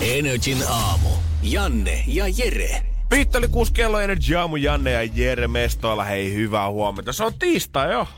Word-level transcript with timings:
Energin 0.00 0.58
aamu. 0.68 1.08
Janne 1.42 2.04
ja 2.06 2.24
Jere. 2.28 2.82
Viitteli 3.10 3.48
kuusi 3.48 3.72
kello 3.72 4.00
Energy 4.00 4.34
Aamu, 4.34 4.56
Janne 4.56 4.90
ja 4.90 5.02
Jere 5.14 5.48
Mestoilla. 5.48 6.04
Hei, 6.04 6.34
hyvää 6.34 6.70
huomenta. 6.70 7.12
Se 7.12 7.24
on 7.24 7.32
tiistai 7.38 7.92
jo. 7.92 8.08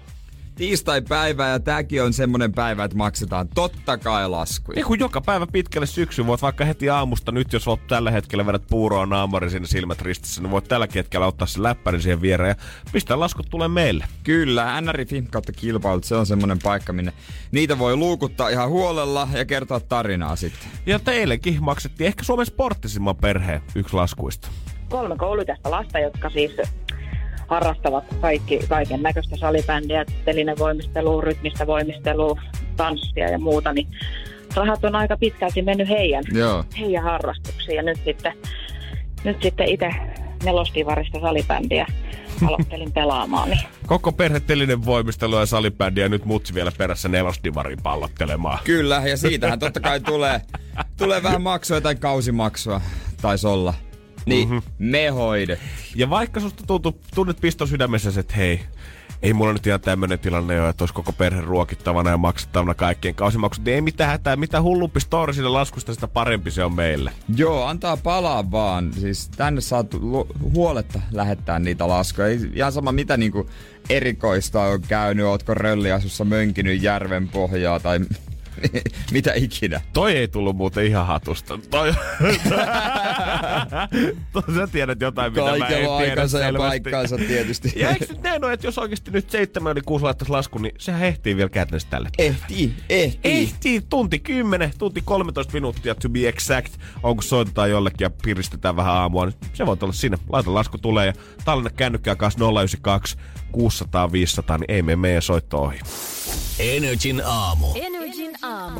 Tiistai-päivä 0.54 1.48
ja 1.48 1.60
tääkin 1.60 2.02
on 2.02 2.12
semmonen 2.12 2.52
päivä, 2.52 2.84
että 2.84 2.96
maksetaan 2.96 3.48
totta 3.54 3.98
kai 3.98 4.28
laskuja. 4.28 4.76
Niin 4.76 4.86
kuin 4.86 5.00
joka 5.00 5.20
päivä 5.20 5.46
pitkälle 5.46 5.86
syksyyn, 5.86 6.26
voit 6.26 6.42
vaikka 6.42 6.64
heti 6.64 6.90
aamusta 6.90 7.32
nyt, 7.32 7.52
jos 7.52 7.68
oot 7.68 7.86
tällä 7.86 8.10
hetkellä 8.10 8.46
vedät 8.46 8.62
puuroa 8.70 9.06
naamari 9.06 9.50
sinne 9.50 9.68
silmät 9.68 10.02
ristissä, 10.02 10.42
niin 10.42 10.50
voit 10.50 10.68
tällä 10.68 10.88
hetkellä 10.94 11.26
ottaa 11.26 11.46
sen 11.46 11.62
läppärin 11.62 12.02
siihen 12.02 12.22
viereen 12.22 12.56
ja 12.58 12.64
pistää 12.92 13.20
laskut 13.20 13.46
tulee 13.50 13.68
meille. 13.68 14.04
Kyllä, 14.24 14.80
NRI 14.80 15.06
kautta 15.30 15.52
kilpailut, 15.52 16.04
se 16.04 16.14
on 16.14 16.26
semmonen 16.26 16.58
paikka, 16.62 16.92
minne 16.92 17.12
niitä 17.52 17.78
voi 17.78 17.96
luukuttaa 17.96 18.48
ihan 18.48 18.68
huolella 18.68 19.28
ja 19.32 19.44
kertoa 19.44 19.80
tarinaa 19.80 20.36
sitten. 20.36 20.70
Ja 20.86 20.98
teillekin 20.98 21.64
maksettiin 21.64 22.08
ehkä 22.08 22.24
Suomen 22.24 22.46
sporttisimman 22.46 23.16
perheen 23.16 23.62
yksi 23.74 23.94
laskuista. 23.94 24.48
kolme 24.88 25.16
koulutästä 25.16 25.70
lasta, 25.70 25.98
jotka 25.98 26.30
siis 26.30 26.52
harrastavat 27.48 28.04
kaikki, 28.20 28.58
kaiken 28.68 29.02
näköistä 29.02 29.36
salibändiä, 29.36 30.04
telinevoimistelua, 30.24 31.22
rytmistä 31.22 31.66
voimistelua, 31.66 32.40
tanssia 32.76 33.30
ja 33.30 33.38
muuta, 33.38 33.72
niin 33.72 33.88
rahat 34.54 34.84
on 34.84 34.94
aika 34.94 35.16
pitkälti 35.16 35.62
mennyt 35.62 35.88
heidän, 35.88 36.24
Joo. 36.32 36.64
heidän 36.78 37.02
harrastuksiin. 37.02 37.76
Ja 37.76 37.82
nyt 37.82 37.98
sitten, 38.04 38.32
nyt 39.24 39.42
sitten 39.42 39.68
itse 39.68 39.90
nelostivarista 40.44 41.20
salibändiä 41.20 41.86
aloittelin 42.46 42.92
pelaamaan. 42.92 43.50
Niin 43.50 43.60
Koko 43.86 44.12
perhetelinen 44.12 44.84
voimistelu 44.84 45.36
ja 45.36 45.46
salibändi 45.46 46.00
ja 46.00 46.08
nyt 46.08 46.24
mutsi 46.24 46.54
vielä 46.54 46.72
perässä 46.78 47.08
nelosdivarin 47.08 47.82
pallottelemaan. 47.82 48.58
Kyllä, 48.64 49.02
ja 49.06 49.16
siitähän 49.16 49.58
totta 49.58 49.80
kai 49.80 50.00
tulee, 50.00 50.40
tulee 50.96 51.22
vähän 51.22 51.42
maksua 51.42 51.80
tai 51.80 51.94
kausimaksua, 51.94 52.80
taisi 53.22 53.46
olla. 53.46 53.74
Niin, 54.26 54.48
mm-hmm. 54.48 54.62
me 54.78 55.08
hoidet. 55.08 55.60
Ja 55.94 56.10
vaikka 56.10 56.40
susta 56.40 56.64
tuntuu, 56.66 57.00
tunnet 57.14 57.40
piston 57.40 57.68
sydämessä, 57.68 58.20
että 58.20 58.34
hei, 58.36 58.60
ei 59.22 59.32
mulla 59.32 59.52
nyt 59.52 59.66
ihan 59.66 59.80
tämmönen 59.80 60.18
tilanne 60.18 60.60
ole, 60.60 60.68
että 60.68 60.82
olisi 60.82 60.94
koko 60.94 61.12
perhe 61.12 61.40
ruokittavana 61.40 62.10
ja 62.10 62.16
maksettavana 62.16 62.74
kaikkien 62.74 63.14
kausimaksut, 63.14 63.64
niin 63.64 63.74
ei 63.74 63.80
mitään 63.80 64.10
hätää, 64.10 64.36
mitä 64.36 64.62
hullumpi 64.62 65.00
story 65.00 65.32
sinne 65.32 65.48
laskusta, 65.48 65.94
sitä 65.94 66.08
parempi 66.08 66.50
se 66.50 66.64
on 66.64 66.74
meille. 66.74 67.12
Joo, 67.36 67.64
antaa 67.64 67.96
palaa 67.96 68.50
vaan. 68.50 68.92
Siis 68.92 69.28
tänne 69.28 69.60
saat 69.60 69.86
huoletta 70.54 71.00
lähettää 71.12 71.58
niitä 71.58 71.88
laskuja. 71.88 72.28
Ei 72.28 72.38
ihan 72.54 72.72
sama 72.72 72.92
mitä 72.92 73.16
niinku 73.16 73.50
erikoista 73.90 74.62
on 74.62 74.82
käynyt, 74.82 75.26
ootko 75.26 75.54
rölliasussa 75.54 76.24
mönkinyt 76.24 76.82
järven 76.82 77.28
pohjaa 77.28 77.80
tai 77.80 78.00
mitä 79.12 79.32
ikinä. 79.34 79.80
Toi 79.92 80.16
ei 80.16 80.28
tullut 80.28 80.56
muuten 80.56 80.86
ihan 80.86 81.06
hatusta. 81.06 81.58
Toi... 81.70 81.94
sä 84.56 84.66
tiedät 84.72 85.00
jotain, 85.00 85.32
mitä 85.32 85.44
mä 85.44 85.52
en 85.52 85.60
Kaikella 85.60 85.98
tiedä 85.98 86.10
aikansa 86.10 86.38
ja 86.38 86.44
selvästi. 86.44 86.68
paikkaansa 86.68 87.18
tietysti. 87.18 87.72
Ja 87.76 87.90
eikö 87.90 88.06
nyt 88.08 88.22
näin 88.22 88.44
ole, 88.44 88.52
että 88.52 88.66
jos 88.66 88.78
oikeasti 88.78 89.10
nyt 89.10 89.30
seitsemän 89.30 89.72
yli 89.72 89.80
kuusi 89.80 90.02
laittaisi 90.02 90.32
laskun, 90.32 90.62
niin 90.62 90.74
sehän 90.78 91.02
ehtii 91.02 91.36
vielä 91.36 91.50
käytännössä 91.50 91.88
tälle. 91.90 92.08
Ehtii, 92.18 92.74
ehtii. 92.88 93.42
Ehtii 93.42 93.80
tunti 93.80 94.18
10, 94.18 94.72
tunti 94.78 95.02
13 95.04 95.52
minuuttia 95.52 95.94
to 95.94 96.08
be 96.08 96.28
exact. 96.28 96.72
Onko 97.02 97.22
soitetaan 97.22 97.70
jollekin 97.70 98.04
ja 98.04 98.10
piristetään 98.10 98.76
vähän 98.76 98.94
aamua, 98.94 99.26
niin 99.26 99.36
se 99.52 99.66
voi 99.66 99.76
olla 99.82 99.92
sinne. 99.92 100.18
Laita 100.28 100.54
lasku 100.54 100.78
tulee 100.78 101.06
ja 101.06 101.12
tallenna 101.44 101.70
kännykkää 101.70 102.16
kanssa 102.16 102.38
092 102.38 103.16
600 103.52 104.12
500, 104.12 104.58
niin 104.58 104.70
ei 104.70 104.82
mene 104.82 104.96
meidän 104.96 105.22
soitto 105.22 105.58
ohi. 105.58 105.78
Energin 106.58 107.22
aamu. 107.24 107.66
Aamu. 107.66 108.01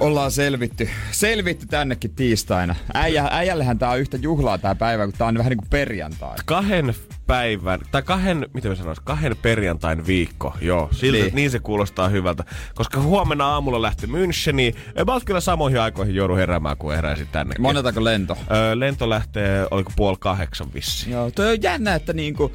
Ollaan 0.01 0.31
selvitty. 0.31 0.89
Selvitty 1.11 1.67
tännekin 1.67 2.15
tiistaina. 2.15 2.75
Äijä, 2.95 3.29
äijällehän 3.31 3.79
tää 3.79 3.91
on 3.91 4.01
yhtä 4.01 4.17
juhlaa 4.17 4.59
tää 4.59 4.75
päivä, 4.75 5.05
kun 5.05 5.15
tää 5.19 5.27
on 5.27 5.39
vähän 5.39 5.51
niinku 5.51 5.67
perjantai. 5.71 6.37
Kahden 6.45 6.95
päivän, 7.27 7.81
tai 7.91 8.03
kahden, 8.03 8.47
miten 8.55 8.71
mä 8.71 8.75
sanoisin, 8.75 9.05
kahden 9.05 9.37
perjantain 9.43 10.07
viikko, 10.07 10.55
joo. 10.61 10.89
Siltä, 10.93 11.19
Niin. 11.23 11.35
niin. 11.35 11.51
se 11.51 11.59
kuulostaa 11.59 12.09
hyvältä. 12.09 12.45
Koska 12.75 13.01
huomenna 13.01 13.47
aamulla 13.47 13.83
lähti 13.83 14.07
Müncheniin. 14.07 15.01
About 15.03 15.25
kyllä 15.25 15.41
samoihin 15.41 15.81
aikoihin 15.81 16.15
joudun 16.15 16.39
heräämään, 16.39 16.77
kun 16.77 16.95
heräisin 16.95 17.29
tänne. 17.33 17.55
Monetako 17.59 18.05
lento? 18.05 18.39
Öö, 18.51 18.79
lento 18.81 19.11
lähtee, 19.11 19.67
oliko 19.71 19.93
puoli 19.97 20.17
kahdeksan 20.21 20.75
vissi. 20.75 21.11
Joo, 21.11 21.31
toi 21.31 21.49
on 21.53 21.63
jännä, 21.63 21.95
että 21.95 22.13
niinku 22.13 22.53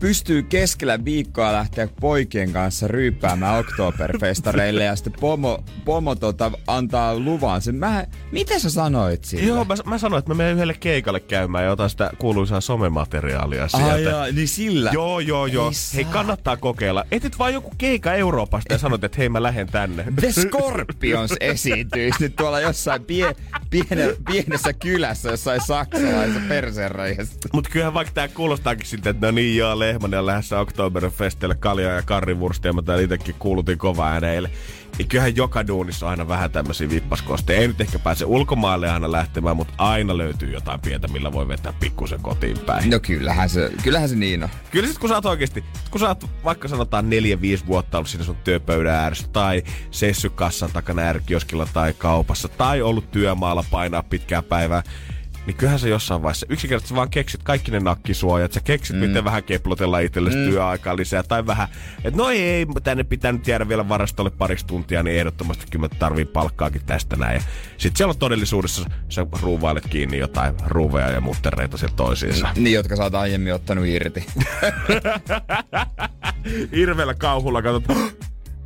pystyy 0.00 0.42
keskellä 0.42 1.04
viikkoa 1.04 1.52
lähteä 1.52 1.88
poikien 2.00 2.52
kanssa 2.52 2.88
ryyppäämään 2.88 3.58
Oktoberfestareille 3.58 4.84
ja 4.84 4.96
sitten 4.96 5.12
pomo, 5.20 5.64
pomo 5.84 6.14
tota, 6.14 6.50
antaa 6.66 7.18
luvan. 7.18 7.62
Sen, 7.62 7.74
mä, 7.74 8.06
mitä 8.32 8.58
sä 8.58 8.70
sanoit 8.70 9.24
siitä? 9.24 9.46
Joo, 9.46 9.64
mä, 9.64 9.74
mä 9.84 9.98
sanoin, 9.98 10.18
että 10.18 10.30
mä 10.30 10.34
menen 10.34 10.54
yhdelle 10.54 10.74
keikalle 10.74 11.20
käymään 11.20 11.64
ja 11.64 11.72
otan 11.72 11.90
sitä 11.90 12.10
kuuluisaa 12.18 12.60
somemateriaalia 12.60 13.68
sieltä. 13.68 13.92
Ai 13.92 14.04
jaa, 14.04 14.26
niin 14.26 14.48
sillä. 14.48 14.90
Joo, 14.92 15.20
joo, 15.20 15.46
joo. 15.46 15.68
Ei 15.68 15.72
Hei, 15.94 16.04
saa. 16.04 16.12
kannattaa 16.12 16.56
kokeilla. 16.56 17.04
Etit 17.10 17.38
vaan 17.38 17.52
joku 17.52 17.72
keika 17.78 18.14
Euroopasta 18.14 18.74
ja 18.74 18.78
sanot, 18.78 19.04
että 19.04 19.18
hei 19.18 19.28
mä 19.28 19.42
lähden 19.42 19.66
tänne. 19.66 20.04
The 20.20 20.32
Scorpions 20.32 21.34
esiintyisi 21.40 22.16
nyt 22.20 22.36
tuolla 22.36 22.60
jossain 22.60 23.04
pie, 23.04 23.36
piene, 23.70 24.16
pienessä 24.32 24.72
kylässä, 24.72 25.30
jossain 25.30 25.60
saksalaisessa 25.66 26.40
persereijassa. 26.48 27.48
Mut 27.52 27.68
kyllähän 27.68 27.94
vaikka 27.94 28.14
tää 28.14 28.28
kuulostaakin 28.28 28.86
siltä, 28.86 29.10
että 29.10 29.26
no 29.26 29.30
niin 29.30 29.56
joo, 29.56 29.78
Lehmanen 29.90 30.20
on 30.20 30.26
lähdössä 30.26 30.60
Oktoberfestille 30.60 31.54
kaljaa 31.54 31.92
ja 31.92 32.02
karrivurstia, 32.02 32.72
mä 32.72 32.82
täällä 32.82 33.04
itekin 33.04 33.34
kuulutin 33.38 33.78
kova 33.78 34.08
ääneille. 34.08 34.50
Niin 34.98 35.08
kyllähän 35.08 35.36
joka 35.36 35.66
duunissa 35.66 36.06
on 36.06 36.10
aina 36.10 36.28
vähän 36.28 36.50
tämmöisiä 36.50 36.90
vippaskosteja. 36.90 37.60
Ei 37.60 37.68
nyt 37.68 37.80
ehkä 37.80 37.98
pääse 37.98 38.24
ulkomaille 38.24 38.90
aina 38.90 39.12
lähtemään, 39.12 39.56
mutta 39.56 39.74
aina 39.78 40.18
löytyy 40.18 40.52
jotain 40.52 40.80
pientä, 40.80 41.08
millä 41.08 41.32
voi 41.32 41.48
vetää 41.48 41.72
pikkusen 41.80 42.20
kotiin 42.20 42.58
päin. 42.58 42.90
No 42.90 43.00
kyllähän 43.00 43.48
se, 43.48 43.70
kyllähän 43.82 44.08
se 44.08 44.16
niin 44.16 44.42
on. 44.42 44.48
Kyllä 44.70 44.88
sit 44.88 44.98
kun 44.98 45.08
sä 45.08 45.14
oot 45.14 45.26
oikeesti, 45.26 45.64
kun 45.90 46.00
sä 46.00 46.08
oot 46.08 46.26
vaikka 46.44 46.68
sanotaan 46.68 47.10
4-5 47.62 47.66
vuotta 47.66 47.98
ollut 47.98 48.08
siinä 48.08 48.24
sun 48.24 48.36
työpöydän 48.44 48.94
ääressä 48.94 49.28
tai 49.32 49.62
seissy 49.90 50.30
kassan 50.30 50.70
takana 50.72 51.02
ärkioskilla 51.02 51.68
tai 51.72 51.94
kaupassa 51.98 52.48
tai 52.48 52.82
ollut 52.82 53.10
työmaalla 53.10 53.64
painaa 53.70 54.02
pitkää 54.02 54.42
päivää, 54.42 54.82
niin 55.46 55.56
kyllähän 55.56 55.78
se 55.78 55.88
jossain 55.88 56.22
vaiheessa 56.22 56.46
yksinkertaisesti 56.48 56.94
vaan 56.94 57.10
keksit 57.10 57.42
kaikki 57.42 57.70
ne 57.70 57.80
nakkisuojat. 57.80 58.52
Sä 58.52 58.60
keksit, 58.60 58.96
mm. 58.96 59.00
miten 59.02 59.24
vähän 59.24 59.44
keplotella 59.44 59.98
itsellesi 59.98 60.36
mm. 60.36 60.50
työaikaa 60.50 60.96
lisää. 60.96 61.22
Tai 61.22 61.46
vähän, 61.46 61.68
että 62.04 62.16
no 62.16 62.30
ei, 62.30 62.66
tänne 62.82 63.04
pitää 63.04 63.32
nyt 63.32 63.46
jäädä 63.46 63.68
vielä 63.68 63.88
varastolle 63.88 64.30
pariksi 64.30 64.66
tuntia, 64.66 65.02
niin 65.02 65.16
ehdottomasti 65.16 65.66
kyllä 65.70 65.88
mä 65.88 65.88
tarvii 65.98 66.24
palkkaakin 66.24 66.82
tästä 66.86 67.16
näin. 67.16 67.34
Ja 67.34 67.42
sit 67.76 67.96
siellä 67.96 68.10
on 68.10 68.18
todellisuudessa, 68.18 68.90
sä 69.08 69.26
ruuvailet 69.42 69.86
kiinni 69.90 70.18
jotain 70.18 70.54
ruuveja 70.66 71.10
ja 71.10 71.20
muttereita 71.20 71.76
sieltä 71.76 71.96
toisiinsa. 71.96 72.48
Niin, 72.56 72.74
jotka 72.74 72.96
sä 72.96 73.02
oot 73.02 73.14
aiemmin 73.14 73.54
ottanut 73.54 73.86
irti. 73.86 74.26
hirveällä 76.76 77.14
kauhulla 77.14 77.62
katsot, 77.62 77.84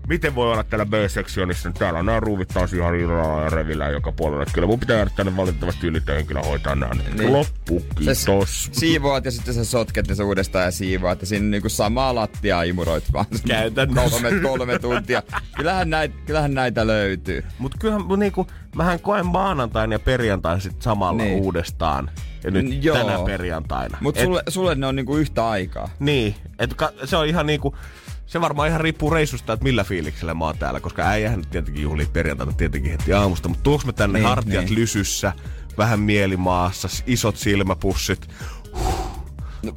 miten 0.09 0.34
voi 0.34 0.53
olla 0.53 0.62
täällä 0.65 0.87
B-sektionissa, 0.87 1.69
niin 1.69 1.78
täällä 1.78 1.98
on 1.98 2.06
nämä 2.06 2.20
ruuvit 2.20 2.48
taas 2.48 2.72
ihan 2.72 2.94
irrallaan 2.94 3.44
ja 3.44 3.50
revillä 3.50 3.88
joka 3.88 4.12
puolella. 4.12 4.42
Että 4.42 4.54
Kyllä 4.54 4.66
mun 4.66 4.81
pitää 4.81 4.97
jäädä 4.97 5.10
tänne 5.16 5.37
valitettavasti 5.37 5.87
ylitöihin 5.87 6.26
kyllä 6.26 6.41
hoitaa 6.42 6.74
nämä. 6.74 6.95
Niin. 6.95 7.33
Loppu, 7.33 7.80
Sä 7.80 7.86
kiitos. 7.98 8.68
siivoat 8.72 9.24
ja 9.24 9.30
sitten 9.30 9.54
sä 9.54 9.65
sotket 9.65 10.09
ne 10.09 10.24
uudestaan 10.24 10.65
ja 10.65 10.71
siivoat 10.71 11.21
ja 11.21 11.27
siinä 11.27 11.47
niinku 11.47 11.68
samaa 11.68 12.15
lattiaa 12.15 12.62
imuroit 12.62 13.04
vaan. 13.12 13.27
Käytännössä. 13.48 14.21
Kolme, 14.22 14.41
kolme 14.41 14.78
tuntia. 14.78 15.22
Kyllähän 15.56 15.91
näitä, 15.91 16.15
kyllähän 16.27 16.54
näitä 16.54 16.86
löytyy. 16.86 17.45
Mut 17.59 17.72
kyllähän 17.80 18.06
mun 18.06 18.18
niinku, 18.18 18.47
mähän 18.77 19.01
koen 19.01 19.27
maanantain 19.27 19.92
ja 19.92 19.98
perjantain 19.98 20.60
sit 20.60 20.83
samalla 20.83 21.22
Niin. 21.22 21.39
uudestaan. 21.42 22.10
Ja 22.45 22.51
nyt 22.51 22.84
joo. 22.84 22.97
tänä 22.97 23.18
perjantaina. 23.27 23.98
Mut 24.01 24.16
Et- 24.16 24.24
sulle, 24.24 24.42
sulle 24.48 24.74
ne 24.74 24.86
on 24.86 24.97
niinku 24.97 25.16
yhtä 25.16 25.48
aikaa. 25.48 25.89
Niin, 25.98 26.34
ka- 26.77 26.92
se 27.04 27.16
on 27.16 27.27
ihan 27.27 27.47
niinku, 27.47 27.77
se 28.26 28.41
varmaan 28.41 28.68
ihan 28.68 28.80
riippuu 28.80 29.10
reissusta, 29.10 29.53
että 29.53 29.65
millä 29.65 29.84
fiiliksellä 29.84 30.34
mä 30.34 30.44
oon 30.44 30.59
täällä, 30.59 30.80
koska 30.80 31.03
äijähän 31.03 31.38
nyt 31.38 31.50
tietenkin 31.50 31.82
juhlii 31.82 32.06
perjantaina 32.12 32.53
tietenkin 32.53 32.92
heti 32.92 33.12
aamusta, 33.12 33.48
mutta 33.48 33.62
tuoks 33.62 33.86
me 33.86 33.92
tänne 33.92 34.18
Niin, 34.18 34.28
hartiat 34.28 34.65
niin. 34.65 34.74
lysyssä, 34.74 35.32
vähän 35.78 36.00
mielimaassa, 36.00 36.88
isot 37.06 37.36
silmäpussit, 37.36 38.28
huh, 38.74 39.04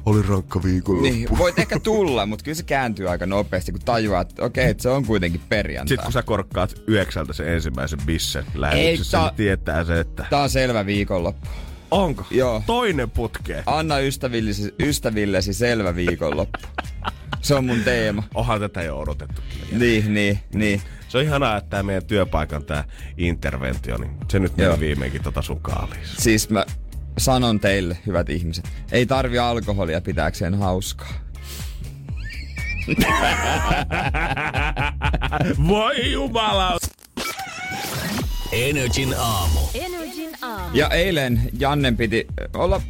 Oli 0.06 0.22
rankka 0.28 0.62
viikolla. 0.62 1.02
Niin, 1.02 1.38
voit 1.38 1.58
ehkä 1.58 1.80
tulla, 1.80 2.26
mutta 2.26 2.44
kyllä 2.44 2.54
se 2.54 2.62
kääntyy 2.62 3.08
aika 3.08 3.26
nopeasti, 3.26 3.72
kun 3.72 3.80
tajuaa, 3.84 4.20
että 4.20 4.44
okei, 4.44 4.62
okay, 4.62 4.70
että 4.70 4.82
se 4.82 4.88
on 4.88 5.04
kuitenkin 5.04 5.40
perjantai. 5.48 5.88
Sitten 5.88 6.04
kun 6.04 6.12
sä 6.12 6.22
korkkaat 6.22 6.82
yhdeksältä 6.86 7.32
sen 7.32 7.48
ensimmäisen 7.48 7.98
bissen 8.06 8.44
lähetyksessä, 8.54 9.18
niin 9.18 9.28
ta- 9.28 9.34
tietää 9.36 9.84
se, 9.84 10.00
että... 10.00 10.26
Tää 10.30 10.42
on 10.42 10.50
selvä 10.50 10.86
viikonloppu. 10.86 11.48
Onko? 11.90 12.24
Joo. 12.30 12.62
Toinen 12.66 13.10
putkeen. 13.10 13.62
Anna 13.66 13.98
ystävillesi, 13.98 14.74
ystävillesi 14.80 15.54
selvä 15.54 15.94
viikonloppu. 15.94 16.58
Se 17.48 17.54
on 17.54 17.64
mun 17.64 17.80
teema. 17.84 18.22
Onhan 18.34 18.60
tätä 18.60 18.82
jo 18.82 18.98
odotettu. 18.98 19.42
Niin, 19.72 20.14
niin, 20.14 20.38
niin. 20.54 20.82
Se 21.08 21.18
on 21.18 21.24
ihanaa, 21.24 21.56
että 21.56 21.70
tämä 21.70 21.82
meidän 21.82 22.06
työpaikan 22.06 22.64
tämä 22.64 22.84
interventio, 23.16 23.98
niin 23.98 24.10
se 24.30 24.38
nyt 24.38 24.56
meni 24.56 24.68
Joo. 24.68 24.80
viimeinkin 24.80 25.22
tota 25.22 25.42
sun 25.42 25.60
kaaliin. 25.60 26.00
Siis 26.18 26.50
mä 26.50 26.64
sanon 27.18 27.60
teille, 27.60 27.98
hyvät 28.06 28.30
ihmiset, 28.30 28.68
ei 28.92 29.06
tarvi 29.06 29.38
alkoholia 29.38 30.00
pitääkseen 30.00 30.54
hauskaa. 30.54 31.12
Voi 35.68 36.12
jumala! 36.12 36.78
Energin 38.52 39.14
aamu. 39.18 39.60
Energin 39.74 40.30
aamu. 40.42 40.76
Ja 40.76 40.88
eilen 40.88 41.42
Jannen 41.58 41.96
piti 41.96 42.26
olla, 42.54 42.80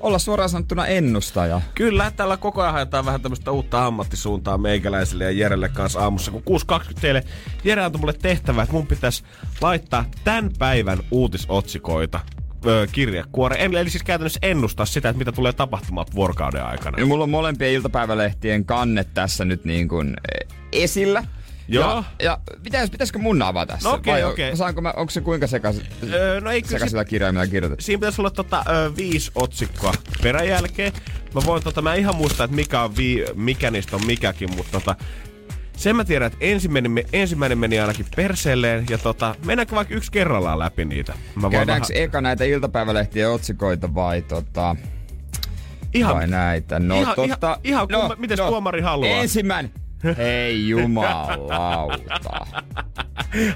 olla 0.00 0.18
suoraan 0.18 0.50
sanottuna 0.50 0.86
ennustaja. 0.86 1.60
Kyllä, 1.74 2.12
tällä 2.16 2.36
koko 2.36 2.62
ajan 2.62 2.72
haetaan 2.72 3.04
vähän 3.04 3.20
tämmöistä 3.20 3.50
uutta 3.50 3.86
ammattisuuntaa 3.86 4.58
meikäläiselle 4.58 5.24
ja 5.24 5.30
Jerelle 5.30 5.68
kanssa 5.68 6.00
aamussa. 6.00 6.30
Kun 6.30 6.42
6.20 6.90 6.94
teille 7.00 7.24
Jere 7.64 7.82
antoi 7.84 8.00
mulle 8.00 8.14
tehtävä, 8.22 8.62
että 8.62 8.72
mun 8.72 8.86
pitäisi 8.86 9.24
laittaa 9.60 10.04
tämän 10.24 10.50
päivän 10.58 10.98
uutisotsikoita 11.10 12.20
kirjekuoreen. 12.92 13.74
Eli, 13.74 13.90
siis 13.90 14.02
käytännössä 14.02 14.38
ennustaa 14.42 14.86
sitä, 14.86 15.08
että 15.08 15.18
mitä 15.18 15.32
tulee 15.32 15.52
tapahtumaan 15.52 16.06
vuorokauden 16.14 16.64
aikana. 16.64 16.98
Ja 16.98 17.06
mulla 17.06 17.24
on 17.24 17.30
molempien 17.30 17.72
iltapäivälehtien 17.72 18.64
kannet 18.64 19.08
tässä 19.14 19.44
nyt 19.44 19.64
niin 19.64 19.88
kuin 19.88 20.08
eh, 20.08 20.48
esillä. 20.72 21.24
Joo. 21.70 21.84
Ja, 21.94 22.04
ja 22.24 22.38
pitäis, 22.62 22.90
pitäisikö 22.90 23.18
mun 23.18 23.42
avata 23.42 23.72
tässä? 23.72 23.88
No 23.88 23.94
okei, 23.94 24.12
Vai 24.12 24.24
okei. 24.24 24.56
Saanko 24.56 24.80
mä, 24.80 24.92
onko 24.96 25.10
se 25.10 25.20
kuinka 25.20 25.46
sekas, 25.46 25.80
Öö, 26.12 26.40
no 26.40 26.50
ei 26.50 26.62
kyllä 26.62 26.70
sekaisilla 26.78 27.04
kirjaimilla 27.04 27.46
kirjoitettu? 27.46 27.84
siinä 27.84 28.00
pitäisi 28.00 28.20
olla 28.20 28.30
tota, 28.30 28.64
ö, 28.68 28.96
viisi 28.96 29.30
otsikkoa 29.34 29.92
peräjälkeen. 30.22 30.92
Mä 31.34 31.40
voin 31.46 31.62
tota, 31.62 31.82
mä 31.82 31.94
en 31.94 32.00
ihan 32.00 32.16
muista, 32.16 32.44
että 32.44 32.56
mikä, 32.56 32.82
on 32.82 32.96
vii, 32.96 33.24
mikä 33.34 33.70
niistä 33.70 33.96
on 33.96 34.06
mikäkin, 34.06 34.50
mutta 34.56 34.72
tota, 34.72 34.94
sen 35.76 35.96
mä 35.96 36.04
tiedän, 36.04 36.26
että 36.26 36.38
ensimmäinen, 36.40 37.04
ensimmäinen 37.12 37.58
meni 37.58 37.80
ainakin 37.80 38.06
perseelleen, 38.16 38.86
ja 38.90 38.98
tota, 38.98 39.34
mennäänkö 39.44 39.74
vaikka 39.76 39.94
yksi 39.94 40.12
kerrallaan 40.12 40.58
läpi 40.58 40.84
niitä? 40.84 41.12
Mä 41.34 41.42
voin 41.42 41.52
Käydäänkö 41.52 41.86
vähän- 41.94 42.04
eka 42.04 42.20
näitä 42.20 42.44
iltapäivälehtien 42.44 43.30
otsikoita 43.30 43.94
vai 43.94 44.22
tota... 44.22 44.76
ihan, 45.94 46.14
vai 46.14 46.26
näitä? 46.26 46.78
No 46.78 47.00
ihan- 47.00 47.14
tota... 47.16 47.58
ihan- 47.64 47.86
ihan 47.88 47.88
kumma- 47.88 48.16
mites 48.18 48.40
tuomari 48.40 48.80
haluaa? 48.80 49.10
Ensimmäinen. 49.10 49.72
Hei 50.16 50.68
jumalauta. 50.68 52.46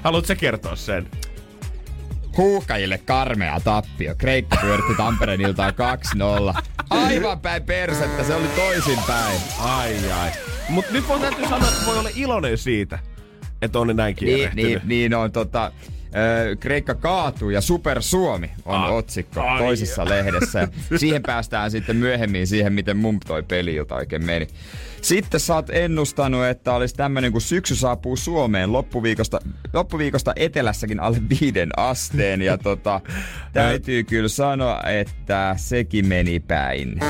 Haluatko 0.03 0.33
kertoa 0.39 0.75
sen? 0.75 1.07
Huuhkajille 2.37 2.97
karmea 2.97 3.59
tappio. 3.59 4.15
Kreikka 4.17 4.57
pyöritti 4.61 4.95
Tampereen 4.97 5.41
iltaa 5.41 5.69
2-0. 5.69 5.73
Aivan 6.89 7.39
päin 7.39 7.63
persettä, 7.63 8.23
se 8.23 8.35
oli 8.35 8.47
toisinpäin. 8.47 9.39
Ai 9.59 10.11
ai. 10.11 10.31
Mut 10.69 10.85
nyt 10.91 11.07
voi 11.07 11.19
täytyy 11.19 11.47
sanoa, 11.47 11.69
että 11.69 11.85
voi 11.85 11.97
olla 11.97 12.09
iloinen 12.15 12.57
siitä, 12.57 12.99
että 13.61 13.79
on 13.79 13.95
näin 13.95 14.15
Niin, 14.21 14.49
niin, 14.53 14.81
niin 14.83 15.13
on 15.13 15.31
tota... 15.31 15.71
Kreikka 16.59 16.95
kaatuu 16.95 17.49
ja 17.49 17.61
Super 17.61 18.01
Suomi 18.01 18.51
on 18.65 18.75
Ai, 18.75 18.91
otsikko 18.91 19.41
ai. 19.41 19.59
toisessa 19.59 20.09
lehdessä. 20.09 20.67
Siihen 20.97 21.23
päästään 21.23 21.71
sitten 21.71 21.95
myöhemmin 21.95 22.47
siihen, 22.47 22.73
miten 22.73 22.97
mun 22.97 23.19
toi 23.19 23.43
peliilta 23.43 23.95
oikein 23.95 24.25
meni. 24.25 24.47
Sitten 25.01 25.39
sä 25.39 25.55
oot 25.55 25.69
ennustanut, 25.69 26.45
että 26.45 26.73
olisi 26.73 26.95
tämmönen, 26.95 27.31
kun 27.31 27.41
syksy 27.41 27.75
saapuu 27.75 28.17
Suomeen 28.17 28.73
loppuviikosta, 28.73 29.39
loppuviikosta 29.73 30.33
etelässäkin 30.35 30.99
alle 30.99 31.17
viiden 31.41 31.69
asteen. 31.77 32.41
Ja 32.41 32.57
tota, 32.57 33.01
täytyy 33.53 34.03
kyllä 34.03 34.27
sanoa, 34.27 34.81
että 34.83 35.53
sekin 35.57 36.07
meni 36.07 36.39
päin. 36.39 36.99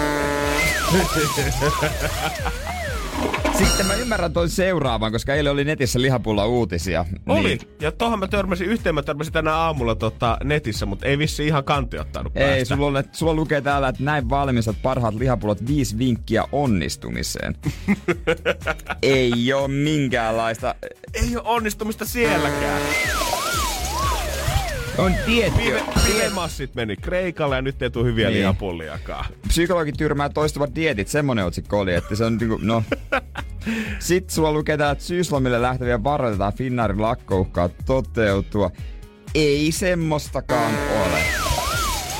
Sitten 3.57 3.85
mä 3.85 3.93
ymmärrän 3.93 4.33
ton 4.33 4.49
seuraavan, 4.49 5.11
koska 5.11 5.33
eilen 5.33 5.53
oli 5.53 5.63
netissä 5.63 6.01
lihapulla 6.01 6.45
uutisia. 6.45 7.05
Oli. 7.27 7.47
Niin, 7.47 7.59
Ja 7.81 7.91
tohon 7.91 8.19
mä 8.19 8.27
törmäsin, 8.27 8.67
yhteen 8.67 8.95
mä 8.95 9.03
törmäsin 9.03 9.33
tänä 9.33 9.53
aamulla 9.53 9.95
tota, 9.95 10.37
netissä, 10.43 10.85
mutta 10.85 11.05
ei 11.05 11.17
vissi 11.17 11.47
ihan 11.47 11.63
kanti 11.63 11.99
ottanut 11.99 12.37
ei, 12.37 12.47
päästä. 12.47 12.75
sulla, 12.75 12.99
on, 12.99 13.03
sulla 13.11 13.33
lukee 13.33 13.61
täällä, 13.61 13.87
että 13.87 14.03
näin 14.03 14.29
valmistat 14.29 14.75
parhaat 14.81 15.15
lihapullot 15.15 15.67
viisi 15.67 15.97
vinkkiä 15.97 16.43
onnistumiseen. 16.51 17.55
ei 19.01 19.53
oo 19.53 19.67
minkäänlaista. 19.67 20.75
Ei 21.13 21.37
ole 21.37 21.43
onnistumista 21.47 22.05
sielläkään. 22.05 22.81
On 24.97 25.11
tietty. 25.25 25.57
Pive, 25.61 25.83
pivemassit 26.07 26.75
meni 26.75 26.95
Kreikalle 26.95 27.55
ja 27.55 27.61
nyt 27.61 27.81
ei 27.81 27.89
tule 27.89 28.05
hyviä 28.05 28.27
Niin. 28.29 28.39
lihapulliakaan. 28.39 29.25
Psykologi 29.47 29.91
tyrmää 29.91 30.29
toistuvat 30.29 30.75
dietit, 30.75 31.07
semmonen 31.07 31.45
otsikko 31.45 31.79
oli, 31.79 31.93
että 31.93 32.15
se 32.15 32.25
on 32.25 32.37
niinku, 32.37 32.59
no. 32.61 32.83
Sitten 33.99 34.35
sulla 34.35 34.51
lukee 34.51 34.77
täällä, 34.77 34.91
että 34.91 35.03
syyslomille 35.03 35.61
lähteviä 35.61 36.03
varoitetaan 36.03 36.53
Finnaarin 36.53 37.01
lakkouhkaa 37.01 37.69
toteutua. 37.85 38.71
Ei 39.35 39.71
semmostakaan 39.71 40.73
ole. 41.05 41.19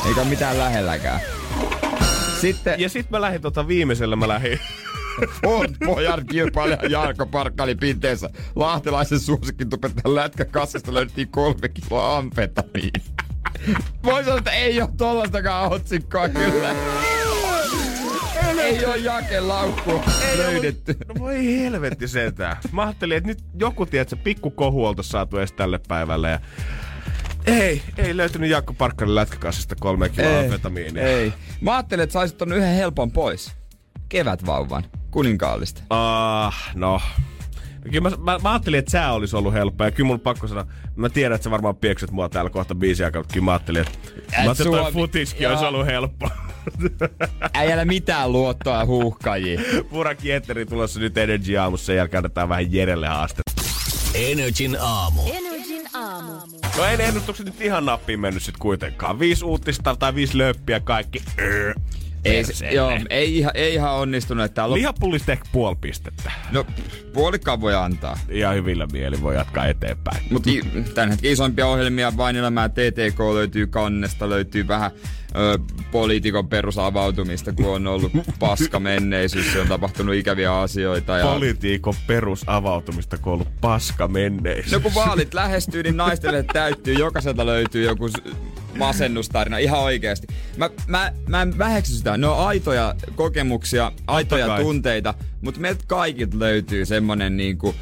Eikä 0.08 0.22
ole 0.22 0.30
mitään 0.30 0.58
lähelläkään. 0.60 1.20
Sitten 2.42 2.80
Ja 2.80 2.90
sit 2.90 3.10
mä 3.10 3.22
lähdin 3.22 3.42
tota 3.42 3.68
viimeisellä, 3.68 4.16
mä 4.16 4.28
lähdin 4.28 4.60
Old 5.46 5.70
pojan 5.86 6.26
kilpailija 6.26 6.80
Jarkko 6.90 7.26
Parkkali 7.26 7.76
pinteessä. 7.76 8.30
Lahtelaisen 8.56 9.20
suosikin 9.20 9.70
tupettajan 9.70 10.16
lätkäkassasta 10.16 10.94
löydettiin 10.94 11.28
kolme 11.28 11.70
kiloa 11.70 12.18
amfetamiin. 12.18 12.92
Voi 14.04 14.24
sanoa, 14.24 14.38
että 14.38 14.52
ei 14.52 14.82
oo 14.82 14.90
tollastakaan 14.98 15.72
otsikkoa 15.72 16.30
kyllä. 16.30 16.76
Ei 18.60 18.86
oo 18.86 18.96
jakelaukkua 18.96 20.04
löydetty. 20.38 20.96
No 21.08 21.16
voi 21.20 21.60
helvetti 21.60 22.08
sentään. 22.08 22.58
Mä 22.72 22.84
ajattelin, 22.84 23.18
että 23.18 23.28
nyt 23.28 23.44
joku, 23.60 23.86
tiedät, 23.86 24.24
pikku 24.24 24.52
kohu 24.52 24.86
oltais 24.86 25.10
saatu 25.10 25.38
edes 25.38 25.52
tälle 25.52 25.80
päivälle. 25.88 26.30
Ja... 26.30 26.40
Ei, 27.46 27.82
ei 27.98 28.18
löytynyt 28.18 28.50
Jaakko 28.50 28.74
Parkkanen 28.74 29.16
lätkäkassista 29.16 29.76
kolme 29.80 30.10
kiloa 30.10 30.40
amfetamiinia. 30.40 31.04
ei. 31.04 31.34
Mä 31.62 31.74
ajattelin, 31.74 32.04
että 32.04 32.14
saisit 32.14 32.38
ton 32.38 32.54
yhden 32.54 32.76
helpon 32.76 33.12
pois. 33.12 33.52
Kevätvauvan. 34.10 34.84
Kuninkaallista. 35.16 35.82
Ah, 35.90 36.72
no. 36.74 37.02
Kyllä 37.92 38.10
mä, 38.10 38.16
mä, 38.18 38.40
mä, 38.44 38.52
ajattelin, 38.52 38.80
että 38.80 38.92
sää 38.92 39.14
olisi 39.14 39.36
ollut 39.36 39.54
helppo. 39.54 39.84
Ja 39.84 39.92
kyllä 39.92 40.08
mun 40.08 40.20
pakko 40.20 40.48
sanoa, 40.48 40.66
mä 40.96 41.10
tiedän, 41.10 41.36
että 41.36 41.44
sä 41.44 41.52
varmaan 41.52 41.76
piekset 41.76 42.12
mua 42.12 42.30
täällä 42.30 42.50
kohta 42.50 42.76
biisiä 42.76 43.12
kautta. 43.12 43.34
Kyllä 43.34 43.46
mä 43.46 43.52
ajattelin, 43.52 43.82
että, 43.82 44.00
mä 44.38 44.42
ajattelin, 44.42 44.80
että 44.80 44.92
futiskin 44.94 45.50
olisi 45.50 45.66
ollut 45.66 45.86
helppo. 45.86 46.30
Äijällä 47.54 47.86
mitään 47.86 48.32
luottoa 48.32 48.86
huuhkajia. 48.86 49.62
Puraki 49.90 50.32
Etteri 50.32 50.66
tulossa 50.66 51.00
nyt 51.00 51.18
Energy 51.18 51.58
aamussa. 51.58 51.86
Sen 51.86 51.96
jälkeen 51.96 52.20
annetaan 52.20 52.50
vähän 52.50 52.74
Jerelle 52.74 53.08
haaste. 53.08 53.42
Energin 54.14 54.78
aamu. 54.80 55.22
Energin 55.34 55.84
aamu. 55.94 56.34
No 56.78 56.86
ei 56.86 56.98
ne 56.98 57.04
ennustukset 57.04 57.46
nyt 57.46 57.62
ihan 57.62 57.86
nappiin 57.86 58.20
mennyt 58.20 58.44
sit 58.44 58.58
kuitenkaan. 58.58 59.20
Viisi 59.20 59.46
uutista 59.46 59.96
tai 59.96 60.16
viisi 60.16 60.38
löppiä 60.38 60.80
kaikki. 60.80 61.24
Öö, 61.40 61.74
Ei, 62.26 62.44
se, 62.44 62.70
joo, 62.72 62.92
ei, 63.10 63.38
ihan, 63.38 63.52
ei 63.56 63.74
ihan 63.74 63.94
onnistunut. 63.94 64.46
Että 64.46 64.66
on, 64.66 64.74
Lihapullista 64.74 65.32
ehkä 65.32 65.46
puoli 65.52 65.76
pistettä. 65.82 66.32
no, 66.52 66.66
puolikkaan 67.14 67.62
voi 67.62 67.76
antaa. 67.76 68.20
Ihan 68.30 68.56
hyvillä 68.56 68.88
mieli 68.92 69.22
voi 69.22 69.36
jatkaa 69.36 69.66
eteenpäin. 69.66 70.24
Mutta 70.32 70.50
tämän 70.94 71.10
hetken 71.10 71.32
isompia 71.32 71.68
ohjelmia, 71.68 72.18
vain 72.18 72.36
elämää 72.36 72.70
TTK 72.70 73.20
löytyy 73.34 73.68
kannesta, 73.68 74.30
löytyy 74.30 74.68
vähän 74.68 74.92
ö, 75.36 75.60
poliitikon 75.92 76.48
perusavautumista, 76.48 77.54
kun 77.54 77.76
on 77.76 77.88
ollut 77.88 78.12
paska 78.40 78.80
menneisyys, 78.80 79.56
on 79.56 79.68
tapahtunut 79.68 80.16
ikäviä 80.16 80.60
asioita. 80.60 81.18
Ja... 81.18 81.26
Politiikon 81.26 81.96
perusavautumista, 82.08 83.18
kun 83.18 83.34
on 83.34 83.40
ollut 83.40 83.62
paska 83.62 84.08
menneisyys. 84.08 84.72
No 84.72 84.80
kun 84.80 84.96
vaalit 84.96 85.34
lähestyy, 85.34 85.84
niin 85.84 85.98
naistelle 85.98 86.44
täyttyy, 86.54 86.94
jokaiselta 86.94 87.46
löytyy 87.46 87.84
joku 87.84 88.10
masennustarina, 88.78 89.58
ihan 89.58 89.80
oikeasti. 89.80 90.28
Mä, 90.58 90.70
mä, 90.88 91.12
mä 91.28 91.42
en 91.42 91.58
väheksy 91.58 91.96
sitä, 91.96 92.18
ne 92.18 92.28
on 92.28 92.48
aitoja 92.48 92.96
kokemuksia, 93.16 93.92
aitoja 94.08 94.48
kai. 94.48 94.64
tunteita, 94.64 95.14
mutta 95.42 95.60
meiltä 95.62 95.84
kaikilta 95.88 96.40
löytyy 96.40 96.86
semmonen 96.86 97.38
niinku, 97.38 97.76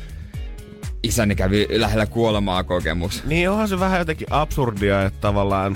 isäni 1.03 1.35
kävi 1.35 1.67
lähellä 1.69 2.05
kuolemaa 2.05 2.63
kokemus. 2.63 3.23
Niin 3.25 3.49
onhan 3.49 3.67
se 3.67 3.79
vähän 3.79 3.99
jotenkin 3.99 4.27
absurdia, 4.29 5.05
että 5.05 5.21
tavallaan 5.21 5.75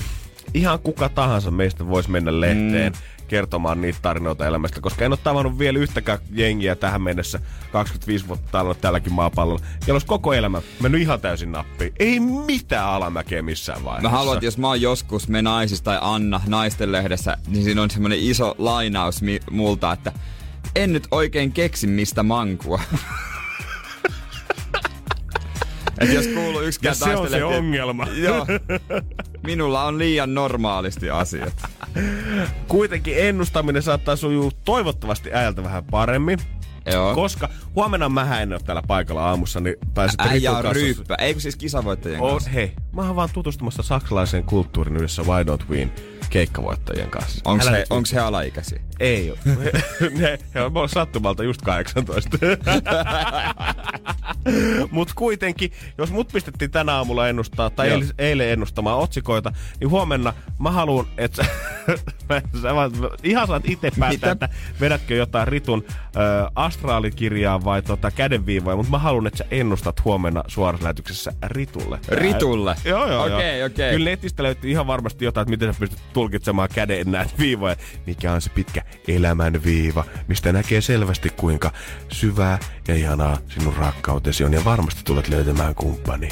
ihan 0.54 0.80
kuka 0.80 1.10
tahansa 1.10 1.52
meistä 1.52 1.88
voisi 1.88 2.12
mennä 2.12 2.42
lehteen 2.42 2.94
mm. 2.94 3.00
Kertomaan 3.28 3.82
niitä 3.82 4.00
tarinoita 4.02 4.48
elämästä, 4.48 4.82
koska 4.82 5.06
en 5.06 5.12
ole 5.12 5.20
tavannut 5.24 5.60
vielä 5.60 5.80
yhtäkään 5.80 6.20
jengiä 6.32 6.76
tähän 6.76 7.02
mennessä 7.02 7.40
25 7.72 8.28
vuotta 8.28 8.48
täällä 8.52 8.74
tälläkin 8.74 9.14
maapallolla. 9.14 9.62
Ja 9.88 9.94
olisi 9.94 10.08
koko 10.08 10.34
elämä 10.34 10.62
mennyt 10.80 11.02
ihan 11.02 11.22
täysin 11.22 11.52
nappiin. 11.52 11.94
Ei 12.00 12.20
mitään 12.20 12.86
alamäkeä 12.86 13.42
missään 13.42 13.84
vaiheessa. 13.84 14.10
Mä 14.10 14.18
haluan, 14.18 14.38
että 14.38 14.46
jos 14.46 14.58
mä 14.58 14.68
oon 14.68 14.82
joskus 14.82 15.28
me 15.28 15.42
naisista 15.42 15.86
tai 15.86 16.00
Anna 16.02 16.42
naisten 16.48 16.92
lehdessä, 16.92 17.38
niin 17.48 17.64
siinä 17.64 17.82
on 17.82 17.90
semmoinen 17.90 18.20
iso 18.20 18.56
lainaus 18.58 19.22
mi- 19.22 19.40
multa, 19.52 19.92
että 19.94 20.12
en 20.76 20.94
nyt 20.94 21.08
oikein 21.12 21.52
keksi 21.52 21.88
mistä 21.88 22.24
mankua. 22.24 22.80
Et 26.00 26.14
jos 26.14 26.28
kuuluu 26.28 26.62
ja 26.62 26.68
yksikään 26.68 26.96
se 26.96 27.04
on 27.06 27.30
se 27.30 27.40
taistelehti- 27.40 27.58
ongelma. 27.58 28.08
Joo. 28.16 28.46
Minulla 29.44 29.84
on 29.84 29.98
liian 29.98 30.34
normaalisti 30.34 31.10
asiat. 31.10 31.54
Kuitenkin 32.68 33.14
ennustaminen 33.18 33.82
saattaa 33.84 34.16
sujua 34.16 34.52
toivottavasti 34.66 35.30
äältä 35.34 35.64
vähän 35.64 35.84
paremmin. 35.86 36.40
Joo. 36.92 37.16
Koska 37.16 37.50
huomenna 37.76 38.10
mä 38.10 38.42
en 38.42 38.54
ole 38.54 38.60
täällä 38.66 38.82
paikalla 38.88 39.30
aamussa, 39.30 39.60
niin 39.60 39.76
tai 39.94 40.10
sitten 40.10 40.28
Äijä 40.30 40.52
on 40.52 40.76
ryyppä. 40.76 41.16
Eikö 41.20 41.40
siis 41.40 41.56
kisavoittajien 41.56 42.22
Oh, 42.22 42.32
kanssa? 42.32 42.50
hei, 42.50 42.74
mä 42.94 43.02
oon 43.02 43.16
vaan 43.16 43.30
tutustumassa 43.34 43.84
saksalaiseen 43.84 44.44
kulttuuriin 44.44 44.98
yhdessä 44.98 45.22
Why 45.24 45.44
Don't 45.44 45.70
Win 45.70 45.92
keikkavoittajien 46.30 47.10
kanssa. 47.10 47.42
Onks 47.46 47.68
Älä 47.68 47.78
he, 47.78 47.86
onks 47.90 48.14
he 48.14 48.20
alaikäisiä? 48.20 48.80
Ei 49.00 49.32
oo. 49.32 49.38
ne, 50.20 50.40
he 50.54 50.62
on 50.62 50.90
sattumalta 50.90 51.44
just 51.44 51.62
18. 51.62 52.38
Mut 54.92 55.12
kuitenkin, 55.16 55.72
jos 55.98 56.12
mut 56.12 56.28
pistettiin 56.34 56.72
tänä 56.72 56.94
aamulla 56.96 57.30
ennustaa, 57.30 57.70
tai 57.70 57.88
Joo. 57.88 57.96
eilen, 57.96 58.14
eilen 58.18 58.50
ennustamaan 58.50 59.00
otsikoita, 59.00 59.52
niin 59.80 59.90
huomenna 59.90 60.34
mä 60.60 60.72
haluan, 60.72 61.06
että 61.18 61.44
sä, 61.44 61.52
sä 62.62 62.76
vaan- 62.76 62.92
ihan 63.24 63.48
saat 63.48 63.70
itse 63.70 63.92
päättää, 64.00 64.32
että 64.32 64.50
vedätkö 64.82 65.16
jotain 65.16 65.48
Ritun 65.48 65.84
ö, 65.88 66.00
astraalikirjaa 66.56 67.64
vai 67.64 67.82
tota 67.82 68.12
kädenviivoja, 68.12 68.76
mutta 68.76 68.92
mä 68.92 69.00
haluan, 69.00 69.28
että 69.28 69.38
sä 69.38 69.46
ennustat 69.52 70.06
huomenna 70.06 70.44
suorassa 70.48 70.84
lähetyksessä 70.84 71.34
Ritulle. 71.44 72.00
Ritulle? 72.08 72.76
Joo, 72.86 73.12
joo, 73.12 73.28
joo. 73.28 73.38
Okei, 73.38 73.64
okei. 73.64 73.92
Kyllä 73.92 74.10
netistä 74.10 74.44
löytyy 74.44 74.72
ihan 74.72 74.88
varmasti 74.88 75.26
jotain, 75.26 75.44
että 75.44 75.50
miten 75.50 75.74
sä 75.74 75.80
pystyt 75.80 76.00
tulkitsemaan 76.14 76.70
käden 76.74 77.12
näitä 77.12 77.34
viivoja. 77.40 77.76
Mikä 78.06 78.34
on 78.34 78.42
se 78.42 78.50
pitkä 78.50 78.82
elämän 79.08 79.64
viiva, 79.64 80.06
mistä 80.28 80.54
näkee 80.54 80.82
selvästi 80.82 81.30
kuinka 81.30 81.72
syvää 82.12 82.60
ja 82.88 82.96
ihanaa 82.96 83.38
sinun 83.50 83.76
rakkautesi 83.76 84.44
on. 84.44 84.54
Ja 84.54 84.66
varmasti 84.66 85.02
tulet 85.04 85.28
löytämään 85.28 85.76
kumppani. 85.76 86.30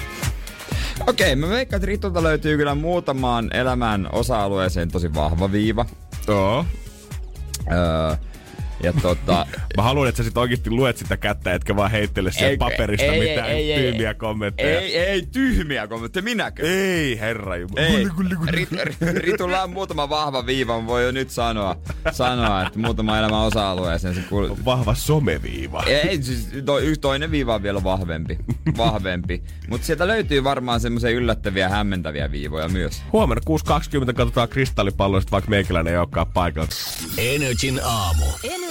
Okei, 1.07 1.35
mä 1.35 1.49
veikkaan, 1.49 1.77
että 1.77 1.85
Ritulta 1.85 2.23
löytyy 2.23 2.57
kyllä 2.57 2.75
muutamaan 2.75 3.55
elämän 3.55 4.09
osa-alueeseen 4.11 4.91
tosi 4.91 5.13
vahva 5.13 5.51
viiva. 5.51 5.85
Joo. 6.27 6.65
Öö, 7.71 8.15
ja 8.83 8.93
tota... 9.01 9.47
Mä 9.77 9.83
haluan, 9.83 10.07
että 10.09 10.17
sä 10.17 10.23
sit 10.23 10.37
oikeesti 10.37 10.69
luet 10.69 10.97
sitä 10.97 11.17
kättä, 11.17 11.53
etkä 11.53 11.75
vaan 11.75 11.91
heittele 11.91 12.31
sieltä 12.31 12.47
Ei- 12.49 12.57
paperista 12.57 13.05
ei- 13.05 13.19
mitään 13.19 13.49
ei- 13.49 13.73
ei- 13.73 13.91
tyhmiä 13.91 14.13
kommentteja. 14.13 14.79
ei, 14.81 14.97
ei 14.97 15.21
tyhmiä 15.31 15.87
kommentteja, 15.87 16.23
minäkö? 16.23 16.63
Ei, 16.67 17.19
herra 17.19 17.57
Jumala. 17.57 17.81
Ei. 17.87 18.07
Rit, 18.47 18.71
rit, 18.71 18.97
Ritulla 19.17 19.63
on 19.63 19.69
muutama 19.69 20.09
vahva 20.09 20.45
viiva, 20.45 20.81
mä 20.81 20.87
voin 20.87 21.05
jo 21.05 21.11
nyt 21.11 21.29
sanoa, 21.29 21.75
sanoa 22.11 22.61
että 22.67 22.79
muutama 22.79 23.17
elämän 23.19 23.39
osa-alueeseen 23.39 24.15
se 24.15 24.21
kuuluu. 24.29 24.57
Vahva 24.65 24.95
someviiva. 24.95 25.83
Ei, 25.87 26.23
siis 26.23 26.47
to, 26.65 26.79
yksi 26.79 27.01
toinen 27.01 27.31
viiva 27.31 27.55
on 27.55 27.63
vielä 27.63 27.83
vahvempi. 27.83 28.37
vahvempi. 28.77 29.43
Mutta 29.69 29.87
sieltä 29.87 30.07
löytyy 30.07 30.43
varmaan 30.43 30.79
semmoisia 30.79 31.09
yllättäviä, 31.09 31.69
hämmentäviä 31.69 32.31
viivoja 32.31 32.67
myös. 32.69 33.01
Huomenna 33.13 33.41
6.20 34.05 34.13
katsotaan 34.13 34.49
kristallipalloista, 34.49 35.31
vaikka 35.31 35.49
meikäläinen 35.49 35.93
ei 35.93 35.99
olekaan 35.99 36.27
paikalla. 36.27 36.69
Energin 37.17 37.79
aamu. 37.83 38.25
Energin 38.43 38.53
aamu. 38.53 38.64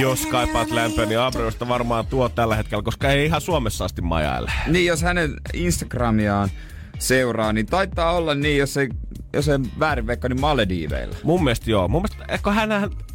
Jos 0.00 0.26
kaipaat 0.26 0.70
lämpöä, 0.70 1.06
niin 1.06 1.20
Abreusta 1.20 1.68
varmaan 1.68 2.06
tuo 2.06 2.28
tällä 2.28 2.56
hetkellä, 2.56 2.82
koska 2.82 3.08
ei 3.08 3.26
ihan 3.26 3.40
Suomessa 3.40 3.84
asti 3.84 4.02
majaile. 4.02 4.52
Niin, 4.66 4.86
jos 4.86 5.02
hänen 5.02 5.34
Instagramiaan 5.54 6.48
seuraa, 6.98 7.52
niin 7.52 7.66
taitaa 7.66 8.12
olla 8.12 8.34
niin, 8.34 8.58
jos 8.58 8.76
ei, 8.76 8.88
jos 9.32 9.48
ei 9.48 9.58
väärin 9.78 10.06
veikka, 10.06 10.28
niin 10.28 10.40
Malediiveillä. 10.40 11.16
Mun 11.22 11.44
mielestä 11.44 11.70
joo. 11.70 11.88
Mun 11.88 12.02
mielestä, 12.02 12.32
eikö 12.32 12.52
hän, 12.52 12.70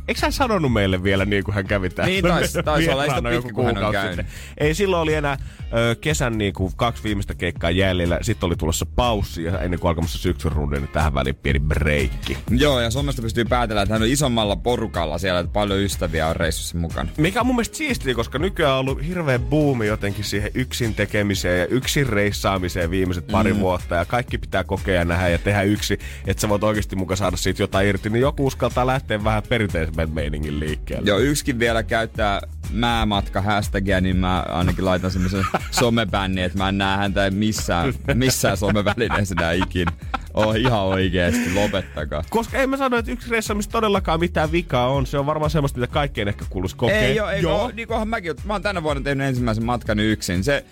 eikö 0.07 0.19
hän 0.23 0.31
sanonut 0.31 0.73
meille 0.73 1.03
vielä 1.03 1.25
niin 1.25 1.43
kuin 1.43 1.55
hän 1.55 1.67
kävi 1.67 1.89
täällä? 1.89 2.11
Niin, 2.11 2.23
taisi- 2.23 2.63
taisi 2.63 2.89
olla. 2.89 3.05
Sitä 3.05 3.29
pitkä, 3.29 3.53
kun 3.53 3.65
hän 3.65 3.77
on 3.83 3.91
käynyt. 3.91 4.15
sitten. 4.15 4.25
Ei, 4.57 4.73
silloin 4.75 5.01
oli 5.01 5.13
enää 5.13 5.37
ö, 5.73 5.95
kesän 6.01 6.37
niin 6.37 6.53
kuin 6.53 6.73
kaksi 6.75 7.03
viimeistä 7.03 7.35
keikkaa 7.35 7.71
jäljellä. 7.71 8.19
Sitten 8.21 8.47
oli 8.47 8.55
tulossa 8.55 8.85
paussi 8.95 9.43
ja 9.43 9.59
ennen 9.61 9.79
kuin 9.79 9.89
alkamassa 9.89 10.17
syksyn 10.17 10.51
runde, 10.51 10.79
niin 10.79 10.87
tähän 10.87 11.13
väliin 11.13 11.35
pieni 11.35 11.59
breikki. 11.59 12.37
Joo, 12.49 12.79
ja 12.81 12.91
Suomesta 12.91 13.21
pystyy 13.21 13.45
päätellä, 13.45 13.81
että 13.81 13.93
hän 13.95 14.01
on 14.01 14.07
isommalla 14.07 14.55
porukalla 14.55 15.17
siellä, 15.17 15.39
että 15.39 15.53
paljon 15.53 15.79
ystäviä 15.79 16.27
on 16.27 16.35
reissussa 16.35 16.77
mukana. 16.77 17.09
Mikä 17.17 17.39
on 17.39 17.45
mun 17.45 17.55
mielestä 17.55 17.77
siistiä, 17.77 18.13
koska 18.15 18.39
nykyään 18.39 18.73
on 18.73 18.79
ollut 18.79 19.07
hirveä 19.07 19.39
buumi 19.39 19.87
jotenkin 19.87 20.23
siihen 20.25 20.51
yksin 20.53 20.95
tekemiseen 20.95 21.59
ja 21.59 21.67
yksin 21.67 22.07
reissaamiseen 22.09 22.89
viimeiset 22.91 23.27
pari 23.27 23.53
Mm. 23.53 23.59
vuotta. 23.59 23.95
Ja 23.95 24.05
kaikki 24.05 24.37
pitää 24.37 24.63
kokea 24.63 24.95
ja 24.95 25.05
nähdä 25.05 25.29
ja 25.29 25.37
tehdä 25.37 25.61
yksi, 25.61 25.97
että 26.27 26.41
sä 26.41 26.49
voit 26.49 26.63
oikeasti 26.63 26.95
mukaan 26.95 27.17
saada 27.17 27.37
siitä 27.37 27.63
jotain 27.63 27.87
irti. 27.87 28.09
Niin 28.09 28.21
joku 28.21 28.45
uskaltaa 28.45 28.87
lähteä 28.87 29.23
vähän 29.23 29.43
perinteisemmän 29.49 29.94
meiningin 30.13 30.59
liikkeelle. 30.59 31.09
Joo, 31.09 31.19
yksikin 31.19 31.59
vielä 31.59 31.83
käyttää 31.83 32.41
määmatka 32.71 33.41
hashtagia, 33.41 34.01
niin 34.01 34.17
mä 34.17 34.45
ainakin 34.49 34.85
laitan 34.85 35.11
semmoisen 35.11 35.45
somebänni, 35.71 36.41
että 36.41 36.57
mä 36.57 36.69
en 36.69 36.77
näe 36.77 36.97
häntä 36.97 37.31
missään, 37.31 37.93
missään 38.13 38.57
somevälineessä 38.57 39.35
enää 39.37 39.51
ikinä. 39.51 39.91
Oh, 40.33 40.55
ihan 40.55 40.81
oikeesti, 40.81 41.53
lopettakaa. 41.53 42.23
Koska 42.29 42.57
ei 42.57 42.67
mä 42.67 42.77
sano, 42.77 42.97
että 42.97 43.11
yksi 43.11 43.29
reissaamista 43.31 43.71
todellakaan 43.71 44.19
mitään 44.19 44.51
vikaa 44.51 44.87
on. 44.87 45.05
Se 45.05 45.17
on 45.17 45.25
varmaan 45.25 45.51
semmoista, 45.51 45.79
mitä 45.79 45.93
kaikkeen 45.93 46.27
ehkä 46.27 46.45
kuuluisi 46.49 46.75
kokea. 46.75 46.97
Ei 46.97 47.15
joo, 47.15 47.29
ei 47.29 47.41
joo. 47.41 47.71
Niin 47.73 47.87
mäkin, 48.05 48.33
mä 48.45 48.53
oon 48.53 48.61
tänä 48.61 48.83
vuonna 48.83 49.03
tehnyt 49.03 49.27
ensimmäisen 49.27 49.65
matkan 49.65 49.99
yksin. 49.99 50.43
Se, 50.43 50.65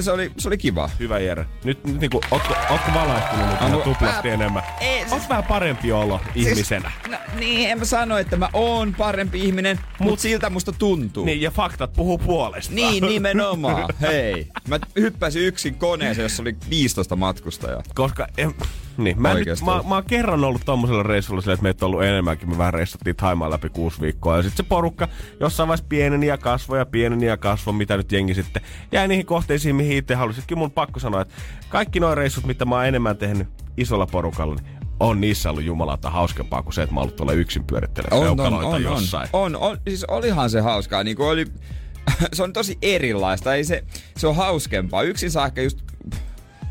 se, 0.00 0.12
oli, 0.12 0.32
se 0.38 0.48
oli 0.48 0.58
kiva. 0.58 0.90
Hyvä 1.00 1.18
Jere. 1.18 1.46
Nyt, 1.64 1.84
nyt 1.84 2.00
niinku, 2.00 2.20
ootko, 2.30 2.54
ootko 2.70 2.90
valaistunut 2.94 3.46
nyt 3.46 3.54
ihan 3.60 3.72
Onko- 3.74 3.84
tuplasti 3.84 4.28
mä- 4.28 4.34
enemmän? 4.34 4.62
Ei, 4.80 5.00
siis- 5.00 5.12
Onko 5.12 5.26
vähän 5.28 5.44
parempi 5.44 5.92
olo 5.92 6.20
ihmisenä? 6.34 6.92
No, 7.10 7.16
niin, 7.38 7.70
en 7.70 7.78
mä 7.78 7.84
sano, 7.84 8.18
että 8.18 8.36
mä 8.36 8.48
oon 8.52 8.94
parempi 8.94 9.40
ihminen, 9.44 9.78
mut, 9.98 10.10
mut 10.10 10.20
siltä 10.20 10.50
musta 10.50 10.72
tuntuu. 10.72 11.24
Niin, 11.24 11.40
ja 11.40 11.50
faktat 11.50 11.92
puhuu 11.92 12.18
puolesta. 12.18 12.74
Niin, 12.74 13.04
nimenomaan. 13.12 13.88
Hei. 14.00 14.46
Mä 14.68 14.78
hyppäsin 14.96 15.42
yksin 15.42 15.74
koneeseen, 15.74 16.22
jossa 16.24 16.42
oli 16.42 16.56
15 16.70 17.16
matkustajaa. 17.16 17.82
Koska, 17.94 18.26
em, 18.38 18.52
niin, 18.96 19.22
mä, 19.22 19.34
nyt, 19.34 19.48
mä, 19.64 19.82
mä 19.88 19.94
oon 19.94 20.04
kerran 20.04 20.44
ollut 20.44 20.62
tommosella 20.64 21.02
reissulla 21.02 21.40
silleen, 21.40 21.54
että 21.54 21.62
meitä 21.62 21.86
on 21.86 21.90
ollut 21.90 22.04
enemmänkin. 22.04 22.50
Me 22.50 22.58
vähän 22.58 22.74
reissattiin 22.74 23.16
Thaimaan 23.16 23.50
läpi 23.50 23.68
kuusi 23.68 24.00
viikkoa. 24.00 24.36
Ja 24.36 24.42
sitten 24.42 24.64
se 24.64 24.68
porukka 24.68 25.08
jossain 25.40 25.68
vaiheessa 25.68 25.86
pieneni 25.88 26.26
ja 26.26 26.38
kasvoi 26.38 26.78
ja 26.78 26.86
pieneni 26.86 27.26
ja 27.26 27.36
kasvoi, 27.36 27.74
mitä 27.74 27.96
nyt 27.96 28.12
jengi 28.12 28.34
sitten 28.34 28.62
jäi 28.92 29.08
niihin 29.08 29.26
kohteisiin, 29.26 29.76
mihin 29.76 29.96
itse 29.96 30.14
halusi. 30.14 30.42
Kyllä 30.46 30.58
mun 30.58 30.70
pakko 30.70 31.00
sanoa, 31.00 31.20
että 31.20 31.34
kaikki 31.68 32.00
nuo 32.00 32.14
reissut, 32.14 32.46
mitä 32.46 32.64
mä 32.64 32.74
oon 32.74 32.86
enemmän 32.86 33.16
tehnyt 33.16 33.48
isolla 33.76 34.06
porukalla, 34.06 34.54
niin 34.54 34.82
on 35.00 35.20
niissä 35.20 35.50
ollut 35.50 35.64
jumalauta 35.64 36.10
hauskempaa 36.10 36.62
kuin 36.62 36.72
se, 36.72 36.82
että 36.82 36.94
mä 36.94 37.00
oon 37.00 37.04
ollut 37.04 37.16
tuolla 37.16 37.32
yksin 37.32 37.64
pyörittelemässä 37.64 38.30
On, 38.30 38.40
on, 38.40 38.54
on, 38.54 38.64
on, 38.64 38.82
jossain. 38.82 39.28
on, 39.32 39.56
on. 39.56 39.78
Siis 39.88 40.04
olihan 40.04 40.50
se 40.50 40.60
hauskaa. 40.60 41.04
Niin 41.04 41.16
kuin 41.16 41.28
oli, 41.28 41.46
se 42.32 42.42
on 42.42 42.52
tosi 42.52 42.78
erilaista. 42.82 43.54
Ei 43.54 43.64
se, 43.64 43.84
se 44.16 44.26
on 44.26 44.36
hauskempaa. 44.36 45.02
Yksin 45.02 45.30
saa 45.30 45.46
ehkä 45.46 45.62
just 45.62 45.78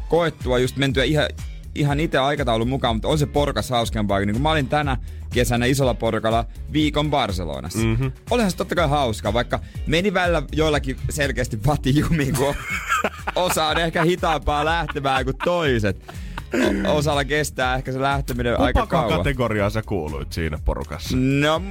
koettua, 0.10 0.60
just 0.60 0.78
mentyä 0.78 1.04
ihan, 1.04 1.28
ihan 1.76 2.00
itse 2.00 2.18
aikataulun 2.18 2.70
mukaan, 2.70 2.96
mutta 2.96 3.08
on 3.08 3.18
se 3.18 3.26
porkas 3.26 3.70
hauskempaa. 3.70 4.20
Niin 4.20 4.32
kuin 4.32 4.42
mä 4.42 4.52
olin 4.52 4.68
tänä 4.68 4.98
kesänä 5.34 5.66
isolla 5.66 5.94
porukalla 5.94 6.46
viikon 6.74 7.10
Barcelonassa. 7.10 7.80
Mm-hmm. 7.80 8.12
Olihan 8.30 8.52
se 8.52 8.58
totta 8.58 8.76
kai 8.76 8.90
hauskaa, 8.90 9.34
vaikka 9.34 9.60
meni 9.88 10.14
välillä 10.14 10.44
joillakin 10.52 10.98
selkeästi 11.10 11.60
vatijumiin, 11.68 12.36
kun 12.36 12.56
osa 13.36 13.66
on 13.68 13.78
ehkä 13.80 14.04
hitaampaa 14.04 14.66
lähtemään 14.66 15.26
kuin 15.26 15.38
toiset. 15.44 16.14
O- 16.88 16.96
osalla 16.98 17.26
kestää 17.26 17.76
ehkä 17.76 17.92
se 17.92 18.02
lähteminen 18.02 18.60
aika 18.60 18.82
Kupako 18.82 19.02
kauan. 19.08 19.18
kategoriaan 19.18 19.72
sä 19.72 19.82
kuuluit 19.82 20.34
siinä 20.34 20.60
porukassa? 20.66 21.18
No, 21.18 21.62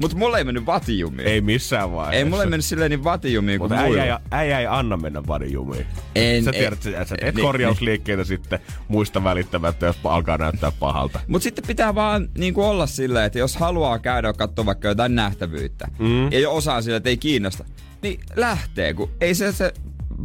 mutta 0.00 0.16
mulla 0.16 0.38
ei 0.38 0.44
mennyt 0.44 0.66
vatijumiin. 0.66 1.28
Ei 1.28 1.40
missään 1.40 1.92
vaiheessa. 1.92 2.18
Ei 2.18 2.24
mulla 2.24 2.42
ei 2.42 2.48
mennyt 2.50 2.64
silleen 2.64 2.90
niin 2.90 3.04
vatijumiin 3.04 3.58
kuin 3.58 3.72
Mutta 3.72 3.84
äijä, 3.84 4.20
äijä 4.30 4.60
ei 4.60 4.66
anna 4.66 4.96
mennä 4.96 5.26
vadijumiin. 5.26 5.86
En- 6.14 6.44
sä 6.44 6.50
en- 6.50 6.56
tiedät, 6.56 6.82
sä, 6.82 7.04
sä 7.04 7.16
teet 7.20 7.34
niin, 7.34 7.46
korjausliikkeitä 7.46 8.24
sitten 8.24 8.58
muista 8.88 9.24
välittämättä, 9.24 9.86
jos 9.86 9.96
alkaa 10.04 10.38
näyttää 10.38 10.72
pahalta. 10.80 11.20
Mutta 11.26 11.42
sitten 11.42 11.64
pitää 11.66 11.94
vaan 11.94 12.28
niin 12.38 12.54
kuin 12.54 12.66
olla 12.66 12.86
silleen, 12.86 13.24
että 13.24 13.38
jos 13.38 13.56
haluaa 13.56 13.98
käydä 13.98 14.32
katsoa 14.32 14.66
vaikka 14.66 14.88
jotain 14.88 15.14
nähtävyyttä, 15.14 15.88
mm. 15.98 16.32
ja 16.32 16.50
osaa 16.50 16.82
sillä, 16.82 16.96
että 16.96 17.10
ei 17.10 17.16
kiinnosta, 17.16 17.64
niin 18.02 18.20
lähtee, 18.36 18.94
kun 18.94 19.10
ei 19.20 19.34
se, 19.34 19.52
se 19.52 19.72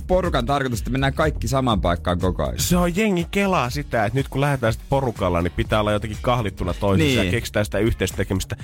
porukan 0.08 0.46
tarkoitus, 0.46 0.80
että 0.80 0.92
mennään 0.92 1.14
kaikki 1.14 1.48
samaan 1.48 1.82
paikkaan 1.82 2.20
koko 2.20 2.44
ajan. 2.44 2.60
Se 2.60 2.78
on 2.78 2.96
jengi 2.96 3.28
kelaa 3.32 3.70
sitä, 3.70 4.06
että 4.06 4.20
nyt 4.20 4.28
kun 4.28 4.42
lähdetään 4.42 4.74
sitten 4.74 4.90
porukalla, 4.90 5.42
niin 5.42 5.52
pitää 5.56 5.80
olla 5.80 5.92
jotenkin 5.92 6.18
kahlittuna 6.22 6.74
toisissa 6.74 7.20
Niin. 7.22 7.25
ja 7.25 7.32
keksitään 7.32 7.66
sitä 7.66 7.80
yhteistä 7.80 8.18
tekemistä. 8.18 8.56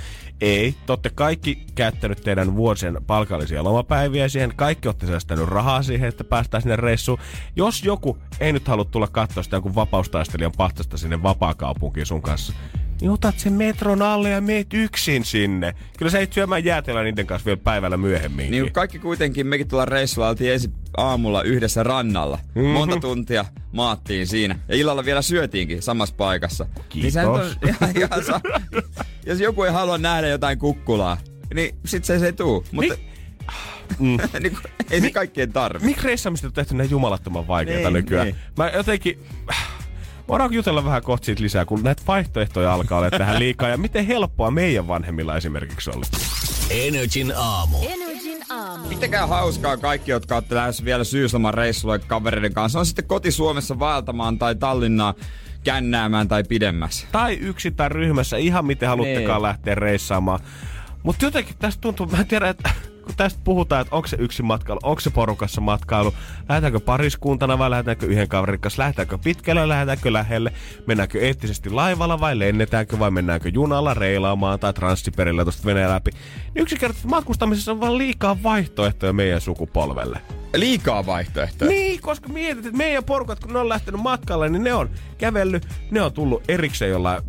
Ei, 0.41 0.75
te 0.85 0.91
olette 0.91 1.09
kaikki 1.09 1.65
käyttänyt 1.75 2.21
teidän 2.21 2.55
vuosien 2.55 2.97
palkallisia 3.07 3.63
lomapäiviä 3.63 4.29
siihen. 4.29 4.53
Kaikki 4.55 4.87
olette 4.87 5.07
säästänyt 5.07 5.45
rahaa 5.47 5.83
siihen, 5.83 6.09
että 6.09 6.23
päästään 6.23 6.61
sinne 6.61 6.75
reissuun. 6.75 7.19
Jos 7.55 7.83
joku 7.83 8.17
ei 8.39 8.53
nyt 8.53 8.67
halua 8.67 8.85
tulla 8.85 9.07
katsoa 9.07 9.43
sitä 9.43 9.55
jonkun 9.55 9.75
vapaustaistelijan 9.75 10.51
pahtasta 10.57 10.97
sinne 10.97 11.23
vapaakaupunkiin 11.23 12.05
sun 12.05 12.21
kanssa, 12.21 12.53
niin 13.01 13.11
otat 13.11 13.39
sen 13.39 13.53
metron 13.53 14.01
alle 14.01 14.29
ja 14.29 14.41
meet 14.41 14.67
yksin 14.73 15.25
sinne. 15.25 15.73
Kyllä 15.97 16.11
sä 16.11 16.19
et 16.19 16.33
syömään 16.33 16.65
jäätelöä 16.65 17.03
niiden 17.03 17.27
kanssa 17.27 17.45
vielä 17.45 17.61
päivällä 17.63 17.97
myöhemmin. 17.97 18.51
Niin 18.51 18.71
kaikki 18.71 18.99
kuitenkin, 18.99 19.47
mekin 19.47 19.67
tuolla 19.67 19.85
reissulla 19.85 20.29
oltiin 20.29 20.53
ensin 20.53 20.73
aamulla 20.97 21.43
yhdessä 21.43 21.83
rannalla. 21.83 22.39
Mhm. 22.55 22.65
Monta 22.65 22.99
tuntia 22.99 23.45
maattiin 23.71 24.27
siinä. 24.27 24.59
Ja 24.67 24.75
illalla 24.75 25.05
vielä 25.05 25.21
syötiinkin 25.21 25.81
samassa 25.81 26.15
paikassa. 26.17 26.63
Niin 26.63 26.81
Kiitos. 26.89 27.15
on 27.25 27.41
ihan, 27.69 27.97
ihan 27.97 28.23
sa- 28.23 28.41
Jos 29.25 29.39
joku 29.39 29.63
ei 29.63 29.71
halua 29.71 29.97
nähdä 29.97 30.27
jotain 30.27 30.59
kukkulaa, 30.59 31.17
niin 31.53 31.75
sit 31.85 32.05
se, 32.05 32.19
se 32.19 32.25
ei 32.25 32.33
tuu. 32.33 32.65
Mutta 32.71 32.93
Mm. 33.99 34.17
niin 34.39 34.51
kuin, 34.51 34.63
ei 34.91 35.01
se 35.01 35.11
kaikkien 35.11 35.53
tarvi. 35.53 35.85
Miksi 35.85 36.07
reissaamista 36.07 36.47
on 36.47 36.53
tehty 36.53 36.75
näin 36.75 36.89
jumalattoman 36.89 37.47
vaikeaa 37.47 37.77
Niin, 37.81 37.93
nykyään? 37.93 38.25
niin. 38.27 38.35
Mä 38.57 38.69
jotenkin... 38.69 39.19
Voidaan 40.27 40.53
jutella 40.53 40.85
vähän 40.85 41.01
kohta 41.03 41.25
siitä 41.25 41.43
lisää, 41.43 41.65
kun 41.65 41.83
näitä 41.83 42.01
vaihtoehtoja 42.07 42.73
alkaa 42.73 42.97
olla 42.97 43.09
tähän 43.09 43.39
liikaa. 43.39 43.69
Ja 43.69 43.77
miten 43.77 44.05
helppoa 44.05 44.51
meidän 44.51 44.87
vanhemmilla 44.87 45.37
esimerkiksi 45.37 45.89
oli. 45.95 46.05
Energin 46.69 47.33
aamu. 47.35 47.77
Energin 47.89 48.37
aamu. 48.49 48.87
Pitäkää 48.89 49.27
hauskaa 49.27 49.77
kaikki, 49.77 50.11
jotka 50.11 50.35
olette 50.35 50.55
lähes 50.55 50.85
vielä 50.85 51.03
syysloman 51.03 51.53
reissulle 51.53 51.99
kavereiden 51.99 52.53
kanssa. 52.53 52.79
On 52.79 52.85
sitten 52.85 53.05
koti 53.05 53.31
Suomessa 53.31 53.79
vaeltamaan 53.79 54.39
tai 54.39 54.55
Tallinnaa 54.55 55.13
kännäämään 55.63 56.27
tai 56.27 56.43
pidemmässä. 56.43 57.07
Tai 57.11 57.33
yksin 57.33 57.75
tai 57.75 57.89
ryhmässä, 57.89 58.37
ihan 58.37 58.65
miten 58.65 58.89
haluttekaan 58.89 59.37
Niin. 59.37 59.41
lähteä 59.41 59.75
reissaamaan. 59.75 60.39
Mutta 61.03 61.25
jotenkin 61.25 61.55
tästä 61.59 61.81
tuntuu, 61.81 62.05
mä 62.05 62.17
en 62.17 62.27
tiedä, 62.27 62.49
että 62.49 62.69
kun 63.11 63.17
tästä 63.17 63.39
puhutaan, 63.43 63.81
että 63.81 63.95
onko 63.95 64.07
se 64.07 64.17
yksin 64.19 64.45
matkailu, 64.45 64.79
onko 64.83 64.99
se 64.99 65.09
porukassa 65.09 65.61
matkailu, 65.61 66.13
lähdetäänkö 66.49 66.79
pariskuntana 66.79 67.57
vai 67.57 67.69
lähdetäänkö 67.69 68.05
yhden 68.05 68.29
kaverin 68.29 68.59
kanssa, 68.59 68.81
lähdetäänkö 68.81 69.17
pitkälle, 69.17 69.67
lähdetäänkö 69.67 70.13
lähelle, 70.13 70.53
mennäänkö 70.87 71.21
eettisesti 71.21 71.69
laivalla 71.69 72.19
vai 72.19 72.39
lennetäänkö 72.39 72.99
vai 72.99 73.11
mennäänkö 73.11 73.49
junalla 73.49 73.93
reilaamaan 73.93 74.59
tai 74.59 74.73
transsiperillä 74.73 75.43
tuosta 75.43 75.65
veneen 75.65 75.89
läpi. 75.89 76.11
Niin 76.55 76.61
yksinkertaisesti 76.61 77.07
matkustamisessa 77.07 77.71
on 77.71 77.81
vaan 77.81 77.97
liikaa 77.97 78.43
vaihtoehtoja 78.43 79.13
meidän 79.13 79.41
sukupolvelle. 79.41 80.21
Liikaa 80.55 81.05
vaihtoehtoja. 81.05 81.71
Niin, 81.71 82.01
koska 82.01 82.29
mietit, 82.29 82.65
että 82.65 82.77
meidän 82.77 83.03
porukat, 83.03 83.39
kun 83.39 83.53
ne 83.53 83.59
on 83.59 83.69
lähtenyt 83.69 84.01
matkalle, 84.01 84.49
niin 84.49 84.63
ne 84.63 84.73
on 84.73 84.89
kävellyt, 85.17 85.67
ne 85.91 86.01
on 86.01 86.13
tullut 86.13 86.43
erikseen 86.47 86.91
jollain 86.91 87.21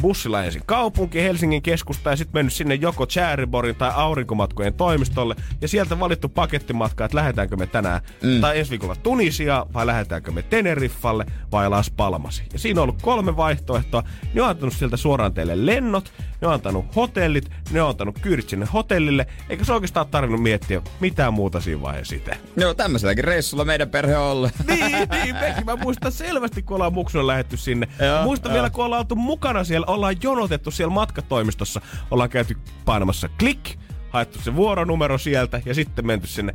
bussilla 0.00 0.44
ensin 0.44 0.62
kaupunki 0.66 1.22
Helsingin 1.22 1.62
keskusta 1.62 2.10
ja 2.10 2.16
sitten 2.16 2.38
mennyt 2.38 2.52
sinne 2.52 2.74
joko 2.74 3.06
Chääriborin 3.06 3.74
tai 3.76 3.90
aurinkomatkojen 3.94 4.74
toimistolle 4.74 5.36
ja 5.60 5.68
sieltä 5.68 6.00
valittu 6.00 6.28
pakettimatka, 6.28 7.04
että 7.04 7.16
lähdetäänkö 7.16 7.56
me 7.56 7.66
tänään 7.66 8.00
mm. 8.22 8.40
tai 8.40 8.58
ensi 8.58 8.70
viikolla 8.70 8.96
Tunisia 8.96 9.66
vai 9.74 9.86
lähdetäänkö 9.86 10.30
me 10.30 10.42
Teneriffalle 10.42 11.26
vai 11.52 11.70
Las 11.70 11.90
Palmasi. 11.90 12.42
Ja 12.52 12.58
siinä 12.58 12.80
on 12.80 12.82
ollut 12.82 13.02
kolme 13.02 13.36
vaihtoehtoa. 13.36 14.02
Ne 14.34 14.42
on 14.42 14.48
antanut 14.48 14.74
sieltä 14.74 14.96
suoraan 14.96 15.34
teille 15.34 15.66
lennot, 15.66 16.12
ne 16.40 16.46
on 16.46 16.54
antanut 16.54 16.96
hotellit, 16.96 17.50
ne 17.70 17.82
on 17.82 17.88
antanut 17.88 18.18
kyydit 18.18 18.48
sinne 18.48 18.66
hotellille, 18.72 19.26
eikä 19.48 19.64
se 19.64 19.72
oikeastaan 19.72 20.08
tarvinnut 20.08 20.42
miettiä 20.42 20.82
mitään 21.00 21.34
muuta 21.34 21.60
siinä 21.60 21.82
vaiheessa 21.82 22.16
itse. 22.16 22.32
Joo, 22.70 22.74
tämmöiselläkin 22.74 23.24
reissulla 23.24 23.64
meidän 23.64 23.90
perhe 23.90 24.16
on 24.16 24.26
ollut. 24.26 24.50
niin, 24.66 25.08
niin, 25.10 25.36
Pekki, 25.36 25.64
mä 25.64 25.76
muistan 25.76 26.12
selvästi, 26.12 26.62
kun 26.62 26.74
ollaan 26.74 26.92
muksuna 26.92 27.26
lähetty 27.26 27.56
sinne. 27.56 27.88
Joo, 28.06 28.22
muistan 28.22 28.50
joo. 28.50 28.54
vielä, 28.54 28.70
kun 28.70 28.84
ollaan 28.84 28.98
oltu 28.98 29.16
mukana 29.16 29.64
siellä, 29.64 29.86
ollaan 29.86 30.16
jonotettu 30.22 30.70
siellä 30.70 30.94
matkatoimistossa. 30.94 31.80
Ollaan 32.10 32.30
käyty 32.30 32.56
painamassa 32.84 33.28
klik, 33.28 33.78
haettu 34.10 34.38
se 34.42 34.54
vuoronumero 34.56 35.18
sieltä 35.18 35.62
ja 35.64 35.74
sitten 35.74 36.06
menty 36.06 36.26
sinne 36.26 36.54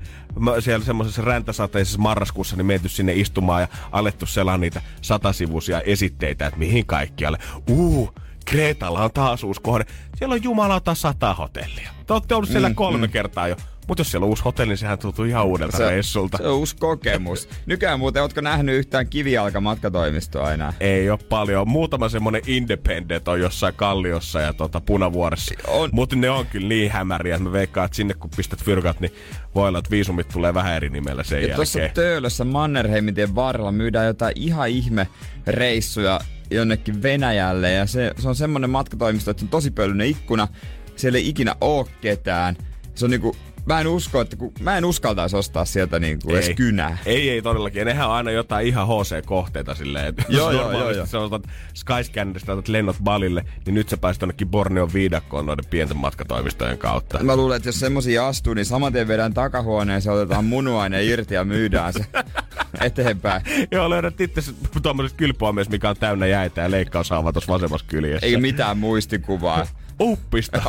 siellä 0.59 0.85
semmoisessa 0.85 1.21
räntäsateisessa 1.21 1.99
marraskuussa, 1.99 2.55
niin 2.55 2.65
menty 2.65 2.89
sinne 2.89 3.13
istumaan 3.13 3.61
ja 3.61 3.67
alettu 3.91 4.25
selaa 4.25 4.57
niitä 4.57 4.81
satasivuisia 5.01 5.81
esitteitä, 5.81 6.47
että 6.47 6.59
mihin 6.59 6.85
kaikkialle. 6.85 7.37
Uu, 7.69 8.13
Kreetalla 8.45 9.03
on 9.03 9.11
taas 9.11 9.43
uusi 9.43 9.61
kohde. 9.61 9.85
Siellä 10.17 10.33
on 10.33 10.43
jumalauta 10.43 10.95
sata 10.95 11.33
hotellia. 11.33 11.91
Te 12.07 12.13
olette 12.13 12.35
ollut 12.35 12.49
siellä 12.49 12.69
mm, 12.69 12.75
kolme 12.75 13.07
mm. 13.07 13.11
kertaa 13.11 13.47
jo. 13.47 13.55
Mutta 13.87 14.01
jos 14.01 14.11
siellä 14.11 14.25
on 14.25 14.29
uusi 14.29 14.43
hotelli, 14.43 14.69
niin 14.71 14.77
sehän 14.77 14.99
tuntuu 14.99 15.25
ihan 15.25 15.45
uudelta 15.45 15.77
Se, 15.77 15.89
reissulta. 15.89 16.37
se 16.37 16.47
on 16.47 16.55
uusi 16.57 16.75
kokemus. 16.75 17.49
Nykyään 17.65 17.99
muuten, 17.99 18.21
ootko 18.21 18.41
nähnyt 18.41 18.75
yhtään 18.75 19.07
kivijalka 19.07 19.61
matkatoimistoa 19.61 20.53
enää? 20.53 20.73
Ei 20.79 21.09
ole 21.09 21.19
paljon. 21.29 21.67
Muutama 21.69 22.09
semmonen 22.09 22.41
independent 22.47 23.27
on 23.27 23.39
jossain 23.39 23.73
Kalliossa 23.75 24.41
ja 24.41 24.53
tota 24.53 24.81
Punavuoressa. 24.81 25.55
On. 25.67 25.89
Mutta 25.93 26.15
ne 26.15 26.29
on 26.29 26.45
kyllä 26.45 26.67
niin 26.67 26.91
hämäriä, 26.91 27.35
että 27.35 27.43
mä 27.43 27.51
veikkaan, 27.51 27.85
että 27.85 27.95
sinne 27.95 28.13
kun 28.13 28.29
pistät 28.37 28.63
fyrkat, 28.63 28.99
niin 28.99 29.11
voi 29.55 29.67
olla, 29.67 29.79
että 29.79 29.91
viisumit 29.91 30.27
tulee 30.27 30.53
vähän 30.53 30.73
eri 30.75 30.89
nimellä 30.89 31.23
sen 31.23 31.47
Ja 31.47 31.55
tuossa 31.55 31.79
jälkeen. 31.79 31.95
Töölössä 31.95 32.45
Mannerheimintien 32.45 33.35
varrella 33.35 33.71
myydään 33.71 34.05
jotain 34.05 34.33
ihan 34.35 34.69
ihme 34.69 35.07
reissuja 35.47 36.19
jonnekin 36.51 37.03
Venäjälle. 37.03 37.71
Ja 37.71 37.85
se, 37.85 38.11
se 38.19 38.27
on 38.29 38.35
semmonen 38.35 38.69
matkatoimisto, 38.69 39.31
että 39.31 39.41
se 39.41 39.45
on 39.45 39.49
tosi 39.49 39.71
pölyinen 39.71 40.07
ikkuna. 40.07 40.47
Siellä 40.95 41.17
ei 41.17 41.29
ikinä 41.29 41.55
oo 41.61 41.87
ketään. 42.01 42.55
Se 42.95 43.05
on 43.05 43.11
niinku, 43.11 43.35
mä 43.65 43.81
en 43.81 43.87
usko, 43.87 44.21
että 44.21 44.35
kun, 44.35 44.51
mä 44.59 44.77
en 44.77 44.85
uskaltaisi 44.85 45.35
ostaa 45.35 45.65
sieltä 45.65 45.99
niinku 45.99 46.31
edes 46.31 46.51
kynää. 46.55 46.97
Ei, 47.05 47.29
ei 47.29 47.41
todellakin. 47.41 47.79
Ja 47.79 47.85
nehän 47.85 48.07
on 48.07 48.13
aina 48.13 48.31
jotain 48.31 48.67
ihan 48.67 48.87
HC-kohteita 48.87 49.75
silleen. 49.75 50.05
Että 50.05 50.23
Joo, 50.29 50.51
jos 50.51 50.61
joo, 50.61 50.71
joo, 50.71 50.91
joo. 50.91 51.05
sä 51.05 51.19
otat 51.19 51.43
Skyscannerista 51.73 52.53
otat 52.53 52.67
lennot 52.67 52.95
Balille, 53.03 53.45
niin 53.65 53.73
nyt 53.73 53.89
sä 53.89 53.97
pääset 53.97 54.21
jonnekin 54.21 54.49
Borneon 54.49 54.93
viidakkoon 54.93 55.45
noiden 55.45 55.65
pienten 55.69 55.97
matkatoimistojen 55.97 56.77
kautta. 56.77 57.23
Mä 57.23 57.35
luulen, 57.35 57.57
että 57.57 57.69
jos 57.69 57.79
semmosia 57.79 58.27
astuu, 58.27 58.53
niin 58.53 58.65
saman 58.65 58.93
tien 58.93 59.07
vedään 59.07 59.33
takahuoneeseen, 59.33 60.15
otetaan 60.15 60.45
munuaine 60.45 61.03
irti 61.03 61.33
ja 61.33 61.45
myydään 61.45 61.93
se 61.93 62.05
eteenpäin. 62.81 63.41
Joo, 63.71 63.89
löydät 63.89 64.21
itse 64.21 64.41
tuommoisesta 64.81 65.17
kylpyammeesta, 65.17 65.71
mikä 65.71 65.89
on 65.89 65.97
täynnä 65.97 66.27
jäitä 66.27 66.61
ja 66.61 66.71
leikkaushaava 66.71 67.33
tuossa 67.33 67.53
vasemmassa 67.53 67.87
kyljessä. 67.89 68.25
Eikä 68.25 68.37
mitään 68.37 68.77
muistikuvaa. 68.77 69.67
Uppista. 70.01 70.61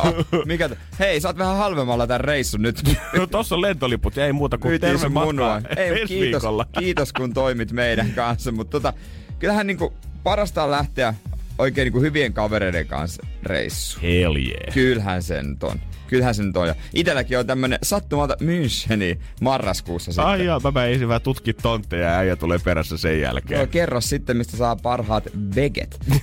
Mikä 0.45 0.69
t- 0.69 0.77
Hei, 0.99 1.21
sä 1.21 1.27
oot 1.29 1.37
vähän 1.37 1.57
halvemmalla 1.57 2.07
tän 2.07 2.21
reissun 2.21 2.61
nyt. 2.61 2.81
No 3.17 3.27
tossa 3.27 3.55
on 3.55 3.61
lentoliput 3.61 4.15
ja 4.15 4.25
ei 4.25 4.33
muuta 4.33 4.57
kuin 4.57 4.69
Myytiin 4.71 4.91
terve 4.99 5.09
matkaa. 5.09 5.61
Ei, 5.77 5.89
kiitos, 6.07 6.09
viikolla. 6.43 6.65
kiitos 6.79 7.13
kun 7.13 7.33
toimit 7.33 7.71
meidän 7.71 8.11
kanssa, 8.15 8.51
mutta 8.51 8.71
tota, 8.71 8.93
kyllähän 9.39 9.67
niinku 9.67 9.93
parasta 10.23 10.63
on 10.63 10.71
lähteä 10.71 11.13
oikein 11.57 11.85
niinku 11.85 12.01
hyvien 12.01 12.33
kavereiden 12.33 12.87
kanssa 12.87 13.23
reissu. 13.43 13.99
Hell 14.03 14.35
yeah. 14.35 14.73
Kyllähän 14.73 15.23
sen 15.23 15.49
nyt 15.49 15.63
on. 15.63 15.79
Kyllähän 16.07 16.35
sen 16.35 16.45
nyt 16.47 16.57
on. 16.57 16.67
Ja 16.67 16.75
itelläkin 16.93 17.39
on 17.39 17.47
tämmönen 17.47 17.79
sattumalta 17.83 18.35
Müncheni 18.41 19.19
marraskuussa 19.41 20.11
sitten. 20.11 20.25
Ai 20.25 20.45
joo, 20.45 20.59
mä 20.59 20.71
menisin 20.71 21.07
vähän 21.07 21.21
tutki 21.21 21.53
tontteja 21.53 22.09
ja 22.09 22.17
äijä 22.17 22.35
tulee 22.35 22.59
perässä 22.59 22.97
sen 22.97 23.21
jälkeen. 23.21 23.57
Joo, 23.57 23.67
kerro 23.67 24.01
sitten, 24.01 24.37
mistä 24.37 24.57
saa 24.57 24.75
parhaat 24.75 25.23
veget. 25.55 25.99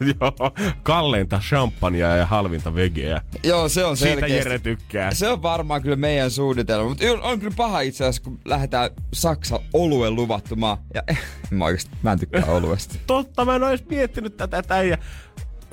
Joo, 0.20 0.52
kalleinta 0.82 1.40
champagnea 1.48 2.16
ja 2.16 2.26
halvinta 2.26 2.74
vegeä. 2.74 3.22
Joo, 3.44 3.68
se 3.68 3.84
on 3.84 3.96
Siitä 3.96 4.20
selkeästi. 4.20 4.48
Jere 4.48 4.58
tykkää. 4.58 5.14
Se 5.14 5.28
on 5.28 5.42
varmaan 5.42 5.82
kyllä 5.82 5.96
meidän 5.96 6.30
suunnitelma, 6.30 6.88
mutta 6.88 7.04
on 7.22 7.38
kyllä 7.38 7.54
paha 7.56 7.80
itse 7.80 8.04
asiassa, 8.04 8.22
kun 8.22 8.40
lähdetään 8.44 8.90
Saksa 9.12 9.60
oluen 9.72 10.14
luvattumaan. 10.14 10.78
Ja 10.94 11.02
mä 11.50 11.64
oikeasti, 11.64 11.90
mä 12.02 12.12
en 12.12 12.18
tykkää 12.18 12.44
oluesta. 12.56 12.94
Totta, 13.06 13.44
mä 13.44 13.56
en 13.56 13.62
ole 13.62 13.70
edes 13.70 13.88
miettinyt 13.88 14.36
tätä, 14.36 14.58
että 14.58 14.74
äijä 14.74 14.98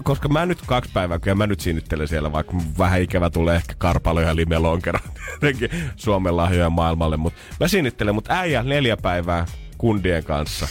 koska 0.04 0.30
mä 0.30 0.46
nyt 0.46 0.62
kaksi 0.66 0.92
päivää, 0.94 1.20
kun 1.20 1.38
mä 1.38 1.48
nyt 1.48 1.60
sinnittelen 1.60 2.08
siellä, 2.08 2.32
vaikka 2.32 2.58
vähän 2.78 3.02
ikävä 3.02 3.30
tulee 3.30 3.56
ehkä 3.56 3.74
karpalo 3.78 4.22
ja 4.22 4.36
limelonkero 4.36 5.00
jotenkin 5.32 5.70
Suomen 5.96 6.38
lahjoja 6.38 6.70
maailmalle, 6.70 7.18
mutta 7.18 7.40
mä 7.60 7.68
sinnittelen, 7.68 8.16
mutta 8.16 8.34
äijä 8.40 8.64
neljä 8.64 8.98
päivää 8.98 9.46
kundien 9.78 10.24
kanssa 10.24 10.68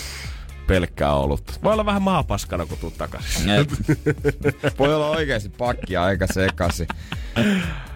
pelkkää 0.66 1.14
olutta. 1.14 1.52
Voi 1.62 1.72
olla 1.72 1.87
vähän 1.87 2.02
maapaskana, 2.02 2.66
kun 2.66 2.79
tuut 2.79 2.98
takaisin. 2.98 3.50
Et, 3.50 3.68
voi 4.79 4.94
olla 4.94 5.11
oikeasti 5.11 5.48
pakki 5.48 5.96
aika 5.96 6.26
sekasi. 6.26 6.87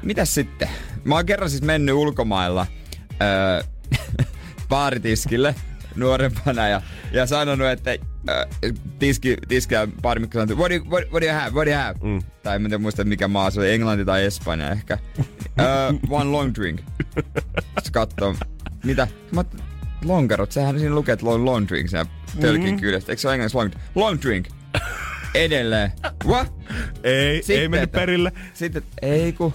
Mitäs 0.03 0.35
sitten? 0.35 0.69
Mä 1.05 1.15
oon 1.15 1.27
kerran 1.27 1.51
siis 1.51 1.63
mennyt 1.63 1.95
ulkomailla 1.95 2.67
öö, 3.23 3.63
baaritiskille 4.69 5.55
nuorempana 5.97 6.69
ja, 6.69 6.83
ja 7.13 7.27
sanonut, 7.27 7.67
että 7.69 7.91
öö, 8.29 8.73
tiski, 8.99 9.37
tiski 9.49 9.75
ja 9.75 9.89
baarimikko 10.03 10.39
sanoi, 10.39 10.57
what 10.57 10.71
do, 10.71 10.77
you, 10.77 10.85
what, 10.91 11.05
what 11.11 11.23
do 11.23 11.27
you 11.27 11.35
have, 11.41 11.51
what 11.51 11.67
do 11.67 11.71
you 11.73 11.81
have? 11.83 11.99
Mm. 12.03 12.23
Tai 12.43 12.57
en 12.57 12.63
tiedä 12.63 12.79
muista 12.79 13.05
mikä 13.05 13.29
maa 13.29 13.51
se 13.51 13.61
oli, 13.61 13.73
Englanti 13.73 14.05
tai 14.05 14.25
Espanja 14.25 14.71
ehkä. 14.71 14.99
öö, 15.61 15.93
one 16.11 16.31
long 16.31 16.55
drink. 16.55 16.81
Sitten 17.57 17.93
katsoo, 17.93 18.35
mitä? 18.85 19.09
Mä 19.33 19.45
lonkerot, 20.05 20.53
sehän 20.53 20.79
siinä 20.79 20.95
lukee, 20.95 21.13
että 21.13 21.27
long, 21.27 21.45
long 21.45 21.69
drink 21.69 21.89
siinä 21.89 22.07
tölkin 22.41 22.75
mm. 22.75 22.81
kyljestä. 22.81 23.13
Eikö 23.13 23.21
se 23.21 23.29
ole 23.29 23.35
englanniksi 23.35 23.57
long, 23.57 23.73
long 23.95 24.23
drink? 24.23 24.47
Edelleen. 25.35 25.93
What? 26.27 26.53
Ei, 27.03 27.43
ei 27.49 27.69
mennyt 27.69 27.83
että- 27.83 27.99
perille. 28.01 28.33
Sitten, 28.55 28.83
ei 29.03 29.33
ku. 29.33 29.55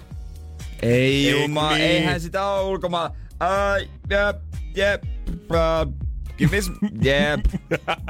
Ei 0.81 1.29
Ei 1.29 1.41
juma, 1.41 1.69
niin. 1.69 1.81
eihän 1.81 2.21
sitä 2.21 2.45
ole 2.45 2.61
ulkomailla. 2.61 3.15
Uh, 3.33 3.89
jep, 4.09 4.35
jep, 4.75 5.03
uh, 5.33 5.93
give 6.37 6.55
me 6.55 6.61
some, 6.61 6.77
jep, 7.01 7.39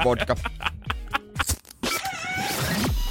vodka. 0.05 0.35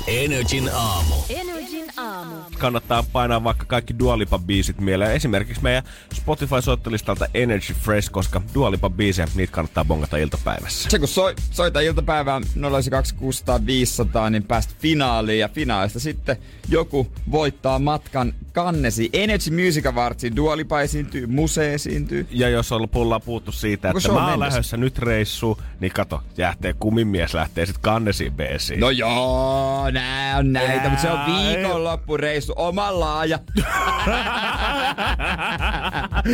Energin 0.07 0.71
aamu. 0.75 1.15
Energin 1.29 1.85
aamu. 1.97 2.35
kannattaa 2.59 3.03
painaa 3.13 3.45
vaikka 3.45 3.65
kaikki 3.65 3.99
Dualipan 3.99 4.41
biisit 4.45 4.81
mieleen. 4.81 5.13
Esimerkiksi 5.13 5.63
meidän 5.63 5.83
Spotify-soittolistalta 6.15 7.27
Energy 7.35 7.75
Fresh, 7.75 8.11
koska 8.11 8.43
Dualipan 8.55 8.93
biisejä, 8.93 9.29
niitä 9.35 9.53
kannattaa 9.53 9.85
bongata 9.85 10.17
iltapäivässä. 10.17 10.91
Se 10.91 10.99
kun 10.99 11.09
soi, 11.09 11.35
soita 11.51 11.81
iltapäivään 11.81 12.43
092 12.43 13.45
500, 13.67 14.31
niin 14.31 14.43
pääst 14.43 14.71
finaaliin 14.79 15.41
ja 15.41 15.49
finaalista 15.49 16.01
sitten 16.01 16.37
joku 16.69 17.13
voittaa 17.31 17.79
matkan 17.79 18.35
kannesi. 18.55 19.11
Energy 19.13 19.51
Music 19.65 19.87
Awardsiin 19.87 20.37
Dualipa 20.37 20.81
esiintyy, 20.81 21.27
Muse 21.27 21.75
esiintyy. 21.75 22.27
Ja 22.31 22.49
jos 22.49 22.73
on 22.73 22.89
pullaa 22.89 23.21
puhuttu 23.21 23.53
siitä, 23.53 23.89
Onko 23.89 23.99
että 23.99 24.13
on 24.13 24.23
mä 24.23 24.31
oon 24.31 24.41
lähdössä 24.41 24.77
nyt 24.77 24.99
reissuun, 24.99 25.57
niin 25.81 25.93
kato, 25.93 26.23
jähtee 26.37 26.73
kumimies 26.73 27.35
lähtee 27.35 27.67
sit 27.67 27.79
kannesiin 27.79 28.33
beesiin. 28.33 28.81
No 28.81 28.91
joo, 28.91 29.91
nää 29.91 30.39
on 30.39 30.53
näitä, 30.53 30.89
mutta 30.89 31.03
se 31.03 31.11
on 31.11 31.19
viikonloppureissu 31.27 32.53
omalla 32.57 33.19
aja. 33.19 33.39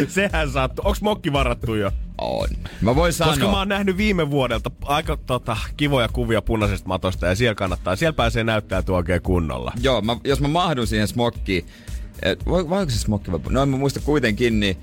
Sehän 0.09 0.51
sattuu. 0.51 0.85
Onks 0.87 1.03
mokki 1.03 1.33
varattu 1.33 1.75
jo? 1.75 1.93
On. 2.19 2.49
Mä 2.81 2.97
voin 2.97 3.13
sanoa. 3.13 3.33
Koska 3.33 3.51
mä 3.51 3.59
oon 3.59 3.69
nähnyt 3.69 3.97
viime 3.97 4.31
vuodelta 4.31 4.71
aika 4.85 5.17
tota, 5.17 5.57
kivoja 5.77 6.09
kuvia 6.09 6.43
punaisesta 6.43 6.89
matosta 6.89 7.27
ja 7.27 7.35
siellä 7.35 7.55
kannattaa, 7.55 7.97
siellä 7.97 8.17
pääsee 8.17 8.45
näyttää 8.45 8.83
tuo 8.83 8.97
oikein 8.97 9.23
kunnolla. 9.23 9.73
Joo, 9.83 10.01
mä, 10.01 10.17
jos 10.25 10.41
mä 10.41 10.49
mahdun 10.49 10.87
siihen 10.87 11.09
smokkiin, 11.09 11.65
vai, 12.47 12.69
vai 12.69 12.81
onko 12.81 12.93
se 12.93 12.99
smokki 12.99 13.33
vai 13.33 13.41
No 13.51 13.63
en 13.63 13.69
muista 13.69 14.01
kuitenkin, 14.01 14.61
niin, 14.61 14.77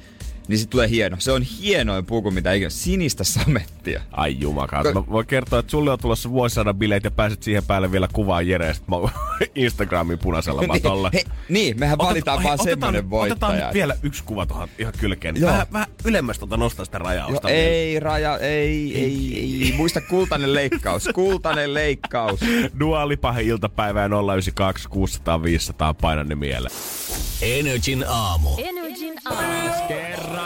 niin 0.47 0.59
sit 0.59 0.69
tulee 0.69 0.89
hieno. 0.89 1.17
Se 1.19 1.31
on 1.31 1.41
hienoin 1.41 2.05
puku, 2.05 2.31
mitä 2.31 2.53
ikinä. 2.53 2.69
Sinistä 2.69 3.23
samettia. 3.23 4.01
Ai 4.11 4.35
jumakaat. 4.39 4.85
Ko- 4.85 4.93
Mä 4.93 5.03
voin 5.09 5.27
kertoa, 5.27 5.59
että 5.59 5.71
sulle 5.71 5.91
on 5.91 5.99
tulossa 5.99 6.29
vuosisadan 6.29 6.75
bileet 6.75 7.03
ja 7.03 7.11
pääset 7.11 7.43
siihen 7.43 7.63
päälle 7.63 7.91
vielä 7.91 8.07
kuvaa 8.13 8.41
Jere 8.41 8.73
sit 8.73 8.87
mä 8.87 8.95
Instagramin 9.55 10.19
punaisella 10.19 10.61
matolla. 10.67 11.09
He, 11.13 11.23
niin, 11.49 11.79
mehän 11.79 11.97
valitaan 11.97 12.37
hei, 12.39 12.43
vaan 12.43 12.59
otetaan, 12.61 12.93
semmonen 12.93 12.99
Otetaan 13.21 13.51
voittaja. 13.51 13.65
nyt 13.65 13.73
vielä 13.73 13.95
yksi 14.03 14.23
kuva 14.23 14.45
tuohon 14.45 14.67
ihan 14.79 14.93
kylkeen. 14.99 15.33
Niin 15.33 15.41
Joo. 15.41 15.51
vähän, 15.51 15.67
vähän 15.73 15.87
ylemmäs 16.05 16.39
tuota 16.39 16.57
nostaa 16.57 16.85
sitä 16.85 16.97
Joo, 16.97 17.05
rajausta. 17.05 17.47
vielä. 17.47 17.59
ei, 17.61 17.99
raja, 17.99 18.37
ei, 18.37 18.95
ei, 18.97 19.39
ei. 19.63 19.73
Muista 19.77 20.01
kultainen 20.01 20.53
leikkaus. 20.53 21.09
Kultainen 21.13 21.73
leikkaus. 21.73 22.39
Dua 22.79 23.07
Lipa 23.07 23.35
iltapäivää 23.39 24.07
092 24.33 24.89
600 24.89 25.43
500 25.43 25.93
paina 25.93 26.23
ne 26.23 26.35
mieleen. 26.35 26.75
Energin 27.41 28.05
aamu. 28.07 28.49
Energin 28.57 29.13
aamu. 29.25 29.69
Kerran. 29.87 30.36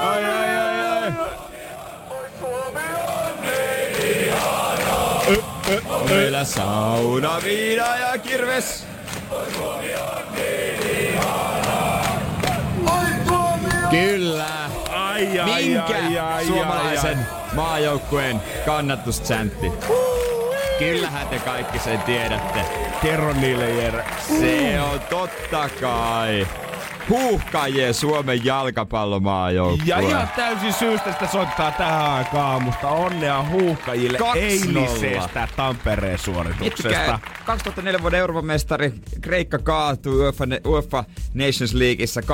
Ai, 0.00 0.24
ai, 0.24 0.56
ai, 0.56 0.80
ai. 0.88 1.12
Meillä 6.08 6.44
sauna, 6.44 7.40
viina 7.44 7.96
ja 7.96 8.18
kirves. 8.18 8.86
Kyllä. 13.90 14.70
Ai, 14.90 15.40
ai, 15.40 15.62
Minkä 15.62 15.84
ai, 15.84 16.18
ai, 16.18 16.46
suomalaisen 16.46 17.18
ai, 17.18 17.54
maajoukkueen 17.54 18.42
kannatuschantti? 18.66 19.72
Kyllähän 20.78 21.28
te 21.28 21.38
kaikki 21.38 21.78
sen 21.78 22.02
tiedätte. 22.02 22.60
Kerro 23.02 23.32
niille 23.32 23.70
Jere. 23.70 24.04
Se 24.40 24.80
on 24.80 25.00
totta 25.00 25.68
kai. 25.80 26.46
Huuhkajien 27.10 27.94
Suomen 27.94 28.44
jalkapallomaajoukkue. 28.44 29.84
Ja 29.86 29.98
ihan 29.98 30.28
täysin 30.36 30.72
syystä 30.72 31.12
sitä 31.12 31.26
soittaa 31.26 31.72
tähän 31.72 32.10
aikaan 32.10 32.52
aamusta. 32.52 32.88
Onnea 32.88 33.44
huuhkajille 33.50 34.18
2-0. 34.18 34.22
eilisestä 34.36 35.48
Tampereen 35.56 36.18
suorituksesta. 36.18 36.88
Miettikää, 36.88 37.18
2004 37.44 38.02
vuoden 38.02 38.20
Euroopan 38.20 38.44
mestari 38.46 38.92
Kreikka 39.20 39.58
kaatui 39.58 40.14
UEFA, 40.14 40.44
UEFA 40.66 41.04
Nations 41.34 41.74
Leagueissa 41.74 42.20
2-0 42.20 42.24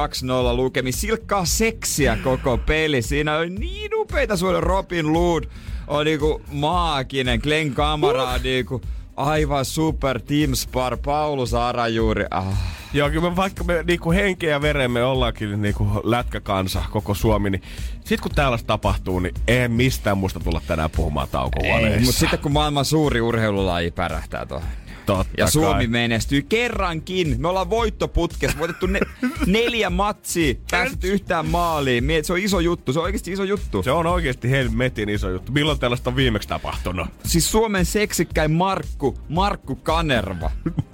lukemi. 0.56 0.92
Silkkaa 0.92 1.44
seksiä 1.44 2.18
koko 2.24 2.58
peli. 2.58 3.02
Siinä 3.02 3.36
oli 3.36 3.50
niin 3.50 3.90
upeita 3.94 4.36
suoda 4.36 4.60
Robin 4.60 5.12
Lood. 5.12 5.44
On 5.86 6.04
niinku 6.04 6.42
maaginen. 6.52 7.40
Glenn 7.42 7.74
Kamara 7.74 8.24
on 8.24 8.42
niinku 8.42 8.80
aivan 9.16 9.64
super 9.64 10.20
Team 10.22 10.54
Spar. 10.54 10.96
Paulus 10.96 11.54
Arajuuri. 11.54 12.24
Ah. 12.30 12.44
Joo, 12.92 13.10
kyllä 13.10 13.30
me, 13.30 13.36
vaikka 13.36 13.64
me 13.64 13.84
niinku 13.86 14.12
henkeä 14.12 14.50
ja 14.50 14.62
veremme 14.62 15.04
ollaankin 15.04 15.62
niinku 15.62 16.00
lätkäkansa, 16.04 16.82
koko 16.90 17.14
Suomi, 17.14 17.50
niin 17.50 17.62
sit 18.04 18.20
kun 18.20 18.30
tällaista 18.34 18.66
tapahtuu, 18.66 19.20
niin 19.20 19.34
ei 19.48 19.68
mistään 19.68 20.18
muista 20.18 20.40
tulla 20.40 20.60
tänään 20.66 20.90
puhumaan 20.96 21.28
taukohuoneessa. 21.28 22.04
Mutta 22.04 22.20
sitten 22.20 22.38
kun 22.38 22.52
maailman 22.52 22.84
suuri 22.84 23.20
urheilulaji 23.20 23.90
pärähtää 23.90 24.46
tuohon. 24.46 24.68
Totta 25.06 25.32
Ja 25.38 25.50
Suomi 25.50 25.74
kai. 25.74 25.86
menestyy 25.86 26.42
kerrankin. 26.42 27.36
Me 27.38 27.48
ollaan 27.48 27.70
voittoputkessa, 27.70 28.58
voitettu 28.58 28.86
ne, 28.86 29.00
neljä 29.46 29.90
matsia, 29.90 30.54
päästy 30.70 31.12
yhtään 31.12 31.46
maaliin. 31.46 32.04
Miet, 32.04 32.24
se 32.24 32.32
on 32.32 32.38
iso 32.38 32.60
juttu, 32.60 32.92
se 32.92 32.98
on 32.98 33.04
oikeasti 33.04 33.32
iso 33.32 33.44
juttu. 33.44 33.82
Se 33.82 33.90
on 33.90 34.06
oikeasti 34.06 34.50
helmetin 34.50 35.08
iso 35.08 35.30
juttu. 35.30 35.52
Milloin 35.52 35.78
tällaista 35.78 36.10
on 36.10 36.16
viimeksi 36.16 36.48
tapahtunut? 36.48 37.06
Siis 37.24 37.50
Suomen 37.50 37.84
seksikkäin 37.84 38.50
Markku, 38.50 39.18
Markku 39.28 39.74
Kanerva 39.74 40.50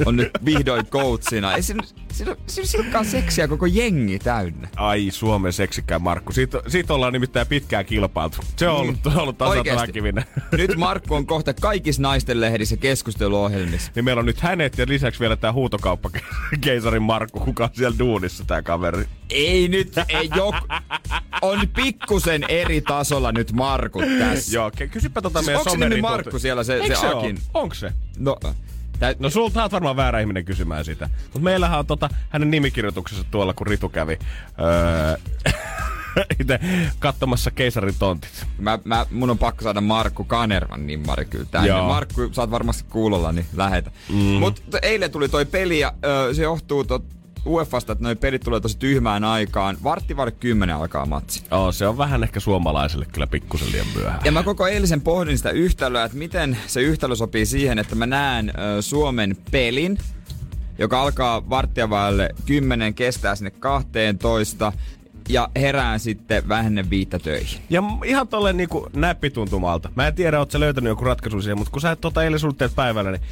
on 0.06 0.16
nyt 0.16 0.30
vihdoin 0.44 0.86
coachina. 0.86 1.54
Ei 1.54 1.62
siinä, 1.62 1.82
siinä, 2.12 2.36
siinä, 2.46 3.04
seksiä 3.04 3.48
koko 3.48 3.66
jengi 3.66 4.18
täynnä. 4.18 4.68
Ai, 4.76 5.10
Suomen 5.10 5.52
seksikään 5.52 6.02
Markku. 6.02 6.32
Siitä, 6.32 6.62
siitä 6.68 6.94
ollaan 6.94 7.12
nimittäin 7.12 7.46
pitkään 7.46 7.86
kilpailtu. 7.86 8.36
Se 8.56 8.68
on 8.68 8.76
ollut, 8.76 9.04
mm. 9.04 9.16
ollut 9.16 9.38
tasaväkivinen. 9.38 10.24
Nyt 10.52 10.76
Markku 10.76 11.14
on 11.14 11.26
kohta 11.26 11.54
kaikissa 11.54 12.02
naisten 12.02 12.40
lehdissä 12.40 12.76
keskusteluohjelmissa. 12.76 13.92
Niin 14.02 14.04
meillä 14.04 14.20
on 14.20 14.26
nyt 14.26 14.40
hänet 14.40 14.78
ja 14.78 14.84
lisäksi 14.88 15.20
vielä 15.20 15.36
tää 15.36 15.52
huutokauppa 15.52 16.10
keisarin 16.60 17.02
Markku, 17.02 17.40
kuka 17.40 17.64
on 17.64 17.70
siellä 17.72 17.98
duunissa 17.98 18.44
tää 18.46 18.62
kaveri. 18.62 19.04
Ei 19.30 19.68
nyt, 19.68 19.92
ei 20.08 20.30
jok... 20.36 20.54
On 21.42 21.68
pikkusen 21.76 22.44
eri 22.48 22.80
tasolla 22.80 23.32
nyt 23.32 23.52
Markut 23.52 24.04
tässä. 24.18 24.56
Joo, 24.56 24.70
kysypä 24.90 25.22
tota 25.22 25.38
Siis 25.38 25.46
meidän 25.46 25.58
onko 25.60 25.70
se 25.70 25.76
nimi 25.76 25.84
somerin 25.84 26.02
Markku 26.02 26.38
siellä, 26.38 26.64
se- 26.64 26.74
Eikö 26.74 26.94
se 26.94 27.00
se 27.00 27.06
Akin? 27.06 27.38
On? 27.54 27.62
Onko 27.62 27.74
se? 27.74 27.92
No, 28.18 28.36
No 29.18 29.30
sulta 29.30 29.62
oot 29.62 29.72
varmaan 29.72 29.96
väärä 29.96 30.20
ihminen 30.20 30.44
kysymään 30.44 30.84
sitä. 30.84 31.10
Mutta 31.22 31.40
meillähän 31.40 31.78
on 31.78 31.86
tota, 31.86 32.08
hänen 32.30 32.50
nimikirjoituksessa 32.50 33.24
tuolla, 33.30 33.54
kun 33.54 33.66
Ritu 33.66 33.88
kävi 33.88 34.18
öö, 34.60 35.16
itse 36.40 36.60
katsomassa 36.98 37.50
keisarin 37.50 37.94
tontit. 37.98 38.46
mä, 38.58 38.78
mä, 38.84 39.06
mun 39.10 39.30
on 39.30 39.38
pakko 39.38 39.62
saada 39.62 39.80
Markku 39.80 40.24
Kanervan 40.24 40.86
nimmari 40.86 41.24
kyllä 41.24 41.46
tänne. 41.50 41.68
Joo. 41.68 41.88
Markku, 41.88 42.28
sä 42.32 42.42
oot 42.42 42.50
varmasti 42.50 42.84
kuulolla, 42.90 43.32
niin 43.32 43.46
lähetä. 43.56 43.90
Mm. 44.08 44.16
Mut 44.16 44.62
eilen 44.82 45.10
tuli 45.10 45.28
toi 45.28 45.44
peli 45.44 45.78
ja 45.78 45.94
ö, 46.04 46.34
se 46.34 46.42
johtuu 46.42 46.84
tot, 46.84 47.04
UEFasta, 47.46 47.92
että 47.92 48.04
noi 48.04 48.16
pelit 48.16 48.42
tulee 48.42 48.60
tosi 48.60 48.78
tyhmään 48.78 49.24
aikaan. 49.24 49.76
Vartti 49.84 50.16
vaille 50.16 50.32
kymmenen 50.32 50.76
alkaa 50.76 51.06
matsi. 51.06 51.44
Oo, 51.50 51.72
se 51.72 51.86
on 51.86 51.98
vähän 51.98 52.22
ehkä 52.22 52.40
suomalaiselle 52.40 53.06
kyllä 53.12 53.26
pikkusen 53.26 53.72
liian 53.72 53.86
myöhään. 53.96 54.20
Ja 54.24 54.32
mä 54.32 54.42
koko 54.42 54.66
eilisen 54.66 55.00
pohdin 55.00 55.36
sitä 55.36 55.50
yhtälöä, 55.50 56.04
että 56.04 56.18
miten 56.18 56.56
se 56.66 56.80
yhtälö 56.80 57.16
sopii 57.16 57.46
siihen, 57.46 57.78
että 57.78 57.94
mä 57.94 58.06
näen 58.06 58.52
ö, 58.78 58.82
Suomen 58.82 59.36
pelin, 59.50 59.98
joka 60.78 61.02
alkaa 61.02 61.50
varttia 61.50 61.90
vaille 61.90 62.28
10, 62.46 62.94
kestää 62.94 63.34
sinne 63.34 63.50
12 63.50 64.72
ja 65.28 65.48
herään 65.56 66.00
sitten 66.00 66.48
vähän 66.48 66.90
viittä 66.90 67.18
töihin. 67.18 67.60
Ja 67.70 67.82
ihan 68.04 68.28
tolleen 68.28 68.56
niinku 68.56 68.88
näppituntumalta. 68.96 69.90
Mä 69.94 70.06
en 70.06 70.14
tiedä, 70.14 70.38
oot 70.38 70.50
sä 70.50 70.60
löytänyt 70.60 70.88
joku 70.88 71.04
ratkaisu 71.04 71.42
siihen, 71.42 71.58
mutta 71.58 71.70
kun 71.72 71.80
sä 71.80 71.90
et 71.90 72.00
tota 72.00 72.24
eilen 72.24 72.38
suunnittelet 72.38 72.74
päivällä, 72.74 73.10
niin 73.10 73.22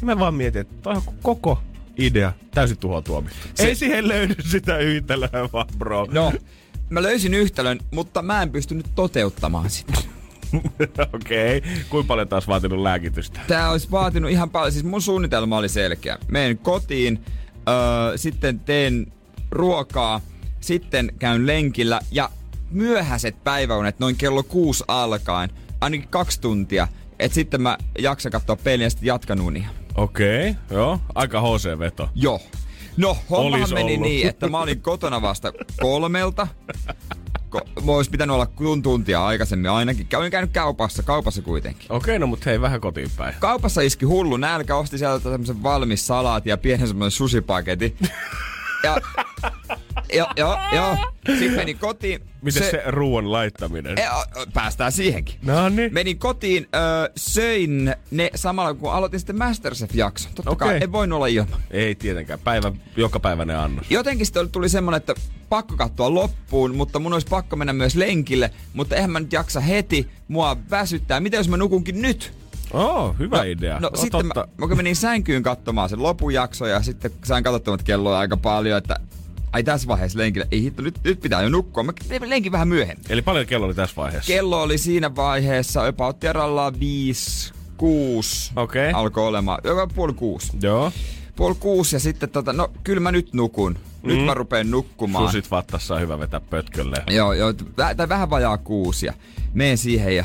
kyllä 0.00 0.14
mä 0.14 0.20
vaan 0.20 0.34
mietin, 0.34 0.60
että 0.60 0.74
toi 0.82 0.94
on 0.94 1.02
koko 1.22 1.62
idea 1.98 2.32
täysin 2.50 2.78
tuhoon 2.78 3.04
tuomittu. 3.04 3.38
Se- 3.54 3.66
Ei 3.66 3.74
siihen 3.74 4.08
löydy 4.08 4.34
sitä 4.50 4.78
yhtälöä 4.78 5.48
vaan, 5.52 5.66
bro. 5.78 6.06
No, 6.10 6.32
mä 6.90 7.02
löysin 7.02 7.34
yhtälön, 7.34 7.80
mutta 7.90 8.22
mä 8.22 8.42
en 8.42 8.50
pystynyt 8.50 8.86
toteuttamaan 8.94 9.70
sitä. 9.70 9.92
Okei. 11.14 11.58
Okay. 11.58 11.70
Kuinka 11.88 12.06
paljon 12.08 12.28
taas 12.28 12.48
vaatinut 12.48 12.78
lääkitystä? 12.82 13.40
Tää 13.48 13.70
olisi 13.70 13.90
vaatinut 13.90 14.30
ihan 14.30 14.50
paljon. 14.50 14.72
Siis 14.72 14.84
mun 14.84 15.02
suunnitelma 15.02 15.58
oli 15.58 15.68
selkeä. 15.68 16.18
Menen 16.28 16.58
kotiin, 16.58 17.20
öö, 17.68 18.16
sitten 18.18 18.60
teen 18.60 19.12
ruokaa, 19.50 20.20
sitten 20.66 21.12
käyn 21.18 21.46
lenkillä 21.46 22.00
ja 22.10 22.30
myöhäiset 22.70 23.44
päiväunet 23.44 23.98
noin 23.98 24.16
kello 24.16 24.42
kuusi 24.42 24.84
alkaen, 24.88 25.50
ainakin 25.80 26.08
kaksi 26.08 26.40
tuntia. 26.40 26.88
Et 27.18 27.32
sitten 27.32 27.62
mä 27.62 27.78
jaksan 27.98 28.32
katsoa 28.32 28.56
peliä 28.56 28.86
ja 28.86 28.90
sitten 28.90 29.06
jatkan 29.06 29.40
unia. 29.40 29.68
Okei, 29.94 30.50
okay. 30.50 30.62
joo. 30.70 31.00
Aika 31.14 31.40
HC-veto. 31.40 32.08
Joo. 32.14 32.40
No, 32.96 33.16
hommahan 33.30 33.68
meni 33.74 33.94
ollut. 33.94 34.08
niin, 34.08 34.28
että 34.28 34.48
mä 34.48 34.60
olin 34.60 34.80
kotona 34.80 35.22
vasta 35.22 35.52
kolmelta. 35.80 36.48
Ko- 37.56 37.84
mä 37.84 37.92
olisi 37.92 38.10
pitänyt 38.10 38.34
olla 38.34 38.46
kun 38.46 38.82
tuntia 38.82 39.26
aikaisemmin 39.26 39.70
ainakin. 39.70 40.06
Olin 40.16 40.30
käynyt 40.30 40.52
kaupassa, 40.52 41.02
kaupassa 41.02 41.42
kuitenkin. 41.42 41.86
Okei, 41.92 42.12
okay, 42.12 42.18
no 42.18 42.26
mut 42.26 42.46
hei, 42.46 42.60
vähän 42.60 42.80
kotiin 42.80 43.10
päin. 43.16 43.34
Kaupassa 43.40 43.80
iski 43.80 44.06
hullu 44.06 44.36
nälkä, 44.36 44.76
osti 44.76 44.98
sieltä 44.98 45.30
tämmöisen 45.30 45.62
valmis 45.62 46.06
salaat 46.06 46.46
ja 46.46 46.58
pienen 46.58 46.88
semmoisen 46.88 47.16
susipaketin. 47.16 47.96
Ja 48.82 48.96
Joo, 50.12 50.28
joo, 50.36 50.58
joo. 50.72 50.96
Sitten 51.26 51.52
menin 51.52 51.78
kotiin. 51.78 52.20
Miten 52.42 52.62
se, 52.62 52.70
se 52.70 52.82
ruoan 52.86 53.32
laittaminen? 53.32 53.98
E, 53.98 54.04
päästään 54.54 54.92
siihenkin. 54.92 55.34
No 55.42 55.68
niin. 55.68 55.94
Menin 55.94 56.18
kotiin, 56.18 56.68
ö, 56.74 57.10
söin 57.16 57.94
ne 58.10 58.30
samalla 58.34 58.74
kun 58.74 58.92
aloitin 58.92 59.20
sitten 59.20 59.36
Masterchef-jakson. 59.36 60.32
Totta 60.34 60.50
Okei. 60.50 60.68
kai, 60.68 60.78
en 60.82 60.92
voinut 60.92 61.16
olla 61.16 61.26
ilman. 61.26 61.60
Ei 61.70 61.94
tietenkään. 61.94 62.38
Päivä, 62.38 62.72
joka 62.96 63.20
päiväinen 63.20 63.58
annos. 63.58 63.86
Jotenkin 63.90 64.26
sitten 64.26 64.50
tuli 64.50 64.68
semmonen, 64.68 64.96
että 64.96 65.14
pakko 65.48 65.76
katsoa 65.76 66.14
loppuun, 66.14 66.76
mutta 66.76 66.98
mun 66.98 67.12
olisi 67.12 67.26
pakko 67.30 67.56
mennä 67.56 67.72
myös 67.72 67.96
lenkille. 67.96 68.50
Mutta 68.74 68.96
eihän 68.96 69.10
mä 69.10 69.20
nyt 69.20 69.32
jaksa 69.32 69.60
heti, 69.60 70.08
mua 70.28 70.56
väsyttää. 70.70 71.20
Mitä 71.20 71.36
jos 71.36 71.48
mä 71.48 71.56
nukunkin 71.56 72.02
nyt? 72.02 72.32
Oh, 72.72 73.18
hyvä 73.18 73.44
idea. 73.44 73.80
No, 73.80 73.90
sitten 73.94 74.26
mä, 74.26 74.66
mä 74.66 74.74
menin 74.74 74.96
sänkyyn 74.96 75.42
katsomaan 75.42 75.88
sen 75.88 76.02
loppujakso 76.02 76.66
ja 76.66 76.82
sitten 76.82 77.10
sain 77.24 77.44
katsottua, 77.44 77.74
että 77.74 77.84
kello 77.84 78.10
on 78.10 78.16
aika 78.16 78.36
paljon, 78.36 78.78
että 78.78 78.96
ai 79.54 79.62
tässä 79.62 79.88
vaiheessa 79.88 80.18
lenkillä, 80.18 80.46
ei 80.50 80.62
hitto, 80.62 80.82
nyt, 80.82 80.98
nyt 81.04 81.20
pitää 81.20 81.42
jo 81.42 81.48
nukkua. 81.48 81.82
Mä 81.82 81.92
lenkin 82.24 82.52
vähän 82.52 82.68
myöhemmin. 82.68 83.06
Eli 83.08 83.22
paljon 83.22 83.46
kello 83.46 83.66
oli 83.66 83.74
tässä 83.74 83.96
vaiheessa? 83.96 84.32
Kello 84.32 84.62
oli 84.62 84.78
siinä 84.78 85.16
vaiheessa 85.16 85.86
about 85.86 86.24
erallaan 86.24 86.80
5, 86.80 87.52
6 87.76 88.52
Okei. 88.56 88.92
alkoi 88.92 89.26
olemaan, 89.26 89.58
joka 89.64 89.86
puoli 89.86 90.12
kuusi. 90.12 90.52
Joo. 90.62 90.92
Puoli 91.36 91.54
kuusi 91.60 91.96
ja 91.96 92.00
sitten 92.00 92.30
tota, 92.30 92.52
no 92.52 92.70
kyllä 92.84 93.00
mä 93.00 93.12
nyt 93.12 93.32
nukun. 93.34 93.78
Nyt 94.02 94.18
Mm. 94.18 94.22
mä 94.24 94.34
rupeen 94.34 94.70
nukkumaan. 94.70 95.26
Susit 95.26 95.50
vattassa 95.50 95.94
on 95.94 96.00
hyvä 96.00 96.18
vetää 96.18 96.40
pötkölle. 96.40 96.96
Joo, 97.10 97.32
joo, 97.32 97.52
tai 97.96 98.08
vähän 98.08 98.30
vajaa 98.30 98.58
kuusi 98.58 99.06
ja 99.06 99.12
menen 99.54 99.78
siihen 99.78 100.16
ja 100.16 100.24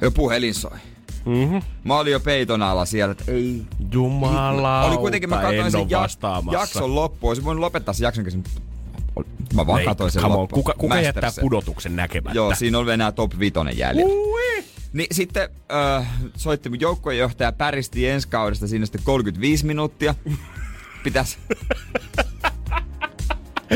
jo 0.00 0.10
puhelin 0.10 0.54
soi. 0.54 0.78
Mhm. 1.24 1.56
Mä 1.84 1.98
olin 1.98 2.12
jo 2.12 2.20
peiton 2.20 2.62
alla 2.62 2.84
siellä, 2.84 3.12
että 3.12 3.32
ei. 3.32 3.62
Jumala. 3.92 4.84
Oli 4.84 4.96
kuitenkin, 4.96 5.30
mä 5.30 5.36
katsoin 5.42 5.70
sen 5.72 5.90
ja- 5.90 6.08
jakson 6.52 6.94
loppuun. 6.94 7.30
Olisin 7.30 7.44
voinut 7.44 7.60
lopettaa 7.60 7.94
sen 7.94 8.04
jakson 8.04 8.24
kesken. 8.24 8.44
Mä 9.54 9.66
vaan 9.66 9.84
katsoin 9.84 10.10
sen 10.10 10.24
on, 10.24 10.32
loppuun. 10.32 10.64
Kuka, 10.64 10.74
kuka 10.78 11.00
jättää 11.00 11.22
Masterchef. 11.22 11.42
pudotuksen 11.42 11.96
näkemättä? 11.96 12.36
Joo, 12.36 12.54
siinä 12.54 12.78
oli 12.78 12.92
enää 12.92 13.12
top 13.12 13.38
5 13.38 13.54
jäljellä. 13.76 14.12
Ui. 14.14 14.64
Niin 14.92 15.06
sitten 15.12 15.48
äh, 15.98 16.06
soitti 16.36 16.68
mun 16.68 16.80
joukkuejohtaja 16.80 17.52
päristi 17.52 18.08
ensi 18.08 18.28
kaudesta 18.28 18.66
siinä 18.66 18.86
sitten 18.86 19.02
35 19.04 19.66
minuuttia. 19.66 20.14
Pitäis... 21.04 21.38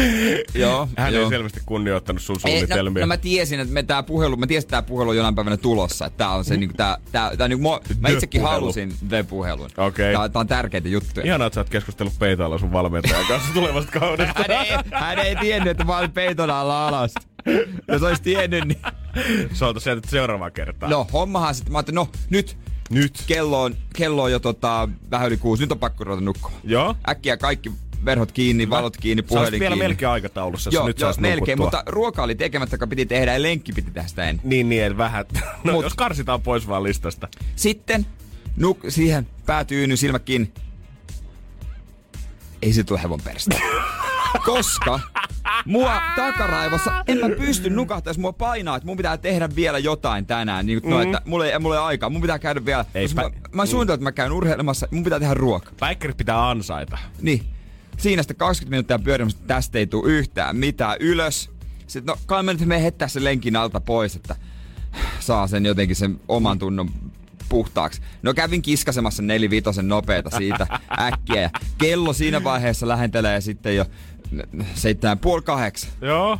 joo, 0.55 0.89
Hän 0.97 1.15
joo. 1.15 1.25
ei 1.25 1.29
selvästi 1.31 1.61
kunnioittanut 1.67 2.23
sun 2.23 2.41
suunnitelmia. 2.41 3.01
no, 3.01 3.07
no, 3.07 3.07
mä 3.07 3.17
tiesin, 3.17 3.61
että 3.61 3.75
me 3.75 3.83
tää 3.83 4.03
puhelu, 4.03 4.37
mä 4.37 4.47
tiesin, 4.47 4.67
että 4.67 4.71
tää 4.71 4.83
puhelu 4.83 5.11
on 5.11 5.17
jonain 5.17 5.35
päivänä 5.35 5.57
tulossa. 5.57 6.07
Että 6.07 6.17
tää 6.19 6.31
on 6.31 6.45
se, 6.45 6.57
niinku, 6.57 6.77
tää, 6.77 6.99
tää, 7.13 7.37
tää, 7.37 7.49
niinku, 7.49 7.69
mo- 7.69 7.95
mä 8.01 8.09
itsekin 8.09 8.41
puhelu. 8.41 8.61
halusin 8.61 8.95
The-puhelun. 9.09 9.71
Okei. 9.77 10.15
Tää, 10.15 10.29
tää, 10.29 10.41
on 10.41 10.47
tärkeitä 10.47 10.89
juttuja. 10.89 11.27
Ihanaa, 11.27 11.47
että 11.47 11.55
sä 11.55 11.61
oot 11.61 11.71
keskustellut 11.71 12.19
peitoilla 12.19 12.59
sun 12.59 12.73
valmentajan 12.73 13.27
kanssa 13.29 13.53
tulevasta 13.55 14.01
kaudesta. 14.01 14.45
Hän 14.49 14.67
ei, 14.67 14.77
hän 14.93 15.19
ei 15.19 15.37
tiennyt, 15.37 15.71
että 15.71 15.85
mä 15.85 15.99
olin 15.99 16.13
peiton 16.13 16.51
alla 16.51 16.89
alas. 16.89 17.15
Jos 17.89 18.03
olisi 18.03 18.23
tiennyt, 18.23 18.65
niin... 18.65 18.79
Se 19.53 19.65
on 19.65 19.81
sieltä 19.81 20.11
seuraavaa 20.11 20.51
kertaa. 20.51 20.89
No, 20.89 21.07
hommahan 21.13 21.55
sitten. 21.55 21.73
Mä 21.73 21.79
ajattelin, 21.79 21.95
no 21.97 22.09
nyt, 22.31 22.57
Nyt. 22.91 23.23
kello 23.27 23.63
on, 23.63 23.75
kello 23.97 24.23
on 24.23 24.33
jo 24.33 24.39
tota, 24.39 24.89
vähän 25.11 25.27
yli 25.27 25.37
kuusi. 25.37 25.63
Nyt 25.63 25.73
on 25.73 25.79
pakko 25.79 26.05
ruveta 26.05 26.25
nukkumaan. 26.25 26.61
Joo. 26.65 26.97
Äkkiä 27.09 27.37
kaikki 27.37 27.73
verhot 28.05 28.33
kiinni, 28.33 28.71
valot 28.71 28.97
kiinni, 28.97 29.23
Sä 29.23 29.27
puhelin 29.29 29.45
olisit 29.47 29.61
vielä 29.61 29.77
melkein 29.77 30.09
aikataulussa, 30.09 30.69
jos 30.69 30.75
Joo, 30.75 30.87
nyt 30.87 31.01
joo 31.01 31.13
melkein, 31.19 31.59
nukuttua. 31.59 31.81
mutta 31.81 31.93
ruoka 31.93 32.23
oli 32.23 32.35
tekemättä, 32.35 32.75
joka 32.75 32.87
piti 32.87 33.07
tehdä 33.07 33.33
ja 33.33 33.43
lenkki 33.43 33.73
piti 33.73 33.91
tehdä 33.91 34.09
sitä 34.09 34.25
ennen. 34.25 34.41
Niin, 34.49 34.69
niin, 34.69 34.99
vähän. 34.99 35.25
No, 35.65 35.73
Mut- 35.73 35.83
jos 35.83 35.95
karsitaan 35.95 36.43
pois 36.43 36.69
vaan 36.69 36.83
listasta. 36.83 37.29
Sitten 37.57 38.07
nuk, 38.57 38.79
siihen 38.89 39.27
päätyyny 39.47 39.97
silmä 39.97 40.19
kiinni. 40.19 40.53
Ei 42.63 42.73
se 42.73 42.85
tule 42.85 43.03
hevon 43.03 43.21
perästä. 43.25 43.57
Koska 44.45 45.01
mua 45.65 46.03
takaraivossa, 46.17 47.05
en 47.09 47.19
mä 47.19 47.29
pysty 47.29 47.71
nukahtaa, 47.71 48.11
jos 48.11 48.19
mua 48.19 48.33
painaa, 48.33 48.77
että 48.77 48.87
mun 48.87 48.97
pitää 48.97 49.17
tehdä 49.19 49.49
vielä 49.57 49.79
jotain 49.79 50.27
tänään. 50.27 50.67
Niin, 50.67 50.81
no, 50.85 51.01
että 51.01 51.23
mulla 51.25 51.47
ei, 51.47 51.59
mulla 51.59 51.75
ei 51.75 51.81
aikaa, 51.83 52.11
mun 52.11 52.21
pitää 52.21 52.39
käydä 52.39 52.65
vielä. 52.65 52.85
Ei 52.95 53.07
pä- 53.07 53.15
mä, 53.15 53.31
mä 53.53 53.67
suunnitellut, 53.67 53.95
että 54.01 54.05
mä 54.05 54.13
käyn 54.13 54.33
urheilemassa, 54.33 54.89
mun 54.91 55.05
pitää 55.05 55.21
tehdä 55.21 55.35
ruoka. 55.35 55.71
Päikkärit 55.81 56.17
pitää 56.17 56.49
ansaita. 56.51 56.99
Niin. 57.21 57.56
Siinä 57.97 58.23
sitten 58.23 58.37
20 58.37 58.71
minuuttia 58.71 58.99
pyörimässä, 58.99 59.39
että 59.39 59.55
tästä 59.55 59.79
ei 59.79 59.87
tule 59.87 60.13
yhtään 60.13 60.57
mitään 60.57 60.97
ylös. 61.01 61.51
Sitten 61.87 62.13
no 62.13 62.19
kai 62.27 62.43
mä 62.43 62.53
nyt 62.53 62.67
menen 62.67 62.83
heittää 62.83 63.09
sen 63.09 63.25
lenkin 63.25 63.57
alta 63.57 63.81
pois, 63.81 64.17
että 64.17 64.37
saa 65.21 65.47
sen 65.47 65.67
jotenkin 65.67 65.97
sen 65.97 66.21
oman 66.29 66.59
tunnon 66.59 66.91
puhtaaksi. 67.49 68.03
No 68.23 68.35
kävin 68.35 68.63
kiskasemassa 68.63 69.23
nelivitosen 69.23 69.89
nopeeta 69.89 70.31
siitä 70.39 70.67
äkkiä 70.99 71.43
ja 71.43 71.51
kello 71.79 72.13
siinä 72.13 72.45
vaiheessa 72.45 72.89
lähentelee 72.89 73.41
sitten 73.41 73.77
jo 73.77 73.87
seitsemän 74.75 75.19
puoli 75.19 75.43
kahdeksan. 75.43 75.91
Joo. 76.01 76.39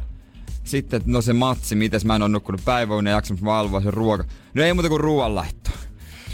Sitten, 0.65 1.03
no 1.05 1.23
se 1.23 1.33
matsi, 1.33 1.75
mites 1.75 2.05
mä 2.05 2.17
en 2.17 2.23
ole 2.23 2.29
nukkunut 2.29 2.65
päiväunen 2.65 3.11
ja 3.11 3.17
jaksanut 3.17 3.45
valvoa 3.45 3.81
sen 3.81 3.95
ruoka. 3.95 4.25
No 4.55 4.63
ei 4.63 4.75
muuta 4.75 4.89
kuin 4.89 5.01
ruoanlaitto. 5.01 5.71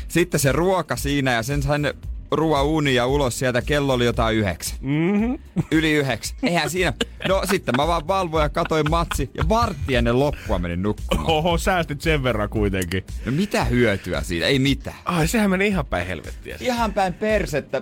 Sitten 0.08 0.40
se 0.40 0.52
ruoka 0.52 0.96
siinä 0.96 1.32
ja 1.32 1.42
sen 1.42 1.62
sain 1.62 1.92
ruoan 2.32 2.64
uunia 2.64 3.06
ulos 3.06 3.38
sieltä. 3.38 3.62
Kello 3.62 3.92
oli 3.92 4.04
jotain 4.04 4.36
yhdeksän. 4.36 4.78
Mm-hmm. 4.80 5.38
Yli 5.70 5.92
yhdeksän. 5.92 6.36
Eihän 6.42 6.70
siinä. 6.70 6.92
No 7.28 7.42
sitten 7.50 7.74
mä 7.76 7.86
vaan 7.86 8.08
valvoin 8.08 8.42
ja 8.42 8.48
katoin 8.48 8.90
matsi 8.90 9.30
ja 9.34 9.48
vartti 9.48 9.94
ennen 9.94 10.18
loppua 10.18 10.58
menin 10.58 10.82
nukkumaan. 10.82 11.30
Oho, 11.30 11.58
säästit 11.58 12.00
sen 12.00 12.22
verran 12.22 12.48
kuitenkin. 12.48 13.04
No 13.26 13.32
mitä 13.32 13.64
hyötyä 13.64 14.20
siitä? 14.20 14.46
Ei 14.46 14.58
mitään. 14.58 14.96
Ai, 15.04 15.28
sehän 15.28 15.50
meni 15.50 15.66
ihan 15.66 15.86
päin 15.86 16.06
helvettiä. 16.06 16.56
Ihan 16.60 16.92
päin 16.92 17.14
persettä. 17.14 17.80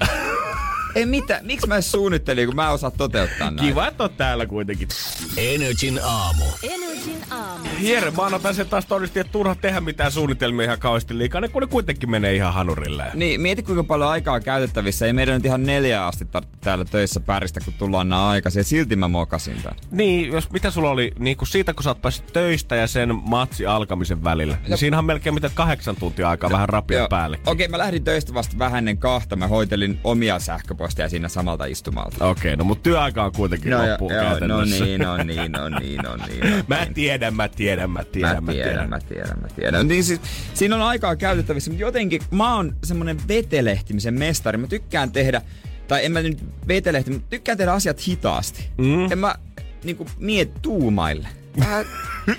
Ei 0.94 1.07
mitään. 1.07 1.46
Miksi 1.46 1.66
mä 1.66 1.74
edes 1.74 1.92
suunnittelin, 1.92 2.46
kun 2.46 2.57
mä 2.57 2.66
en 2.66 2.72
osaa 2.72 2.90
toteuttaa 2.90 3.50
näin? 3.50 3.68
Kiva, 3.68 3.88
että 3.88 4.05
oot 4.05 4.16
täällä 4.16 4.46
kuitenkin. 4.46 4.88
Energin 5.37 6.00
aamu. 6.05 6.44
Energin 6.62 7.16
aamu. 7.31 7.64
Jere 7.81 8.11
maanantai 8.11 8.55
se 8.55 8.64
taas 8.64 8.87
todisti, 8.87 9.20
että 9.20 9.33
turha 9.33 9.55
tehdä 9.55 9.81
mitään 9.81 10.12
suunnitelmia 10.12 10.64
ihan 10.64 10.79
kauheasti 10.79 11.18
liikaa, 11.18 11.40
kun 11.53 11.62
ne 11.62 11.66
kuitenkin 11.66 12.11
menee 12.11 12.35
ihan 12.35 12.55
hanurille. 12.55 13.05
Niin, 13.14 13.40
mieti 13.40 13.62
kuinka 13.62 13.85
paljon 13.85 14.11
aikaa 14.11 14.35
on 14.35 14.42
käytettävissä. 14.42 15.07
Ei 15.07 15.12
meidän 15.12 15.35
nyt 15.35 15.44
ihan 15.44 15.62
neljä 15.66 16.07
asti 16.07 16.24
tar- 16.24 16.46
täällä 16.61 16.85
töissä 16.85 17.20
päristä, 17.20 17.61
kun 17.64 17.74
tullaan 17.79 18.09
nää 18.09 18.29
aikaisin. 18.29 18.61
Ja 18.61 18.64
silti 18.64 18.96
mä 18.96 19.09
mokasin 19.09 19.62
tän. 19.62 19.74
Niin, 19.90 20.33
jos 20.33 20.50
mitä 20.50 20.70
sulla 20.70 20.90
oli, 20.90 21.12
niin 21.18 21.37
kun 21.37 21.46
siitä 21.46 21.74
kun 21.74 21.83
sä 21.83 21.90
oot 21.90 22.03
päässyt 22.03 22.33
töistä 22.33 22.76
ja 22.76 22.87
sen 22.87 23.14
matsi 23.14 23.66
alkamisen 23.66 24.24
välillä, 24.24 24.57
niin 24.68 24.79
siinä 24.79 24.98
on 24.98 25.05
melkein 25.05 25.35
mitä 25.35 25.50
kahdeksan 25.55 25.96
tuntia 25.96 26.29
aikaa 26.29 26.50
vähän 26.50 26.68
rapia 26.68 27.07
päälle. 27.11 27.40
Okei, 27.46 27.68
mä 27.68 27.79
lähdin 27.79 28.05
töistä 28.05 28.35
vasta 28.35 28.59
vähän 28.59 28.79
ennen 28.79 28.98
kahta. 28.98 29.37
Mä 29.37 29.46
hoitelin 29.46 30.00
omia 30.05 30.38
sähköposteja 30.80 31.08
siinä 31.08 31.28
samalta 31.28 31.64
istumalta. 31.64 32.26
Okei, 32.26 32.56
no 32.56 32.64
mutta 32.64 32.82
työaika 32.82 33.24
on 33.24 33.32
kuitenkin 33.32 33.70
No, 33.70 33.90
loppuun 33.90 34.12
joo, 34.12 34.38
no 34.38 34.64
niin, 34.64 35.00
no 35.00 35.16
niin, 35.16 35.52
no 35.52 35.68
niin, 35.68 36.02
no 36.02 36.16
niin. 36.16 36.40
no 36.40 36.50
Mä 36.68 36.84
niin. 36.84 36.94
tiedän, 36.94 37.34
mä 37.34 37.48
tiedän, 37.48 37.90
mä 37.90 38.04
tiedän, 38.04 38.44
Mä 38.44 38.52
tiedän, 38.52 38.88
mä 38.88 38.98
tiedän, 39.00 39.38
mä 39.40 39.48
tiedän. 39.56 39.88
Niin 39.88 40.04
siis, 40.04 40.20
siinä 40.54 40.76
on 40.76 40.82
aikaa 40.82 41.16
käytettävissä, 41.16 41.70
mutta 41.70 41.82
jotenkin 41.82 42.22
mä 42.30 42.54
oon 42.54 42.76
semmonen 42.84 43.18
vetelehtimisen 43.28 44.14
mestari. 44.14 44.58
Mä 44.58 44.66
tykkään 44.66 45.12
tehdä, 45.12 45.42
tai 45.88 46.04
en 46.04 46.12
mä 46.12 46.22
nyt 46.22 46.44
vetelehti, 46.68 47.10
mutta 47.10 47.26
tykkään 47.30 47.58
tehdä 47.58 47.72
asiat 47.72 48.06
hitaasti. 48.06 48.68
Mm. 48.78 49.12
En 49.12 49.18
mä 49.18 49.34
niinku 49.84 50.06
miet 50.18 50.50
tuumaille. 50.62 51.28
Vähän 51.58 51.84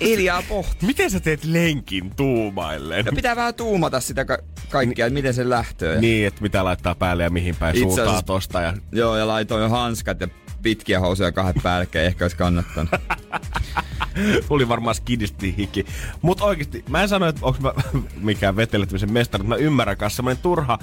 hiljaa 0.00 0.42
pohti. 0.48 0.86
Miten 0.86 1.10
sä 1.10 1.20
teet 1.20 1.44
lenkin 1.44 2.10
tuumailleen? 2.16 3.04
No 3.04 3.12
pitää 3.14 3.36
vähän 3.36 3.54
tuumata 3.54 4.00
sitä 4.00 4.24
ka- 4.24 4.38
kaikkea, 4.70 5.06
että 5.06 5.14
miten 5.14 5.34
se 5.34 5.48
lähtöö. 5.48 5.94
Ja, 5.94 6.00
Niin, 6.00 6.26
että 6.26 6.42
mitä 6.42 6.64
laittaa 6.64 6.94
päälle 6.94 7.22
ja 7.22 7.30
mihin 7.30 7.56
päin 7.56 7.76
Itse 7.76 7.82
suuntaa 7.84 8.04
asiassa- 8.04 8.22
tosta. 8.26 8.60
Ja... 8.60 8.74
Joo, 8.92 9.16
ja 9.16 9.26
laitoin 9.26 9.62
jo 9.62 9.68
hanskat 9.68 10.20
ja 10.20 10.28
pitkiä 10.62 11.00
housuja 11.00 11.32
kahdet 11.32 11.56
päällekkäin, 11.62 12.06
ehkä 12.06 12.24
olisi 12.24 12.36
kannattanut. 12.36 12.90
Tuli 14.48 14.68
varmaan 14.68 14.94
skidisti 14.94 15.54
hiki. 15.58 15.86
Mut 16.22 16.40
oikeesti, 16.40 16.84
mä 16.88 17.02
en 17.02 17.08
sano, 17.08 17.26
että 17.26 17.40
onko 17.46 17.58
mä 17.60 17.72
mikään 18.20 18.56
veteletymisen 18.56 19.12
mestari, 19.12 19.42
mutta 19.44 19.56
mä 19.56 19.64
ymmärrän 19.64 19.96
kanssa 19.96 20.16
semmonen 20.16 20.38
turha 20.42 20.78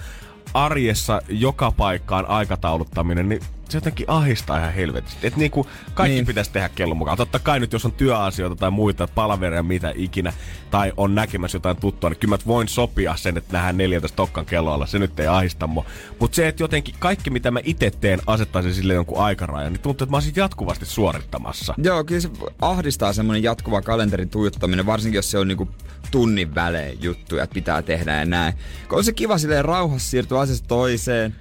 arjessa 0.53 1.21
joka 1.29 1.71
paikkaan 1.71 2.25
aikatauluttaminen, 2.25 3.29
niin 3.29 3.41
se 3.71 3.77
jotenkin 3.77 4.05
ahistaa 4.09 4.57
ihan 4.57 4.73
helvetisti. 4.73 5.27
Että 5.27 5.39
niinku 5.39 5.67
kaikki 5.93 6.09
Niin. 6.09 6.15
niin. 6.15 6.25
pitäisi 6.25 6.51
tehdä 6.51 6.69
kellon 6.69 6.97
mukaan. 6.97 7.17
Totta 7.17 7.39
kai 7.39 7.59
nyt, 7.59 7.73
jos 7.73 7.85
on 7.85 7.91
työasioita 7.91 8.55
tai 8.55 8.71
muita, 8.71 9.07
palavereja, 9.15 9.63
mitä 9.63 9.93
ikinä, 9.95 10.33
tai 10.71 10.93
on 10.97 11.15
näkemässä 11.15 11.55
jotain 11.55 11.77
tuttua, 11.77 12.09
niin 12.09 12.19
kyllä 12.19 12.33
mä 12.33 12.37
voin 12.47 12.67
sopia 12.67 13.15
sen, 13.15 13.37
että 13.37 13.53
nähdään 13.53 13.77
14 13.77 14.15
tokkan 14.15 14.45
kelloalla. 14.45 14.85
Se 14.85 14.99
nyt 14.99 15.19
ei 15.19 15.27
ahista 15.27 15.67
mua. 15.67 15.85
Mutta 16.19 16.35
se, 16.35 16.47
että 16.47 16.63
jotenkin 16.63 16.95
kaikki, 16.99 17.29
mitä 17.29 17.51
mä 17.51 17.59
itse 17.63 17.91
teen, 17.91 18.19
asettaisin 18.27 18.73
sille 18.73 18.93
jonkun 18.93 19.23
aikarajan, 19.23 19.73
niin 19.73 19.81
tuntuu, 19.81 20.05
että 20.05 20.11
mä 20.11 20.17
olisin 20.17 20.33
jatkuvasti 20.35 20.85
suorittamassa. 20.85 21.73
Joo, 21.77 22.03
kyllä 22.03 22.21
se 22.21 22.29
ahdistaa 22.61 23.13
semmonen 23.13 23.43
jatkuva 23.43 23.81
kalenterin 23.81 24.29
tuijottaminen, 24.29 24.85
varsinkin 24.85 25.17
jos 25.17 25.31
se 25.31 25.39
on 25.39 25.47
niinku 25.47 25.67
tunnin 26.11 26.55
välein 26.55 26.97
juttuja, 27.01 27.43
että 27.43 27.53
pitää 27.53 27.81
tehdä 27.81 28.15
ja 28.15 28.25
näin. 28.25 28.53
Kun 28.89 28.97
on 28.97 29.03
se 29.03 29.13
kiva 29.13 29.37
silleen 29.37 29.65
rauhassa 29.65 30.09
siirtyä 30.09 30.39
asiasta 30.39 30.67
toiseen, 30.67 31.35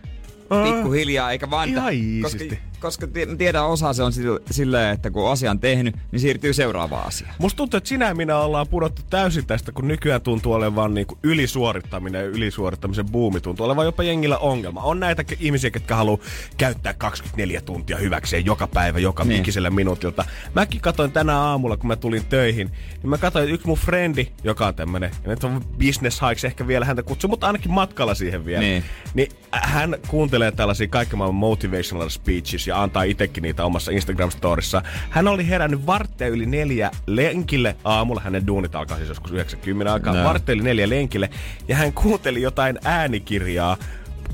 pikkuhiljaa, 0.48 1.32
eikä 1.32 1.50
vaan... 1.50 1.68
Ihan 1.68 1.94
koska. 2.22 2.67
Koska 2.80 3.06
tiedän 3.38 3.66
osa 3.66 3.92
se 3.92 4.02
on 4.02 4.12
sille- 4.12 4.40
silleen, 4.50 4.94
että 4.94 5.10
kun 5.10 5.30
asia 5.30 5.50
on 5.50 5.60
tehnyt, 5.60 5.96
niin 6.12 6.20
siirtyy 6.20 6.52
seuraavaan 6.52 7.06
asiaan. 7.06 7.34
Musta 7.38 7.56
tuntuu, 7.56 7.78
että 7.78 7.88
sinä 7.88 8.08
ja 8.08 8.14
minä 8.14 8.38
ollaan 8.38 8.68
pudottu 8.68 9.02
täysin 9.10 9.46
tästä, 9.46 9.72
kun 9.72 9.88
nykyään 9.88 10.20
tuntuu 10.20 10.52
olevan 10.52 10.94
niinku 10.94 11.18
ylisuorittaminen 11.22 12.20
ja 12.20 12.26
ylisuorittamisen 12.26 13.06
buumi 13.10 13.40
tuntuu 13.40 13.66
olevan 13.66 13.84
jopa 13.84 14.02
jengillä 14.02 14.38
ongelma. 14.38 14.82
On 14.82 15.00
näitä 15.00 15.24
ihmisiä, 15.40 15.70
jotka 15.74 15.96
haluaa 15.96 16.18
käyttää 16.56 16.94
24 16.94 17.60
tuntia 17.60 17.96
hyväkseen 17.96 18.44
joka 18.46 18.66
päivä, 18.66 18.98
joka 18.98 19.22
Niin. 19.22 19.28
niin. 19.28 19.40
ikisellä 19.40 19.70
minuutilta. 19.70 20.24
Mäkin 20.54 20.80
katsoin 20.80 21.12
tänä 21.12 21.38
aamulla, 21.38 21.76
kun 21.76 21.88
mä 21.88 21.96
tulin 21.96 22.24
töihin, 22.24 22.70
niin 23.02 23.10
mä 23.10 23.18
katsoin, 23.18 23.42
että 23.42 23.54
yksi 23.54 23.66
mun 23.66 23.78
frendi, 23.78 24.26
joka 24.44 24.66
on 24.66 24.74
tämmönen, 24.74 25.10
ja 25.24 25.30
nyt 25.30 25.44
on 25.44 25.64
business 25.78 26.20
hikes 26.28 26.44
ehkä 26.44 26.66
vielä 26.66 26.84
häntä 26.84 27.02
kutsuu, 27.02 27.28
mutta 27.30 27.46
ainakin 27.46 27.70
matkalla 27.70 28.14
siihen 28.14 28.44
vielä. 28.44 28.60
Niin. 28.60 28.84
Niin 29.14 29.28
hän 29.52 29.96
kuuntelee 30.08 30.52
tällaisia 30.52 30.88
kaikki 30.88 31.16
maailman 31.16 31.34
motivational 31.40 32.08
speeches 32.08 32.67
ja 32.68 32.82
antaa 32.82 33.02
itsekin 33.02 33.42
niitä 33.42 33.64
omassa 33.64 33.92
Instagram-storissa. 33.92 34.82
Hän 35.10 35.28
oli 35.28 35.48
herännyt 35.48 35.86
varttia 35.86 36.28
yli 36.28 36.46
neljä 36.46 36.90
lenkille 37.06 37.76
aamulla. 37.84 38.20
Hänen 38.20 38.46
duunit 38.46 38.74
alkaa 38.74 38.96
siis 38.96 39.08
joskus 39.08 39.32
90 39.32 39.92
aikaa. 39.92 40.14
Joo. 40.14 40.24
Varttia 40.24 40.54
yli 40.54 40.62
neljä 40.62 40.88
lenkille. 40.88 41.30
Ja 41.68 41.76
hän 41.76 41.92
kuunteli 41.92 42.42
jotain 42.42 42.78
äänikirjaa 42.84 43.76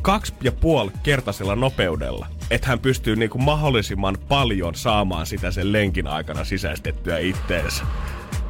kaksi 0.03 0.33
ja 0.43 0.53
puoli 0.53 0.91
kertaisella 1.03 1.57
nopeudella. 1.57 2.27
Että 2.51 2.69
hän 2.69 2.79
pystyy 2.79 3.17
niinku 3.17 3.39
mahdollisimman 3.39 4.19
paljon 4.29 4.75
saamaan 4.75 5.27
sitä 5.27 5.51
sen 5.51 5.73
lenkin 5.73 6.07
aikana 6.07 6.45
sisäistettyä 6.45 7.19
itteensä. 7.19 7.85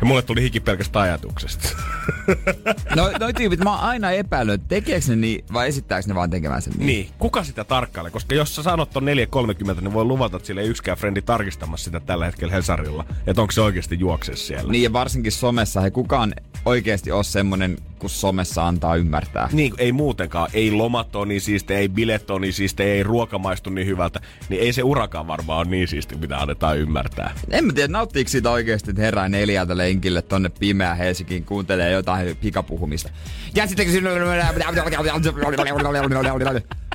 Ja 0.04 0.08
mulle 0.08 0.22
tuli 0.22 0.42
hiki 0.42 0.60
pelkästä 0.60 1.00
ajatuksesta. 1.00 1.68
No, 2.96 3.10
noi 3.20 3.34
tyypit, 3.34 3.64
mä 3.64 3.70
oon 3.70 3.80
aina 3.80 4.10
epäillyt, 4.10 4.54
että 4.54 4.68
tekeekö 4.68 5.06
ne 5.08 5.16
niin 5.16 5.44
vai 5.52 5.68
esittääkö 5.68 6.08
ne 6.08 6.14
vaan 6.14 6.30
tekemänsä 6.30 6.70
niin. 6.70 6.86
Niin, 6.86 7.10
kuka 7.18 7.44
sitä 7.44 7.64
tarkkailee? 7.64 8.10
Koska 8.10 8.34
jos 8.34 8.56
sä 8.56 8.62
sanot 8.62 8.96
on 8.96 9.02
4.30, 9.02 9.80
niin 9.80 9.92
voi 9.92 10.04
luvata, 10.04 10.36
että 10.36 10.46
sillä 10.46 10.60
ei 10.60 10.68
yksikään 10.68 10.98
frendi 10.98 11.22
tarkistamassa 11.22 11.84
sitä 11.84 12.00
tällä 12.00 12.26
hetkellä 12.26 12.54
Hesarilla. 12.54 13.04
Että 13.26 13.42
onko 13.42 13.52
se 13.52 13.60
oikeasti 13.60 13.98
juokse 13.98 14.36
siellä. 14.36 14.72
Niin 14.72 14.82
ja 14.82 14.92
varsinkin 14.92 15.32
somessa, 15.32 15.80
he 15.80 15.90
kukaan 15.90 16.34
oikeasti 16.64 17.12
ole 17.12 17.24
semmonen, 17.24 17.78
kun 17.98 18.10
somessa 18.10 18.66
antaa 18.66 18.96
ymmärtää. 18.96 19.48
Niin, 19.52 19.74
ei 19.78 19.92
muutenkaan. 19.92 20.50
Ei 20.52 20.70
lomat 20.70 21.16
ole 21.16 21.26
niin 21.26 21.40
siistiä, 21.40 21.78
ei 21.78 21.88
bilet 21.88 22.30
ole 22.30 22.40
niin 22.40 22.52
siistiä, 22.52 22.86
ei 22.86 23.02
ruoka 23.02 23.38
maistu 23.38 23.70
niin 23.70 23.86
hyvältä. 23.86 24.20
Niin 24.48 24.62
ei 24.62 24.72
se 24.72 24.82
urakaan 24.82 25.26
varmaan 25.26 25.58
ole 25.58 25.70
niin 25.70 25.88
siisti, 25.88 26.16
mitä 26.16 26.38
annetaan 26.38 26.78
ymmärtää. 26.78 27.34
En 27.50 27.64
mä 27.64 27.72
tiedä, 27.72 27.92
nauttiiko 27.92 28.28
siitä 28.28 28.50
oikeasti, 28.50 28.90
että 28.90 29.02
herää 29.02 29.28
neljältä 29.28 29.76
lenkille 29.76 30.22
tonne 30.22 30.48
pimeä 30.48 30.94
Helsinkiin, 30.94 31.44
kuuntelee 31.44 31.92
jotain 31.92 32.36
pikapuhumista. 32.36 33.10
Ja 33.54 33.66
sitten 33.66 33.86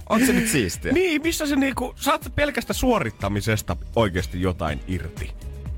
Onko 0.10 0.26
se 0.26 0.34
nyt 0.34 0.48
siistiä? 0.48 0.92
Niin, 0.92 1.22
missä 1.22 1.48
se 1.48 1.56
niinku, 1.56 1.94
saat 1.96 2.32
pelkästä 2.36 2.74
suorittamisesta 2.74 3.76
oikeasti 3.96 4.42
jotain 4.42 4.80
irti. 4.88 5.32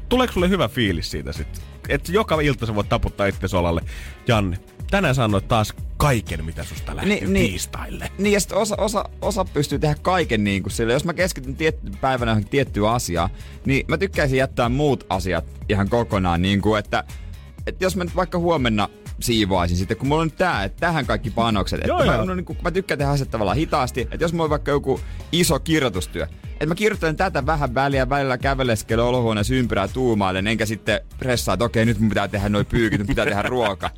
Tuleeko 0.09 0.33
sulle 0.33 0.49
hyvä 0.49 0.67
fiilis 0.67 1.11
siitä 1.11 1.33
sitten? 1.33 1.63
Että 1.89 2.11
joka 2.11 2.41
ilta 2.41 2.65
sä 2.65 2.75
voit 2.75 2.89
taputtaa 2.89 3.25
itse 3.27 3.47
solalle. 3.47 3.81
Janne, 4.27 4.57
tänään 4.91 5.15
sanoit 5.15 5.47
taas 5.47 5.73
kaiken, 5.97 6.45
mitä 6.45 6.63
susta 6.63 6.95
lähti 6.95 7.09
Niin, 7.09 7.33
tiistaille. 7.33 8.11
Niin 8.17 8.33
ja 8.33 8.39
sit 8.39 8.51
osa, 8.51 8.75
osa, 8.77 9.05
osa 9.21 9.45
pystyy 9.45 9.79
tehdä 9.79 9.95
kaiken 10.01 10.43
niin 10.43 10.63
kuin 10.63 10.73
sille. 10.73 10.93
Jos 10.93 11.05
mä 11.05 11.13
keskityn 11.13 11.55
tietty 11.55 11.91
päivänä 12.01 12.31
johonkin 12.31 12.51
tiettyyn 12.51 12.89
asiaan, 12.89 13.29
niin 13.65 13.85
mä 13.87 13.97
tykkäisin 13.97 14.37
jättää 14.37 14.69
muut 14.69 15.05
asiat 15.09 15.45
ihan 15.69 15.89
kokonaan. 15.89 16.41
Niin 16.41 16.61
kuin, 16.61 16.79
että, 16.79 17.03
että 17.67 17.85
jos 17.85 17.95
mä 17.95 18.03
nyt 18.03 18.15
vaikka 18.15 18.37
huomenna 18.39 18.89
siivoaisin 19.19 19.77
sitten, 19.77 19.97
kun 19.97 20.07
mulla 20.07 20.21
on 20.21 20.27
nyt 20.27 20.37
tää, 20.37 20.63
että 20.63 20.79
tähän 20.79 21.05
kaikki 21.05 21.29
panokset. 21.29 21.79
Että 21.79 21.87
Joo, 21.87 22.05
mä, 22.05 22.15
joo. 22.15 22.25
no, 22.25 22.35
niin 22.35 22.45
kuin, 22.45 22.57
mä 22.61 22.71
tykkään 22.71 22.97
tehdä 22.97 23.11
asiat 23.11 23.31
tavallaan 23.31 23.57
hitaasti. 23.57 24.01
Että 24.01 24.23
jos 24.23 24.33
mulla 24.33 24.43
on 24.43 24.49
vaikka 24.49 24.71
joku 24.71 24.99
iso 25.31 25.59
kirjoitustyö, 25.59 26.27
että 26.53 26.65
mä 26.65 26.75
kirjoittelen 26.75 27.15
tätä 27.15 27.45
vähän 27.45 27.75
väliä, 27.75 28.09
välillä 28.09 28.37
käveleskelen 28.37 29.05
olohuoneessa 29.05 29.53
ympyrää 29.55 29.87
tuumailen, 29.87 30.47
enkä 30.47 30.65
sitten 30.65 31.01
pressaa, 31.19 31.53
että 31.53 31.65
okei, 31.65 31.85
nyt 31.85 31.99
mun 31.99 32.09
pitää 32.09 32.27
tehdä 32.27 32.49
noin 32.49 32.65
pyykit, 32.65 32.99
nyt 32.99 33.07
pitää 33.07 33.25
tehdä 33.25 33.41
ruoka. 33.41 33.89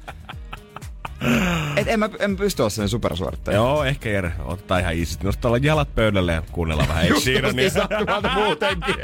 Et 1.78 1.88
en 1.88 2.00
mä, 2.00 2.10
en 2.20 2.32
mä 2.32 2.38
pysty 2.38 2.62
olemaan 2.62 2.72
sellainen 2.72 2.90
supersuorittaja. 2.90 3.58
Joo, 3.58 3.84
ehkä 3.84 4.10
Jere, 4.10 4.34
ottaa 4.46 4.80
ihan 4.80 4.98
easy. 4.98 5.18
Nostaa 5.24 5.58
jälät 5.58 5.96
pöydälle 5.96 6.34
ja 6.34 6.44
kuunnella 6.52 6.86
vähän. 6.88 7.22
Siinä? 7.22 7.52
Niin... 7.52 7.72
sattumalta 7.72 8.34
muutenkin. 8.34 8.96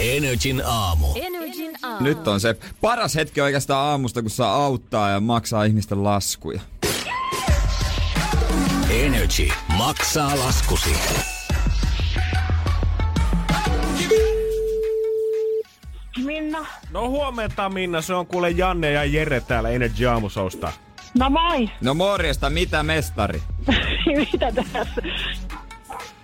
Energin 0.00 0.62
aamu. 0.66 1.06
Energin 1.14 1.76
aamu. 1.82 2.04
Nyt 2.04 2.28
on 2.28 2.40
se 2.40 2.56
paras 2.80 3.14
hetki 3.14 3.40
oikeastaan 3.40 3.86
aamusta, 3.86 4.22
kun 4.22 4.30
saa 4.30 4.64
auttaa 4.64 5.10
ja 5.10 5.20
maksaa 5.20 5.64
ihmisten 5.64 6.04
laskuja. 6.04 6.60
Energy 8.90 9.48
maksaa 9.76 10.38
laskusi. 10.38 10.90
Minna. 16.48 16.66
No 16.90 17.08
huomenta 17.08 17.68
Minna, 17.68 18.02
se 18.02 18.14
on 18.14 18.26
kuule 18.26 18.50
Janne 18.50 18.90
ja 18.90 19.04
Jere 19.04 19.40
täällä 19.40 19.68
Energy 19.68 20.06
Aamusousta. 20.06 20.72
No 21.18 21.30
moi. 21.30 21.70
No 21.80 21.94
morjesta, 21.94 22.50
mitä 22.50 22.82
mestari? 22.82 23.42
Mitä 24.32 24.52
tässä? 24.52 25.02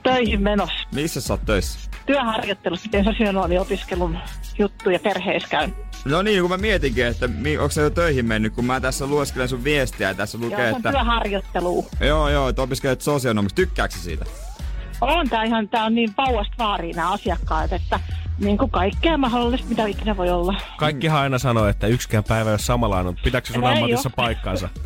Töihin 0.02 0.42
menossa. 0.42 0.88
Missä 0.94 1.20
sä 1.20 1.32
oot 1.32 1.44
töissä? 1.46 1.90
Työharjoittelussa 2.06 2.88
teen 2.90 3.04
sosionomin 3.04 3.60
opiskelun 3.60 4.18
juttuja 4.58 4.98
perheessä 4.98 5.48
käyn. 5.48 5.74
No 6.04 6.22
niin, 6.22 6.40
kun 6.40 6.50
mä 6.50 6.56
mietinkin, 6.56 7.06
että 7.06 7.28
onko 7.60 7.70
sä 7.70 7.80
jo 7.80 7.90
töihin 7.90 8.26
mennyt, 8.26 8.54
kun 8.54 8.64
mä 8.64 8.80
tässä 8.80 9.06
lueskelen 9.06 9.48
sun 9.48 9.64
viestiä 9.64 10.08
ja 10.08 10.14
tässä 10.14 10.38
Joo, 10.38 10.44
lukee, 10.44 10.66
se 10.66 10.70
on 10.70 10.76
että... 10.76 10.90
työharjoittelu. 10.90 11.86
Joo, 12.00 12.28
joo, 12.28 12.48
että 12.48 12.62
opiskelet 12.62 13.00
sosionomiksi. 13.00 13.54
Tykkääksä 13.56 13.98
siitä? 14.02 14.24
On 15.00 15.28
tää 15.28 15.44
ihan, 15.44 15.68
tää 15.68 15.84
on 15.84 15.94
niin 15.94 16.14
vauvasta 16.16 16.54
vaariin 16.58 16.96
nämä 16.96 17.12
asiakkaat, 17.12 17.72
että 17.72 18.00
niin 18.38 18.58
kuin 18.58 18.70
kaikkea 18.70 19.18
mahdollista, 19.18 19.68
mitä 19.68 19.86
ikinä 19.86 20.16
voi 20.16 20.30
olla. 20.30 20.54
Kaikkihan 20.78 21.20
aina 21.20 21.38
sanoo, 21.38 21.66
että 21.66 21.86
yksikään 21.86 22.24
päivä 22.24 22.50
ei 22.50 22.52
ole 22.52 22.58
samanlainen, 22.58 23.06
mutta 23.06 23.24
pitääkö 23.24 23.46
se 23.46 23.52
sun 23.54 23.64
ammatissa 23.64 24.08
oo. 24.08 24.12
paikkansa? 24.16 24.68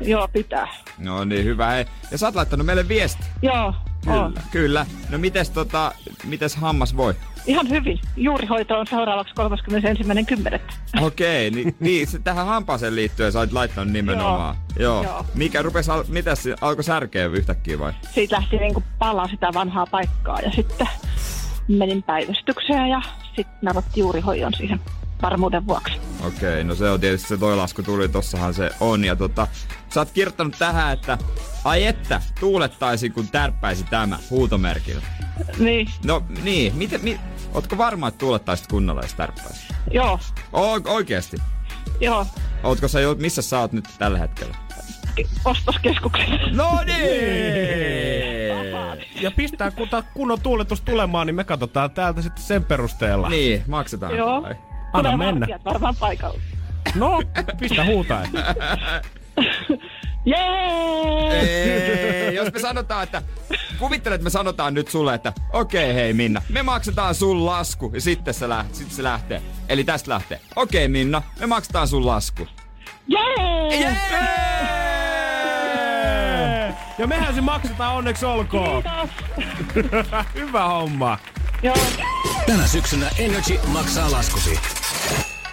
Joo, 0.00 0.28
pitää. 0.28 0.68
No 0.98 1.24
niin, 1.24 1.44
hyvä. 1.44 1.70
Hei. 1.70 1.86
Ja 2.10 2.18
sä 2.18 2.26
oot 2.26 2.34
laittanut 2.34 2.66
meille 2.66 2.88
viesti. 2.88 3.22
Joo, 3.42 3.74
on. 4.06 4.32
Kyllä, 4.32 4.42
kyllä. 4.50 4.86
No 5.10 5.18
mites 5.18 5.50
tota, 5.50 5.92
mites 6.24 6.56
hammas 6.56 6.96
voi? 6.96 7.14
Ihan 7.46 7.68
hyvin. 7.68 8.00
Juurihoito 8.16 8.78
on 8.78 8.86
seuraavaksi 8.86 9.34
31.10. 10.54 10.60
Okei, 11.00 11.50
niin, 11.50 11.76
niin 11.80 12.06
se, 12.06 12.18
tähän 12.18 12.46
hampaaseen 12.46 12.94
liittyen 12.94 13.32
sä 13.32 13.38
oot 13.38 13.52
laittanut 13.52 13.92
nimenomaan. 13.92 14.56
Joo. 14.78 15.02
Joo. 15.02 15.26
Mikä 15.34 15.62
rupes, 15.62 15.88
al- 15.88 16.04
mitäs 16.08 16.44
alkoi 16.60 16.84
särkeä 16.84 17.26
yhtäkkiä 17.26 17.78
vai? 17.78 17.92
Siitä 18.14 18.36
lähti 18.36 18.56
niinku 18.56 18.82
palaa 18.98 19.28
sitä 19.28 19.50
vanhaa 19.54 19.86
paikkaa 19.86 20.40
ja 20.40 20.50
sitten 20.50 20.88
menin 21.68 22.02
päivystykseen 22.02 22.88
ja 22.88 23.02
sitten 23.24 23.58
narotti 23.62 24.00
juurihoidon 24.00 24.54
siihen 24.54 24.80
varmuuden 25.22 25.66
vuoksi. 25.66 25.94
Okei, 26.26 26.64
no 26.64 26.74
se 26.74 26.90
on 26.90 27.00
tietysti 27.00 27.28
se 27.28 27.36
toi 27.36 27.56
lasku 27.56 27.82
tuli, 27.82 28.08
tossahan 28.08 28.54
se 28.54 28.70
on. 28.80 29.04
Ja 29.04 29.16
tota, 29.16 29.46
sä 29.94 30.00
oot 30.00 30.10
kirjoittanut 30.10 30.56
tähän, 30.58 30.92
että 30.92 31.18
ai 31.64 31.86
että, 31.86 32.22
tuulettaisi 32.40 33.10
kun 33.10 33.28
tärppäisi 33.28 33.84
tämä 33.84 34.18
huutomerkillä. 34.30 35.02
Niin, 35.58 35.88
No 36.04 36.22
niin, 36.42 36.76
miten, 36.76 37.00
mi, 37.02 37.20
ootko 37.54 37.78
varma, 37.78 38.08
että 38.08 38.18
tuulettaisit 38.18 38.66
kunnolla, 38.66 39.02
jos 39.02 39.14
tärppäisi? 39.14 39.66
joo, 39.90 40.18
O- 40.52 40.92
oikeesti? 40.94 41.36
joo. 42.00 42.26
Ootko 42.62 42.88
sä 42.88 42.98
missä 43.18 43.42
sä 43.42 43.58
oot 43.60 43.72
nyt 43.72 43.84
tällä 43.98 44.18
hetkellä? 44.18 44.56
Ostoskeskuksessa. 45.44 46.34
No 46.52 46.78
niin! 46.86 46.98
Ja 49.20 49.30
pistää 49.30 49.70
kun 49.70 49.88
ta- 49.88 50.02
kunnon 50.14 50.40
tuuletus 50.40 50.80
tulemaan, 50.80 51.26
niin 51.26 51.34
me 51.34 51.44
katsotaan 51.44 51.90
täältä 51.90 52.22
sitten 52.22 52.42
sen 52.44 52.64
perusteella. 52.64 53.28
Niin, 53.28 53.62
maksetaan. 53.66 54.16
Joo. 54.16 54.42
vai? 54.42 54.54
Anna 54.92 55.10
Tulee 55.12 55.32
mennä. 55.32 55.58
varmaan 55.64 55.96
paikalla. 55.96 56.40
No, 56.94 57.22
pistä 57.60 57.84
huutaa. 57.84 58.22
Jee! 60.24 62.32
Jos 62.34 62.52
me 62.52 62.60
sanotaan, 62.60 63.02
että... 63.02 63.22
Kuvittele, 63.78 64.14
että 64.14 64.24
me 64.24 64.30
sanotaan 64.30 64.74
nyt 64.74 64.88
sulle, 64.88 65.14
että 65.14 65.32
okei 65.52 65.94
hei 65.94 66.12
Minna, 66.12 66.42
me 66.48 66.62
maksetaan 66.62 67.14
sun 67.14 67.46
lasku 67.46 67.90
ja 67.94 68.00
sitten 68.00 68.34
se, 68.34 68.48
läht, 68.48 68.74
sitten 68.74 68.96
se 68.96 69.02
lähtee. 69.02 69.42
Eli 69.68 69.84
tästä 69.84 70.10
lähtee. 70.10 70.40
Okei 70.56 70.88
Minna, 70.88 71.22
me 71.40 71.46
maksetaan 71.46 71.88
sun 71.88 72.06
lasku. 72.06 72.48
Jee! 73.06 74.87
Ja 76.98 77.06
mehän 77.06 77.34
se 77.34 77.40
maksetaan 77.40 77.94
onneksi 77.94 78.26
olkoon. 78.26 78.82
Kiitos. 78.82 79.10
Hyvä 80.34 80.64
homma. 80.64 81.18
Joo. 81.62 81.76
Tänä 82.46 82.66
syksynä 82.66 83.10
Energy 83.18 83.58
maksaa 83.66 84.10
laskusi. 84.10 84.60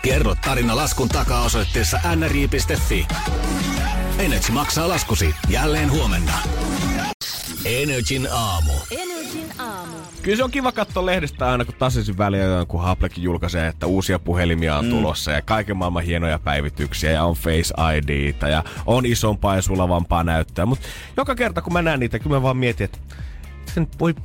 Kerro 0.02 0.36
tarina 0.36 0.76
laskun 0.76 1.10
takaa 1.10 1.42
osoitteessa 1.42 2.00
nri.fi. 2.16 3.08
Energy 4.20 4.52
maksaa 4.52 4.90
laskusi 4.90 5.36
jälleen 5.50 5.92
huomenna. 5.92 6.34
Energin 7.66 8.28
aamu. 8.32 8.72
Energin 8.92 9.52
aamu. 9.60 9.98
Kyllä 10.22 10.38
se 10.38 10.44
on 10.44 10.52
kiva 10.52 10.72
katsoa 10.72 11.06
lehdestä 11.06 11.52
aina, 11.52 11.66
kun 11.66 11.76
tasaisin 11.80 12.18
väliä, 12.18 12.46
kun 12.68 12.86
Applekin 12.86 13.24
julkaisee, 13.24 13.68
että 13.68 13.88
uusia 13.88 14.20
puhelimia 14.20 14.78
on 14.78 14.90
tulossa 14.90 15.32
ja 15.32 15.42
kaiken 15.42 15.78
maailman 15.78 16.04
hienoja 16.04 16.40
päivityksiä 16.40 17.12
ja 17.12 17.24
on 17.24 17.36
Face 17.36 17.74
ID 17.98 18.34
ja 18.50 18.64
on 18.86 19.06
isompaa 19.06 19.56
ja 19.56 19.62
sulavampaa 19.62 20.24
näyttöä. 20.24 20.66
Mutta 20.66 20.88
joka 21.18 21.36
kerta 21.36 21.62
kun 21.62 21.74
mä 21.74 21.82
näen 21.82 22.00
niitä, 22.00 22.20
kyllä 22.20 22.36
mä 22.36 22.42
vaan 22.42 22.58
mietin, 22.58 22.86
että 22.86 22.98
se 23.74 23.80
nyt 23.80 24.00
voi 24.00 24.16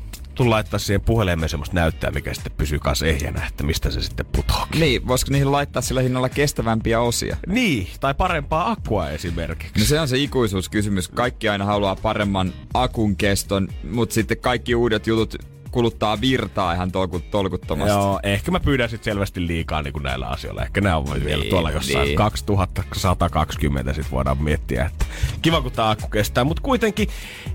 tuu 0.40 0.50
laittaa 0.50 0.78
siihen 0.78 1.00
puhelimeen 1.00 1.48
semmoista 1.48 1.74
näyttää, 1.74 2.10
mikä 2.10 2.34
sitten 2.34 2.52
pysyy 2.56 2.78
kanssa 2.78 3.06
ehjänä, 3.06 3.46
että 3.46 3.64
mistä 3.64 3.90
se 3.90 4.02
sitten 4.02 4.26
putoakin. 4.26 4.80
Niin, 4.80 5.08
voisiko 5.08 5.32
niihin 5.32 5.52
laittaa 5.52 5.82
sillä 5.82 6.00
hinnalla 6.00 6.28
kestävämpiä 6.28 7.00
osia? 7.00 7.36
Niin, 7.46 7.88
tai 8.00 8.14
parempaa 8.14 8.70
akkua 8.70 9.08
esimerkiksi. 9.08 9.78
No 9.78 9.84
se 9.84 10.00
on 10.00 10.08
se 10.08 10.18
ikuisuuskysymys. 10.18 11.08
Kaikki 11.08 11.48
aina 11.48 11.64
haluaa 11.64 11.96
paremman 11.96 12.52
akun 12.74 13.16
keston, 13.16 13.68
mutta 13.90 14.14
sitten 14.14 14.38
kaikki 14.38 14.74
uudet 14.74 15.06
jutut 15.06 15.36
kuluttaa 15.70 16.20
virtaa 16.20 16.72
ihan 16.74 16.92
tolku, 16.92 17.20
tolkuttomasti. 17.20 17.94
Joo, 17.94 18.20
ehkä 18.22 18.50
mä 18.50 18.60
pyydän 18.60 18.88
sit 18.88 19.04
selvästi 19.04 19.46
liikaa 19.46 19.82
niin 19.82 19.92
kuin 19.92 20.02
näillä 20.02 20.26
asioilla. 20.26 20.62
Ehkä 20.62 20.80
nämä 20.80 20.96
on 20.96 21.04
niin, 21.04 21.24
vielä 21.24 21.44
tuolla 21.44 21.70
jossain 21.70 22.04
niin. 22.04 22.16
2120 22.16 23.92
sit 23.92 24.10
voidaan 24.10 24.42
miettiä, 24.42 24.84
että 24.84 25.06
kiva 25.42 25.60
kun 25.62 25.72
tää 25.72 25.90
akku 25.90 26.08
kestää. 26.08 26.44
Mutta 26.44 26.62
kuitenkin 26.62 27.08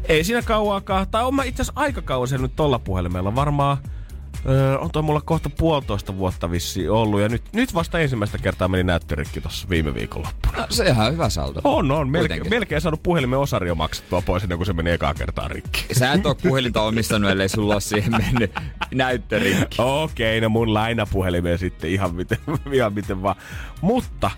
ei 0.07 0.23
siinä 0.23 0.41
kauaakaan, 0.41 1.07
tai 1.07 1.23
on 1.25 1.35
mä 1.35 1.43
itse 1.43 1.61
asiassa 1.61 1.81
aika 1.81 2.01
kauan 2.01 2.27
sen 2.27 2.41
nyt 2.41 2.55
tolla 2.55 2.79
puhelimella. 2.79 3.35
Varmaan 3.35 3.77
Öö, 4.49 4.77
on 4.77 4.91
toi 4.91 5.01
mulla 5.03 5.21
kohta 5.21 5.49
puolitoista 5.49 6.17
vuotta 6.17 6.51
vissi 6.51 6.89
ollut 6.89 7.21
ja 7.21 7.29
nyt, 7.29 7.43
nyt 7.53 7.73
vasta 7.73 7.99
ensimmäistä 7.99 8.37
kertaa 8.37 8.67
meni 8.67 8.83
näyttörikki 8.83 9.41
tossa 9.41 9.69
viime 9.69 9.93
viikonloppuna. 9.93 10.57
No, 10.57 10.65
se 10.69 10.85
ihan 10.85 11.13
hyvä 11.13 11.29
saldo. 11.29 11.61
On, 11.63 11.91
on. 11.91 12.09
Melkein, 12.09 12.29
Kuitenkin. 12.29 12.49
melkein 12.59 12.81
saanut 12.81 13.03
puhelimen 13.03 13.39
osario 13.39 13.75
maksettua 13.75 14.21
pois 14.21 14.43
ennen 14.43 14.57
kuin 14.57 14.65
se 14.65 14.73
meni 14.73 14.91
ekaa 14.91 15.13
kertaa 15.13 15.47
rikki. 15.47 15.85
Sä 15.93 16.13
et 16.13 16.25
oo 16.25 16.35
puhelinta 16.35 16.81
omistanut, 16.81 17.31
ellei 17.31 17.49
sulla 17.49 17.73
ole 17.73 17.81
siihen 17.81 18.11
mennyt 18.11 18.51
näyttörikki. 18.93 19.77
Okei, 19.81 20.41
no 20.41 20.49
mun 20.49 20.73
lainapuhelimeen 20.73 21.59
sitten 21.59 21.89
ihan 21.89 22.15
miten, 22.15 22.37
ihan 22.73 22.93
miten 22.93 23.23
vaan. 23.23 23.35
Mutta 23.81 24.31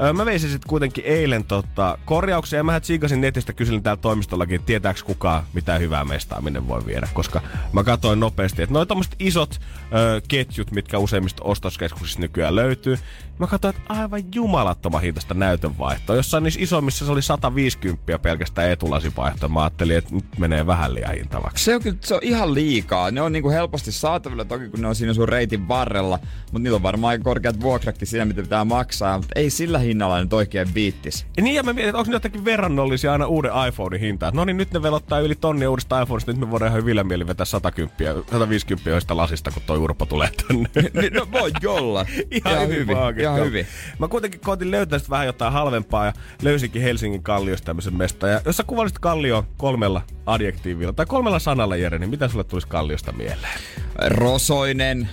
ö, 0.00 0.12
mä 0.12 0.24
vein 0.26 0.40
se 0.40 0.48
sitten 0.48 0.68
kuitenkin 0.68 1.04
eilen 1.04 1.44
tota, 1.44 1.98
korjauksia 2.04 2.56
ja 2.56 2.64
mä 2.64 2.80
tsiikasin 2.80 3.20
netistä, 3.20 3.52
kyselin 3.52 3.82
täällä 3.82 4.00
toimistollakin, 4.00 4.54
että 4.54 4.66
tietääks 4.66 5.02
kukaan 5.02 5.42
mitä 5.52 5.78
hyvää 5.78 6.04
mestaaminen 6.04 6.68
voi 6.68 6.86
viedä, 6.86 7.08
koska 7.12 7.40
mä 7.72 7.84
katsoin 7.84 8.20
nopeasti, 8.20 8.62
että 8.62 8.72
noin 8.72 8.88
tommoset 8.88 9.16
isot 9.18 9.60
ö, 9.94 10.20
ketjut, 10.28 10.70
mitkä 10.70 10.98
useimmista 10.98 11.44
ostoskeskuksissa 11.44 12.20
nykyään 12.20 12.56
löytyy, 12.56 12.98
mä 13.38 13.46
katsoin, 13.46 13.76
että 13.76 13.92
aivan 13.92 14.22
jumalattoman 14.34 15.02
hintaista 15.02 15.34
näytönvaihtoa. 15.34 16.16
Jossain 16.16 16.44
niissä 16.44 16.60
isommissa 16.62 17.04
se 17.04 17.12
oli 17.12 17.22
150 17.22 18.18
pelkästään 18.18 18.70
etulasivaihto. 18.70 19.48
Mä 19.48 19.62
ajattelin, 19.62 19.96
että 19.96 20.14
nyt 20.14 20.24
menee 20.38 20.66
vähän 20.66 20.94
liian 20.94 21.14
hintavaksi. 21.14 21.64
Se 21.64 21.74
on 21.74 21.82
kyllä 21.82 21.96
se 22.00 22.14
on 22.14 22.20
ihan 22.22 22.54
liikaa. 22.54 23.10
Ne 23.10 23.20
on 23.22 23.32
niinku 23.32 23.50
helposti 23.50 23.92
saatavilla 23.92 24.44
toki, 24.44 24.68
kun 24.68 24.80
ne 24.80 24.88
on 24.88 24.94
siinä 24.94 25.14
sun 25.14 25.28
reitin 25.28 25.68
varrella. 25.68 26.18
Mutta 26.44 26.58
niillä 26.58 26.76
on 26.76 26.82
varmaan 26.82 27.10
aika 27.10 27.24
korkeat 27.24 27.60
vuokratkin 27.60 28.08
siinä, 28.08 28.24
mitä 28.24 28.42
pitää 28.42 28.64
maksaa. 28.64 29.18
Mutta 29.18 29.32
ei 29.36 29.50
sillä 29.50 29.78
hinnalla 29.78 30.20
nyt 30.22 30.32
oikein 30.32 30.74
viittis. 30.74 31.26
Ja 31.36 31.42
niin, 31.42 31.54
ja 31.54 31.62
mä 31.62 31.72
mietin, 31.72 31.88
että 31.88 31.98
onko 31.98 32.10
ne 32.10 32.16
jotenkin 32.16 32.44
verrannollisia 32.44 33.12
aina 33.12 33.26
uuden 33.26 33.52
iPhonein 33.68 34.00
hintaan. 34.00 34.34
No 34.34 34.44
niin, 34.44 34.56
nyt 34.56 34.72
ne 34.72 34.82
velottaa 34.82 35.20
yli 35.20 35.34
tonnia 35.34 35.70
uudesta 35.70 36.02
iPhoneista, 36.02 36.32
nyt 36.32 36.40
me 36.40 36.50
voidaan 36.50 36.68
ihan 36.68 36.80
hyvillä 36.80 37.04
mieli 37.04 37.26
vetää 37.26 37.46
110, 37.46 38.24
150 38.30 38.90
joista 38.90 39.16
lasista, 39.16 39.50
kun 39.50 39.62
toi 39.66 39.78
Urpo 39.78 40.06
tulee 40.06 40.30
tänne. 40.48 40.68
No 41.14 41.26
voi 41.32 41.52
olla. 41.66 42.06
Ihan, 42.30 42.68
hyvin. 42.68 42.96
Ihan 43.22 43.36
Joo. 43.36 43.46
hyvin. 43.46 43.66
Mä 43.98 44.08
kuitenkin 44.08 44.40
koitin 44.40 44.70
löytää 44.70 44.98
sit 44.98 45.10
vähän 45.10 45.26
jotain 45.26 45.52
halvempaa 45.52 46.06
ja 46.06 46.12
löysinkin 46.42 46.82
Helsingin 46.82 47.22
Kalliosta 47.22 47.66
tämmöisen 47.66 47.96
mestan. 47.96 48.30
Ja 48.30 48.40
jos 48.44 48.56
sä 48.56 48.64
kuvailisit 48.64 48.98
Kallio 48.98 49.46
kolmella 49.56 50.02
adjektiivilla 50.26 50.92
tai 50.92 51.06
kolmella 51.06 51.38
sanalla, 51.38 51.76
Jere, 51.76 51.98
niin 51.98 52.10
mitä 52.10 52.28
sulle 52.28 52.44
tulisi 52.44 52.68
Kalliosta 52.68 53.12
mieleen? 53.12 53.58
Rosoinen, 54.06 55.08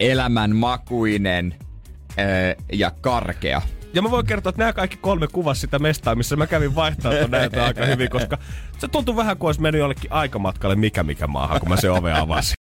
elämänmakuinen 0.00 1.54
öö, 2.18 2.54
ja 2.72 2.90
karkea. 2.90 3.62
Ja 3.94 4.02
mä 4.02 4.10
voin 4.10 4.26
kertoa, 4.26 4.50
että 4.50 4.62
nämä 4.62 4.72
kaikki 4.72 4.96
kolme 4.96 5.26
kuvas 5.26 5.60
sitä 5.60 5.78
mestaa, 5.78 6.14
missä 6.14 6.36
mä 6.36 6.46
kävin 6.46 6.74
vaihtaa 6.74 7.12
näytön 7.28 7.64
aika 7.64 7.86
hyvin, 7.86 8.10
koska 8.10 8.38
se 8.78 8.88
tuntui 8.88 9.16
vähän 9.16 9.36
kuin 9.36 9.48
olisi 9.48 9.60
mennyt 9.60 9.80
jollekin 9.80 10.12
aikamatkalle 10.12 10.76
mikä 10.76 11.02
mikä 11.02 11.26
maahan, 11.26 11.60
kun 11.60 11.68
mä 11.68 11.76
se 11.76 11.90
ove 11.90 12.12
avasin. 12.12 12.54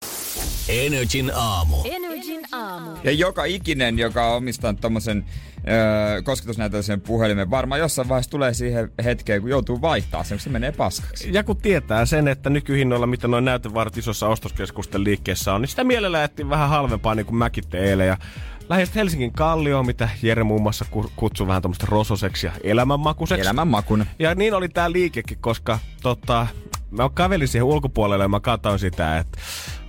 Energin 0.71 1.33
aamu. 1.35 1.77
Energin 1.85 2.41
aamu. 2.53 2.91
Ja 3.05 3.11
joka 3.13 3.45
ikinen, 3.45 3.99
joka 3.99 4.27
on 4.27 4.37
omistanut 4.37 4.81
tommosen 4.81 5.25
öö, 5.69 6.23
kosketusnäytöllisen 6.23 7.01
puhelimen, 7.01 7.51
varmaan 7.51 7.81
jossain 7.81 8.09
vaiheessa 8.09 8.31
tulee 8.31 8.55
siihen 8.55 8.93
hetkeen, 9.05 9.41
kun 9.41 9.51
joutuu 9.51 9.81
vaihtaa 9.81 10.25
sen, 10.25 10.39
kun 10.39 10.43
se 10.43 10.51
menee 10.51 10.73
paskaksi. 10.73 11.31
Ja 11.33 11.45
kun 11.45 11.57
tietää 11.57 12.07
sen, 12.07 12.29
että 12.29 12.51
nykyhinnoilla, 12.51 13.07
mitä 13.07 13.29
noin 13.29 13.45
näytövaarat 13.45 13.97
isossa 13.97 14.29
ostoskeskusten 14.29 15.05
liikkeessä 15.05 15.55
on, 15.55 15.61
niin 15.61 15.69
sitä 15.69 15.85
mielellä 15.85 16.25
ettiin 16.25 16.51
vähän 16.51 16.69
halvempaa, 16.69 17.15
niin 17.15 17.27
kuin 17.27 17.37
mäkin 17.37 17.65
eilen. 17.73 18.07
Ja 18.07 18.17
sitten 18.61 18.95
Helsingin 18.95 19.33
Kallioon, 19.33 19.87
mitä 19.87 20.09
Jere 20.23 20.45
muun 20.45 20.63
muassa 20.63 20.85
ku- 20.91 21.13
kutsui 21.17 21.47
vähän 21.47 21.63
tuommoista 21.63 21.87
rososeksi 21.89 22.47
ja 22.47 22.53
elämänmakuiseksi. 22.65 23.41
Elämänmakuna. 23.41 24.07
Ja 24.19 24.35
niin 24.35 24.55
oli 24.55 24.69
tää 24.69 24.93
liikekin, 24.93 25.39
koska 25.41 25.79
tota, 26.03 26.47
mä 26.91 27.11
kävelin 27.15 27.49
siihen 27.49 27.65
ulkopuolelle 27.65 28.25
ja 28.25 28.29
mä 28.29 28.41
katsoin 28.41 28.79
sitä, 28.79 29.19
että 29.19 29.39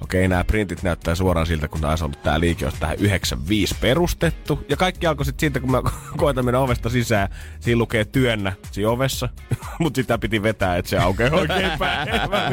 okei, 0.02 0.28
nämä 0.28 0.44
printit 0.44 0.84
näyttää 0.84 1.16
suoraan 1.16 1.48
siltä, 1.48 1.68
kun 1.68 1.82
taas 1.82 2.02
ollut 2.02 2.24
tää 2.24 2.40
liike 2.40 2.66
on 2.66 2.72
tähän 2.80 2.98
95 3.00 3.76
perustettu. 3.82 4.66
Ja 4.70 4.78
kaikki 4.78 5.08
alkoi 5.08 5.26
sitten 5.26 5.40
siitä, 5.40 5.60
kun 5.60 5.72
mä 5.72 5.82
koitan 6.18 6.46
mennä 6.46 6.60
ovesta 6.60 6.90
sisään. 6.90 7.30
Siinä 7.60 7.80
lukee 7.80 8.06
työnnä 8.06 8.54
siinä 8.72 8.90
ovessa, 8.90 9.30
mutta 9.80 9.96
sitä 9.96 10.18
piti 10.18 10.44
vetää, 10.44 10.78
että 10.78 10.90
se 10.90 10.98
aukeaa 10.98 11.36
oikein 11.40 11.72
päin. 11.80 12.10
Mä 12.30 12.50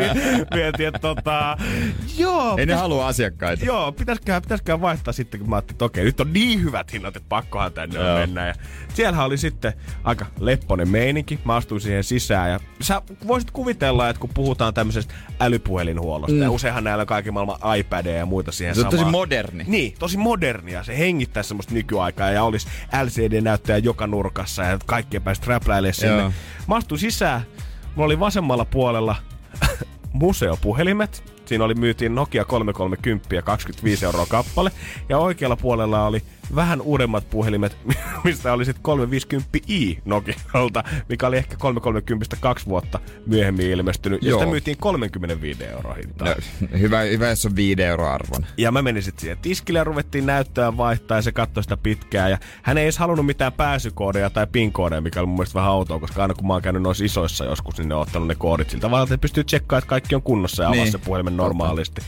mietin, 0.55 0.87
että 0.87 0.99
tota, 0.99 1.57
joo, 2.19 2.51
Ei 2.51 2.57
ne 2.57 2.63
pitäis- 2.63 2.81
halua 2.81 3.07
asiakkaita. 3.07 3.65
Joo, 3.65 3.93
pitäisikö, 3.93 4.41
pitäisikö 4.41 4.81
vaihtaa 4.81 5.13
sitten, 5.13 5.41
kun 5.41 5.51
mä 5.51 5.57
ajattelin, 5.57 5.75
että 5.75 5.85
okei, 5.85 6.05
nyt 6.05 6.21
on 6.21 6.33
niin 6.33 6.63
hyvät 6.63 6.93
hinnat, 6.93 7.17
että 7.17 7.29
pakkohan 7.29 7.73
tänne 7.73 7.99
on 7.99 8.07
Joo. 8.07 8.19
mennä. 8.19 8.47
Ja 8.47 8.55
siellähän 8.95 9.27
oli 9.27 9.39
sitten 9.39 9.73
aika 10.05 10.27
lepponen 10.41 10.89
meininki. 10.89 11.39
Mä 11.45 11.57
astuin 11.57 11.81
siihen 11.81 12.05
sisään 12.05 12.51
ja 12.51 12.61
sä 12.81 13.03
voisit 13.27 13.51
kuvitella, 13.51 14.09
että 14.09 14.21
kun 14.21 14.31
puhutaan 14.35 14.75
tämmöisestä 14.75 15.15
älypuhelinhuollosta, 15.41 16.37
mm. 16.37 16.43
ja 16.43 16.51
useinhan 16.51 16.85
näillä 16.85 17.03
on 17.03 17.07
kaiken 17.07 17.35
maailman 17.47 17.79
iPadeja 17.79 18.17
ja 18.17 18.27
muita 18.27 18.53
siihen 18.53 18.75
Se 18.75 18.81
on 18.81 18.87
tosi 18.87 18.97
samaan. 18.97 19.13
moderni. 19.13 19.65
Niin, 19.67 19.95
tosi 19.99 20.17
modernia. 20.17 20.85
Se 20.85 20.99
hengittää 20.99 21.43
semmoista 21.43 21.75
nykyaikaa 21.75 22.31
ja 22.31 22.43
olisi 22.43 22.69
LCD-näyttäjä 23.05 23.79
joka 23.79 24.07
nurkassa 24.07 24.63
ja 24.63 24.79
kaikkien 24.87 25.23
päästä 25.23 25.47
räpläilee 25.49 25.93
sinne. 25.93 26.19
Joo. 26.19 26.33
Mä 26.69 26.75
astuin 26.77 26.99
sisään. 26.99 27.41
Mulla 27.95 28.07
oli 28.07 28.21
vasemmalla 28.21 28.65
puolella 28.65 29.17
museopuhelimet. 30.13 31.25
Siinä 31.47 31.65
oli 31.65 31.75
myytiin 31.75 32.15
Nokia 32.15 32.45
330 32.45 33.35
ja 33.35 33.43
25 33.43 34.05
euroa 34.05 34.27
kappale. 34.27 34.71
Ja 35.09 35.19
oikealla 35.19 35.57
puolella 35.57 36.07
oli 36.07 36.23
vähän 36.55 36.81
uudemmat 36.81 37.31
puhelimet, 37.31 37.77
mistä 38.25 38.53
oli 38.53 38.65
sitten 38.65 38.85
350i 38.85 40.01
Nokialta, 40.05 40.85
mikä 41.09 41.27
oli 41.27 41.37
ehkä 41.37 41.57
330 41.57 42.37
kaksi 42.41 42.67
vuotta 42.67 43.01
myöhemmin 43.27 43.67
ilmestynyt. 43.71 44.23
Ja 44.23 44.31
Joo. 44.31 44.39
sitä 44.39 44.51
myytiin 44.51 44.77
35 44.77 45.65
euroa 45.65 45.95
hintaan. 45.95 46.31
No, 46.61 46.69
hyvä, 46.79 47.01
hyvä, 47.01 47.29
jos 47.29 47.47
on 47.47 47.57
5 47.57 47.83
euroa 47.83 48.15
arvon. 48.15 48.47
Ja 48.57 48.73
mä 48.73 48.83
menin 48.83 49.03
sitten 49.03 49.21
siihen 49.21 49.39
tiskille 49.39 49.79
ja 49.79 49.85
ruvettiin 49.85 50.27
näyttöä 50.27 50.77
vaihtaa 50.77 51.19
ja 51.19 51.23
se 51.23 51.33
katsoi 51.33 51.63
sitä 51.63 51.77
pitkään. 51.77 52.31
Ja 52.31 52.39
hän 52.63 52.79
ei 52.79 52.85
edes 52.85 52.99
halunnut 52.99 53.27
mitään 53.27 53.53
pääsykoodeja 53.53 54.31
tai 54.31 54.47
PIN-koodeja, 54.47 55.01
mikä 55.01 55.21
oli 55.21 55.27
mun 55.27 55.37
mielestä 55.37 55.55
vähän 55.55 55.73
outoa, 55.73 55.99
koska 56.01 56.23
aina 56.23 56.35
kun 56.35 56.47
mä 56.47 56.53
oon 56.53 56.63
käynyt 56.63 56.83
noissa 56.83 57.05
isoissa 57.05 57.45
joskus, 57.45 57.79
niin 57.79 57.89
ne 57.89 57.95
on 57.95 58.01
ottanut 58.01 58.29
ne 58.29 58.35
koodit 58.35 58.71
siltä 58.71 58.91
vaan, 58.91 59.03
että 59.03 59.19
pystyy 59.19 59.45
tsekkaamaan, 59.45 59.79
että 59.79 59.89
kaikki 59.89 60.15
on 60.15 60.23
kunnossa 60.23 60.63
ja 60.63 60.69
avaa 60.69 60.77
Niin. 60.83 60.93
se 60.93 60.99
puhelimen 60.99 61.37
normaalisti. 61.37 62.01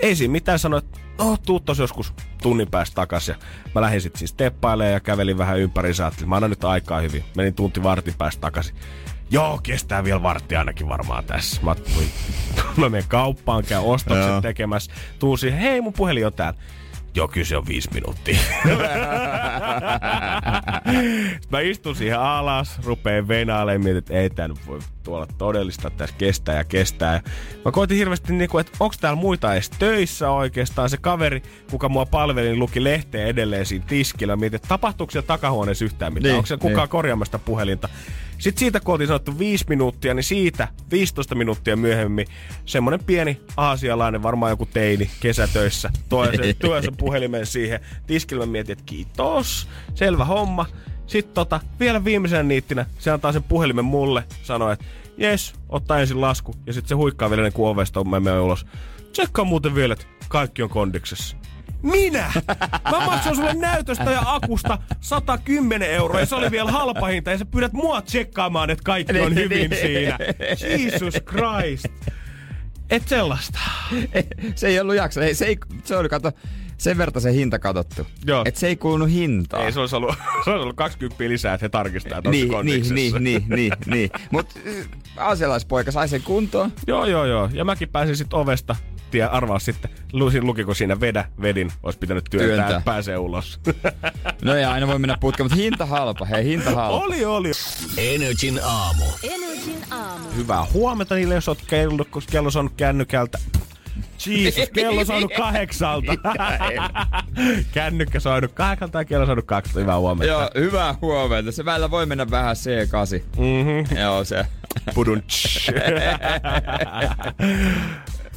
Ei 0.00 0.16
siinä 0.16 0.32
mitään 0.32 0.58
sanoa, 0.58 0.78
että 0.78 0.98
no 1.20 1.36
tuu 1.46 1.60
tos 1.60 1.78
joskus 1.78 2.12
tunnin 2.42 2.70
päästä 2.70 2.94
takas. 2.94 3.28
Ja 3.28 3.34
mä 3.74 3.80
lähdin 3.80 4.00
sitten 4.00 4.18
siis 4.18 4.32
teppailemaan 4.32 4.92
ja 4.92 5.00
kävelin 5.00 5.38
vähän 5.38 5.58
ympäri. 5.58 5.92
Ajattelin, 6.00 6.28
mä 6.28 6.36
annan 6.36 6.50
nyt 6.50 6.64
aikaa 6.64 7.00
hyvin. 7.00 7.24
Menin 7.36 7.54
tunti 7.54 7.82
vartin 7.82 8.14
päästä 8.18 8.40
takaisin. 8.40 8.74
Joo, 9.30 9.60
kestää 9.62 10.04
vielä 10.04 10.22
vartti 10.22 10.56
ainakin 10.56 10.88
varmaan 10.88 11.24
tässä. 11.24 11.60
Mä, 11.62 11.76
mä 12.76 12.88
menen 12.88 13.08
kauppaan, 13.08 13.64
käyn 13.64 13.82
ostokset 13.82 14.42
tekemässä. 14.42 14.92
Tuun 15.18 15.38
siihen, 15.38 15.60
hei 15.60 15.80
mun 15.80 15.92
puhelin 15.92 16.26
on 16.26 16.32
täällä. 16.32 16.60
Joo, 17.14 17.28
kyllä 17.28 17.46
se 17.46 17.56
on 17.56 17.66
viisi 17.66 17.88
minuuttia. 17.94 18.38
Mä 21.50 21.60
istun 21.60 21.96
siihen 21.96 22.20
alas, 22.20 22.78
rupeen 22.84 23.28
venailemaan, 23.28 23.84
mietin, 23.84 23.98
että 23.98 24.14
ei 24.14 24.48
nyt 24.48 24.66
voi 24.66 24.78
tuolla 25.02 25.26
todellista, 25.38 25.88
että 25.88 25.98
tässä 25.98 26.16
kestää 26.18 26.56
ja 26.56 26.64
kestää. 26.64 27.22
Mä 27.64 27.72
koitin 27.72 27.96
hirveästi, 27.96 28.32
niinku, 28.32 28.58
että 28.58 28.72
onko 28.80 28.94
täällä 29.00 29.20
muita 29.20 29.52
edes 29.52 29.70
töissä 29.70 30.30
oikeastaan. 30.30 30.90
Se 30.90 30.96
kaveri, 30.96 31.42
kuka 31.70 31.88
mua 31.88 32.06
palveli, 32.06 32.48
niin 32.48 32.58
luki 32.58 32.84
lehteen 32.84 33.26
edelleen 33.26 33.66
siinä 33.66 33.84
tiskillä. 33.88 34.36
Mietin, 34.36 34.56
että 34.56 34.68
tapahtuuko 34.68 35.10
siellä 35.10 35.26
takahuoneessa 35.26 35.84
yhtään 35.84 36.14
mitään. 36.14 36.32
Niin, 36.32 36.38
onko 36.38 36.68
kukaan 36.68 36.84
niin. 36.84 36.88
korjaamasta 36.88 37.38
puhelinta. 37.38 37.88
Sitten 38.40 38.60
siitä, 38.60 38.80
kun 38.80 38.92
oltiin 38.92 39.08
sanottu 39.08 39.38
viisi 39.38 39.64
minuuttia, 39.68 40.14
niin 40.14 40.24
siitä 40.24 40.68
15 40.90 41.34
minuuttia 41.34 41.76
myöhemmin 41.76 42.26
semmonen 42.66 43.04
pieni 43.04 43.40
aasialainen, 43.56 44.22
varmaan 44.22 44.50
joku 44.50 44.66
teini 44.66 45.10
kesätöissä, 45.20 45.90
tuo 46.08 46.24
sen, 46.24 46.56
tuo 46.60 46.82
sen 46.82 46.96
puhelimen 46.96 47.46
siihen. 47.46 47.80
Tiskillä 48.06 48.46
mietin, 48.46 48.72
että 48.72 48.84
kiitos, 48.86 49.68
selvä 49.94 50.24
homma. 50.24 50.66
Sitten 51.06 51.34
tota, 51.34 51.60
vielä 51.80 52.04
viimeisenä 52.04 52.42
niittinä 52.42 52.86
se 52.98 53.10
antaa 53.10 53.32
sen 53.32 53.42
puhelimen 53.42 53.84
mulle, 53.84 54.24
sanoo, 54.42 54.70
että 54.70 54.84
jes, 55.18 55.54
ottaa 55.68 56.00
ensin 56.00 56.20
lasku. 56.20 56.54
Ja 56.66 56.72
sitten 56.72 56.88
se 56.88 56.94
huikkaa 56.94 57.30
vielä 57.30 57.40
ennen 57.40 57.52
kuin 57.52 57.68
ovesta 57.68 58.04
mä 58.04 58.20
menen 58.20 58.40
ulos. 58.40 58.66
Tsekkaa 59.12 59.44
muuten 59.44 59.74
vielä, 59.74 59.92
että 59.92 60.06
kaikki 60.28 60.62
on 60.62 60.70
kondiksessa. 60.70 61.39
Minä! 61.82 62.32
Mä 62.90 63.06
maksoin 63.06 63.36
sulle 63.36 63.54
näytöstä 63.54 64.10
ja 64.10 64.22
akusta 64.24 64.78
110 65.00 65.90
euroa 65.90 66.20
ja 66.20 66.26
se 66.26 66.34
oli 66.34 66.50
vielä 66.50 66.72
halpa 66.72 67.06
hinta 67.06 67.30
ja 67.30 67.38
sä 67.38 67.44
pyydät 67.44 67.72
mua 67.72 68.02
tsekkaamaan, 68.02 68.70
että 68.70 68.84
kaikki 68.84 69.20
on 69.20 69.34
hyvin 69.34 69.70
siinä. 69.80 70.18
Jesus 70.78 71.14
Christ! 71.24 71.86
Et 72.90 73.08
sellaista. 73.08 73.58
se 74.54 74.68
ei 74.68 74.80
ollut 74.80 74.94
jakso. 74.94 75.20
Ei, 75.20 75.34
se, 75.34 75.44
ei, 75.44 75.58
se 75.84 75.96
oli 75.96 76.08
kato, 76.08 76.32
sen 76.78 76.98
verran 76.98 77.20
se 77.20 77.32
hinta 77.32 77.58
katsottu. 77.58 78.06
Joo. 78.26 78.42
Et 78.46 78.56
se 78.56 78.66
ei 78.66 78.76
kuulunut 78.76 79.10
hintaan. 79.10 79.64
Ei, 79.64 79.72
se 79.72 79.80
olisi 79.80 79.96
ollut, 79.96 80.14
se 80.44 80.50
olisi 80.50 80.62
ollut 80.62 80.76
20 80.76 81.24
lisää, 81.28 81.54
että 81.54 81.64
he 81.64 81.68
tarkistaa, 81.68 82.18
että 82.18 82.30
niin, 82.30 82.48
niin, 82.62 82.94
niin, 82.94 83.24
niin, 83.24 83.44
niin, 83.48 83.72
niin. 83.86 84.10
Mut 84.30 84.46
äh, 84.56 84.86
aasialaispoika 85.16 85.92
sai 85.92 86.08
sen 86.08 86.22
kuntoon. 86.22 86.72
Joo, 86.86 87.06
joo, 87.06 87.24
joo. 87.24 87.50
Ja 87.52 87.64
mäkin 87.64 87.88
pääsin 87.88 88.16
sitten 88.16 88.38
ovesta. 88.38 88.76
Tiedä, 89.10 89.26
arvaa 89.28 89.58
sitten, 89.58 89.90
lusin 90.12 90.46
lukiko 90.46 90.74
siinä 90.74 91.00
vedä, 91.00 91.24
vedin, 91.42 91.72
olisi 91.82 91.98
pitänyt 91.98 92.24
työntää, 92.30 92.48
Työntää. 92.48 92.68
työntää. 92.68 92.92
pääsee 92.94 93.18
ulos. 93.18 93.60
No 94.42 94.54
ei 94.54 94.64
aina 94.64 94.86
voi 94.86 94.98
mennä 94.98 95.16
putkeen, 95.20 95.44
mutta 95.44 95.56
hinta 95.56 95.86
halpa. 95.86 96.24
Hei, 96.24 96.44
hinta 96.44 96.70
halpa. 96.70 97.04
oli, 97.04 97.24
oli. 97.24 97.50
Energin 97.98 98.60
aamu. 98.64 99.04
Energin 99.22 99.84
aamu. 99.90 100.24
Hyvää 100.36 100.64
huomenta 100.72 101.14
niille, 101.14 101.34
jos 101.34 101.48
oot 101.48 101.62
kello, 101.66 102.04
kun 102.10 102.22
kello 102.30 102.46
on 102.46 102.52
saanut 102.52 102.72
kännykältä. 102.76 103.38
Jesus, 104.26 104.70
kello 104.72 105.00
on 105.00 105.06
saanut 105.06 105.32
kahdeksalta. 105.36 106.12
Kännykkä 107.74 108.20
saanut 108.20 108.52
kahdeksalta 108.52 108.98
ja 109.00 109.04
kello 109.04 109.20
on 109.22 109.26
saanut 109.26 109.46
kaksi. 109.46 109.74
Hyvää 109.74 109.98
huomenta. 109.98 110.32
Joo, 110.32 110.50
hyvää 110.54 110.94
huomenta. 111.02 111.52
Se 111.52 111.64
välillä 111.64 111.90
voi 111.90 112.06
mennä 112.06 112.30
vähän 112.30 112.56
C8. 112.56 113.22
Mm-hmm. 113.38 113.96
Joo, 113.98 114.24
se. 114.24 114.46
Pudun. 114.94 115.22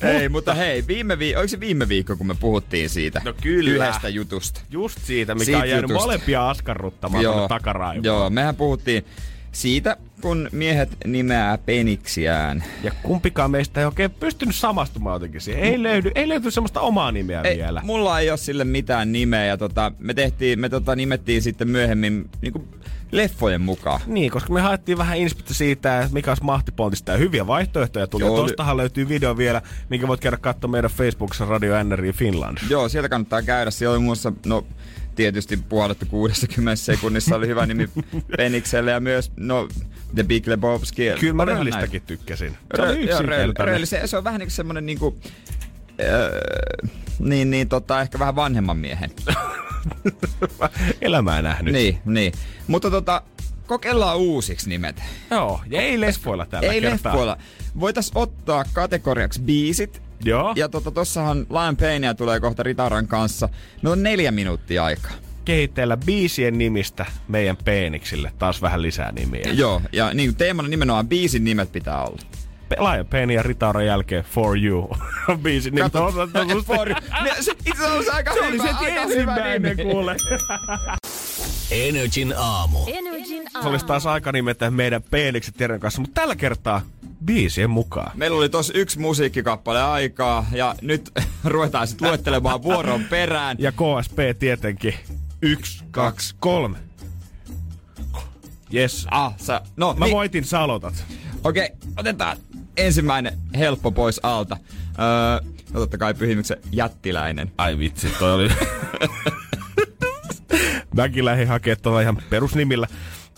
Ei, 0.04 0.30
mutta 0.30 0.54
hei, 0.54 0.84
viime 0.88 1.20
vi- 1.20 1.36
oliko 1.36 1.48
se 1.48 1.60
viime 1.60 1.90
viikko, 1.90 2.18
kun 2.18 2.28
me 2.28 2.36
puhuttiin 2.40 2.90
siitä 2.90 3.22
No 3.26 3.34
kyllä. 3.42 3.70
yhdestä 3.86 4.10
jutusta? 4.10 4.62
Just 4.70 5.00
siitä, 5.04 5.36
mikä 5.36 5.46
Siitä 5.46 5.60
on 5.60 5.70
jäänyt 5.70 5.90
jutusta. 5.90 6.08
molempia 6.08 6.50
askarruttamaan 6.50 7.24
tuonne 7.24 7.48
takaraivoon. 7.48 8.04
joo, 8.04 8.30
mehän 8.30 8.56
puhuttiin 8.56 9.06
siitä, 9.52 9.98
kun 10.22 10.50
miehet 10.52 10.90
nimeää 11.06 11.58
peniksiään. 11.58 12.64
Ja 12.84 12.92
kumpikaan 13.04 13.52
meistä 13.52 13.80
ei 13.80 13.86
oikein 13.86 14.12
pystynyt 14.12 14.56
samastumaan 14.56 15.16
jotenkin 15.16 15.42
siihen. 15.42 15.64
Ei 15.64 15.84
löydy, 15.84 16.12
ei 16.16 16.30
löyty 16.30 16.52
semmoista 16.52 16.82
omaa 16.82 17.12
nimeä 17.12 17.42
Ei, 17.42 17.58
vielä. 17.58 17.82
mulla 17.84 18.20
ei 18.20 18.30
ole 18.30 18.38
sille 18.38 18.64
mitään 18.64 19.12
nimeä 19.12 19.46
ja 19.46 19.58
tota, 19.58 19.92
me 20.00 20.14
tehtiin, 20.14 20.60
me 20.60 20.70
tota, 20.70 20.96
nimettiin 20.96 21.42
sitten 21.42 21.68
myöhemmin 21.70 22.30
niinku 22.42 22.68
leffojen 23.14 23.62
mukaan. 23.62 24.02
Niin, 24.06 24.32
koska 24.32 24.54
me 24.54 24.62
haettiin 24.62 24.98
vähän 24.98 25.18
inspittä 25.18 25.54
siitä, 25.54 26.00
että 26.00 26.14
mikä 26.14 26.32
olisi 26.32 26.44
mahtipontista 26.44 27.12
ja 27.12 27.18
hyviä 27.18 27.48
vaihtoehtoja 27.48 28.08
tuli. 28.08 28.24
Joo, 28.24 28.38
tostahan 28.38 28.78
löytyy 28.78 29.10
video 29.10 29.38
vielä, 29.38 29.62
minkä 29.90 30.08
voit 30.08 30.20
käydä 30.20 30.38
katsomaan 30.38 30.72
meidän 30.72 30.92
Facebookissa 30.92 31.46
Radio 31.46 31.84
NRI 31.84 32.14
Finland. 32.14 32.58
Joo, 32.70 32.90
sieltä 32.90 33.10
kannattaa 33.10 33.42
käydä. 33.42 33.72
Siellä 33.72 33.94
oli 33.94 34.04
muassa, 34.04 34.34
no 34.46 34.66
tietysti 35.16 35.58
puolettu 35.58 36.06
60 36.10 36.76
sekunnissa 36.76 37.36
oli 37.36 37.48
hyvä 37.48 37.66
nimi 37.66 37.90
Penikselle 38.38 38.92
ja 38.92 39.00
myös, 39.00 39.32
no, 39.38 39.68
The 40.16 40.24
Big 40.24 40.48
Lebowski. 40.48 41.04
Kyllä 41.20 41.34
mä 41.34 41.46
Röllistäkin 41.46 42.02
tykkäsin. 42.02 42.58
Se 42.76 42.82
Rö- 42.82 42.86
joo, 42.86 42.92
yksinkertainen. 42.92 43.74
Rölli, 43.74 43.86
se, 43.86 44.08
se 44.08 44.18
on 44.18 44.24
vähän 44.24 44.40
niin 44.40 44.48
kuin 44.48 44.56
semmonen 44.56 44.86
niinku, 44.86 45.18
öö, 46.10 46.42
niin, 47.20 47.52
niin 47.52 47.70
tota, 47.70 48.02
ehkä 48.02 48.20
vähän 48.20 48.36
vanhemman 48.36 48.78
miehen. 48.78 49.12
Elämää 51.02 51.42
nähnyt. 51.42 51.74
niin, 51.74 52.00
niin. 52.06 52.34
Mutta 52.68 52.92
tota, 52.92 53.22
kokeillaan 53.68 54.18
uusiksi 54.18 54.70
nimet. 54.70 55.04
Joo, 55.32 55.62
ja 55.70 55.82
ei 55.82 56.02
lesfoilla 56.02 56.46
tällä 56.46 56.74
Ei 56.74 56.82
kertaa. 56.82 57.12
leffoilla. 57.12 57.38
Voitais 57.80 58.12
ottaa 58.16 58.66
kategoriaksi 58.74 59.42
biisit. 59.42 60.02
Joo, 60.26 60.54
Ja 60.56 60.70
tota, 60.70 60.92
tossahan 60.92 61.38
Lion 61.50 61.78
Payneä 61.78 62.14
tulee 62.14 62.40
kohta 62.40 62.64
Ritaran 62.64 63.08
kanssa. 63.08 63.50
Meillä 63.82 63.94
on 63.94 64.04
neljä 64.04 64.32
minuuttia 64.32 64.86
aikaa. 64.86 65.12
kehitteillä 65.46 65.98
biisien 65.98 66.58
nimistä 66.58 67.06
meidän 67.28 67.58
peeniksille 67.66 68.32
taas 68.40 68.62
vähän 68.62 68.82
lisää 68.82 69.12
nimiä. 69.12 69.42
Joo, 69.54 69.82
ja 69.92 70.14
niin 70.14 70.36
teemana 70.36 70.68
nimenomaan 70.68 71.08
biisin 71.08 71.44
nimet 71.44 71.72
pitää 71.72 72.04
olla. 72.04 72.20
Lion 72.80 73.06
Pain 73.08 73.32
ja 73.32 73.44
Ritauran 73.44 73.86
jälkeen 73.86 74.24
For 74.24 74.58
You 74.58 74.90
on 75.28 75.40
biisin 75.44 75.76
nimi. 75.76 75.82
Kato, 75.90 76.06
Osa- 76.06 76.22
osa- 76.24 76.64
For 76.66 76.90
you. 76.90 76.98
Ne- 77.24 77.36
se- 77.42 77.52
Itse 77.66 77.86
asiassa 77.86 78.14
aika 78.14 78.34
Se 78.34 78.40
oli 78.40 78.52
hyvä, 78.52 78.64
se 78.64 78.70
aika 78.70 78.86
hyvä 78.86 79.02
ensimmäinen 79.02 79.62
nimi. 79.78 79.92
kuule. 79.92 80.16
Energin 81.72 82.34
aamu. 82.38 82.80
Energin 82.88 83.44
Se 83.52 83.58
olisi 83.58 83.84
aamu. 83.84 83.88
taas 83.88 84.06
aika 84.06 84.32
nimetä 84.32 84.72
meidän 84.72 85.04
peenikset 85.04 85.60
Jeren 85.60 85.80
kanssa, 85.80 86.02
mutta 86.02 86.22
tällä 86.22 86.36
kertaa 86.36 86.82
biisien 87.26 87.70
mukaan. 87.70 88.12
Meillä 88.16 88.38
oli 88.38 88.50
tossa 88.50 88.74
yksi 88.76 89.00
musiikkikappale 89.00 89.84
aikaa 89.84 90.46
ja 90.52 90.76
nyt 90.82 91.12
ruvetaan 91.44 91.88
sitten 91.88 92.08
luettelemaan 92.08 92.64
vuoron 92.64 93.04
perään. 93.04 93.58
Ja 93.60 93.72
KSP 93.72 94.18
tietenkin. 94.40 94.94
Yksi, 95.42 95.84
kaksi, 95.92 96.36
kolme. 96.40 96.78
Yes. 98.74 99.08
Ah, 99.12 99.34
sä, 99.38 99.62
no 99.78 99.96
Mä 99.98 100.06
niin, 100.06 100.16
voitin, 100.16 100.46
sä 100.46 100.60
aloitat. 100.62 101.06
Okei, 101.44 101.70
otetaan 101.98 102.38
ensimmäinen 102.78 103.38
helppo 103.58 103.92
pois 103.92 104.20
alta. 104.24 104.58
Öö, 105.00 105.50
no 105.74 105.80
totta 105.80 105.98
kai 105.98 106.14
pyhimyksen 106.14 106.58
jättiläinen. 106.72 107.52
Ai 107.58 107.78
vitsi, 107.78 108.08
toi 108.20 108.34
oli... 108.34 108.50
Mäkin 110.96 111.26
lähdin 111.26 111.48
hakemaan 111.48 112.04
ihan 112.04 112.18
perusnimillä 112.30 112.88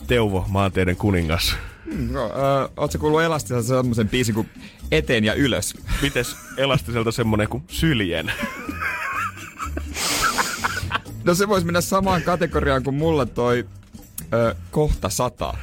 Teuvo, 0.07 0.45
maanteiden 0.47 0.95
kuningas. 0.95 1.55
No, 2.11 2.23
öö, 2.25 2.67
ootko 2.77 2.97
kuullut 2.97 3.21
Elastiselta 3.21 3.67
semmoisen 3.67 4.09
biisin 4.09 4.35
kuin 4.35 4.49
Eteen 4.91 5.23
ja 5.23 5.33
ylös? 5.33 5.73
Mites 6.01 6.35
elastiselta 6.57 7.11
semmonen 7.11 7.49
kuin 7.49 7.63
syljen? 7.67 8.31
No 11.23 11.35
se 11.35 11.47
voisi 11.47 11.65
mennä 11.65 11.81
samaan 11.81 12.21
kategoriaan 12.21 12.83
kuin 12.83 12.95
mulla 12.95 13.25
toi 13.25 13.65
öö, 14.33 14.55
kohta 14.71 15.09
sata. 15.09 15.53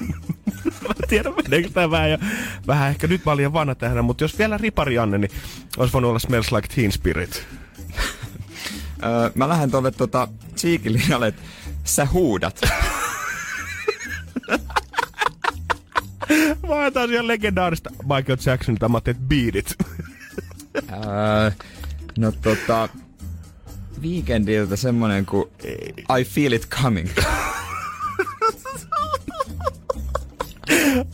Mä 0.88 0.94
tiedän, 1.08 1.32
meneekö 1.42 1.68
tää 1.68 1.90
vähän, 1.90 2.10
ja, 2.10 2.18
vähän 2.66 2.90
ehkä 2.90 3.06
nyt 3.06 3.24
mä 3.24 3.36
liian 3.36 3.52
vanha 3.52 3.74
tähän, 3.74 4.04
mutta 4.04 4.24
jos 4.24 4.38
vielä 4.38 4.58
ripari 4.58 4.98
Anne, 4.98 5.18
niin 5.18 5.30
olisi 5.76 5.92
voinut 5.92 6.08
olla 6.08 6.18
Smells 6.18 6.52
Like 6.52 6.68
Teen 6.74 6.92
Spirit. 6.92 7.46
Öö, 9.04 9.30
mä 9.34 9.48
lähden 9.48 9.70
tuolle 9.70 9.90
tota 9.90 10.28
Cheeky-linjalle, 10.56 11.26
että 11.26 11.42
sä 11.84 12.06
huudat. 12.12 12.60
Mä 16.68 16.86
otan 16.86 17.12
ihan 17.12 17.28
legendaarista 17.28 17.90
Michael 18.02 18.38
Jacksonilta, 18.46 18.88
mä 18.88 18.96
ajattelin, 18.96 19.16
että 19.16 19.28
Beat 19.28 19.56
It. 19.56 19.76
öö, 20.92 21.50
no 22.18 22.32
tota... 22.32 22.88
Weekendiltä 24.02 24.76
semmonen 24.76 25.26
kuin 25.26 25.44
I 26.20 26.24
Feel 26.24 26.52
It 26.52 26.68
Coming. 26.68 27.08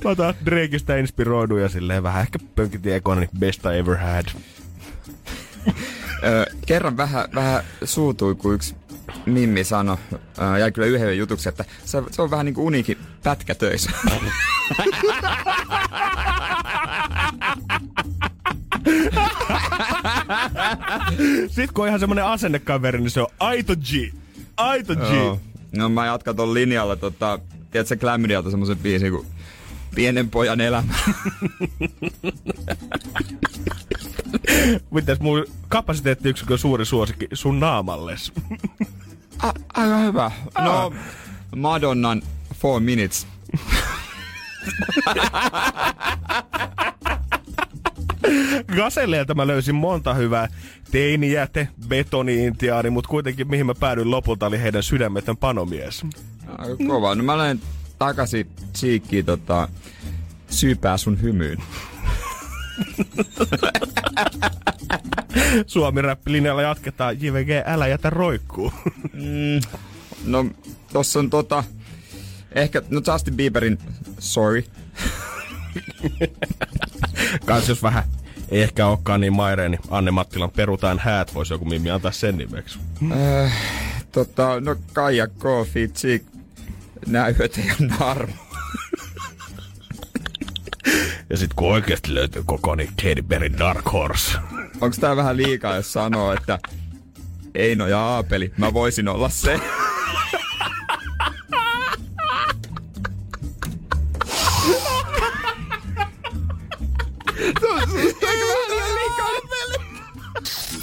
Mä 0.04 0.10
otan 0.10 0.34
Drakeista 0.44 0.96
inspiroidun 0.96 1.62
ja 1.62 1.68
silleen 1.68 2.02
vähän 2.02 2.22
ehkä 2.22 2.38
pönkitin 2.54 2.94
ekona, 2.94 3.20
niin 3.20 3.30
Best 3.38 3.64
I 3.64 3.78
Ever 3.78 3.96
Had. 3.96 4.26
Öö, 6.24 6.44
kerran 6.66 6.96
vähän, 6.96 7.28
vähän 7.34 7.64
suutui, 7.84 8.34
kun 8.34 8.54
yksi 8.54 8.74
Mimmi 9.26 9.64
sanoi, 9.64 9.96
öö, 10.38 10.58
jäi 10.58 10.72
kyllä 10.72 10.88
yhden 10.88 11.18
jutuksi, 11.18 11.48
että 11.48 11.64
se, 11.84 12.02
se 12.10 12.22
on 12.22 12.30
vähän 12.30 12.46
niin 12.46 12.54
kuin 12.54 12.64
uniikin 12.66 12.98
pätkä 13.22 13.54
töissä. 13.54 13.90
Sitten 21.48 21.74
kun 21.74 21.82
on 21.82 21.88
ihan 21.88 22.00
semmonen 22.00 22.24
asennekaveri, 22.24 22.98
niin 23.00 23.10
se 23.10 23.20
on 23.20 23.26
aito 23.40 23.76
G. 23.76 24.14
Aito 24.56 24.96
G. 24.96 25.14
Joo. 25.14 25.40
No 25.76 25.88
mä 25.88 26.06
jatkan 26.06 26.36
ton 26.36 26.54
linjalla, 26.54 26.96
tota, 26.96 27.38
tiedätkö 27.70 27.96
Glamydialta 27.96 28.50
semmoisen 28.50 28.78
biisin 28.78 29.12
kuin 29.12 29.26
Pienen 29.96 30.30
pojan 30.30 30.60
elämä. 30.60 30.94
Mitäs 34.90 35.20
mun 35.20 35.44
kapasiteettiyksikö 35.68 36.52
on 36.52 36.58
suuri 36.58 36.84
suosikki 36.86 37.28
sun 37.32 37.60
naamalles? 37.60 38.32
A- 39.42 39.52
aika 39.74 39.98
hyvä. 39.98 40.30
No, 40.58 40.92
Madonnan 41.56 42.22
Four 42.54 42.80
Minutes. 42.80 43.26
Gaseleelta 48.76 49.34
mä 49.34 49.46
löysin 49.46 49.74
monta 49.74 50.14
hyvää 50.14 50.48
teinijäte, 50.90 51.68
betoni-intiaani, 51.88 52.90
mutta 52.90 53.08
kuitenkin 53.08 53.48
mihin 53.48 53.66
mä 53.66 53.74
päädyin 53.80 54.10
lopulta 54.10 54.46
oli 54.46 54.60
heidän 54.62 54.82
sydämetön 54.82 55.36
panomies. 55.36 56.02
Aika 56.58 56.76
kova. 56.86 57.14
No 57.14 57.22
mä 57.22 57.38
lähden 57.38 57.60
takaisin 57.98 58.50
Cheekkiin 58.74 59.24
tota, 59.24 59.68
syypää 60.50 60.96
sun 60.96 61.22
hymyyn. 61.22 61.62
Suomi 65.66 66.02
räppilinjalla 66.02 66.62
jatketaan 66.62 67.22
JVG, 67.22 67.48
älä 67.66 67.86
jätä 67.86 68.10
roikkuu. 68.10 68.72
No, 70.24 70.46
tossa 70.92 71.18
on 71.18 71.30
tota, 71.30 71.64
ehkä, 72.52 72.82
no 72.90 73.00
Justin 73.12 73.36
Bieberin 73.36 73.78
Sorry. 74.18 74.64
Kans 77.46 77.68
jos 77.68 77.82
vähän 77.82 78.04
ei 78.48 78.62
ehkä 78.62 78.86
olekaan 78.86 79.20
niin 79.20 79.32
maireen, 79.32 79.70
niin 79.70 79.80
Anne 79.90 80.10
Mattilan 80.10 80.50
perutaan 80.50 80.98
häät 80.98 81.34
voisi 81.34 81.54
joku 81.54 81.64
mimmi 81.64 81.90
antaa 81.90 82.12
sen 82.12 82.38
nimeksi. 82.38 82.78
Äh, 83.12 83.52
tota, 84.12 84.60
no 84.60 84.76
Kaija 84.92 85.26
Kofi, 85.26 85.88
Cheek, 85.88 86.22
näyöt 87.06 87.56
ja 87.56 87.74
narmo. 87.98 88.34
Ja 91.30 91.36
sit 91.36 91.54
kun 91.54 91.72
oikeasti 91.72 92.14
löytyy 92.14 92.42
koko, 92.46 92.74
niin 92.74 92.88
Katy 92.88 93.22
Perry 93.22 93.58
Dark 93.58 93.92
Horse. 93.92 94.38
Onks 94.80 94.98
tää 94.98 95.16
vähän 95.16 95.36
liikaa, 95.36 95.76
jos 95.76 95.92
sanoo, 95.92 96.32
että 96.32 96.58
Eino 97.54 97.86
ja 97.86 98.00
Aapeli, 98.00 98.52
mä 98.56 98.72
voisin 98.72 99.08
olla 99.08 99.28
se. 99.28 99.60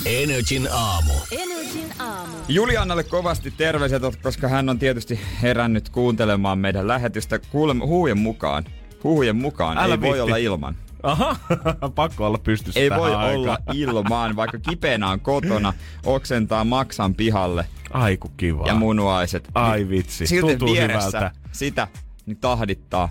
Energin 0.05 0.67
aamu. 0.71 1.13
Energin 1.31 1.93
aamu. 1.99 2.37
Julianalle 2.47 3.03
kovasti 3.03 3.51
terveiset, 3.51 4.01
koska 4.21 4.47
hän 4.47 4.69
on 4.69 4.79
tietysti 4.79 5.19
herännyt 5.41 5.89
kuuntelemaan 5.89 6.59
meidän 6.59 6.87
lähetystä. 6.87 7.39
Kuulemme 7.39 7.85
huhujen 7.85 8.17
mukaan. 8.17 8.63
Huhujen 9.03 9.35
mukaan 9.35 9.77
Älä 9.77 9.93
ei 9.93 10.01
voi 10.01 10.21
olla 10.21 10.37
ilman. 10.37 10.75
Aha, 11.03 11.35
pakko 11.95 12.25
olla 12.27 12.37
pystyssä 12.37 12.79
Ei 12.79 12.89
tähän 12.89 13.01
voi 13.01 13.15
aikaan. 13.15 13.35
olla 13.35 13.57
ilmaan, 13.73 14.35
vaikka 14.35 14.59
kipeänä 14.59 15.09
on 15.09 15.19
kotona, 15.19 15.73
oksentaa 16.05 16.63
maksan 16.63 17.15
pihalle 17.15 17.65
Ai 17.91 18.17
kun 18.17 18.31
kiva. 18.37 18.67
ja 18.67 18.73
munuaiset. 18.75 19.49
Ai 19.55 19.89
vitsi, 19.89 20.27
Silti 20.27 20.41
tuntuu 20.51 20.73
vieressä 20.75 21.07
hyvältä. 21.17 21.31
sitä 21.51 21.87
niin 22.25 22.37
tahdittaa 22.37 23.09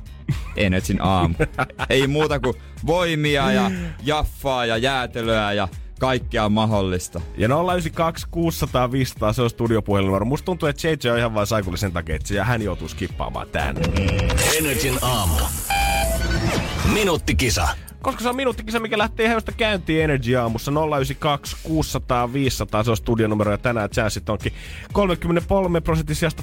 Energin 0.57 1.03
aamu. 1.03 1.35
Ei 1.91 2.07
muuta 2.07 2.41
kuin 2.41 2.55
voimia 2.87 3.53
ja 3.53 3.71
jaffaa 4.03 4.67
ja 4.67 4.77
jäätelöä 4.77 5.53
ja 5.53 5.69
kaikkea 6.03 6.49
mahdollista. 6.49 7.21
Ja 7.37 7.49
092 7.49 8.27
600 8.31 8.93
500, 8.93 9.33
se 9.33 9.43
on 9.43 9.51
studiopuhelinumero. 9.51 10.25
Musta 10.25 10.45
tuntuu, 10.45 10.69
että 10.69 10.89
JJ 10.89 11.11
on 11.13 11.19
ihan 11.19 11.35
vain 11.35 11.47
saikullisen 11.47 11.93
takia, 11.93 12.17
että 12.17 12.45
hän 12.45 12.63
joutuu 12.63 12.89
skippaamaan 12.89 13.49
tänne. 13.49 13.81
Energin 14.59 14.99
aamu. 15.03 15.35
Minuuttikisa. 16.93 17.69
Koska 18.03 18.23
se 18.23 18.29
on 18.29 18.37
minuuttikisa, 18.37 18.81
mikä 18.81 18.99
lähtee 18.99 19.29
hevosta 19.29 19.53
käyntiin 19.53 20.05
Energy 20.05 20.37
aamussa 20.37 20.71
092 20.71 21.57
600 21.63 22.33
500, 22.33 22.85
se 22.85 22.91
on 22.91 22.97
studionumero 22.97 23.51
ja 23.51 23.59
tänään 23.59 23.91
chanssit 23.91 24.29
onkin 24.29 24.53
33 24.93 25.81
prosentin 25.81 26.17
sijasta 26.17 26.43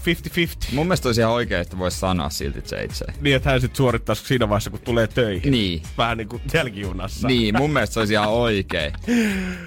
50-50. 0.69 0.75
Mun 0.75 0.87
mielestä 0.87 1.07
olisi 1.07 1.21
ihan 1.21 1.33
oikein, 1.33 1.61
että 1.61 1.77
voisi 1.77 1.99
sanoa 1.99 2.29
silti 2.29 2.59
JJ. 2.59 3.13
Niin, 3.21 3.35
että 3.35 3.49
hän 3.49 3.61
sitten 3.61 3.77
suorittaisi 3.77 4.25
siinä 4.25 4.49
vaiheessa, 4.49 4.69
kun 4.69 4.79
tulee 4.79 5.07
töihin. 5.07 5.51
Niin. 5.51 5.81
Vähän 5.97 6.17
niin 6.17 6.29
kuin 6.29 6.41
jälkijunassa. 6.53 7.27
Niin, 7.27 7.57
mun 7.57 7.73
mielestä 7.73 7.93
se 7.93 7.99
olisi 7.99 8.13
ihan 8.13 8.29
oikein. 8.29 8.93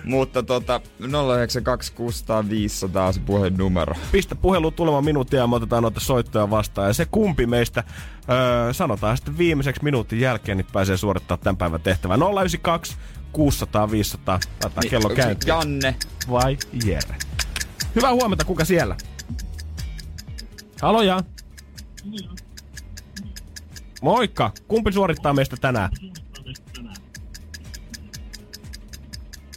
Mutta 0.04 0.42
tota, 0.42 0.80
092 0.98 1.92
600 1.92 2.48
500 2.48 3.06
on 3.06 3.14
se 3.14 3.20
puhelinnumero. 3.20 3.94
Pistä 4.12 4.34
puhelu 4.34 4.70
tulemaan 4.70 5.04
minuuttia 5.04 5.40
ja 5.40 5.46
me 5.46 5.56
otetaan 5.56 5.82
noita 5.82 6.00
soittoja 6.00 6.50
vastaan. 6.50 6.88
Ja 6.88 6.94
se 6.94 7.04
kumpi 7.04 7.46
meistä, 7.46 7.84
öö, 8.30 8.72
sanotaan 8.72 9.16
sitten 9.16 9.38
viimeiseksi 9.38 9.84
minuutin 9.84 10.20
jälkeen, 10.20 10.58
niin 10.58 10.66
pääsee 10.72 10.96
suorittamaan 10.96 11.40
tämän 11.40 11.56
päivän 11.56 11.80
tehtävän. 11.80 12.20
092 12.20 12.96
600 13.32 13.90
500. 13.90 14.40
Laitetaan 14.62 14.88
kello 14.90 15.08
käyntiin. 15.14 15.48
Janne. 15.48 15.94
vai 16.30 16.56
Jere? 16.84 17.16
Hyvää 17.94 18.12
huomenta, 18.12 18.44
kuka 18.44 18.64
siellä? 18.64 18.96
Haloja. 20.82 21.20
Moikka, 24.02 24.52
kumpi 24.68 24.92
suorittaa 24.92 25.32
meistä 25.32 25.56
tänään? 25.56 25.90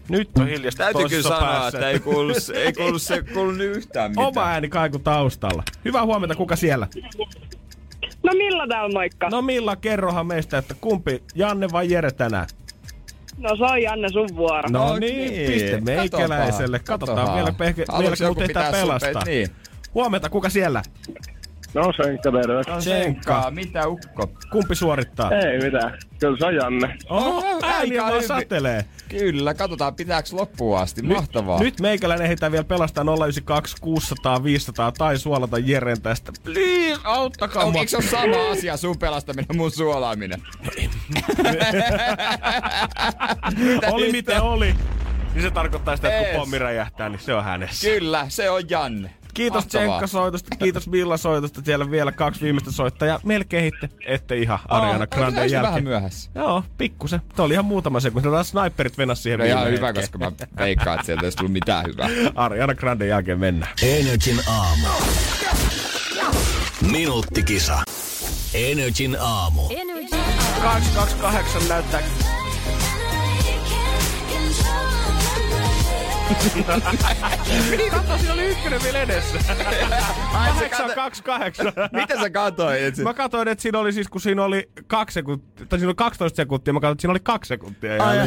Nyt 0.10 0.30
on 0.40 0.48
hiljasta 0.48 0.84
Täytyy 0.84 1.10
kyllä 1.10 1.24
sanoa, 1.24 1.40
päässä. 1.40 1.78
että 1.78 1.90
ei 1.90 2.00
kuulu, 2.00 2.34
ei 2.54 2.74
kuulu, 2.74 3.00
se, 3.00 3.22
kuulu 3.34 3.52
yhtään 3.52 4.12
mitään. 4.12 4.28
Oma 4.28 4.46
ääni 4.46 4.70
kaiku 4.70 5.00
taustalla. 5.00 5.64
Hyvää 5.86 6.06
huomenta, 6.06 6.36
kuka 6.36 6.56
siellä? 6.56 6.88
No 8.26 8.32
Milla 8.34 8.68
täällä 8.68 8.94
moikka. 8.94 9.30
No, 9.30 9.38
No 9.38 9.42
Milla, 9.42 9.76
kerrohan 9.76 10.28
meistä, 10.28 10.58
että 10.58 10.76
kumpi, 10.82 11.24
Janne 11.36 11.68
vai 11.72 11.92
Jere 11.92 12.12
tänään? 12.12 12.48
no 13.38 13.56
se 13.56 13.64
on 13.64 13.82
Janne 13.82 14.10
sun 14.10 14.30
vuoro. 14.36 14.70
No 14.70 14.86
Onks 14.88 15.00
niin, 15.00 15.34
niin? 15.34 15.52
piste 15.52 15.82
meikäläiselle. 15.82 16.80
Katsotaan, 16.80 17.16
Katsotaan. 17.18 17.36
vielä, 17.38 17.52
pehke, 17.58 17.86
vielä 18.00 18.10
kun 18.10 18.18
sun 18.18 18.36
pelastaa. 18.72 19.22
pe- 19.26 19.30
niin. 19.32 19.48
Huomenta, 19.94 20.30
kuka 20.30 20.50
siellä? 20.50 20.82
No 21.76 21.94
Senkka 22.04 22.32
terve. 22.32 22.62
Tsenkkaa, 22.80 23.52
mitä 23.52 23.88
ukko? 23.88 24.32
Kumpi 24.52 24.76
suorittaa? 24.76 25.32
Ei 25.32 25.60
mitään. 25.62 25.98
Kyllä 26.20 26.38
se 26.38 26.46
on 26.46 26.56
Janne. 26.56 26.98
Oho, 27.10 27.30
Oho, 27.38 27.60
ääni 27.64 28.00
aika 28.00 28.12
vaan 28.12 28.24
satelee. 28.24 28.86
Kyllä, 29.10 29.54
katsotaan 29.54 29.96
pitääkö 29.96 30.30
loppuun 30.32 30.80
asti. 30.80 31.02
Mahtavaa. 31.02 31.60
Nyt 31.60 31.80
meikäläinen 31.80 32.26
ehditään 32.26 32.52
vielä 32.52 32.64
pelastaa 32.64 33.04
092 33.04 33.76
600 33.82 34.44
500 34.44 34.92
tai 34.92 35.18
suolata 35.18 35.58
Jeren 35.60 36.02
tästä. 36.02 36.32
Please, 36.44 37.02
auttakaa 37.04 37.64
On, 37.64 37.72
mua. 37.72 37.82
eikö 37.82 37.90
se 37.90 37.98
ole 37.98 38.06
sama 38.06 38.50
asia 38.52 38.78
sun 38.78 38.98
pelastaminen 39.00 39.46
ja 39.50 39.56
mun 39.56 39.72
suolaaminen? 39.72 40.42
Oli 43.92 44.12
miten 44.12 44.42
oli. 44.42 44.76
Niin 45.34 45.42
se 45.42 45.52
tarkoittaa 45.52 45.96
sitä, 45.96 46.18
että 46.20 46.32
kun 46.32 46.40
pommi 46.40 46.60
räjähtää, 46.60 47.10
niin 47.10 47.20
se 47.20 47.34
on 47.34 47.44
hänessä. 47.44 47.88
Kyllä, 47.88 48.26
se 48.30 48.50
on 48.50 48.70
Janne. 48.70 49.10
Kiitos 49.36 49.64
Mahtavaa. 49.64 49.86
Tsenkka 49.88 50.08
soitosta, 50.08 50.56
kiitos 50.56 50.92
Villa 50.92 51.18
soitosta. 51.18 51.62
Siellä 51.66 51.92
vielä 51.92 52.12
kaksi 52.12 52.42
viimeistä 52.42 52.72
soittajaa. 52.72 53.20
Melkein 53.24 53.64
hitte, 53.64 53.90
ette 54.06 54.38
ihan 54.38 54.60
Ariana 54.68 54.98
oliko 54.98 55.16
se 55.16 55.22
vähän 55.36 55.52
jälkeen. 55.52 55.84
myöhässä. 55.84 56.32
Joo, 56.36 56.64
pikkusen. 56.78 57.22
Tuo 57.36 57.46
oli 57.46 57.54
ihan 57.54 57.66
muutama 57.66 58.00
sekunti. 58.00 58.30
Taas 58.30 58.50
sniperit 58.50 58.98
venas 58.98 59.24
siihen 59.24 59.40
No 59.40 59.46
ihan 59.46 59.68
hyvä, 59.72 59.94
koska 59.94 60.18
mä 60.18 60.32
veikkaan, 60.58 60.96
että 60.96 61.06
sieltä 61.06 61.26
ei 61.26 61.32
tullut 61.32 61.54
mitään 61.54 61.86
hyvää. 61.86 62.10
Ariana 62.36 62.76
Granden 62.76 63.08
jälkeen 63.08 63.40
mennään. 63.40 63.74
Energin 63.84 64.40
aamu. 64.50 64.88
Minuuttikisa. 66.92 67.84
Energin 68.54 69.18
aamu. 69.20 69.62
Energin 69.70 70.20
aamu. 70.20 70.62
228 70.62 71.68
näyttää 71.70 72.02
Niin, 77.70 77.92
kato, 77.92 78.18
siinä 78.18 78.34
oli 78.34 78.46
ykkönen 78.46 78.84
vielä 78.84 79.02
edessä. 79.02 79.40
828. 80.32 81.66
Miten 81.92 82.20
sä 82.20 82.30
katsoit? 82.30 82.98
Mä 82.98 83.14
katsoin, 83.14 83.48
että 83.48 83.62
siinä 83.62 83.80
oli 83.80 83.94
siis, 83.94 84.08
kun 84.08 84.22
siinä 84.22 84.44
oli 84.44 84.70
kaksi 84.88 85.14
sekuntia, 85.14 85.66
tai 85.70 85.80
siinä 85.80 85.90
oli 85.90 85.96
12 85.96 86.36
sekuntia, 86.36 86.74
mä 86.74 86.80
katsoin, 86.80 86.94
että 86.94 87.02
siinä 87.02 87.12
oli 87.12 87.20
kaksi 87.20 87.48
sekuntia 87.50 88.04
Ai. 88.04 88.18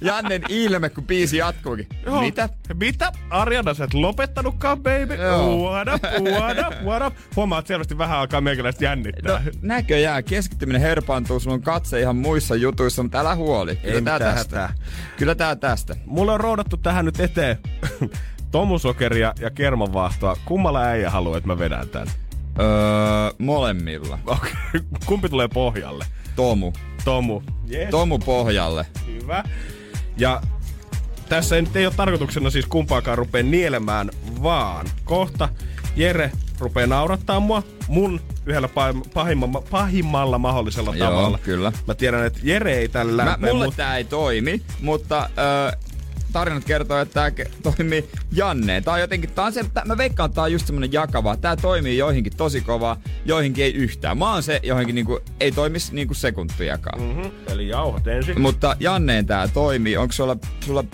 Jannen 0.00 0.42
ilme, 0.48 0.90
kun 0.90 1.04
biisi 1.04 1.36
jatkuukin. 1.36 1.86
Joo. 2.06 2.20
Mitä? 2.20 2.48
Mitä? 2.74 3.12
Ariana, 3.30 3.74
sä 3.74 3.84
et 3.84 3.94
lopettanutkaan, 3.94 4.78
baby. 4.82 5.14
Joo. 5.14 5.72
What 5.72 5.88
up, 5.94 6.02
what 6.28 6.58
up, 6.58 6.74
what 6.84 7.06
up? 7.06 7.14
Huomaat 7.36 7.66
selvästi 7.66 7.98
vähän 7.98 8.18
alkaa 8.18 8.40
meikäläistä 8.40 8.84
jännittää. 8.84 9.42
No, 9.44 9.50
näköjään 9.62 10.24
keskittyminen 10.24 10.80
herpaantuu, 10.80 11.40
on 11.46 11.62
katse 11.62 12.00
ihan 12.00 12.16
muissa 12.16 12.54
jutuissa, 12.54 13.02
mutta 13.02 13.20
älä 13.20 13.34
huoli. 13.34 13.76
Kyllä 13.76 13.94
Ei 13.94 14.02
tää 14.02 14.18
tästä. 14.18 14.38
hätää. 14.38 14.74
Kyllä 15.16 15.34
tää 15.34 15.56
tästä. 15.56 15.96
Mulle 16.06 16.32
on 16.32 16.40
roudattu 16.40 16.76
tähän 16.76 17.04
nyt 17.04 17.19
eteen 17.24 17.56
tomusokeria 18.50 19.34
ja 19.40 19.50
kermanvaahtoa. 19.50 20.36
Kummalla 20.44 20.82
äijä 20.82 21.10
haluaa, 21.10 21.38
että 21.38 21.46
mä 21.46 21.58
vedän 21.58 21.88
tän? 21.88 22.06
Öö, 22.60 22.66
molemmilla. 23.38 24.18
Okei, 24.26 24.80
Kumpi 25.06 25.28
tulee 25.28 25.48
pohjalle? 25.48 26.04
Tomu. 26.36 26.72
Tomu. 27.04 27.42
Yes. 27.72 27.90
Tomu 27.90 28.18
pohjalle. 28.18 28.86
Hyvä. 29.06 29.44
Ja 30.16 30.42
tässä 31.28 31.56
ei 31.56 31.62
nyt 31.62 31.76
ei 31.76 31.86
ole 31.86 31.94
tarkoituksena 31.96 32.50
siis 32.50 32.66
kumpaakaan 32.66 33.18
rupea 33.18 33.42
nielemään, 33.42 34.10
vaan 34.42 34.86
kohta 35.04 35.48
Jere 35.96 36.32
rupeaa 36.58 36.86
naurattaa 36.86 37.40
mua 37.40 37.62
mun 37.88 38.20
yhdellä 38.46 38.68
pahim- 38.68 39.08
pahimma, 39.14 39.62
pahimmalla 39.70 40.38
mahdollisella 40.38 40.94
Joo, 40.96 41.08
tavalla. 41.10 41.38
kyllä. 41.38 41.72
Mä 41.86 41.94
tiedän, 41.94 42.26
että 42.26 42.40
Jere 42.42 42.72
ei 42.78 42.88
tällä 42.88 43.24
Mä, 43.24 43.30
lämpää, 43.30 43.52
mulle 43.52 43.64
mut 43.64 43.76
tää 43.76 43.96
ei 43.96 44.04
toimi, 44.04 44.62
mutta 44.80 45.30
öö, 45.38 45.78
tarinat 46.32 46.64
kertoo, 46.64 46.98
että 46.98 47.28
ke- 47.30 47.50
toimii 47.62 48.08
Janneen. 48.32 48.84
Tää 48.84 48.94
on 48.94 49.00
jotenkin, 49.00 49.30
tää 49.30 49.44
on 49.44 49.52
se, 49.52 49.64
tää, 49.74 49.84
mä 49.84 49.96
veikkaan, 49.96 50.26
että 50.26 50.34
tää 50.34 50.44
on 50.44 50.52
just 50.52 50.66
semmonen 50.66 50.92
jakava. 50.92 51.36
Tää 51.36 51.56
toimii 51.56 51.98
joihinkin 51.98 52.36
tosi 52.36 52.60
kovaa, 52.60 52.96
joihinkin 53.24 53.64
ei 53.64 53.74
yhtään. 53.74 54.18
Mä 54.18 54.32
oon 54.32 54.42
se, 54.42 54.60
joihinkin 54.62 54.94
niinku, 54.94 55.20
ei 55.40 55.52
toimis 55.52 55.92
niinku 55.92 56.14
sekuntiakaan. 56.14 57.00
Mm. 57.00 57.06
Mhm, 57.08 57.28
Eli 57.48 57.68
jauhat 57.68 58.06
ensin. 58.06 58.40
Mutta 58.40 58.76
Janneen 58.80 59.26
tää 59.26 59.48
toimii. 59.48 59.96
Onko 59.96 60.12
sulla, 60.12 60.36
sulla 60.60 60.84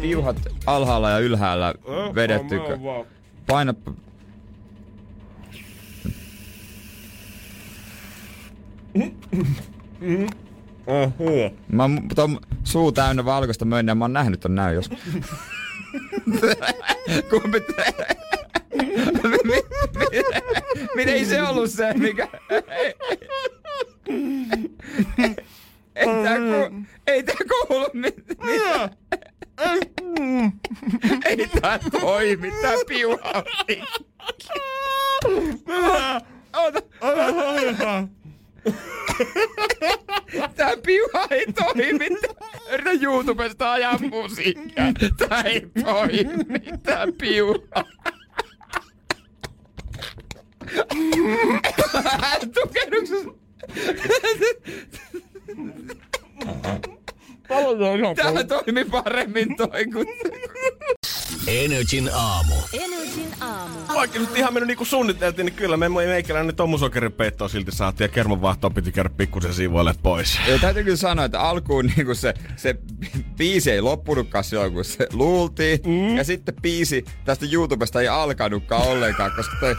piuhat 0.00 0.36
alhaalla 0.66 1.10
ja 1.10 1.18
ylhäällä 1.18 1.74
vedettykö? 2.14 2.72
oh, 2.74 2.84
oh, 2.86 2.96
oh. 2.96 3.06
Paina... 3.46 3.74
Oho. 8.94 10.45
Mä 11.72 11.82
oon 11.82 12.08
ton 12.14 12.40
suu 12.64 12.92
täynnä 12.92 13.24
valkoista 13.24 13.64
mönnä, 13.64 13.94
mä 13.94 14.04
oon 14.04 14.12
nähnyt 14.12 14.40
ton 14.40 14.54
näyn 14.54 14.74
joskus. 14.74 14.98
Kumpi 17.30 17.60
te... 17.60 17.94
Miten 20.94 21.14
ei 21.14 21.24
se 21.24 21.42
ollut 21.42 21.70
se, 21.70 21.94
mikä... 21.94 22.28
Ei 25.96 26.06
tää, 26.06 26.38
ku... 26.38 26.86
ei 27.06 27.22
tää 27.22 27.36
kuulu 27.68 27.86
mitään. 27.92 28.90
Ei 31.24 31.48
tää 31.60 31.78
toimi, 32.00 32.52
tää 32.62 32.74
piuhautti. 32.88 33.82
Ota. 36.52 36.82
Tää 40.56 40.76
piuha 40.86 41.26
ei 41.30 41.46
toimi. 41.52 42.06
Yritä 42.72 42.90
YouTubesta 43.02 43.72
ajaa 43.72 43.98
musiikkia. 43.98 44.84
Tää 45.28 45.42
ei 45.42 45.66
toimi. 45.84 46.78
Tää 46.82 47.06
piuha. 47.20 47.84
Tukennuksessa. 52.54 53.30
Tää 58.16 58.44
toimi 58.44 58.84
paremmin 58.84 59.56
toi 59.56 59.86
kuin... 59.92 60.06
Energin 61.46 62.10
aamu. 62.14 62.54
Energin 62.72 63.34
aamu. 63.40 63.74
Vaikka 63.94 64.18
nyt 64.18 64.36
ihan 64.36 64.54
mennyt 64.54 64.68
niinku 64.68 64.84
suunniteltiin, 64.84 65.46
niin 65.46 65.54
kyllä 65.54 65.76
me 65.76 65.88
meikäläinen 65.88 66.56
tommusokerin 66.56 67.12
peittoa 67.12 67.48
silti 67.48 67.72
saatiin 67.72 68.04
ja 68.04 68.08
kermanvaahtoa 68.08 68.70
piti 68.70 68.92
käydä 68.92 69.10
pikkusen 69.10 69.54
siivoille 69.54 69.94
pois. 70.02 70.38
Ja 70.48 70.58
täytyy 70.58 70.84
kyllä 70.84 70.96
sanoa, 70.96 71.24
että 71.24 71.40
alkuun 71.40 71.86
niinku 71.96 72.14
se, 72.14 72.34
se 72.56 72.76
biisi 73.36 73.70
ei 73.70 73.80
loppunutkaan 73.80 74.44
silloin, 74.44 74.72
kun 74.72 74.84
se 74.84 75.08
luultiin. 75.12 75.80
Mm. 75.86 76.16
Ja 76.16 76.24
sitten 76.24 76.54
biisi 76.62 77.04
tästä 77.24 77.46
YouTubesta 77.52 78.00
ei 78.00 78.08
alkanutkaan 78.08 78.82
ollenkaan, 78.82 79.32
koska 79.36 79.56
toi 79.60 79.76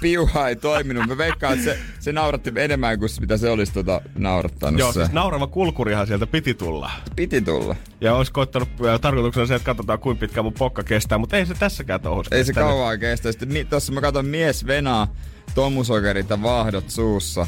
piuha 0.00 0.48
ei 0.48 0.56
toiminut. 0.56 1.06
Mä 1.06 1.18
veikkaan, 1.18 1.52
että 1.52 1.64
se, 1.64 1.78
se 2.00 2.12
nauratti 2.12 2.52
enemmän 2.56 2.98
kuin 2.98 3.10
mitä 3.20 3.36
se 3.36 3.50
olisi 3.50 3.72
tota 3.72 4.00
naurattanut. 4.18 4.80
Joo, 4.80 4.92
se. 4.92 5.00
siis 5.00 5.12
naurava 5.12 5.46
kulkurihan 5.46 6.06
sieltä 6.06 6.26
piti 6.26 6.54
tulla. 6.54 6.90
Piti 7.16 7.40
tulla. 7.40 7.76
Ja 8.00 8.14
olisi 8.14 8.32
koittanut 8.32 8.68
ja 8.80 8.98
tarkoituksena 8.98 9.46
se, 9.46 9.54
että 9.54 9.66
katsotaan 9.66 9.98
kuinka 9.98 10.20
pitkään 10.20 10.44
mun 10.44 10.52
pokka 10.52 10.82
kestää, 10.82 11.18
mutta 11.18 11.36
ei 11.36 11.46
se 11.46 11.54
tässäkään 11.54 12.00
touhussa. 12.00 12.36
Ei 12.36 12.44
se 12.44 12.52
kauan 12.52 12.98
kestä. 12.98 13.32
Sitten 13.32 13.52
mi- 13.52 13.64
tossa 13.64 13.92
mä 13.92 14.00
katson 14.00 14.26
mies 14.26 14.66
venaa 14.66 15.14
tommusokerit 15.54 16.30
ja 16.30 16.42
vaahdot 16.42 16.90
suussa. 16.90 17.46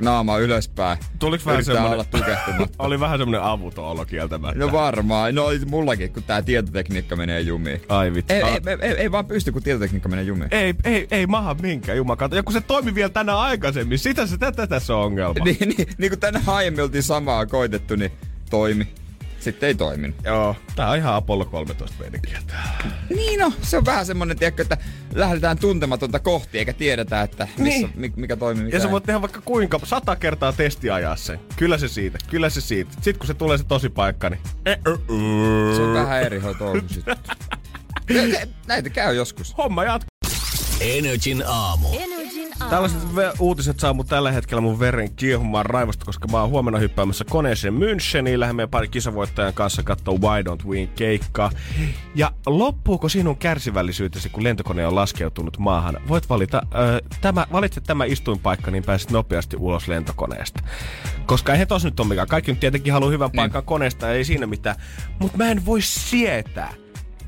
Naama 0.00 0.38
ylöspäin. 0.38 0.98
Tuliko 1.18 1.44
vähän 1.46 1.64
semmonen... 1.64 1.92
olla 1.92 2.04
tukehtumatta. 2.04 2.76
Oli 2.86 3.00
vähän 3.00 3.18
semmonen 3.18 3.42
avuton 3.42 3.84
olo 3.84 4.04
kieltämättä. 4.04 4.58
No 4.58 4.72
varmaan. 4.72 5.34
No 5.34 5.46
mullakin, 5.66 6.12
kun 6.12 6.22
tää 6.22 6.42
tietotekniikka 6.42 7.16
menee 7.16 7.40
jumiin. 7.40 7.80
Ai 7.88 8.14
vittu. 8.14 8.32
Ei, 8.32 8.42
ei, 8.42 8.60
ei, 8.80 8.92
ei, 8.92 9.12
vaan 9.12 9.26
pysty, 9.26 9.52
kun 9.52 9.62
tietotekniikka 9.62 10.08
menee 10.08 10.24
jumiin. 10.24 10.48
Ei, 10.50 10.74
ei, 10.84 11.06
ei 11.10 11.26
maha 11.26 11.54
minkään 11.54 11.98
jumakata. 11.98 12.36
Ja 12.36 12.42
kun 12.42 12.52
se 12.52 12.60
toimi 12.60 12.94
vielä 12.94 13.08
tänään 13.08 13.38
aikaisemmin, 13.38 13.98
sitä 13.98 14.26
se, 14.26 14.38
tätä 14.38 14.66
tässä 14.66 14.96
on 14.96 15.04
ongelma. 15.04 15.44
niin, 15.44 15.74
niin, 15.76 15.88
niin 15.98 16.10
kuin 16.10 16.20
tänään 16.20 16.44
aiemmin 16.46 16.82
oltiin 16.82 17.02
samaa 17.02 17.46
koitettu, 17.46 17.96
niin 17.96 18.12
toimi. 18.50 18.88
Sitten 19.40 19.66
ei 19.66 19.74
toiminut. 19.74 20.16
Joo, 20.24 20.56
tää 20.76 20.90
on 20.90 20.96
ihan 20.96 21.14
Apollo 21.14 21.44
13 21.44 21.96
meininkiä 22.00 22.38
tää. 22.46 22.90
Niin 23.10 23.40
no, 23.40 23.52
se 23.62 23.76
on 23.76 23.84
vähän 23.84 24.06
semmonen, 24.06 24.38
tiedätkö, 24.38 24.62
että 24.62 24.76
lähdetään 25.14 25.58
tuntematonta 25.58 26.18
kohti, 26.18 26.58
eikä 26.58 26.72
tiedetä, 26.72 27.22
että 27.22 27.48
missä, 27.58 27.80
Niin. 27.80 27.90
mi- 27.94 28.12
mikä 28.16 28.36
toimii, 28.36 28.64
mikä 28.64 28.76
Ja 28.76 28.80
sä 28.82 28.90
voit 28.90 29.04
tehdä 29.04 29.20
vaikka 29.20 29.40
kuinka 29.44 29.80
sata 29.84 30.16
kertaa 30.16 30.52
testi 30.52 30.90
ajaa 30.90 31.16
sen. 31.16 31.40
Kyllä 31.56 31.78
se 31.78 31.88
siitä, 31.88 32.18
kyllä 32.30 32.50
se 32.50 32.60
siitä. 32.60 32.90
Sitten 32.92 33.18
kun 33.18 33.26
se 33.26 33.34
tulee 33.34 33.58
se 33.58 33.64
tosi 33.64 33.88
paikka, 33.88 34.30
niin... 34.30 34.40
Se 35.76 35.82
on 35.82 35.94
vähän 35.94 36.22
eri 36.22 36.40
sitten. 36.86 37.16
Näitä 38.66 38.90
käy 38.90 39.14
joskus. 39.14 39.56
Homma 39.58 39.84
jatkuu. 39.84 40.08
Energin 40.80 41.44
aamu. 41.46 41.88
Energin 41.88 42.08
aamu. 42.08 42.17
Tällaiset 42.70 43.02
ve- 43.16 43.36
uutiset 43.38 43.80
saa 43.80 43.92
mut 43.92 44.06
tällä 44.06 44.32
hetkellä 44.32 44.60
mun 44.60 44.80
veren 44.80 45.14
kiehumaan 45.14 45.66
raivosta, 45.66 46.04
koska 46.04 46.28
mä 46.28 46.40
oon 46.40 46.50
huomenna 46.50 46.78
hyppäämässä 46.78 47.24
koneeseen 47.24 47.74
Müncheniin. 47.74 48.40
Lähdemme 48.40 48.66
pari 48.66 48.88
kisavoittajan 48.88 49.54
kanssa 49.54 49.82
katsoa 49.82 50.14
Why 50.14 50.42
Don't 50.42 50.66
Win 50.66 50.88
keikkaa. 50.88 51.50
Ja 52.14 52.32
loppuuko 52.46 53.08
sinun 53.08 53.36
kärsivällisyytesi, 53.36 54.28
kun 54.28 54.44
lentokone 54.44 54.86
on 54.86 54.94
laskeutunut 54.94 55.58
maahan? 55.58 55.96
Voit 56.08 56.28
valita, 56.28 56.62
ö, 56.74 57.02
tämä, 57.20 57.46
valitse 57.52 57.80
tämä 57.80 58.04
istuinpaikka, 58.04 58.70
niin 58.70 58.84
pääset 58.84 59.10
nopeasti 59.10 59.56
ulos 59.56 59.88
lentokoneesta. 59.88 60.60
Koska 61.26 61.52
ei 61.52 61.58
he 61.58 61.66
tos 61.66 61.84
nyt 61.84 62.00
ole 62.00 62.08
mikään. 62.08 62.28
Kaikki 62.28 62.52
nyt 62.52 62.60
tietenkin 62.60 62.92
haluaa 62.92 63.10
hyvän 63.10 63.30
paikan 63.36 63.64
koneesta, 63.64 64.10
ei 64.10 64.24
siinä 64.24 64.46
mitään. 64.46 64.76
Mutta 65.18 65.38
mä 65.38 65.48
en 65.50 65.66
voi 65.66 65.82
sietää 65.82 66.74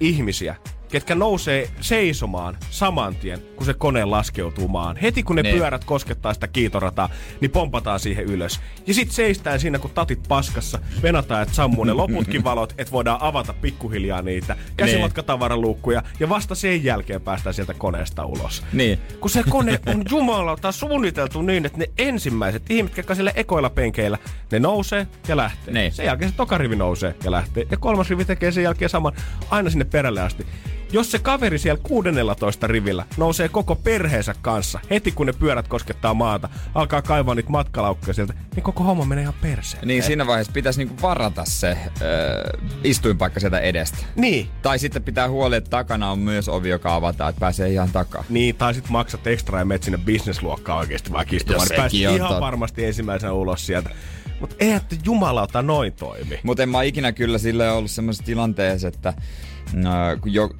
ihmisiä, 0.00 0.56
ketkä 0.90 1.14
nousee 1.14 1.70
seisomaan 1.80 2.56
saman 2.70 3.14
tien, 3.14 3.42
kun 3.56 3.66
se 3.66 3.74
kone 3.74 4.04
laskeutuu 4.04 4.68
maan. 4.68 4.96
Heti 4.96 5.22
kun 5.22 5.36
ne 5.36 5.42
Ne. 5.42 5.52
pyörät 5.52 5.84
koskettaa 5.84 6.34
sitä 6.34 6.48
kiitorataa, 6.48 7.08
niin 7.40 7.50
pompataan 7.50 8.00
siihen 8.00 8.24
ylös. 8.24 8.60
Ja 8.86 8.94
sit 8.94 9.10
seistään 9.10 9.60
siinä, 9.60 9.78
kun 9.78 9.90
tatit 9.90 10.20
paskassa, 10.28 10.78
venataan, 11.02 11.42
että 11.42 11.54
sammuu 11.54 11.84
ne 11.84 11.92
loputkin 11.92 12.44
valot, 12.44 12.74
että 12.78 12.92
voidaan 12.92 13.18
avata 13.22 13.52
pikkuhiljaa 13.52 14.22
niitä 14.22 14.56
käsimatkatavaraluukkuja, 14.76 16.02
ja 16.20 16.28
vasta 16.28 16.54
sen 16.54 16.84
jälkeen 16.84 17.20
päästään 17.20 17.54
sieltä 17.54 17.74
koneesta 17.74 18.24
ulos. 18.26 18.62
Niin. 18.72 18.98
Kun 19.20 19.30
se 19.30 19.42
kone 19.48 19.80
on 19.86 20.04
jumalauta 20.10 20.72
suunniteltu 20.72 21.42
niin, 21.42 21.66
että 21.66 21.78
ne 21.78 21.90
ensimmäiset 21.98 22.70
ihmiset, 22.70 22.96
jotka 22.96 23.14
siellä 23.14 23.32
ekoilla 23.34 23.70
penkeillä, 23.70 24.18
ne 24.52 24.58
nousee 24.58 25.06
ja 25.28 25.36
lähtee. 25.36 25.74
Niin. 25.74 25.92
Sen 25.92 26.06
jälkeen 26.06 26.30
se 26.30 26.36
toka 26.36 26.58
rivi 26.58 26.76
nousee 26.76 27.14
ja 27.24 27.30
lähtee. 27.30 27.66
Ja 27.70 27.76
kolmas 27.76 28.10
rivi 28.10 28.24
tekee 28.24 28.52
sen 28.52 28.64
jälkeen 28.64 28.88
saman 28.88 29.12
aina 29.50 29.70
sinne 29.70 29.84
perälle 29.84 30.20
asti. 30.20 30.46
Jos 30.92 31.10
se 31.10 31.18
kaveri 31.18 31.58
siellä 31.58 31.80
16 31.82 32.66
rivillä 32.66 33.04
nousee 33.16 33.48
koko 33.48 33.76
perheensä 33.76 34.34
kanssa, 34.42 34.80
heti 34.90 35.12
kun 35.12 35.26
ne 35.26 35.32
pyörät 35.32 35.68
koskettaa 35.68 36.14
maata, 36.14 36.48
alkaa 36.74 37.02
kaivaa 37.02 37.34
niitä 37.34 37.50
matkalaukkuja 37.50 38.14
sieltä, 38.14 38.34
niin 38.56 38.62
koko 38.62 38.84
homma 38.84 39.04
menee 39.04 39.22
ihan 39.22 39.34
perseen. 39.42 39.88
Niin 39.88 40.02
siinä 40.02 40.26
vaiheessa 40.26 40.52
pitäisi 40.52 40.80
niinku 40.80 41.02
varata 41.02 41.44
se 41.44 41.76
öö, 42.02 42.50
istuinpaikka 42.84 43.40
sieltä 43.40 43.58
edestä. 43.58 43.98
Niin. 44.16 44.48
Tai 44.62 44.78
sitten 44.78 45.02
pitää 45.02 45.28
huoli, 45.28 45.56
että 45.56 45.70
takana 45.70 46.10
on 46.10 46.18
myös 46.18 46.48
ovi, 46.48 46.68
joka 46.68 46.94
avataan, 46.94 47.30
että 47.30 47.40
pääsee 47.40 47.70
ihan 47.70 47.90
takaa. 47.92 48.24
Niin, 48.28 48.54
tai 48.56 48.74
sit 48.74 48.88
maksat 48.88 49.26
ekstra 49.26 49.58
ja 49.58 49.64
menet 49.64 49.82
sinne 49.82 49.98
bisnesluokkaan 49.98 50.78
oikeesti 50.78 51.12
vaikka 51.12 51.36
istumaan. 51.36 51.62
Ja 51.64 51.68
Niin 51.68 51.76
pääset 51.80 52.00
ihan 52.00 52.18
totta. 52.18 52.40
varmasti 52.40 52.84
ensimmäisenä 52.84 53.32
ulos 53.32 53.66
sieltä. 53.66 53.90
Mutta 54.40 54.56
eihän 54.58 54.80
jumalauta 55.04 55.62
noin 55.62 55.92
toimi. 55.92 56.40
Mutta 56.42 56.62
en 56.62 56.68
mä 56.68 56.82
ikinä 56.82 57.12
kyllä 57.12 57.38
sille 57.38 57.70
ollut 57.70 57.90
semmoisessa 57.90 58.24
tilanteessa, 58.24 58.88
että 58.88 59.14
jo, 60.24 60.50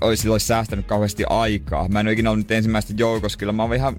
olisi, 0.00 0.28
olisi 0.28 0.46
säästänyt 0.46 0.86
kauheasti 0.86 1.24
aikaa. 1.30 1.88
Mä 1.88 2.00
en 2.00 2.06
ole 2.06 2.12
ikinä 2.12 2.30
ollut 2.30 2.44
nyt 2.44 2.50
ensimmäistä 2.50 2.94
joukossa, 2.96 3.38
kyllä 3.38 3.52
mä 3.52 3.62
oon 3.62 3.74
ihan 3.74 3.96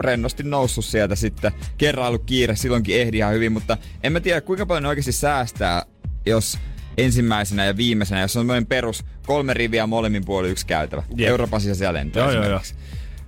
rennosti 0.00 0.42
noussut 0.42 0.84
sieltä 0.84 1.16
sitten. 1.16 1.52
Kerran 1.78 2.08
ollut 2.08 2.24
kiire, 2.26 2.56
silloinkin 2.56 3.00
ehdi 3.00 3.16
ihan 3.18 3.34
hyvin, 3.34 3.52
mutta 3.52 3.76
en 4.02 4.12
mä 4.12 4.20
tiedä 4.20 4.40
kuinka 4.40 4.66
paljon 4.66 4.82
ne 4.82 4.88
oikeasti 4.88 5.12
säästää, 5.12 5.82
jos 6.26 6.58
ensimmäisenä 6.98 7.64
ja 7.64 7.76
viimeisenä, 7.76 8.20
jos 8.20 8.36
on 8.36 8.40
semmoinen 8.40 8.66
perus 8.66 9.04
kolme 9.26 9.54
riviä 9.54 9.86
molemmin 9.86 10.24
puolin 10.24 10.50
yksi 10.50 10.66
käytävä. 10.66 11.02
Jep. 11.16 11.28
Euroopan 11.28 11.60
sisäisiä 11.60 11.92
lentoja 11.92 12.24
Joo, 12.24 12.32
joo, 12.32 12.42
esimerkiksi. 12.42 12.74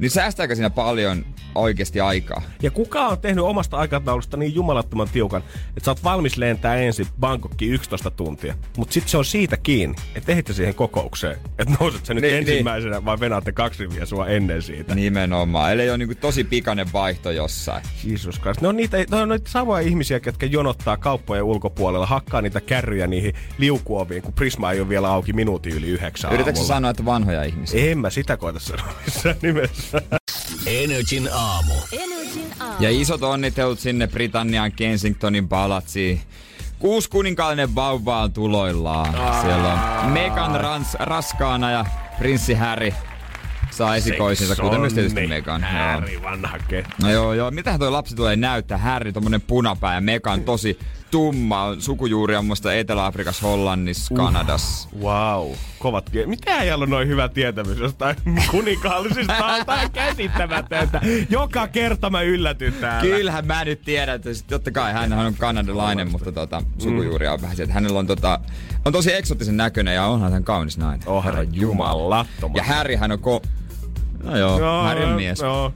Niin 0.01 0.11
säästääkö 0.11 0.55
siinä 0.55 0.70
paljon 0.70 1.26
oikeasti 1.55 2.01
aikaa? 2.01 2.42
Ja 2.62 2.70
kuka 2.70 3.07
on 3.07 3.18
tehnyt 3.18 3.44
omasta 3.44 3.76
aikataulusta 3.76 4.36
niin 4.36 4.55
jumalattoman 4.55 5.09
tiukan, 5.12 5.42
että 5.68 5.84
sä 5.84 5.90
oot 5.90 6.05
valmis 6.05 6.36
lentää 6.36 6.76
ensin 6.76 7.07
Bangkokkiin 7.20 7.72
11 7.72 8.11
tuntia. 8.11 8.55
Mutta 8.76 8.92
sitten 8.92 9.11
se 9.11 9.16
on 9.18 9.24
siitä 9.24 9.57
kiinni, 9.57 9.96
että 10.14 10.32
ehitte 10.32 10.53
siihen 10.53 10.74
kokoukseen. 10.74 11.36
Että 11.59 11.74
nouset 11.80 12.07
sä 12.07 12.14
nyt 12.14 12.22
Niin, 12.22 12.32
niin, 12.32 12.48
ensimmäisenä 12.48 13.05
vai 13.05 13.20
venaatte 13.20 13.53
kaksi 13.53 13.82
riviä 13.82 14.07
sua 14.07 14.26
ennen 14.26 14.62
siitä. 14.62 14.94
Nimenomaan. 14.94 15.72
Eli 15.72 15.90
on 15.90 15.98
niinku 15.98 16.14
tosi 16.14 16.44
pikainen 16.44 16.86
vaihto 16.92 17.30
jossain. 17.30 17.82
Jesus 18.05 18.40
Christ. 18.40 18.61
Ne 18.61 18.68
on 18.68 18.76
niitä, 18.76 18.96
ne 19.11 19.16
on 19.16 19.28
niitä 19.28 19.51
samoja 19.51 19.86
ihmisiä, 19.86 20.20
jotka 20.26 20.46
jonottaa 20.46 20.96
kauppojen 20.96 21.44
ulkopuolella, 21.44 22.07
hakkaa 22.07 22.42
niitä 22.42 22.61
kärryjä 22.61 23.07
niihin 23.07 23.34
liukuoviin, 23.59 24.22
kun 24.22 24.32
Prisma 24.32 24.72
ei 24.72 24.80
ole 24.80 24.88
vielä 24.88 25.09
auki 25.09 25.32
minuutin 25.32 25.72
yli 25.72 25.86
yhdeksän 25.86 26.32
Yritätkö 26.32 26.61
sanoa, 26.61 26.90
että 26.90 27.05
vanhoja 27.05 27.44
ihmisiä? 27.44 27.90
En 27.90 27.98
mä 27.98 28.11
sitä 28.11 28.36
koeta 28.36 28.59
sanoa 28.59 28.94
missään 29.05 29.36
nimessä. 29.42 29.89
Energin 30.66 31.28
aamu. 31.32 31.74
Energin 31.93 32.53
aamu. 32.61 32.74
Ja 32.80 32.91
isot 32.91 33.22
onnittelut 33.22 33.78
sinne 33.78 34.07
Britannian 34.07 34.72
Kensingtonin 34.72 35.49
palatsiin. 35.49 36.20
Kuusi 36.78 37.11
kuninkaallinen 37.11 37.74
vauva 37.74 38.22
on 38.22 38.32
tuloillaan. 38.32 39.14
Siellä 39.41 39.72
on 40.05 40.11
Megan 40.11 40.61
Rans, 40.61 40.95
raskaana 40.95 41.70
ja 41.70 41.84
prinssi 42.18 42.55
Harry 42.55 42.93
saa 43.70 43.97
esikoisinsa, 43.97 44.57
kuten 44.62 44.80
myös 44.80 44.93
tietysti 44.93 45.26
Megan. 45.26 45.64
Harry 45.64 46.22
vanha. 46.22 46.59
No 47.03 47.11
joo, 47.11 47.34
joo. 47.34 47.51
Mitähän 47.51 47.80
toi 47.80 47.91
lapsi 47.91 48.16
tulee 48.16 48.36
näyttää? 48.36 48.78
Harry, 48.78 49.12
tommonen 49.12 49.41
punapää 49.41 49.95
ja 49.95 50.01
Megan 50.01 50.43
tosi 50.43 50.78
tumma. 51.11 51.77
Sukujuuri 51.79 52.37
on 52.37 52.45
muista 52.45 52.75
Etelä-Afrikassa, 52.75 53.47
Hollannissa, 53.47 54.15
Kanadassa. 54.15 54.89
Wow, 55.01 55.53
kovat 55.79 56.11
Mitä 56.27 56.57
äijällä 56.57 56.83
on 56.83 56.91
noin 56.91 57.09
hyvä 57.09 57.29
tietämys 57.29 57.79
jostain 57.79 58.17
kuninkaallisista? 58.51 59.47
On 59.47 59.91
käsittämätöntä. 59.93 61.01
Joka 61.31 61.69
kerta 61.69 62.11
mä 62.11 62.23
yllätyn 62.23 62.73
täällä. 62.73 63.03
Kyllähän 63.03 63.47
mä 63.47 63.65
nyt 63.65 63.83
tiedän, 63.83 64.17
että 64.17 64.31
totta 64.49 64.71
kai 64.71 64.93
hän 64.93 65.13
on 65.13 65.35
kanadalainen, 65.35 66.11
mutta 66.11 66.33
tota, 66.33 66.63
sukujuuria 66.79 67.33
on 67.33 67.43
vähän 67.43 67.57
se, 67.57 67.63
että 67.63 67.75
hänellä 67.75 67.99
on, 67.99 68.07
tota, 68.07 68.41
on 68.85 68.93
tosi 68.93 69.15
eksotisen 69.15 69.57
näköinen 69.57 69.95
ja 69.95 70.07
onhan 70.07 70.33
hän 70.33 70.45
kaunis 70.45 70.79
nainen. 70.79 71.09
Oh, 71.09 71.25
herra 71.25 71.43
jumalattoman. 71.43 72.57
Ja 72.57 72.63
Harry 72.63 72.97
hän 72.97 73.13
on 73.13 73.19
ko... 73.19 73.43
No 74.23 74.37
joo, 74.37 74.83
Harry 74.83 75.05
on 75.05 75.13
mies. 75.13 75.41
Joo. 75.41 75.73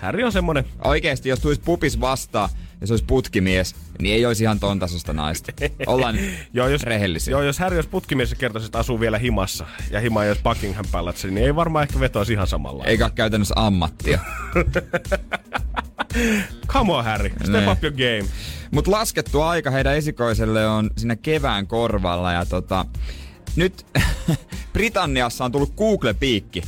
Harry 0.00 0.24
on 0.24 0.32
semmonen... 0.32 0.64
Oikeesti, 0.84 1.28
jos 1.28 1.40
tulisi 1.40 1.60
pupis 1.64 2.00
vastaan 2.00 2.48
ja 2.82 2.86
se 2.86 2.92
olisi 2.92 3.04
putkimies, 3.04 3.74
niin 4.00 4.14
ei 4.14 4.26
olisi 4.26 4.44
ihan 4.44 4.60
ton 4.60 4.78
tasosta 4.78 5.12
naista. 5.12 5.52
Ollaan 5.86 6.18
Joo, 6.52 6.68
jos, 6.68 6.82
rehellisiä. 6.82 7.30
Joo, 7.32 7.42
jos 7.42 7.58
Harry 7.58 7.76
olisi 7.76 7.90
putkimies 7.90 8.30
ja 8.30 8.36
kertoisi, 8.36 8.66
että 8.66 8.78
asuu 8.78 9.00
vielä 9.00 9.18
himassa 9.18 9.66
ja 9.90 10.00
hima 10.00 10.24
ei 10.24 10.30
olisi 10.30 10.42
Buckingham 10.42 10.84
Palace, 10.92 11.28
niin 11.28 11.46
ei 11.46 11.54
varmaan 11.56 11.82
ehkä 11.82 12.00
vetoisi 12.00 12.32
ihan 12.32 12.46
samalla. 12.46 12.84
Eikä 12.84 13.10
käytännössä 13.14 13.54
ammattia. 13.56 14.18
Come 16.66 16.92
on, 16.92 17.04
Harry. 17.04 17.30
Step 17.30 17.48
Ne. 17.48 17.70
up 17.70 17.84
your 17.84 17.94
game. 17.96 18.24
Mutta 18.70 18.90
laskettu 18.90 19.40
aika 19.42 19.70
heidän 19.70 19.96
esikoiselle 19.96 20.66
on 20.66 20.90
siinä 20.96 21.16
kevään 21.16 21.66
korvalla 21.66 22.32
ja 22.32 22.46
tota, 22.46 22.86
nyt 23.56 23.86
Britanniassa 24.72 25.44
on 25.44 25.52
tullut 25.52 25.74
Google-piikki 25.76 26.62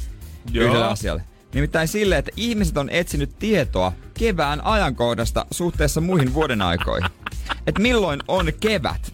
Joo. 0.52 0.66
yhdelle 0.68 0.86
asialle. 0.86 1.22
Nimittäin 1.54 1.88
sille, 1.88 2.18
että 2.18 2.30
ihmiset 2.36 2.76
on 2.76 2.90
etsinyt 2.90 3.38
tietoa 3.38 3.92
kevään 4.18 4.64
ajankohdasta 4.64 5.46
suhteessa 5.50 6.00
muihin 6.00 6.34
vuoden 6.34 6.62
aikoihin. 6.62 7.10
Että 7.66 7.82
milloin 7.82 8.20
on 8.28 8.52
kevät. 8.60 9.12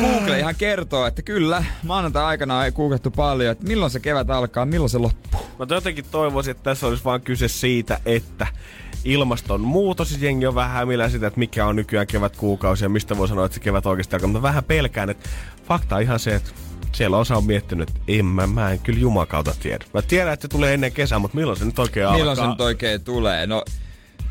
Google 0.00 0.38
ihan 0.38 0.54
kertoo, 0.54 1.06
että 1.06 1.22
kyllä, 1.22 1.64
maanantai 1.82 2.24
aikana 2.24 2.58
on 2.58 2.72
googlettu 2.76 3.10
paljon, 3.10 3.52
että 3.52 3.66
milloin 3.66 3.90
se 3.90 4.00
kevät 4.00 4.30
alkaa, 4.30 4.66
milloin 4.66 4.90
se 4.90 4.98
loppuu. 4.98 5.40
Mä 5.58 5.66
jotenkin 5.70 6.04
toivoisin, 6.10 6.50
että 6.50 6.62
tässä 6.62 6.86
olisi 6.86 7.04
vaan 7.04 7.20
kyse 7.20 7.48
siitä, 7.48 8.00
että 8.06 8.46
ilmastonmuutos, 9.04 10.08
siis 10.08 10.22
jengi 10.22 10.46
on 10.46 10.54
vähän 10.54 10.70
hämillä 10.70 11.08
sitä, 11.08 11.26
että 11.26 11.38
mikä 11.38 11.66
on 11.66 11.76
nykyään 11.76 12.06
kevätkuukausi 12.06 12.84
ja 12.84 12.88
mistä 12.88 13.16
voi 13.18 13.28
sanoa, 13.28 13.46
että 13.46 13.54
se 13.54 13.60
kevät 13.60 13.86
oikeasti 13.86 14.16
alkaa. 14.16 14.28
Mutta 14.28 14.42
vähän 14.42 14.64
pelkään, 14.64 15.10
että 15.10 15.28
fakta 15.64 15.96
on 15.96 16.02
ihan 16.02 16.18
se, 16.18 16.34
että 16.34 16.50
siellä 16.92 17.16
osa 17.16 17.36
on 17.36 17.44
miettinyt, 17.44 17.88
että 17.88 18.00
en 18.08 18.24
mä, 18.24 18.46
mä 18.46 18.70
en 18.70 18.78
kyllä 18.78 18.98
jumakauta 18.98 19.54
tiedä. 19.60 19.84
Mä 19.94 20.02
tiedän, 20.02 20.32
että 20.32 20.44
se 20.44 20.48
tulee 20.48 20.74
ennen 20.74 20.92
kesää, 20.92 21.18
mutta 21.18 21.36
milloin 21.36 21.58
se 21.58 21.64
nyt 21.64 21.78
oikein 21.78 22.12
Milloin 22.12 22.36
se 22.36 22.42
alkaa? 22.42 22.54
nyt 22.54 22.60
oikein 22.60 23.04
tulee? 23.04 23.46
No, 23.46 23.64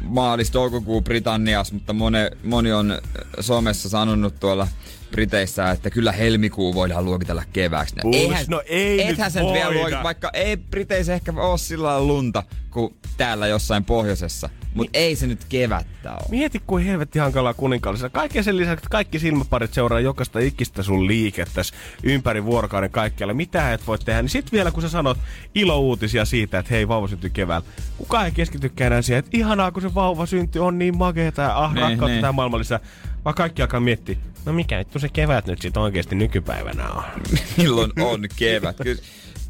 maalis 0.01 0.51
toukokuu 0.51 1.01
Britanniassa, 1.01 1.73
mutta 1.73 1.93
moni, 1.93 2.17
moni 2.43 2.71
on 2.71 3.01
somessa 3.39 3.89
sanonut 3.89 4.39
tuolla 4.39 4.67
Briteissä, 5.11 5.71
että 5.71 5.89
kyllä 5.89 6.11
helmikuu 6.11 6.73
voidaan 6.73 7.05
luokitella 7.05 7.43
kevääksi. 7.53 7.95
No, 7.95 8.01
Bullshit, 8.01 8.47
no 8.47 8.61
ei 8.65 9.01
ethän 9.01 9.25
nyt 9.25 9.33
sen 9.33 9.53
vielä 9.53 9.71
luokitella, 9.71 10.03
vaikka 10.03 10.29
ei 10.33 10.57
Briteissä 10.57 11.13
ehkä 11.13 11.33
ole 11.35 11.57
sillä 11.57 12.01
lunta 12.01 12.43
kuin 12.71 12.95
täällä 13.17 13.47
jossain 13.47 13.85
pohjoisessa. 13.85 14.49
Mutta 14.73 14.91
ei 14.93 15.15
se 15.15 15.27
nyt 15.27 15.45
kevättä 15.49 16.11
ole. 16.11 16.21
Mieti, 16.29 16.61
kuin 16.67 16.85
helvetti 16.85 17.19
hankalaa 17.19 17.53
kuninkaallisella. 17.53 18.09
Kaiken 18.09 18.43
sen 18.43 18.57
lisäksi, 18.57 18.73
että 18.73 18.89
kaikki 18.89 19.19
silmäparit 19.19 19.73
seuraa 19.73 19.99
jokaista 19.99 20.39
ikistä 20.39 20.83
sun 20.83 21.07
liikettä 21.07 21.61
ympäri 22.03 22.45
vuorokauden 22.45 22.91
kaikkialla. 22.91 23.33
Mitä 23.33 23.73
et 23.73 23.87
voi 23.87 23.97
tehdä, 23.99 24.21
niin 24.21 24.29
sit 24.29 24.51
vielä 24.51 24.71
kun 24.71 24.81
sä 24.81 24.89
sanot 24.89 25.17
ilouutisia 25.55 26.25
siitä, 26.25 26.59
että 26.59 26.73
hei, 26.73 26.87
vauva 26.87 27.07
syntyi 27.07 27.29
keväällä. 27.29 27.67
Kukaan 27.97 28.25
ei 28.25 28.31
keskitykään 28.31 28.91
enää 28.91 29.01
siihen, 29.01 29.19
että 29.19 29.37
ihanaa, 29.37 29.71
kun 29.71 29.81
se 29.81 29.95
vauva 29.95 30.25
syntyi, 30.25 30.61
on 30.61 30.79
niin 30.79 30.97
makeeta 30.97 31.41
ja 31.41 31.57
ah, 31.57 31.73
Niin, 31.73 31.81
rakkautta 31.81 32.07
niin. 32.07 32.21
tämä 32.21 32.31
maailma 32.31 32.57
lisää. 32.57 32.79
Vaan 33.25 33.35
kaikki 33.35 33.61
alkaa 33.61 33.79
miettiä, 33.79 34.15
no 34.45 34.53
mikä 34.53 34.79
vittu 34.79 34.99
se 34.99 35.09
kevät 35.09 35.47
nyt 35.47 35.61
sit 35.61 35.77
oikeesti 35.77 36.15
nykypäivänä 36.15 36.89
on. 36.89 37.03
Milloin 37.57 37.91
on 38.01 38.21
kevät? 38.35 38.77
Kyllä, 38.83 39.01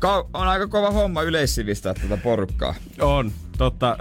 ka- 0.01 0.27
on 0.33 0.47
aika 0.47 0.67
kova 0.67 0.91
homma 0.91 1.21
yleissivistää 1.21 1.93
tätä 1.93 2.17
porukkaa. 2.17 2.75
On, 3.01 3.31
totta. 3.57 3.97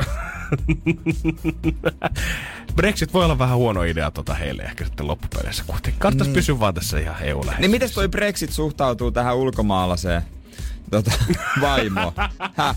Brexit 2.77 3.13
voi 3.13 3.25
olla 3.25 3.39
vähän 3.39 3.57
huono 3.57 3.83
idea 3.83 4.11
tota 4.11 4.35
heille 4.35 4.63
ehkä 4.63 4.85
sitten 4.85 5.07
loppupeleissä 5.07 5.65
kuitenkin. 5.67 6.01
Kannattais 6.01 6.29
mm. 6.29 6.35
pysyä 6.35 6.61
vaan 6.61 6.75
tässä 6.75 6.99
ihan 6.99 7.23
eu 7.23 7.45
Niin 7.59 7.71
miten 7.71 7.91
toi 7.95 8.09
Brexit 8.09 8.53
suhtautuu 8.53 9.11
tähän 9.11 9.37
ulkomaalaiseen 9.37 10.23
tota, 10.91 11.13
vaimoon? 11.61 12.13
Häh? 12.57 12.77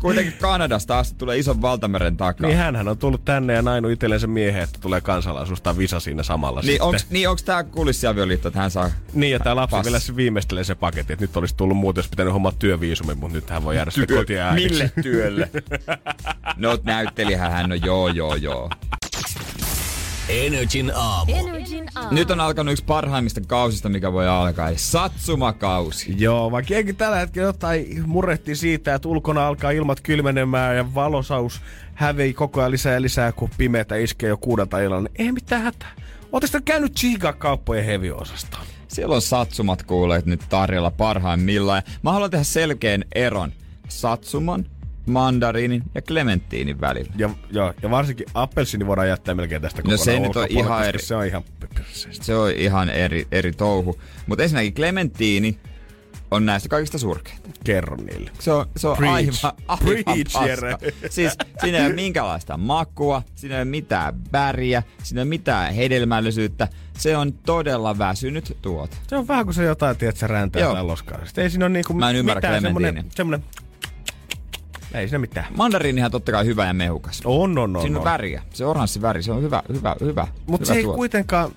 Kuitenkin 0.00 0.32
Kanadasta 0.40 0.98
asti 0.98 1.14
tulee 1.18 1.38
ison 1.38 1.62
valtameren 1.62 2.16
takaa. 2.16 2.46
Niin 2.46 2.58
hänhän 2.58 2.88
on 2.88 2.98
tullut 2.98 3.24
tänne 3.24 3.52
ja 3.52 3.62
nainut 3.62 3.90
itsellensä 3.92 4.26
miehen, 4.26 4.62
että 4.62 4.78
tulee 4.80 5.00
kansalaisuus 5.00 5.60
tai 5.60 5.76
visa 5.76 6.00
siinä 6.00 6.22
samalla 6.22 6.60
Niin 6.60 6.66
sitten. 6.70 6.86
onks, 6.86 7.06
niin 7.10 7.28
onks 7.28 7.42
tää 7.42 7.64
kulissiavioliitto, 7.64 8.48
että 8.48 8.60
hän 8.60 8.70
saa... 8.70 8.90
Niin, 9.12 9.32
ja 9.32 9.40
tää 9.40 9.56
lapsi 9.56 9.76
vielä 9.84 9.98
se 9.98 10.16
viimeistelee 10.16 10.64
se 10.64 10.74
paketti, 10.74 11.12
että 11.12 11.22
nyt 11.22 11.36
olisi 11.36 11.56
tullut 11.56 11.76
muuta, 11.76 11.98
jos 11.98 12.08
pitänyt 12.08 12.32
hommaa 12.32 12.52
työviisumi, 12.52 13.14
mutta 13.14 13.34
nyt 13.36 13.50
hän 13.50 13.64
voi 13.64 13.76
jäädä 13.76 13.90
sitten 13.90 14.16
kotiin 14.16 14.40
äidiksi. 14.40 14.68
Mille 14.72 14.90
työlle? 15.02 15.50
no 16.56 16.78
näyttelijähän 16.84 17.52
hän 17.52 17.72
on, 17.72 17.82
joo 17.84 18.08
joo 18.08 18.34
joo. 18.34 18.70
Energin 20.28 20.92
aamu. 20.94 21.32
Energin 21.34 21.84
aamu. 21.94 22.14
Nyt 22.14 22.30
on 22.30 22.40
alkanut 22.40 22.72
yksi 22.72 22.84
parhaimmista 22.84 23.40
kausista, 23.46 23.88
mikä 23.88 24.12
voi 24.12 24.28
alkaa, 24.28 24.68
eli 24.68 24.78
Satsumakausi. 24.78 26.14
Joo, 26.18 26.50
vaikka 26.50 26.74
tällä 26.96 27.16
hetkellä 27.16 27.48
jotain 27.48 28.02
murehti 28.06 28.56
siitä, 28.56 28.94
että 28.94 29.08
ulkona 29.08 29.46
alkaa 29.46 29.70
ilmat 29.70 30.00
kylmenemään 30.00 30.76
ja 30.76 30.94
valosaus 30.94 31.60
hävii 31.94 32.34
koko 32.34 32.60
ajan 32.60 32.72
lisää 32.72 32.94
ja 32.94 33.02
lisää, 33.02 33.32
kun 33.32 33.50
pimeätä 33.58 33.96
iskee 33.96 34.28
jo 34.28 34.36
kuudelta 34.36 34.80
illalla, 34.80 35.08
niin 35.08 35.26
ei 35.26 35.32
mitään 35.32 35.62
hätää. 35.62 35.92
Te 36.52 36.60
käynyt 36.64 36.94
Chiga 36.94 37.32
kauppojen 37.32 37.84
heavy-osastoon? 37.84 38.66
Siellä 38.88 39.14
on 39.14 39.22
Satsumat 39.22 39.82
kuuleet 39.82 40.26
nyt 40.26 40.40
tarjolla 40.48 40.90
parhaimmillaan. 40.90 41.82
Mä 42.02 42.12
haluan 42.12 42.30
tehdä 42.30 42.44
selkeän 42.44 43.04
eron 43.14 43.52
Satsuman, 43.88 44.66
mandariinin 45.06 45.82
ja 45.94 46.02
klementtiinin 46.02 46.80
välillä. 46.80 47.12
Ja, 47.16 47.30
joo, 47.50 47.74
ja 47.82 47.90
varsinkin 47.90 48.26
appelsiini 48.34 48.86
voidaan 48.86 49.08
jättää 49.08 49.34
melkein 49.34 49.62
tästä 49.62 49.82
No 49.82 49.82
kokonaan 49.82 50.04
se 50.04 50.20
nyt 50.20 50.36
on 50.36 50.46
ihan 50.50 50.86
eri- 50.88 51.02
Se 51.02 51.16
on 51.16 51.26
ihan. 51.26 51.42
Se 52.10 52.36
on 52.36 52.50
ihan 52.50 52.90
eri, 52.90 53.26
eri 53.32 53.52
touhu. 53.52 54.00
Mutta 54.26 54.42
ensinnäkin 54.42 54.74
klementtiini 54.74 55.58
on 56.30 56.46
näistä 56.46 56.68
kaikista 56.68 56.98
surkeinta. 56.98 57.50
Kerro 57.64 57.96
niille. 57.96 58.30
Se 58.38 58.52
on, 58.52 58.66
se 58.76 58.88
on 58.88 58.96
Preach. 58.96 59.14
aivan, 59.14 59.62
aivan 59.68 59.84
Preach, 60.04 60.32
paska. 60.32 60.78
Siis 61.10 61.32
siinä 61.60 61.78
ei 61.78 61.86
ole 61.86 61.94
minkäänlaista 61.94 62.56
makua, 62.56 63.22
siinä 63.34 63.54
ei 63.54 63.58
ole 63.62 63.64
mitään 63.64 64.14
väriä, 64.32 64.82
siinä 65.02 65.20
ei 65.20 65.22
ole 65.22 65.28
mitään 65.28 65.74
hedelmällisyyttä. 65.74 66.68
Se 66.98 67.16
on 67.16 67.32
todella 67.32 67.98
väsynyt 67.98 68.56
tuote. 68.62 68.96
Se 69.08 69.16
on 69.16 69.28
vähän 69.28 69.44
kuin 69.44 69.54
se 69.54 69.64
jotain, 69.64 69.96
tiedät, 69.96 70.16
sä 70.16 70.26
räntää 70.26 70.86
loskaa. 70.86 71.18
Ei 71.36 71.50
siinä 71.50 71.64
ole 71.64 71.72
niinku 71.72 71.94
Mä 71.94 72.10
en 72.10 72.16
ymmärrä 72.16 72.38
mitään 72.38 72.62
semmonen, 72.62 73.04
semmonen... 73.14 73.44
Ei 74.94 75.08
siinä 75.08 75.18
mitään. 75.18 75.46
Mandariinihan 75.56 76.10
totta 76.10 76.32
kai 76.32 76.44
hyvä 76.44 76.66
ja 76.66 76.74
mehukas. 76.74 77.20
On, 77.24 77.58
on, 77.58 77.76
on. 77.76 77.82
Siinä 77.82 77.98
on 77.98 78.00
on. 78.00 78.04
väriä. 78.12 78.42
Se 78.54 78.66
oranssi 78.66 79.02
väri, 79.02 79.22
se 79.22 79.32
on 79.32 79.42
hyvä, 79.42 79.62
hyvä, 79.72 79.96
hyvä. 80.00 80.28
Mutta 80.46 80.66
se 80.66 80.74
ei 80.74 80.82
tuote. 80.82 80.96
kuitenkaan... 80.96 81.50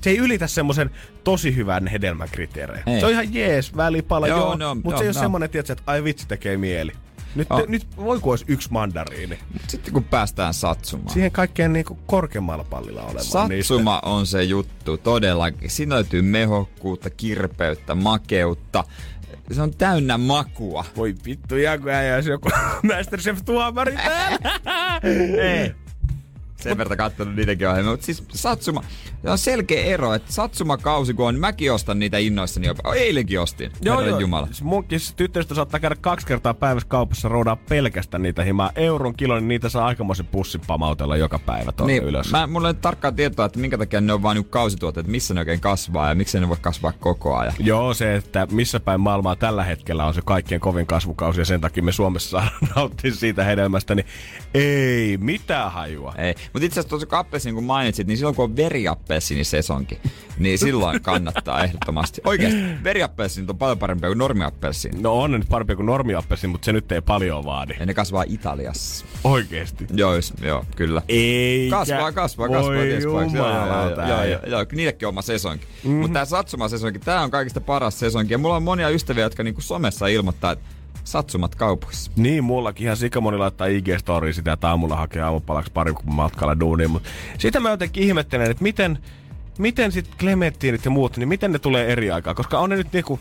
Se 0.00 0.10
ei 0.10 0.18
ylitä 0.18 0.46
semmoisen 0.46 0.90
tosi 1.24 1.56
hyvän 1.56 1.86
hedelmän 1.86 2.28
kriteerejä. 2.32 2.82
Ei. 2.86 3.00
Se 3.00 3.06
on 3.06 3.12
ihan 3.12 3.34
jees, 3.34 3.76
välipala, 3.76 4.28
Joo, 4.28 4.38
joo, 4.38 4.56
no, 4.56 4.74
mutta 4.74 4.90
joo, 4.90 4.98
se 4.98 5.04
ei 5.04 5.08
ole 5.08 5.14
no. 5.14 5.20
semmonen, 5.20 5.50
tiedätkö, 5.50 5.72
että 5.72 5.82
ai 5.86 6.04
vitsi 6.04 6.28
tekee 6.28 6.56
mieli. 6.56 6.92
Nyt, 7.34 7.46
Oh. 7.50 7.68
nyt 7.68 7.86
voiko 7.96 8.30
olisi 8.30 8.44
yksi 8.48 8.68
mandariini? 8.72 9.38
Sitten 9.68 9.92
kun 9.92 10.04
päästään 10.04 10.54
satsumaan. 10.54 11.10
Siihen 11.12 11.32
kaikkein 11.32 11.72
niinku 11.72 11.98
korkeammalla 12.06 12.64
pallilla 12.64 13.00
olemaan 13.02 13.48
niistä. 13.48 13.68
Satsuma 13.68 14.00
on 14.04 14.26
se 14.26 14.42
juttu, 14.42 14.96
todellakin. 14.96 15.70
Siinä 15.70 15.94
löytyy 15.94 16.22
mehokkuutta, 16.22 17.10
kirpeyttä, 17.10 17.94
makeutta. 17.94 18.84
Se 19.52 19.62
on 19.62 19.74
täynnä 19.76 20.18
makua. 20.18 20.84
Voi 20.96 21.14
vittu, 21.26 21.56
jää 21.56 21.78
kun 21.78 21.90
äijä 21.90 22.14
olisi 22.14 22.30
joku 22.30 22.48
Masterchef 22.96 23.38
tuomari 23.44 23.96
täällä. 23.96 24.38
Ei. 25.52 25.85
Sen 26.68 26.78
verran 26.78 26.96
kattonut 26.98 27.34
niitäkin 27.36 27.68
ohjelmia. 27.68 27.90
Mutta 27.90 28.06
siis 28.06 28.24
Satsuma, 28.32 28.82
se 29.22 29.30
on 29.30 29.38
selkeä 29.38 29.84
ero, 29.84 30.14
että 30.14 30.32
Satsuma-kausi, 30.32 31.14
kun 31.14 31.28
on, 31.28 31.38
mäkin 31.38 31.72
ostan 31.72 31.98
niitä 31.98 32.18
innoissani 32.18 32.66
jopa. 32.66 32.94
Eilenkin 32.94 33.40
ostin, 33.40 33.70
Joo, 33.82 34.00
joo. 34.00 34.18
Jumala. 34.20 34.48
Se 34.52 34.64
Munkin 34.64 35.00
se 35.00 35.14
tyttöystä 35.16 35.54
saattaa 35.54 35.80
käydä 35.80 35.96
kaksi 36.00 36.26
kertaa 36.26 36.54
päivässä 36.54 36.88
kaupassa 36.88 37.28
roudaa 37.28 37.56
pelkästään 37.56 38.22
niitä 38.22 38.42
himaa. 38.44 38.70
Euron 38.76 39.14
kilo, 39.16 39.34
niin 39.34 39.48
niitä 39.48 39.68
saa 39.68 39.86
aikamoisen 39.86 40.26
pussin 40.26 40.60
pamautella 40.66 41.16
joka 41.16 41.38
päivä 41.38 41.72
tuonne 41.72 41.92
Niin, 41.92 42.04
ylös. 42.04 42.30
mä, 42.30 42.46
mulla 42.46 42.68
ei 42.68 42.74
tarkkaa 42.74 43.12
tietoa, 43.12 43.44
että 43.46 43.58
minkä 43.58 43.78
takia 43.78 44.00
ne 44.00 44.12
on 44.12 44.22
vain 44.22 44.34
niinku 44.34 44.50
kausituotteet, 44.50 45.06
missä 45.06 45.34
ne 45.34 45.40
oikein 45.40 45.60
kasvaa 45.60 46.08
ja 46.08 46.14
miksei 46.14 46.40
ne 46.40 46.48
voi 46.48 46.56
kasvaa 46.60 46.92
koko 47.00 47.36
ajan. 47.36 47.54
Joo, 47.58 47.94
se, 47.94 48.14
että 48.16 48.46
missä 48.50 48.80
päin 48.80 49.00
maailmaa 49.00 49.36
tällä 49.36 49.64
hetkellä 49.64 50.04
on 50.06 50.14
se 50.14 50.20
kaikkien 50.24 50.60
kovin 50.60 50.86
kasvukausi 50.86 51.40
ja 51.40 51.44
sen 51.44 51.60
takia 51.60 51.82
me 51.82 51.92
Suomessa 51.92 52.30
saadaan 52.40 52.72
nauttia 52.76 53.14
siitä 53.14 53.44
hedelmästä, 53.44 53.94
niin 53.94 54.06
ei 54.54 55.16
mitään 55.20 55.72
hajua. 55.72 56.14
Ei. 56.18 56.34
Mutta 56.56 56.66
itse 56.66 56.80
asiassa 56.80 56.88
tuossa 56.88 57.18
appelsiin, 57.18 57.54
kun 57.54 57.64
mainitsit, 57.64 58.06
niin 58.06 58.16
silloin 58.16 58.36
kun 58.36 58.44
on 58.44 58.56
veriappelsiini 58.56 59.44
sesonki, 59.44 59.98
niin 60.38 60.58
silloin 60.58 61.02
kannattaa 61.02 61.64
ehdottomasti. 61.64 62.20
Oikeasti, 62.24 62.60
veriappelsiinit 62.84 63.50
on 63.50 63.58
paljon 63.58 63.78
parempia 63.78 64.08
kuin 64.08 64.18
normiappelsiini. 64.18 65.02
No 65.02 65.20
on 65.20 65.30
ne 65.30 65.38
nyt 65.38 65.48
parempi 65.48 65.76
kuin 65.76 65.86
normiappelsi, 65.86 66.46
mutta 66.46 66.64
se 66.64 66.72
nyt 66.72 66.92
ei 66.92 67.00
paljon 67.00 67.44
vaadi. 67.44 67.74
Ja 67.80 67.86
ne 67.86 67.94
kasvaa 67.94 68.24
Italiassa. 68.26 69.06
Oikeesti. 69.24 69.86
Joo, 69.94 70.12
joo, 70.42 70.64
kyllä. 70.76 71.02
Eikä. 71.08 71.76
Kasvaa, 71.76 72.12
kasvaa, 72.12 72.48
kasvaa. 72.48 72.74
Voi. 72.74 73.02
Joo, 73.02 73.22
joo, 73.22 74.06
joo, 74.08 74.44
joo, 74.46 74.66
niillekin 74.72 75.08
on 75.08 75.14
oma 75.14 75.22
sesonki. 75.22 75.66
Mm-hmm. 75.66 76.00
Mutta 76.00 76.14
tää 76.14 76.24
Satsuma-sesonki, 76.24 76.98
tää 76.98 77.22
on 77.22 77.30
kaikista 77.30 77.60
paras 77.60 77.98
sesonki. 77.98 78.34
Ja 78.34 78.38
mulla 78.38 78.56
on 78.56 78.62
monia 78.62 78.88
ystäviä, 78.88 79.24
jotka 79.24 79.42
niinku 79.42 79.60
somessa 79.60 80.06
ilmoittaa, 80.06 80.52
että 80.52 80.64
Satsumat 81.06 81.54
kaupoissa. 81.54 82.10
Niin, 82.16 82.44
mullakin 82.44 82.84
ihan 82.84 82.96
sikamoni 82.96 83.36
laittaa 83.38 83.66
IG-storiin 83.66 84.34
sitä, 84.34 84.52
että 84.52 84.68
aamulla 84.68 84.96
hakee 84.96 85.22
aamupalaksi 85.22 85.72
pari 85.72 85.92
kun 85.92 86.14
matkalla 86.14 86.60
duuniin. 86.60 86.90
Mutta 86.90 87.08
sitä 87.38 87.60
mä 87.60 87.70
jotenkin 87.70 88.02
ihmettelen, 88.02 88.50
että 88.50 88.62
miten, 88.62 88.98
miten 89.58 89.92
sit 89.92 90.10
Clementiinit 90.18 90.84
ja 90.84 90.90
muut, 90.90 91.16
niin 91.16 91.28
miten 91.28 91.52
ne 91.52 91.58
tulee 91.58 91.92
eri 91.92 92.10
aikaa? 92.10 92.34
Koska 92.34 92.58
on 92.58 92.70
ne 92.70 92.76
nyt 92.76 92.92
niinku, 92.92 93.20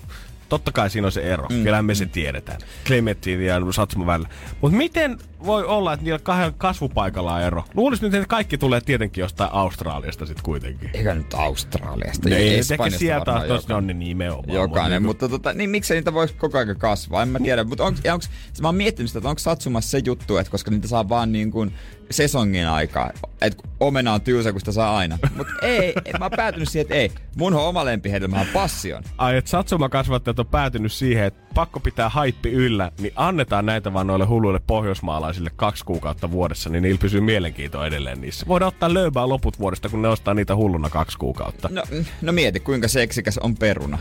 totta 0.50 0.72
kai 0.72 0.90
siinä 0.90 1.08
on 1.08 1.12
se 1.12 1.22
ero. 1.22 1.48
Mm. 1.50 1.64
Kyllähän 1.64 1.86
me 1.86 1.96
sen 1.96 2.10
tiedetään. 2.10 2.62
Clementine 2.86 3.44
ja 3.44 3.62
Satsuma 3.72 4.06
välillä. 4.06 4.30
Mutta 4.62 4.78
miten 4.78 5.18
voi 5.46 5.66
olla, 5.66 5.94
että 5.94 6.04
niillä 6.04 6.20
kahdella 6.20 6.54
kasvupaikalla 6.58 7.34
on 7.34 7.42
ero. 7.42 7.64
Luulisin 7.74 8.04
nyt, 8.06 8.14
että 8.14 8.28
kaikki 8.28 8.58
tulee 8.58 8.82
tietenkin 8.82 9.22
jostain 9.22 9.50
Australiasta 9.54 10.26
sitten 10.26 10.44
kuitenkin. 10.44 10.90
Eikä 10.94 11.16
nyt 11.16 11.34
Australiasta. 11.34 12.30
Ne, 12.30 12.36
ei, 12.36 12.58
Espanjasta 12.58 13.00
sieltä 13.00 13.40
ne 13.40 13.48
joka- 13.48 13.76
on 13.76 13.88
ne 13.88 13.94
nimenomaan. 13.94 14.54
Jokainen, 14.56 15.02
Mut 15.02 15.08
mutta 15.08 15.30
tota, 15.30 15.54
niin 15.54 15.70
miksei 15.70 15.98
niitä 15.98 16.14
voisi 16.14 16.34
koko 16.34 16.58
ajan 16.58 16.76
kasvaa, 16.78 17.22
en 17.22 17.30
mä 17.30 17.40
tiedä. 17.40 17.64
Mutta 17.64 17.84
onks, 17.84 18.02
onks, 18.14 18.30
mä 18.62 18.68
oon 18.68 18.76
miettinyt 18.76 19.10
sitä, 19.10 19.20
että 19.20 19.30
onko 19.30 19.40
satsumassa 19.40 19.90
se 19.90 20.02
juttu, 20.06 20.38
että 20.38 20.52
koska 20.52 20.72
niitä 20.72 20.88
saa 20.88 21.10
vaan 21.10 21.32
niin 21.32 21.52
kuin 21.52 21.74
sesongin 22.12 22.68
aikaa, 22.68 23.12
että 23.42 23.64
omena 23.80 24.14
on 24.14 24.22
tylsä, 24.22 24.52
kun 24.52 24.62
sitä 24.62 24.72
saa 24.72 24.98
aina. 24.98 25.18
Mutta 25.38 25.54
ei, 25.68 25.94
mä 26.20 26.26
oon 26.26 26.32
päätynyt 26.36 26.70
siihen, 26.70 26.82
että 26.82 26.96
ei. 26.96 27.12
Mun 27.38 27.54
oma 27.54 27.86
lempihedelmä 27.86 28.40
on 28.40 28.48
passion. 28.54 29.04
Ai, 29.18 29.38
että 29.38 29.50
satsumakasvattajat 29.50 30.40
on 30.40 30.48
päätynyt 30.48 30.92
siihen, 30.92 31.24
että 31.26 31.45
pakko 31.56 31.80
pitää 31.80 32.10
haippi 32.10 32.52
yllä, 32.52 32.92
niin 33.00 33.14
annetaan 33.16 33.66
näitä 33.66 33.94
vaan 33.94 34.08
noille 34.08 34.26
hulluille 34.26 34.62
pohjoismaalaisille 34.68 35.50
kaksi 35.56 35.86
kuukautta 35.86 36.32
vuodessa, 36.32 36.70
niin 36.70 36.84
niillä 36.84 37.00
pysyy 37.00 37.22
mielenkiinto 37.22 37.86
edelleen 37.86 38.22
niissä. 38.22 38.46
Voidaan 38.48 38.68
ottaa 38.68 38.94
löybää 38.94 39.30
loput 39.30 39.60
vuodesta, 39.60 39.90
kun 39.90 40.02
ne 40.02 40.08
ostaa 40.08 40.34
niitä 40.34 40.56
hulluna 40.56 40.90
kaksi 40.90 41.18
kuukautta. 41.18 41.70
No, 41.72 41.84
no 42.22 42.32
mieti, 42.32 42.60
kuinka 42.60 42.88
seksikäs 42.88 43.38
on 43.38 43.56
peruna. 43.58 43.98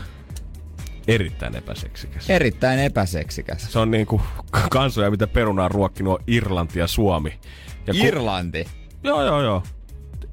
Erittäin 1.07 1.55
epäseksikäs. 1.55 2.29
Erittäin 2.29 2.79
epäseksikäs. 2.79 3.71
Se 3.71 3.79
on 3.79 3.91
niinku 3.91 4.21
kansoja, 4.69 5.11
mitä 5.11 5.27
perunaa 5.27 5.67
ruokkinut, 5.67 6.13
on 6.19 6.23
Irlanti 6.27 6.79
ja 6.79 6.87
Suomi. 6.87 7.33
Ja 7.87 7.93
ku- 7.93 7.99
Irlanti. 8.07 8.65
Joo, 9.03 9.23
joo, 9.25 9.41
joo. 9.41 9.63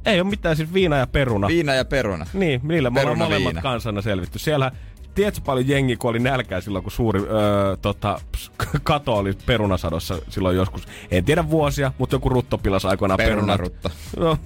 Ei 0.06 0.20
ole 0.20 0.30
mitään 0.30 0.56
siis 0.56 0.72
viina 0.74 0.96
ja 0.96 1.06
peruna. 1.06 1.46
Viina 1.48 1.74
ja 1.74 1.84
peruna. 1.84 2.26
Niin, 2.32 2.60
niillä 2.64 2.90
me 2.90 3.00
ollaan 3.00 3.16
Peruna 3.18 3.24
molemmat 3.24 3.48
viina. 3.52 3.62
kansana 3.62 4.02
selvitty. 4.02 4.38
Siellä, 4.38 4.72
tiedätkö 5.14 5.40
paljon 5.44 5.68
jengi, 5.68 5.96
kun 5.96 6.10
oli 6.10 6.18
nälkää 6.18 6.60
silloin, 6.60 6.82
kun 6.82 6.92
suuri 6.92 7.20
öö, 7.20 7.76
tota, 7.82 8.20
ps- 8.36 8.50
kato 8.82 9.14
oli 9.14 9.32
perunasadossa 9.46 10.18
silloin 10.28 10.56
joskus. 10.56 10.88
En 11.10 11.24
tiedä 11.24 11.50
vuosia, 11.50 11.92
mutta 11.98 12.14
joku 12.16 12.28
rutto 12.28 12.58
pilasi 12.58 12.86
aikoinaan 12.86 13.16
perunat. 13.16 13.36
Perunarutto. 13.36 13.90
No, 14.16 14.38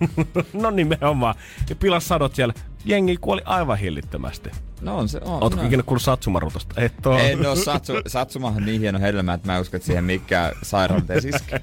no 0.62 0.70
nimenomaan. 0.70 1.34
Ja 1.68 1.76
pilas 1.76 2.08
sadot 2.08 2.34
siellä. 2.34 2.54
Jengi 2.84 3.16
kuoli 3.16 3.42
aivan 3.44 3.78
hillittömästi. 3.78 4.50
No 4.80 4.98
on 4.98 5.08
se, 5.08 5.20
on. 5.24 5.42
Ootko 5.42 5.60
no. 5.60 5.66
ikinä 5.66 5.82
kuullut 5.82 6.02
satsumarutosta? 6.02 6.80
Et 6.80 7.06
oo. 7.06 7.18
En 7.18 7.46
oo 7.46 7.56
satsu, 7.56 7.92
satsumahan 8.06 8.64
niin 8.66 8.80
hieno 8.80 9.00
hedelmä, 9.00 9.34
että 9.34 9.46
mä 9.46 9.54
en 9.54 9.60
usko, 9.60 9.76
että 9.76 9.86
siihen 9.86 10.04
mikään 10.04 10.52
sairauteen 10.62 11.28
iskee. 11.28 11.60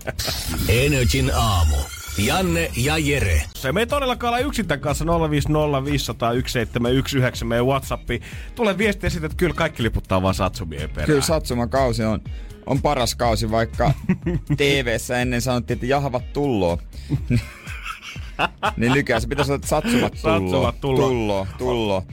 Energin 0.70 1.32
aamu. 1.36 1.76
Janne 2.18 2.72
ja 2.78 2.98
Jere. 2.98 3.42
Se 3.56 3.72
me 3.72 3.80
ei 3.80 3.88
todellakaan 3.88 4.34
olla 4.34 4.46
yksin 4.48 4.68
tämän 4.68 4.80
kanssa 4.80 5.06
050 5.06 5.86
500 5.86 6.30
1719 6.30 7.46
meidän 7.46 7.66
Whatsappi. 7.66 8.22
Tulee 8.56 8.78
viestiä 8.78 9.10
siitä, 9.10 9.26
että 9.26 9.38
kyllä 9.38 9.54
kaikki 9.54 9.84
liputtaa 9.84 10.22
vaan 10.22 10.34
satsumien 10.34 10.90
perään. 10.90 11.06
Kyllä 11.06 11.22
Satsuma 11.22 11.68
kausi 11.68 12.04
on, 12.04 12.22
on 12.66 12.82
paras 12.82 13.16
kausi, 13.16 13.52
vaikka 13.52 13.94
TV-ssä 14.58 15.20
ennen 15.20 15.42
sanottiin, 15.42 15.76
että 15.76 15.86
jahvat 15.86 16.34
tulloo. 16.34 16.80
niin 18.78 18.92
nykyään 18.92 19.22
se 19.22 19.28
pitäisi 19.28 19.52
olla, 19.52 19.56
että 19.56 19.68
satsumat 19.68 20.14
tulloo. 20.22 20.40
Satsumat 20.40 20.82
tulloo. 20.82 21.08
Tulloo, 21.08 21.48
tulloo. 21.58 22.04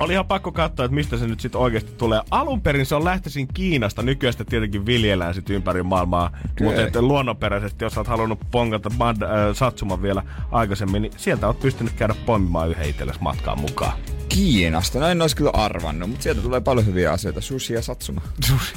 Oli 0.00 0.12
ihan 0.12 0.26
pakko 0.26 0.52
katsoa, 0.52 0.84
että 0.84 0.94
mistä 0.94 1.16
se 1.16 1.26
nyt 1.26 1.40
sitten 1.40 1.60
oikeasti 1.60 1.92
tulee. 1.92 2.20
Alun 2.30 2.60
perin 2.60 2.86
se 2.86 2.94
on 2.94 3.04
lähtöisin 3.04 3.48
Kiinasta, 3.54 4.02
nykyään 4.02 4.32
sitä 4.32 4.44
tietenkin 4.44 4.86
viljellään 4.86 5.34
sit 5.34 5.50
ympäri 5.50 5.82
maailmaa. 5.82 6.36
Mutta 6.60 6.82
että 6.82 7.02
luonnonperäisesti, 7.02 7.84
jos 7.84 7.98
olet 7.98 8.08
halunnut 8.08 8.40
pongata 8.50 8.90
mad, 8.90 9.22
äh, 9.22 9.28
satsuman 9.54 10.02
vielä 10.02 10.22
aikaisemmin, 10.50 11.02
niin 11.02 11.12
sieltä 11.16 11.46
olet 11.46 11.60
pystynyt 11.60 11.92
käydä 11.92 12.14
poimimaan 12.26 12.70
yhden 12.70 12.88
itsellesi 12.88 13.22
matkaan 13.22 13.60
mukaan. 13.60 13.92
Kiinasta, 14.28 14.98
no 14.98 15.08
en 15.08 15.22
olisi 15.22 15.36
kyllä 15.36 15.50
arvannut, 15.54 16.10
mutta 16.10 16.22
sieltä 16.22 16.40
tulee 16.40 16.60
paljon 16.60 16.86
hyviä 16.86 17.12
asioita. 17.12 17.40
Sushi 17.40 17.74
ja 17.74 17.82
satsuma. 17.82 18.20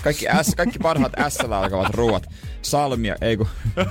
Kaikki, 0.03 0.25
S, 0.41 0.55
kaikki 0.55 0.79
parhaat 0.79 1.13
s 1.29 1.39
alkavat 1.39 1.95
ruuat. 1.95 2.29
Salmia, 2.61 3.15
ei 3.21 3.37
kun... 3.37 3.47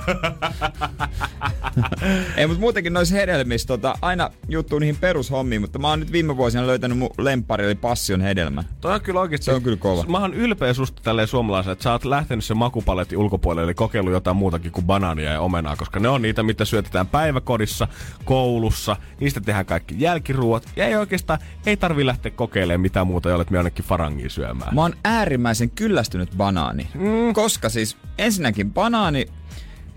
ei, 2.37 2.47
mutta 2.47 2.59
muutenkin 2.59 2.93
noissa 2.93 3.15
hedelmissä 3.15 3.67
tota, 3.67 3.97
aina 4.01 4.29
juttuu 4.47 4.79
niihin 4.79 4.95
perushommiin, 4.95 5.61
mutta 5.61 5.79
mä 5.79 5.89
oon 5.89 5.99
nyt 5.99 6.11
viime 6.11 6.37
vuosina 6.37 6.67
löytänyt 6.67 6.97
mun 6.97 7.09
lempari, 7.23 7.65
eli 7.65 7.75
passion 7.75 8.21
hedelmän. 8.21 8.63
Toi 8.81 8.93
on 8.93 9.01
kyllä 9.01 9.19
oikeasti... 9.19 9.45
Se 9.45 9.53
on 9.53 9.61
kyllä 9.61 9.77
kova. 9.77 10.03
Mä 10.03 10.17
oon 10.17 10.33
ylpeä 10.33 10.73
susta 10.73 11.01
tälleen 11.03 11.27
suomalaisena, 11.27 11.71
että 11.71 11.83
sä 11.83 11.91
oot 11.91 12.05
lähtenyt 12.05 12.45
sen 12.45 12.57
makupaletin 12.57 13.17
ulkopuolelle, 13.17 13.67
eli 13.67 13.73
kokeillut 13.73 14.13
jotain 14.13 14.37
muutakin 14.37 14.71
kuin 14.71 14.85
banaania 14.85 15.31
ja 15.31 15.41
omenaa, 15.41 15.75
koska 15.75 15.99
ne 15.99 16.09
on 16.09 16.21
niitä, 16.21 16.43
mitä 16.43 16.65
syötetään 16.65 17.07
päiväkodissa, 17.07 17.87
koulussa, 18.25 18.95
niistä 19.19 19.41
tehdään 19.41 19.65
kaikki 19.65 19.95
jälkiruot, 19.97 20.69
ja 20.75 20.85
ei 20.85 20.95
oikeastaan, 20.95 21.39
ei 21.65 21.77
tarvi 21.77 22.05
lähteä 22.05 22.31
kokeilemaan 22.31 22.81
mitään 22.81 23.07
muuta, 23.07 23.29
jollet 23.29 23.49
me 23.49 23.57
jonnekin 23.57 23.85
farangiin 23.85 24.29
syömään. 24.29 24.75
Mä 24.75 24.81
oon 24.81 24.93
äärimmäisen 25.03 25.69
kyllästynyt 25.69 26.29
banaani. 26.37 26.87
Mm. 26.93 27.33
Koska 27.33 27.69
siis 27.69 27.97
ensinnäkin 28.17 28.73
banaani, 28.73 29.25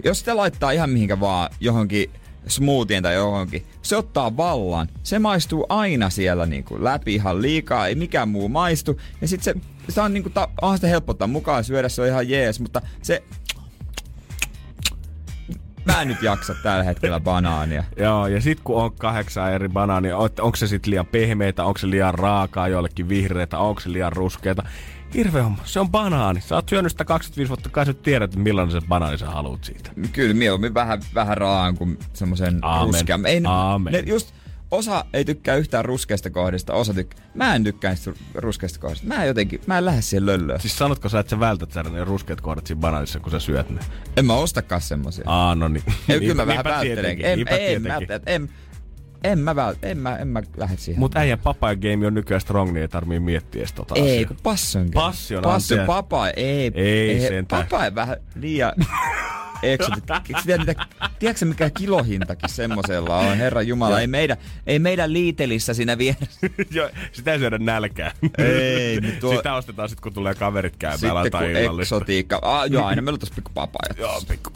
jos 0.05 0.18
sitä 0.18 0.37
laittaa 0.37 0.70
ihan 0.70 0.91
mihinkä 0.91 1.20
vaan 1.20 1.51
johonkin 1.61 2.11
smoothien 2.49 3.03
tai 3.03 3.14
johonkin, 3.14 3.66
se 3.82 3.97
ottaa 3.97 4.36
vallan. 4.36 4.88
Se 5.03 5.18
maistuu 5.18 5.66
aina 5.68 6.11
siellä 6.11 6.47
niinku 6.47 6.84
läpi 6.84 7.14
ihan 7.14 7.42
liikaa, 7.42 7.86
ei 7.86 7.94
mikään 7.94 8.28
muu 8.28 8.49
maistu. 8.49 9.01
Ja 9.20 9.28
sit 9.28 9.42
se, 9.42 9.55
se 9.88 10.01
on 10.01 10.14
niinku, 10.14 10.30
ta, 10.30 10.49
onhan 10.62 10.78
sitä 10.78 10.86
helppo 10.86 11.11
ottaa 11.11 11.28
mukaan 11.28 11.64
syödä, 11.64 11.88
se 11.88 12.03
on 12.03 12.09
ihan 12.09 12.28
jees, 12.28 12.61
mutta 12.61 12.82
se... 13.03 13.22
Mä 15.84 16.03
en 16.03 16.09
nyt 16.09 16.22
jaksa 16.22 16.55
tällä 16.62 16.84
hetkellä 16.84 17.20
banaania. 17.20 17.84
Joo, 17.97 18.26
ja 18.26 18.40
sit 18.40 18.61
kun 18.64 18.82
on 18.82 18.92
kahdeksan 18.92 19.53
eri 19.53 19.68
banaania, 19.68 20.16
on- 20.16 20.30
onko 20.40 20.57
se 20.57 20.66
sitten 20.66 20.90
liian 20.90 21.07
pehmeitä, 21.07 21.64
onko 21.64 21.78
se 21.78 21.90
liian 21.90 22.14
raakaa, 22.14 22.68
jollekin 22.68 23.09
vihreitä, 23.09 23.59
onko 23.59 23.80
se 23.80 23.92
liian 23.92 24.12
ruskeita. 24.12 24.62
Hirveä 25.16 25.42
homma, 25.42 25.62
se 25.64 25.80
on 25.80 25.90
banaani. 25.90 26.40
Sä 26.40 26.54
oot 26.54 26.68
syönyt 26.68 26.92
sitä 26.92 27.04
25 27.04 27.48
vuotta, 27.48 27.68
kai 27.68 27.86
sä 27.86 27.90
nyt 27.90 28.02
tiedät, 28.02 28.30
että 28.30 28.38
millainen 28.38 28.80
se 28.80 28.86
banaani 28.88 29.18
sä 29.18 29.26
haluat 29.26 29.64
siitä. 29.64 29.90
Kyllä, 30.12 30.34
mieluummin 30.34 30.74
vähän, 30.74 31.00
vähän 31.14 31.36
raan 31.36 31.76
kuin 31.76 31.98
semmoisen 32.12 32.60
ruskean. 32.84 33.26
Ei, 33.26 33.40
ne- 33.40 33.48
Aamen. 33.48 33.92
Ne, 33.92 33.98
just 34.06 34.32
osa 34.70 35.04
ei 35.12 35.24
tykkää 35.24 35.56
yhtään 35.56 35.84
ruskeasta 35.84 36.30
kohdista, 36.30 36.72
osa 36.74 36.94
tykkää. 36.94 37.26
Mä 37.34 37.54
en 37.54 37.64
tykkää 37.64 37.94
ruskeasta 38.34 38.78
kohdista. 38.78 39.06
Mä 39.06 39.22
en 39.22 39.26
jotenkin, 39.26 39.60
mä 39.66 39.78
en 39.78 39.84
lähde 39.84 40.02
siihen 40.02 40.26
löllöön. 40.26 40.60
Siis 40.60 40.78
sanotko 40.78 41.08
sä, 41.08 41.18
että 41.18 41.30
sä 41.30 41.40
vältät 41.40 41.72
sä 41.72 41.82
ne 41.82 42.04
ruskeat 42.04 42.40
kohdat 42.40 42.66
siinä 42.66 42.80
banaanissa, 42.80 43.20
kun 43.20 43.30
sä 43.32 43.40
syöt 43.40 43.70
ne? 43.70 43.80
En 44.16 44.26
mä 44.26 44.34
ostakaan 44.34 44.80
semmosia. 44.80 45.24
Aa, 45.26 45.54
no 45.54 45.68
niin. 45.68 45.84
Ei, 46.08 46.20
kyllä 46.20 46.34
mä 46.34 46.46
vähän 46.64 46.80
tietenkin, 46.86 47.26
En, 47.26 47.48
ei, 47.48 47.78
mä, 47.78 47.98
en, 48.26 48.50
en, 49.33 49.39
mä 49.39 49.57
vält, 49.57 49.79
en, 49.85 49.99
mä, 49.99 50.16
en 50.16 50.29
mä 50.29 50.43
lähde 50.57 50.77
siihen. 50.77 51.01
Mut 51.01 51.16
äijän 51.16 51.39
papaya 51.39 51.77
game 51.77 52.07
on 52.07 52.14
nykyään 52.14 52.41
strong, 52.41 52.72
niin 52.72 52.83
ei 52.83 52.89
tarvii 52.89 53.20
miettiä 53.20 53.61
edes 53.61 53.72
tota 53.72 53.95
ei, 53.95 54.03
asiaa. 54.03 54.29
kun 54.29 54.37
passion. 54.43 54.91
Passion, 54.95 55.43
Passion 55.43 55.79
anteeksi. 55.81 55.87
papa, 55.87 56.29
ei. 56.29 56.70
Ei 56.74 57.20
sentään. 57.20 57.62
Papa 57.66 57.85
ei 57.85 57.95
vähän 57.95 58.16
liian... 58.35 58.72
Tiedätkö, 61.18 61.45
mikä 61.45 61.70
kilohintakin 61.70 62.49
semmosella 62.51 63.18
on? 63.18 63.37
Herra 63.39 63.62
Jumala, 63.62 64.01
ei 64.01 64.07
meidän, 64.07 64.37
ei 64.66 64.79
meidän 64.79 65.12
liitelissä 65.12 65.74
siinä 65.74 65.99
vieressä. 65.99 66.41
Joo, 66.70 66.91
sitä 67.12 67.33
ei 67.33 67.39
syödä 67.39 67.59
nälkää. 67.59 68.12
Ei, 68.39 69.01
niin 69.01 69.16
tuo- 69.20 69.37
Sitä 69.37 69.55
ostetaan 69.55 69.89
sit, 69.89 70.01
kun 70.01 70.12
tulee 70.14 70.35
kaverit 70.35 70.77
käymään 70.77 70.99
Sitten 71.24 71.41
kun 71.41 71.51
illallista. 71.51 71.97
eksotiikka. 71.97 72.39
Ah, 72.43 72.70
joo, 72.70 72.85
aina 72.85 73.03
meillä 73.03 73.16
on 73.16 73.20
tossa 73.20 73.35
pikku 73.35 73.51
papajat. 73.55 73.99
Joo, 73.99 74.20
pikku. 74.29 74.51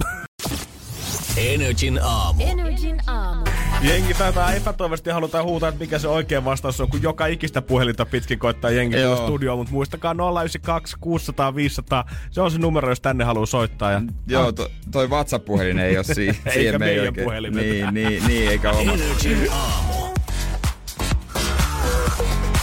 Energin 1.37 1.99
aamu. 2.03 2.43
Energin 2.47 3.01
aamu. 3.07 3.45
Jengi 3.83 4.15
taitaa 4.15 4.53
epätoivosti 4.55 5.11
halutaan 5.11 5.45
huutaa, 5.45 5.69
että 5.69 5.79
mikä 5.81 5.99
se 5.99 6.09
oikea 6.09 6.45
vastaus 6.45 6.81
on, 6.81 6.89
kun 6.91 7.03
joka 7.03 7.27
ikistä 7.27 7.63
puhelinta 7.63 8.07
pitkin 8.07 8.39
koittaa 8.39 8.71
jengi 8.71 8.97
tulla 8.97 9.17
studioon, 9.17 9.59
mutta 9.59 9.73
muistakaa 9.73 10.13
092 10.43 10.97
600 11.01 11.55
500, 11.55 12.05
se 12.31 12.41
on 12.41 12.51
se 12.51 12.59
numero, 12.59 12.89
jos 12.89 13.01
tänne 13.01 13.25
haluaa 13.25 13.47
soittaa. 13.47 13.91
Ja... 13.91 14.03
Joo, 14.27 14.53
to, 14.53 14.69
toi 14.91 15.07
WhatsApp-puhelin 15.09 15.79
ei 15.79 15.97
ole 15.97 16.05
si- 16.05 16.29
Eikä 16.29 16.51
siihen 16.53 16.79
me 16.81 16.87
ei 16.87 16.91
meidän 16.97 17.07
oikein- 17.09 17.25
puhelimet. 17.25 17.65
Niin, 17.65 17.95
niin, 17.95 18.27
niin, 18.27 18.51
eikä 18.51 18.71
oma. 18.71 18.93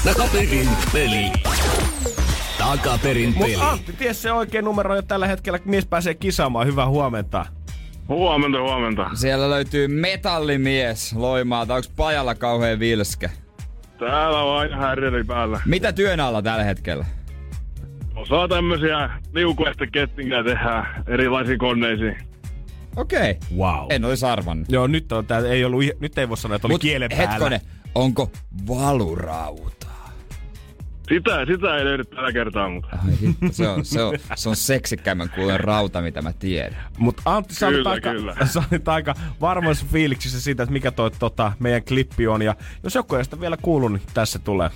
Takaperin 0.03 0.69
peli. 0.93 1.31
Takaperin 2.57 3.33
peli. 3.33 3.51
Mutta 3.51 3.69
Antti, 3.71 3.93
ties 3.93 4.21
se 4.21 4.31
oikea 4.31 4.61
numero 4.61 4.95
jo 4.95 5.01
tällä 5.01 5.27
hetkellä, 5.27 5.59
mies 5.65 5.85
pääsee 5.85 6.13
kisaamaan. 6.13 6.67
Hyvää 6.67 6.87
huomenta. 6.87 7.45
Huomenta, 8.07 8.61
huomenta. 8.61 9.09
Siellä 9.13 9.49
löytyy 9.49 9.87
metallimies 9.87 11.13
Loimaalta. 11.13 11.73
Onks 11.75 11.89
pajalla 11.89 12.35
kauhean 12.35 12.79
vilskä? 12.79 13.29
Täällä 13.99 14.43
on 14.43 14.59
aina 14.59 14.77
härjeli 14.77 15.23
päällä. 15.23 15.61
Mitä 15.65 15.93
työn 15.93 16.19
alla 16.19 16.41
tällä 16.41 16.63
hetkellä? 16.63 17.05
Osaa 18.15 18.47
tämmösiä 18.47 19.09
liukuesta 19.33 19.87
kettingejä 19.87 20.43
tehdä 20.43 20.85
erilaisiin 21.07 21.59
koneisiin. 21.59 22.17
Okei. 22.95 23.31
Okay. 23.31 23.57
Wow. 23.57 23.87
En 23.89 24.05
olisi 24.05 24.25
arvannut. 24.25 24.71
Joo, 24.71 24.87
nyt, 24.87 25.11
on, 25.11 25.25
tää 25.25 25.39
ei 25.39 25.65
ollut, 25.65 25.83
nyt 25.99 26.17
ei 26.17 26.29
voi 26.29 26.37
sanoa, 26.37 26.55
että 26.55 26.67
oli 26.67 26.73
Mut 26.73 26.81
kielen 26.81 27.09
päällä. 27.09 27.27
hetkonen, 27.31 27.61
onko 27.95 28.31
valurautaa? 28.67 29.76
Sitä, 31.09 31.45
sitä 31.45 31.77
ei 31.77 31.85
löydy 31.85 32.05
tällä 32.05 32.31
kertaa, 32.31 32.69
mutta 32.69 32.97
Ai 33.07 33.13
hitto, 33.21 33.45
se 33.51 33.67
on, 33.67 33.85
se 33.85 34.03
on, 34.03 34.13
se 34.35 34.49
on 34.49 34.55
seksikkäimmän 34.55 35.29
kuulen 35.29 35.59
rauta, 35.59 36.01
mitä 36.01 36.21
mä 36.21 36.33
tiedän. 36.33 36.77
Mutta 36.97 37.21
Antti, 37.25 37.55
sä 37.55 37.67
olit 37.67 37.87
aika, 37.87 38.11
kyllä. 38.11 38.35
sä 38.53 38.63
olit 38.71 38.87
aika 38.87 39.15
varmoissa 39.41 39.85
fiiliksissä 39.91 40.41
siitä, 40.41 40.63
että 40.63 40.73
mikä 40.73 40.91
toi 40.91 41.11
tota, 41.11 41.51
meidän 41.59 41.83
klippi 41.83 42.27
on. 42.27 42.41
Ja 42.41 42.55
jos 42.83 42.95
joku 42.95 43.15
ei 43.15 43.23
sitä 43.23 43.39
vielä 43.39 43.57
kuullut, 43.57 43.91
niin 43.91 44.01
tässä 44.13 44.39
tulee. 44.39 44.69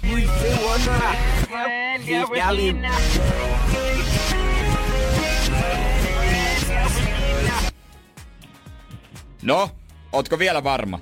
No, 9.43 9.69
ootko 10.11 10.39
vielä 10.39 10.63
varma? 10.63 10.99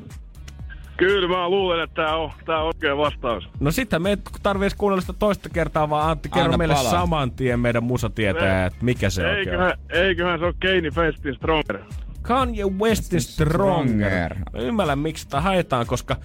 Kyllä 0.99 1.27
mä 1.27 1.49
luulen, 1.49 1.83
että 1.83 2.03
tää 2.03 2.15
on, 2.15 2.31
tää 2.45 2.57
on 2.59 2.65
oikea 2.67 2.97
vastaus. 2.97 3.49
No 3.59 3.71
sitten 3.71 4.01
me 4.01 4.09
ei 4.09 4.17
tarvitsisi 4.43 4.77
kuunnella 4.77 5.01
sitä 5.01 5.13
toista 5.19 5.49
kertaa, 5.49 5.89
vaan 5.89 6.09
Antti, 6.11 6.29
kerro 6.29 6.45
Anna 6.45 6.57
meille 6.57 6.73
palaa. 6.75 6.91
saman 6.91 7.31
tien 7.31 7.59
meidän 7.59 7.83
musatietäjä, 7.83 8.65
että 8.65 8.79
mikä 8.85 9.09
se 9.09 9.27
oikein 9.27 9.39
on. 9.59 9.67
Eiköhän, 9.67 9.73
eiköhän 9.89 10.39
se 10.39 10.45
ole 10.45 10.53
Kanye 10.61 10.91
Festin 10.91 11.35
Stronger. 11.35 11.79
Kanye 12.21 12.63
Westin 12.65 13.21
Stronger. 13.21 14.33
Stronger. 14.33 14.35
Mä 14.53 14.59
Ymmärrän, 14.59 14.99
miksi 14.99 15.23
sitä 15.23 15.41
haetaan, 15.41 15.87
koska 15.87 16.15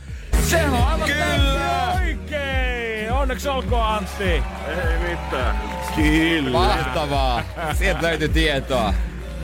se 0.43 0.65
on 0.65 0.75
aivan 0.75 1.09
Kyllä! 1.09 1.93
oikein! 2.05 3.13
Onneksi 3.13 3.49
olkoon, 3.49 3.87
Antti! 3.87 4.25
Ei 4.25 4.43
mitään. 5.11 5.57
Kyllä. 5.97 6.51
Mahtavaa. 6.59 7.43
Sieltä 7.73 8.03
löytyy 8.03 8.29
tietoa. 8.29 8.95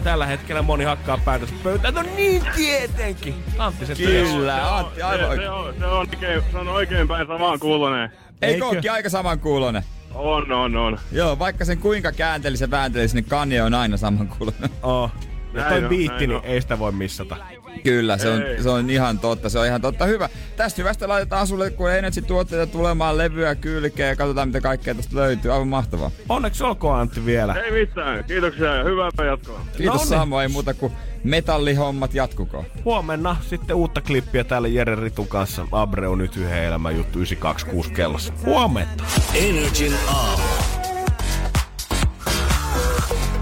Tällä 0.05 0.27
hetkellä 0.27 0.63
moni 0.63 0.85
hakkaa 0.85 1.19
päätöstä 1.25 1.57
pöytään. 1.63 1.95
No 1.95 2.03
niin 2.17 2.43
tietenkin! 2.57 3.35
Antti 3.59 3.87
se 3.87 3.95
Kyllä, 3.95 4.77
Antti, 4.77 4.97
Se, 4.97 5.03
aivan 5.03 5.37
se, 5.37 5.51
on, 5.51 5.75
se, 5.79 5.87
on 5.87 5.99
oikein, 5.99 6.43
se 6.53 6.59
on 6.59 6.69
oikein 6.69 7.09
päin 7.09 7.27
samaan 7.27 7.61
kuulonen. 7.61 8.11
Eikö 8.43 8.55
Eikö? 8.55 8.67
ookin 8.67 8.93
aika 8.93 9.09
samankuulonen? 9.09 9.83
On, 10.15 10.53
on, 10.53 10.77
on. 10.77 10.99
Joo, 11.13 11.39
vaikka 11.39 11.65
sen 11.65 11.79
kuinka 11.79 12.13
kääntelisi 12.13 12.65
ja 12.65 12.71
vääntelisi, 12.71 13.15
niin 13.15 13.25
Kanye 13.25 13.63
on 13.63 13.75
aina 13.75 13.97
samankuulonen. 13.97 14.71
Oh. 14.83 15.11
Ja 15.55 15.63
toi 15.65 15.83
on, 15.83 15.89
biitti, 15.89 16.27
niin 16.27 16.37
on. 16.37 16.45
ei 16.45 16.61
sitä 16.61 16.79
voi 16.79 16.93
missata. 16.93 17.37
Kyllä, 17.85 18.19
se 18.19 18.29
on, 18.29 18.43
Ei. 18.43 18.63
se 18.63 18.71
on 18.71 18.91
ihan 18.91 19.19
totta, 19.19 19.49
se 19.49 19.59
on 19.59 19.67
ihan 19.67 19.81
totta. 19.81 20.07
Hyvä. 20.07 20.29
Tästä 20.57 20.83
hyvästä 20.83 21.09
laitetaan 21.09 21.47
sulle, 21.47 21.71
kun 21.71 21.91
Energy-tuotteita 21.93 22.73
tulemaan 22.73 23.19
levyä 23.19 23.55
kylkeen 23.55 24.09
ja 24.09 24.17
katsotaan, 24.17 24.49
mitä 24.49 24.61
kaikkea 24.61 24.95
tästä 24.95 25.17
löytyy. 25.17 25.53
Aivan 25.53 25.69
mahtavaa. 25.69 26.11
Onneksi 26.29 26.65
olkoon, 26.65 27.01
Antti, 27.01 27.27
vielä. 27.27 27.55
Ei 27.55 27.71
mitään. 27.71 28.25
Kiitoksia 28.25 28.75
ja 28.77 28.85
hyvää 28.85 29.11
jatkoa. 29.27 29.61
Kiitos 29.77 29.95
Noniin. 29.95 30.09
Samu, 30.09 30.39
ei 30.39 30.49
muuta 30.49 30.75
kuin 30.75 30.93
metallihommat 31.25 32.15
jatkukoon. 32.15 32.65
Huomenna 32.85 33.37
sitten 33.49 33.77
uutta 33.77 34.01
klippiä 34.01 34.45
täällä 34.45 34.69
Jere 34.69 34.95
Ritun 34.95 35.29
kanssa. 35.29 35.67
Abreu 35.73 36.15
nyt 36.15 36.37
yhden 36.37 36.65
elämän 36.65 36.97
juttu 36.97 37.19
926 37.19 37.91
kellossa. 37.91 38.33
Huomenta. 38.47 39.05
Energin 39.35 39.93
aamu. 40.09 40.43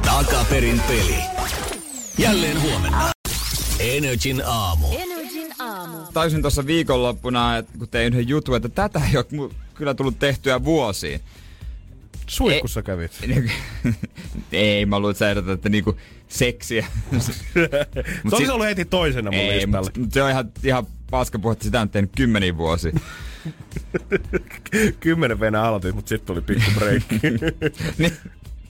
Takaperin 0.07 0.81
peli. 0.89 1.16
Jälleen 2.18 2.62
huomenna. 2.62 3.18
Energin 3.79 4.43
aamu. 4.47 4.87
Energin 4.99 5.53
aamu. 5.59 5.97
Taisin 6.12 6.43
tuossa 6.43 6.66
viikonloppuna, 6.66 7.57
että 7.57 7.79
kun 7.79 7.89
tein 7.89 8.12
yhden 8.12 8.29
jutun, 8.29 8.57
että 8.57 8.68
tätä 8.68 9.01
ei 9.11 9.16
ole 9.16 9.51
kyllä 9.74 9.95
tullut 9.95 10.18
tehtyä 10.18 10.64
vuosiin. 10.64 11.20
Suihkussa 12.26 12.83
kävit. 12.83 13.12
ei, 14.53 14.87
mä 14.87 14.99
luulen, 14.99 15.11
että 15.11 15.18
sä 15.18 15.31
ehdotat, 15.31 15.51
että 15.51 15.68
niinku 15.68 15.97
seksiä. 16.29 16.87
Se 18.31 18.37
olisi 18.37 18.53
ollut 18.53 18.66
heti 18.66 18.85
toisena 18.85 19.31
mun 19.31 19.41
ei, 19.41 19.57
listalla. 19.57 19.81
mut, 19.81 19.99
mut 19.99 20.12
se 20.12 20.22
on 20.22 20.31
ihan, 20.31 20.53
ihan 20.64 20.87
paska 21.11 21.39
puhua, 21.39 21.53
että 21.53 21.64
sitä 21.64 21.81
on 21.81 21.91
tehnyt 21.91 22.11
kymmeniä 22.16 22.57
vuosia. 22.57 22.93
Kymmenen 25.01 25.41
venä 25.41 25.62
aloitit, 25.62 25.95
mutta 25.95 26.09
sitten 26.09 26.26
tuli 26.26 26.41
pikku 26.41 26.70
breikki. 26.74 27.18
niin, 27.99 28.12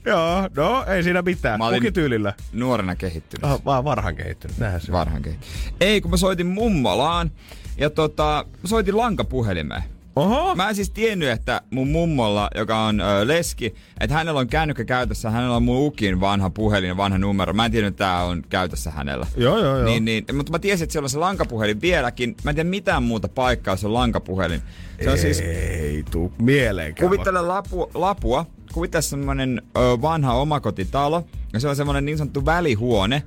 Joo, 0.08 0.48
no 0.56 0.84
ei 0.88 1.02
siinä 1.02 1.22
mitään. 1.22 1.58
Mä 1.58 1.66
olin- 1.66 1.78
Kukin 1.80 1.92
tyylillä. 1.92 2.34
nuorena 2.52 2.96
kehittynyt. 2.96 3.44
Ah, 3.44 3.64
vaan 3.64 3.84
varhan 3.84 4.16
kehittynyt, 4.16 4.58
näinhän 4.58 4.80
se 4.80 4.92
on. 4.92 4.98
Varhaan 4.98 5.22
kehittynyt. 5.22 5.56
Ei, 5.80 6.00
kun 6.00 6.10
mä 6.10 6.16
soitin 6.16 6.46
mummolaan 6.46 7.30
ja 7.78 7.90
tota, 7.90 8.44
soitin 8.64 8.96
lankapuhelimeen. 8.96 9.82
Oho! 10.18 10.54
Mä 10.54 10.68
en 10.68 10.74
siis 10.74 10.90
tiennyt, 10.90 11.28
että 11.28 11.60
mun 11.70 11.88
mummolla, 11.90 12.50
joka 12.54 12.78
on 12.84 13.00
ö, 13.00 13.26
leski, 13.28 13.74
että 14.00 14.14
hänellä 14.14 14.40
on 14.40 14.46
kännykkä 14.48 14.84
käytössä, 14.84 15.30
hänellä 15.30 15.56
on 15.56 15.62
mun 15.62 15.86
ukin 15.86 16.20
vanha 16.20 16.50
puhelin 16.50 16.88
ja 16.88 16.96
vanha 16.96 17.18
numero. 17.18 17.52
Mä 17.52 17.64
en 17.64 17.70
tiennyt, 17.72 17.92
että 17.94 18.04
tää 18.04 18.24
on 18.24 18.42
käytössä 18.48 18.90
hänellä. 18.90 19.26
Joo, 19.36 19.58
joo, 19.58 19.76
joo. 19.76 19.84
Niin, 19.84 20.04
niin, 20.04 20.24
mutta 20.32 20.52
mä 20.52 20.58
tiesin, 20.58 20.84
että 20.84 20.92
siellä 20.92 21.06
on 21.06 21.10
se 21.10 21.18
lankapuhelin 21.18 21.80
vieläkin. 21.80 22.34
Mä 22.44 22.50
en 22.50 22.54
tiedä 22.56 22.70
mitään 22.70 23.02
muuta 23.02 23.28
paikkaa, 23.28 23.76
se 23.76 23.86
on 23.86 23.94
lankapuhelin. 23.94 24.62
Se 25.04 25.10
on 25.10 25.18
siis, 25.18 25.40
Ei 25.40 26.04
tuu 26.10 26.32
mieleenkään. 26.42 27.08
kuvittele 27.10 27.40
lapu, 27.40 27.90
lapua, 27.94 28.46
kuvittele 28.72 29.02
semmonen 29.02 29.62
ö, 29.76 29.80
vanha 30.02 30.32
omakotitalo, 30.34 31.24
ja 31.52 31.60
se 31.60 31.68
on 31.68 31.76
semmonen 31.76 32.04
niin 32.04 32.18
sanottu 32.18 32.44
välihuone, 32.44 33.22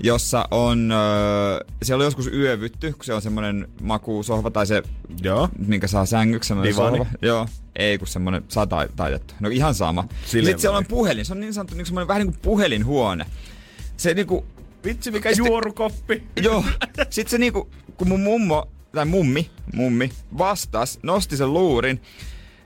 jossa 0.00 0.48
on, 0.50 0.92
ö, 0.92 1.64
siellä 1.82 2.02
on 2.02 2.06
joskus 2.06 2.26
yövytty, 2.26 2.92
kun 2.92 3.04
se 3.04 3.14
on 3.14 3.22
semmonen 3.22 3.68
makuusohva 3.82 4.50
tai 4.50 4.66
se, 4.66 4.82
Joo. 5.22 5.48
minkä 5.66 5.86
saa 5.86 6.06
sängyksi, 6.06 6.48
semmonen 6.48 6.72
Divani. 6.72 6.96
sohva. 6.98 7.10
Joo, 7.22 7.46
ei 7.76 7.98
kun 7.98 8.06
semmonen 8.08 8.44
saa 8.48 8.66
tai- 8.66 8.88
taitettu. 8.96 9.34
No 9.40 9.48
ihan 9.48 9.74
sama. 9.74 10.08
Silleen 10.26 10.46
Sitten 10.52 10.60
siellä 10.60 10.78
on 10.78 10.86
puhelin, 10.86 11.24
se 11.24 11.32
on 11.32 11.40
niin 11.40 11.54
sanottu 11.54 11.74
niin 11.76 11.86
semmonen 11.86 12.08
vähän 12.08 12.20
niin 12.20 12.32
kuin 12.32 12.42
puhelinhuone. 12.42 13.26
Se 13.96 14.14
niinku, 14.14 14.46
Vitsi 14.84 15.10
mikä 15.10 15.28
Sitten- 15.34 15.46
juorukoppi. 15.50 16.22
Joo. 16.42 16.64
Sitten 17.10 17.30
se 17.30 17.38
niinku, 17.38 17.70
kun 17.96 18.08
mun 18.08 18.20
mummo, 18.20 18.68
tai 18.92 19.04
mummi, 19.04 19.50
mummi, 19.74 20.12
vastas, 20.38 20.98
nosti 21.02 21.36
sen 21.36 21.52
luurin, 21.52 22.02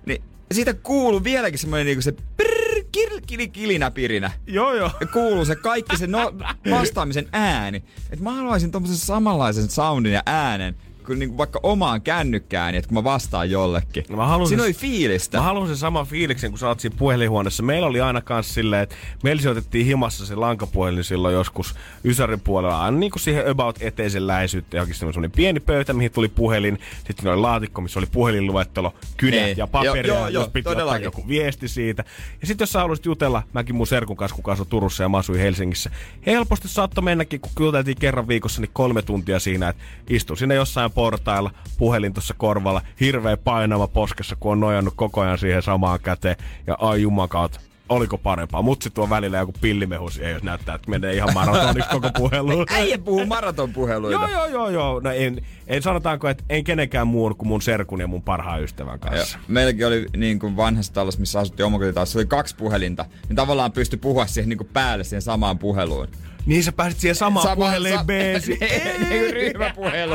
niin 0.07 0.22
siitä 0.53 0.74
kuuluu 0.74 1.24
vieläkin 1.24 1.59
semmoinen 1.59 1.87
niinku 1.87 2.03
se 2.03 2.12
prrr, 2.37 2.76
kil, 2.93 3.20
kil, 3.26 3.49
kilinä 3.53 3.91
pirinä. 3.91 4.30
Joo, 4.47 4.74
joo. 4.74 4.91
Ja 5.01 5.07
kuuluu 5.07 5.45
se 5.45 5.57
kaikki 5.57 5.97
se 5.97 6.07
no, 6.07 6.32
vastaamisen 6.70 7.28
ääni. 7.32 7.84
Et 8.11 8.20
mä 8.20 8.32
haluaisin 8.32 8.70
tommosen 8.70 8.97
samanlaisen 8.97 9.70
soundin 9.70 10.12
ja 10.12 10.22
äänen, 10.26 10.76
kuin 11.07 11.19
niinku 11.19 11.39
vaikka 11.39 11.61
omaan 11.63 12.03
kännykkääni, 12.03 12.79
että 12.79 12.89
kun 12.89 12.95
mä 12.99 13.05
vastaan 13.05 13.51
jollekin. 13.51 14.05
No 14.09 14.17
mä 14.17 14.27
haluan 14.27 14.49
Siinä 14.49 14.63
se- 14.63 14.67
oli 14.67 14.75
fiilistä. 14.75 15.39
Mä 15.39 15.45
haluan 15.45 15.67
sen 15.69 15.77
saman 15.77 16.07
fiiliksen, 16.07 16.51
kun 16.51 16.59
sä 16.59 16.69
oot 16.69 16.81
siinä 16.81 16.97
puhelinhuoneessa. 16.99 17.63
Meillä 17.63 17.87
oli 17.89 18.01
aina 18.01 18.21
kans 18.21 18.55
silleen, 18.55 18.83
että 18.83 18.97
meillä 19.23 19.43
sijoitettiin 19.43 19.87
himassa 19.87 20.27
se 20.27 20.35
lankapuhelin 20.35 21.05
silloin 21.05 21.35
joskus 21.35 21.75
Ysärin 22.05 22.41
puolella, 22.41 22.83
aina 22.85 22.99
niin 22.99 23.11
kuin 23.11 23.21
siihen 23.23 23.51
about 23.51 23.77
eteisen 23.83 24.27
läheisyyttä, 24.27 24.77
johonkin 24.77 24.95
semmoinen 24.97 25.31
pieni 25.31 25.61
pöytä, 25.61 25.93
mihin 25.93 26.13
tuli 26.13 26.29
puhelin, 26.29 26.79
sitten 27.07 27.33
oli 27.33 27.41
laatikko, 27.41 27.81
missä 27.81 28.01
oli 28.01 28.07
puhelinluettelo, 28.13 28.95
kynä 29.17 29.37
Ei. 29.37 29.55
ja 29.57 29.67
paperia, 29.67 30.07
Joo, 30.15 30.17
joo, 30.19 30.29
joo, 30.29 30.43
jos 30.43 30.49
piti 30.53 30.59
ottaa 30.69 30.75
todellakin. 30.75 31.05
joku 31.05 31.29
viesti 31.29 31.69
siitä. 31.69 32.05
Ja 32.41 32.47
sitten 32.47 32.63
jos 32.63 32.73
sä 32.73 32.79
haluaisit 32.79 33.07
jutella, 33.07 33.43
mäkin 33.53 33.75
mun 33.75 33.87
serkun 33.87 34.17
kanssa, 34.17 34.37
kuka 34.37 34.53
asui 34.53 34.67
Turussa 34.67 35.03
ja 35.03 35.09
mä 35.09 35.19
asuin 35.19 35.41
Helsingissä, 35.41 35.91
helposti 36.27 36.69
saattoi 36.69 37.05
mennäkin, 37.05 37.41
kun 37.41 37.51
juteltiin 37.61 37.97
kerran 38.01 38.29
viikossa, 38.29 38.61
niin 38.61 38.71
kolme 38.73 39.03
tuntia 39.03 39.41
siinä, 39.41 39.69
että 39.69 39.83
istun 40.11 40.37
siinä 40.37 40.55
jossain 40.55 40.91
portailla, 40.97 41.51
puhelin 41.79 42.15
tuossa 42.15 42.35
korvalla, 42.39 42.83
hirveä 43.01 43.37
painava 43.37 43.89
poskessa, 43.89 44.37
kun 44.41 44.53
on 44.53 44.61
nojannut 44.61 44.95
koko 44.97 45.21
ajan 45.21 45.39
siihen 45.39 45.63
samaan 45.63 46.01
käteen, 46.01 46.37
ja 46.67 46.77
ai 46.81 47.03
jumakautta, 47.03 47.61
oliko 47.89 48.19
parempaa. 48.19 48.63
Mut 48.63 48.83
sit 48.83 48.95
tuo 48.95 49.11
välillä 49.11 49.39
joku 49.39 49.53
pillimehu 49.61 50.11
siihen, 50.11 50.33
jos 50.33 50.43
näyttää, 50.43 50.75
että 50.75 50.91
menee 50.91 51.15
ihan 51.15 51.35
maratoniksi 51.35 51.91
koko 51.91 52.11
puhelu. 52.17 52.67
Äijä 52.75 52.99
puhuu 52.99 53.27
maratonpuheluita. 53.27 54.21
joo, 54.21 54.29
joo, 54.29 54.47
joo, 54.47 54.69
joo. 54.69 55.01
No 55.01 55.11
en, 55.11 55.43
en 55.67 55.83
sanotaanko, 55.83 56.29
että 56.29 56.45
en 56.49 56.65
kenenkään 56.65 57.07
muun 57.07 57.37
kuin 57.37 57.49
mun 57.49 57.63
serkun 57.63 58.01
ja 58.01 58.07
mun 58.07 58.23
parhaan 58.23 58.63
ystävän 58.63 59.01
kanssa. 59.01 59.39
Joo. 59.39 59.45
Meilläkin 59.49 59.87
oli 59.87 60.07
niin 60.17 60.39
kuin 60.39 60.57
vanhassa 60.57 60.93
talossa, 60.93 61.21
missä 61.21 61.41
asuttiin 61.41 61.67
omakotitalossa, 61.67 62.19
oli 62.19 62.27
kaksi 62.27 62.57
puhelinta. 62.57 63.05
Niin 63.29 63.37
tavallaan 63.37 63.73
pystyi 63.73 63.99
puhua 63.99 64.27
siihen 64.27 64.49
niin 64.49 64.59
kuin 64.59 64.71
päälle 64.73 65.05
siihen 65.05 65.23
samaan 65.23 65.59
puheluun. 65.59 66.09
Niin 66.47 66.65
sä 66.65 66.73
pääsit 66.73 67.01
siihen 67.01 67.15
samaan 67.15 67.43
Sama- 67.47 67.57
puheleen 67.57 67.99
sa- 67.99 68.05
beesi. 68.05 68.59
Ryhmäpuhelu. 69.33 70.15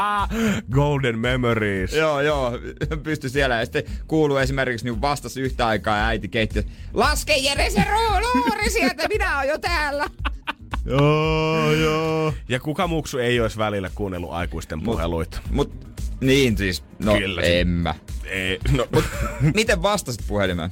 Golden 0.74 1.18
memories. 1.18 1.92
joo, 1.92 2.20
joo, 2.20 2.52
pystyi 3.02 3.30
siellä. 3.30 3.54
Ja 3.58 3.64
sitten 3.64 3.82
kuuluu 4.06 4.36
esimerkiksi 4.36 4.86
niin 4.86 5.00
vastasi 5.00 5.40
yhtä 5.40 5.66
aikaa 5.66 5.98
ja 5.98 6.06
äiti 6.06 6.28
keittiö. 6.28 6.62
Laske 6.94 7.36
Jere 7.36 7.70
se 7.70 7.84
luuri 8.20 8.70
sieltä, 8.70 9.08
minä 9.08 9.36
oon 9.38 9.48
jo 9.48 9.58
täällä. 9.58 10.04
Joo, 10.86 11.72
joo. 11.72 12.34
Ja 12.48 12.60
kuka 12.60 12.86
muksu 12.86 13.18
ei 13.18 13.40
olisi 13.40 13.58
välillä 13.58 13.90
kuunnellut 13.94 14.32
aikuisten 14.32 14.82
puheluita? 14.82 15.38
Mut 15.50 15.86
niin 16.20 16.56
siis, 16.58 16.84
no 16.98 17.14
Kyllä. 17.14 17.42
en 17.42 17.68
mä. 17.68 17.94
Ei, 18.24 18.58
no, 18.70 18.86
Miten 19.54 19.82
vastasit 19.82 20.24
puhelimeen? 20.26 20.70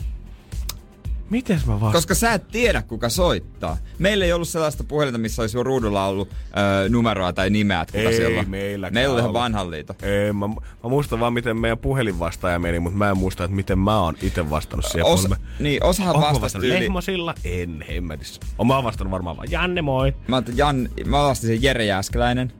Miten 1.30 1.60
mä 1.66 1.72
vastaan? 1.72 1.92
Koska 1.92 2.14
sä 2.14 2.32
et 2.32 2.48
tiedä, 2.48 2.82
kuka 2.82 3.08
soittaa. 3.08 3.76
Meillä 3.98 4.24
ei 4.24 4.32
ollut 4.32 4.48
sellaista 4.48 4.84
puhelinta, 4.84 5.18
missä 5.18 5.42
olisi 5.42 5.56
jo 5.56 5.62
ruudulla 5.62 6.06
ollut 6.06 6.30
öö, 6.58 6.88
numeroa 6.88 7.32
tai 7.32 7.50
nimeä, 7.50 7.80
että 7.80 7.92
kuka 7.98 8.08
Ei 8.08 8.16
siellä 8.16 8.40
on. 8.40 8.50
Meillä 8.50 8.86
oli 9.12 9.20
ihan 9.20 9.32
vanhan 9.32 9.70
liito. 9.70 9.94
Ei, 10.02 10.32
mä, 10.32 10.48
mä 10.48 10.56
muistan 10.82 11.20
vaan, 11.20 11.32
miten 11.32 11.56
meidän 11.56 11.78
puhelinvastaaja 11.78 12.58
meni, 12.58 12.80
mutta 12.80 12.98
mä 12.98 13.10
en 13.10 13.16
muista, 13.18 13.44
että 13.44 13.54
miten 13.56 13.78
mä 13.78 14.00
oon 14.00 14.14
itse 14.22 14.50
vastannut 14.50 14.86
siihen 14.86 15.04
Osa, 15.06 15.28
puhelimeen. 15.28 15.62
niin, 15.62 15.84
osahan 15.84 16.14
Onko 16.14 16.20
mä 16.20 16.26
vastasi 16.26 16.42
vastannut 16.42 16.68
tyyli. 16.68 16.80
Lehmasilla? 16.80 17.34
En, 17.44 17.84
hemmetissä. 17.88 18.40
Oon 18.58 18.66
mä 18.66 18.82
vastannut 18.82 19.10
varmaan 19.12 19.36
vaan, 19.36 19.50
Janne 19.50 19.82
moi. 19.82 20.14
Mä, 20.28 20.42
Jan, 20.54 20.88
mä 21.06 21.22
vastasin 21.22 21.62
Jere 21.62 21.84
Jääskeläinen. 21.84 22.52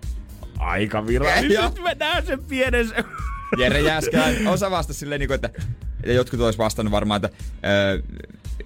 Aika 0.58 1.06
virallisesti. 1.06 1.80
Mä 1.82 1.94
näen 1.98 2.26
sen 2.26 2.44
pienen 2.44 2.88
se... 2.88 2.94
Jere 3.58 3.80
Jääskeläinen. 3.80 4.46
Osa 4.46 4.70
vastasi 4.70 4.98
silleen, 4.98 5.18
niin 5.18 5.28
kuin, 5.28 5.34
että 5.34 5.50
ja 6.06 6.12
jotkut 6.12 6.40
olisi 6.40 6.58
vastannut 6.58 6.92
varmaan, 6.92 7.24
että 7.24 7.38
öö, 7.68 8.02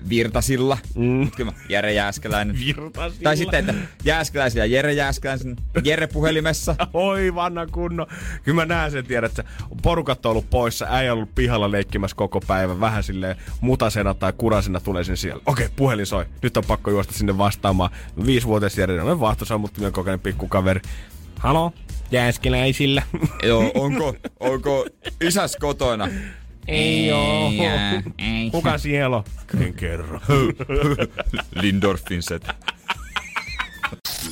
Virtasilla. 0.09 0.78
Mm. 0.95 1.30
Kyllä 1.30 1.51
mä, 1.51 1.59
Jere 1.68 1.92
Jääskeläinen. 1.92 2.57
Virtasilla. 2.66 3.22
Tai 3.22 3.36
sitten, 3.36 3.61
että 3.61 3.74
Jääskeläisen 4.05 4.61
ja 4.61 4.66
Jere 4.66 4.92
Jääskeläisen 4.92 5.57
Jere 5.84 6.07
puhelimessa. 6.07 6.76
Oi 6.92 7.34
vanha 7.34 7.66
kunno. 7.66 8.07
Kyllä 8.42 8.57
mä 8.57 8.74
näen 8.74 8.90
sen, 8.90 9.07
tiedät, 9.07 9.38
että 9.38 9.45
porukat 9.82 10.26
on 10.26 10.30
ollut 10.30 10.51
poissa, 10.51 10.86
äijä 10.90 11.12
on 11.12 11.16
ollut 11.16 11.34
pihalla 11.34 11.70
leikkimässä 11.70 12.16
koko 12.16 12.41
päivän, 12.41 12.80
vähän 12.80 13.03
silleen 13.03 13.37
mutasena 13.61 14.14
tai 14.14 14.33
kurasena 14.38 14.80
tulee 14.80 15.04
sen 15.04 15.16
siellä. 15.16 15.42
Okei, 15.46 15.68
puhelin 15.76 16.07
soi. 16.07 16.26
Nyt 16.42 16.57
on 16.57 16.64
pakko 16.68 16.91
juosta 16.91 17.12
sinne 17.12 17.38
vastaamaan. 17.38 17.91
Viisivuotias 18.26 18.79
Jere 18.79 19.03
on 19.03 19.21
vahtosam, 19.21 19.61
mutta 19.61 19.80
minä 19.80 19.91
kokeinen 19.91 20.21
pikkukaveri. 20.21 20.80
Halo? 21.38 21.72
Jääskeläisillä. 22.11 23.03
Joo, 23.42 23.72
onko, 23.84 24.14
onko 24.41 24.87
isäs 25.21 25.57
kotona? 25.57 26.08
Ei 26.68 27.12
oo. 27.12 27.50
ei. 28.18 28.50
Kuka 28.50 28.78
siellä 28.78 29.16
on? 29.16 29.24
En 29.61 29.74
kerro. 29.74 30.20
Lindorfin 31.62 32.22
set. 32.22 32.49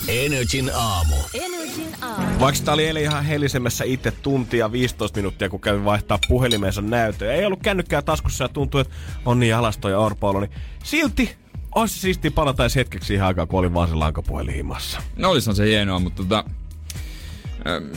Energin 0.08 0.70
aamu. 0.74 1.16
Energin 1.34 1.94
aamu. 2.02 2.40
Vaikka 2.40 2.60
tää 2.64 2.74
oli 2.74 2.86
eilen 2.86 3.02
ihan 3.02 3.24
helisemässä 3.24 3.84
itse 3.84 4.10
tuntia 4.10 4.72
15 4.72 5.18
minuuttia, 5.18 5.48
kun 5.48 5.60
kävin 5.60 5.84
vaihtaa 5.84 6.18
puhelimensa 6.28 6.82
näyttöä. 6.82 7.32
Ei 7.32 7.46
ollut 7.46 7.62
kännykkää 7.62 8.02
taskussa 8.02 8.44
ja 8.44 8.48
tuntui, 8.48 8.80
että 8.80 8.94
on 9.24 9.40
niin 9.40 9.54
alasto 9.54 9.88
ja 9.88 9.98
orpoolo, 9.98 10.40
niin 10.40 10.50
silti 10.84 11.36
olisi 11.74 11.98
siistiä 11.98 12.30
palata 12.30 12.62
edes 12.62 12.76
hetkeksi 12.76 13.14
ihan 13.14 13.28
aikaa, 13.28 13.46
kun 13.46 13.58
olin 13.58 13.74
vaan 13.74 13.88
se 13.88 13.94
lankapuhelin 13.94 14.54
himassa. 14.54 15.02
No 15.16 15.30
olisihan 15.30 15.56
se 15.56 15.66
hienoa, 15.66 15.98
mutta 15.98 16.22
tota, 16.22 16.44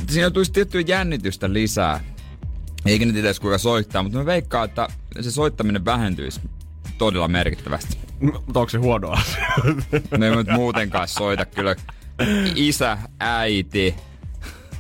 siinä 0.09 0.29
tulisi 0.29 0.51
tiettyä 0.51 0.81
jännitystä 0.87 1.53
lisää. 1.53 1.99
Eikä 2.85 3.05
nyt 3.05 3.15
edes 3.15 3.39
kuinka 3.39 3.57
soittaa, 3.57 4.03
mutta 4.03 4.17
mä 4.17 4.25
veikkaan, 4.25 4.65
että 4.65 4.87
se 5.21 5.31
soittaminen 5.31 5.85
vähentyisi 5.85 6.41
todella 6.97 7.27
merkittävästi. 7.27 7.97
Mutta 8.19 8.59
onko 8.59 8.69
se 8.69 8.77
huono 8.77 9.09
asia? 9.09 9.47
Me 10.17 10.27
ei 10.27 10.35
nyt 10.35 10.47
muutenkaan 10.47 11.07
soita 11.07 11.45
kyllä. 11.45 11.75
Isä, 12.55 12.97
äiti. 13.19 13.95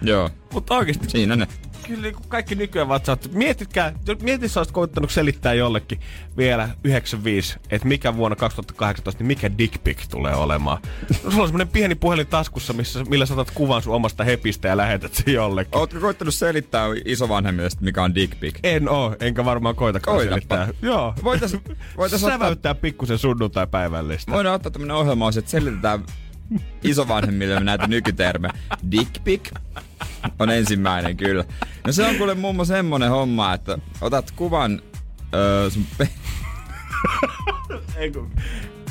Joo, 0.01 0.29
Mutta 0.53 0.75
oikeasti, 0.75 1.09
siinä 1.09 1.35
ne. 1.35 1.47
Kyllä 1.87 2.11
kaikki 2.27 2.55
nykyään 2.55 2.87
WhatsApp. 2.87 3.25
Mietitkää, 3.31 3.93
mietit, 4.21 4.51
sä 4.51 4.59
olisit 4.59 4.73
koittanut 4.73 5.11
selittää 5.11 5.53
jollekin 5.53 5.99
vielä 6.37 6.69
95, 6.83 7.59
että 7.69 7.87
mikä 7.87 8.15
vuonna 8.15 8.35
2018, 8.35 9.19
niin 9.19 9.27
mikä 9.27 9.57
dick 9.57 9.83
pic 9.83 10.07
tulee 10.09 10.35
olemaan. 10.35 10.81
No, 11.23 11.31
sulla 11.31 11.43
on 11.43 11.47
semmonen 11.47 11.67
pieni 11.67 11.95
puhelin 11.95 12.27
taskussa, 12.27 12.73
missä, 12.73 13.03
millä 13.09 13.25
saatat 13.25 13.51
kuvan 13.51 13.81
sun 13.81 13.93
omasta 13.95 14.23
hepistä 14.23 14.67
ja 14.67 14.77
lähetät 14.77 15.13
sen 15.13 15.33
jollekin. 15.33 15.75
Ootko 15.77 15.99
koittanut 15.99 16.33
selittää 16.33 16.87
isovanhemmille, 17.05 17.69
mikä 17.81 18.03
on 18.03 18.15
dick 18.15 18.39
pic? 18.39 18.59
En 18.63 18.89
oo, 18.89 19.15
enkä 19.19 19.45
varmaan 19.45 19.75
koitakaan 19.75 20.17
Koitapa. 20.17 20.35
selittää. 20.35 20.67
Joo. 20.81 21.13
Voitais, 21.23 21.57
voitais 21.97 22.23
ottaa, 22.23 22.37
Säväyttää 22.37 22.75
pikkusen 22.75 23.17
sunnuntai-päivällistä. 23.17 24.31
voidaan 24.31 24.55
ottaa 24.55 24.71
tämmönen 24.71 24.95
ohjelma, 24.95 25.29
että 25.37 25.51
selitetään 25.51 26.03
isovanhemmille 26.83 27.59
näitä 27.59 27.87
nykytermejä. 27.87 28.53
Dick 28.91 29.23
pic 29.23 29.51
on 30.39 30.49
ensimmäinen 30.49 31.17
kyllä. 31.17 31.43
No 31.87 31.91
se 31.93 32.05
on 32.05 32.15
kuule 32.15 32.35
muassa 32.35 32.73
semmonen 32.73 33.09
homma, 33.09 33.53
että 33.53 33.77
otat 34.01 34.31
kuvan 34.31 34.81
öö, 35.35 35.69
sun 35.69 35.85
pe- 35.97 36.09
Ei 37.97 38.11
kun- 38.11 38.31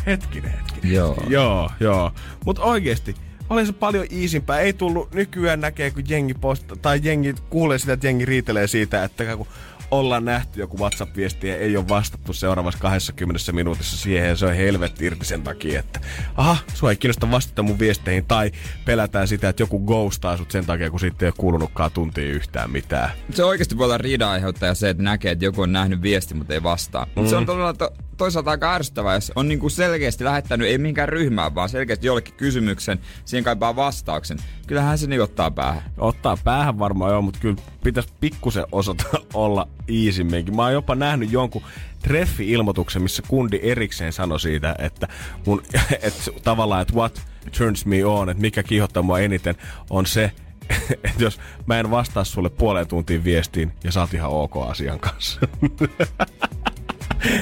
Hetkinen, 0.06 0.50
hetkinen. 0.52 0.94
Joo. 0.94 1.16
Joo, 1.28 1.70
joo. 1.80 2.12
Mutta 2.44 2.62
oikeesti, 2.62 3.14
oli 3.50 3.66
se 3.66 3.72
paljon 3.72 4.06
iisimpää. 4.12 4.60
Ei 4.60 4.72
tullut 4.72 5.14
nykyään 5.14 5.60
näkee, 5.60 5.90
kun 5.90 6.02
jengi 6.08 6.34
posta, 6.34 6.76
tai 6.76 7.00
jengi 7.02 7.34
kuulee 7.50 7.78
sitä, 7.78 7.92
että 7.92 8.06
jengi 8.06 8.24
riitelee 8.24 8.66
siitä, 8.66 9.04
että 9.04 9.36
kun 9.36 9.46
ollaan 9.90 10.24
nähty 10.24 10.60
joku 10.60 10.78
WhatsApp-viesti 10.78 11.48
ja 11.48 11.56
ei 11.56 11.76
ole 11.76 11.88
vastattu 11.88 12.32
seuraavassa 12.32 12.78
20 12.80 13.52
minuutissa 13.52 13.96
siihen 13.96 14.28
ja 14.28 14.36
se 14.36 14.46
on 14.46 14.54
helvetti 14.54 15.04
irti 15.04 15.24
sen 15.24 15.42
takia, 15.42 15.80
että 15.80 16.00
aha, 16.36 16.56
sua 16.74 16.90
ei 16.90 16.96
kiinnosta 16.96 17.30
vastata 17.30 17.62
mun 17.62 17.78
viesteihin 17.78 18.26
tai 18.26 18.50
pelätään 18.84 19.28
sitä, 19.28 19.48
että 19.48 19.62
joku 19.62 19.80
ghostaa 19.80 20.36
sut 20.36 20.50
sen 20.50 20.66
takia, 20.66 20.90
kun 20.90 21.00
sitten 21.00 21.26
ei 21.26 21.28
ole 21.28 21.34
kuulunutkaan 21.38 21.90
tuntia 21.92 22.24
yhtään 22.24 22.70
mitään. 22.70 23.10
Se 23.30 23.44
oikeasti 23.44 23.78
voi 23.78 23.84
olla 23.84 23.98
riidan 23.98 24.28
aiheuttaja 24.28 24.74
se, 24.74 24.90
että 24.90 25.02
näkee, 25.02 25.32
että 25.32 25.44
joku 25.44 25.62
on 25.62 25.72
nähnyt 25.72 26.02
viesti, 26.02 26.34
mutta 26.34 26.54
ei 26.54 26.62
vastaa. 26.62 27.06
Mutta 27.14 27.30
se 27.30 27.36
on 27.36 27.46
todella 27.46 27.72
to, 27.72 27.90
toisaalta 28.16 28.50
aika 28.50 28.74
ärsyttävää, 28.74 29.14
jos 29.14 29.32
on 29.34 29.48
niinku 29.48 29.68
selkeästi 29.68 30.24
lähettänyt, 30.24 30.68
ei 30.68 30.78
mihinkään 30.78 31.08
ryhmään, 31.08 31.54
vaan 31.54 31.68
selkeästi 31.68 32.06
jollekin 32.06 32.34
kysymyksen, 32.34 32.98
siihen 33.24 33.44
kaipaa 33.44 33.76
vastauksen. 33.76 34.38
Kyllähän 34.66 34.98
se 34.98 35.06
niin 35.06 35.22
ottaa 35.22 35.50
päähän. 35.50 35.82
Ottaa 35.98 36.38
päähän 36.44 36.78
varmaan 36.78 37.10
joo, 37.10 37.22
mutta 37.22 37.40
kyllä 37.40 37.56
pitäisi 37.84 38.08
pikkusen 38.20 38.64
osata 38.72 39.04
olla 39.34 39.68
iisimminkin. 39.88 40.56
Mä 40.56 40.62
oon 40.62 40.72
jopa 40.72 40.94
nähnyt 40.94 41.32
jonkun 41.32 41.62
treffi-ilmoituksen, 42.02 43.02
missä 43.02 43.22
kundi 43.28 43.60
erikseen 43.62 44.12
sanoi 44.12 44.40
siitä, 44.40 44.74
että 44.78 45.08
mun, 45.46 45.62
että 46.02 46.30
tavallaan, 46.44 46.82
että 46.82 46.94
what 46.94 47.22
turns 47.58 47.86
me 47.86 48.04
on, 48.04 48.28
että 48.30 48.40
mikä 48.40 48.62
kiihottaa 48.62 49.02
mua 49.02 49.20
eniten, 49.20 49.54
on 49.90 50.06
se, 50.06 50.32
että 51.04 51.22
jos 51.24 51.40
mä 51.66 51.78
en 51.80 51.90
vastaa 51.90 52.24
sulle 52.24 52.50
puoleen 52.50 52.86
tuntiin 52.88 53.24
viestiin 53.24 53.72
ja 53.84 53.92
sä 53.92 54.00
oot 54.00 54.14
ihan 54.14 54.30
ok 54.30 54.56
asian 54.56 55.00
kanssa. 55.00 55.40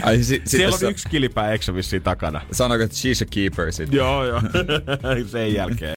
Ai, 0.02 0.22
si- 0.22 0.42
Siellä 0.44 0.70
sitten 0.70 0.86
on 0.86 0.90
yksi 0.90 1.08
kilipää 1.08 1.52
eksä 1.52 1.74
vissiin 1.74 2.02
takana. 2.02 2.40
Sanoiko, 2.52 2.84
että 2.84 2.96
she's 2.96 3.22
a 3.22 3.26
keeper 3.30 3.72
sitten? 3.72 3.96
Joo, 3.96 4.24
joo. 4.24 4.40
Sen 5.26 5.54
jälkeen. 5.54 5.94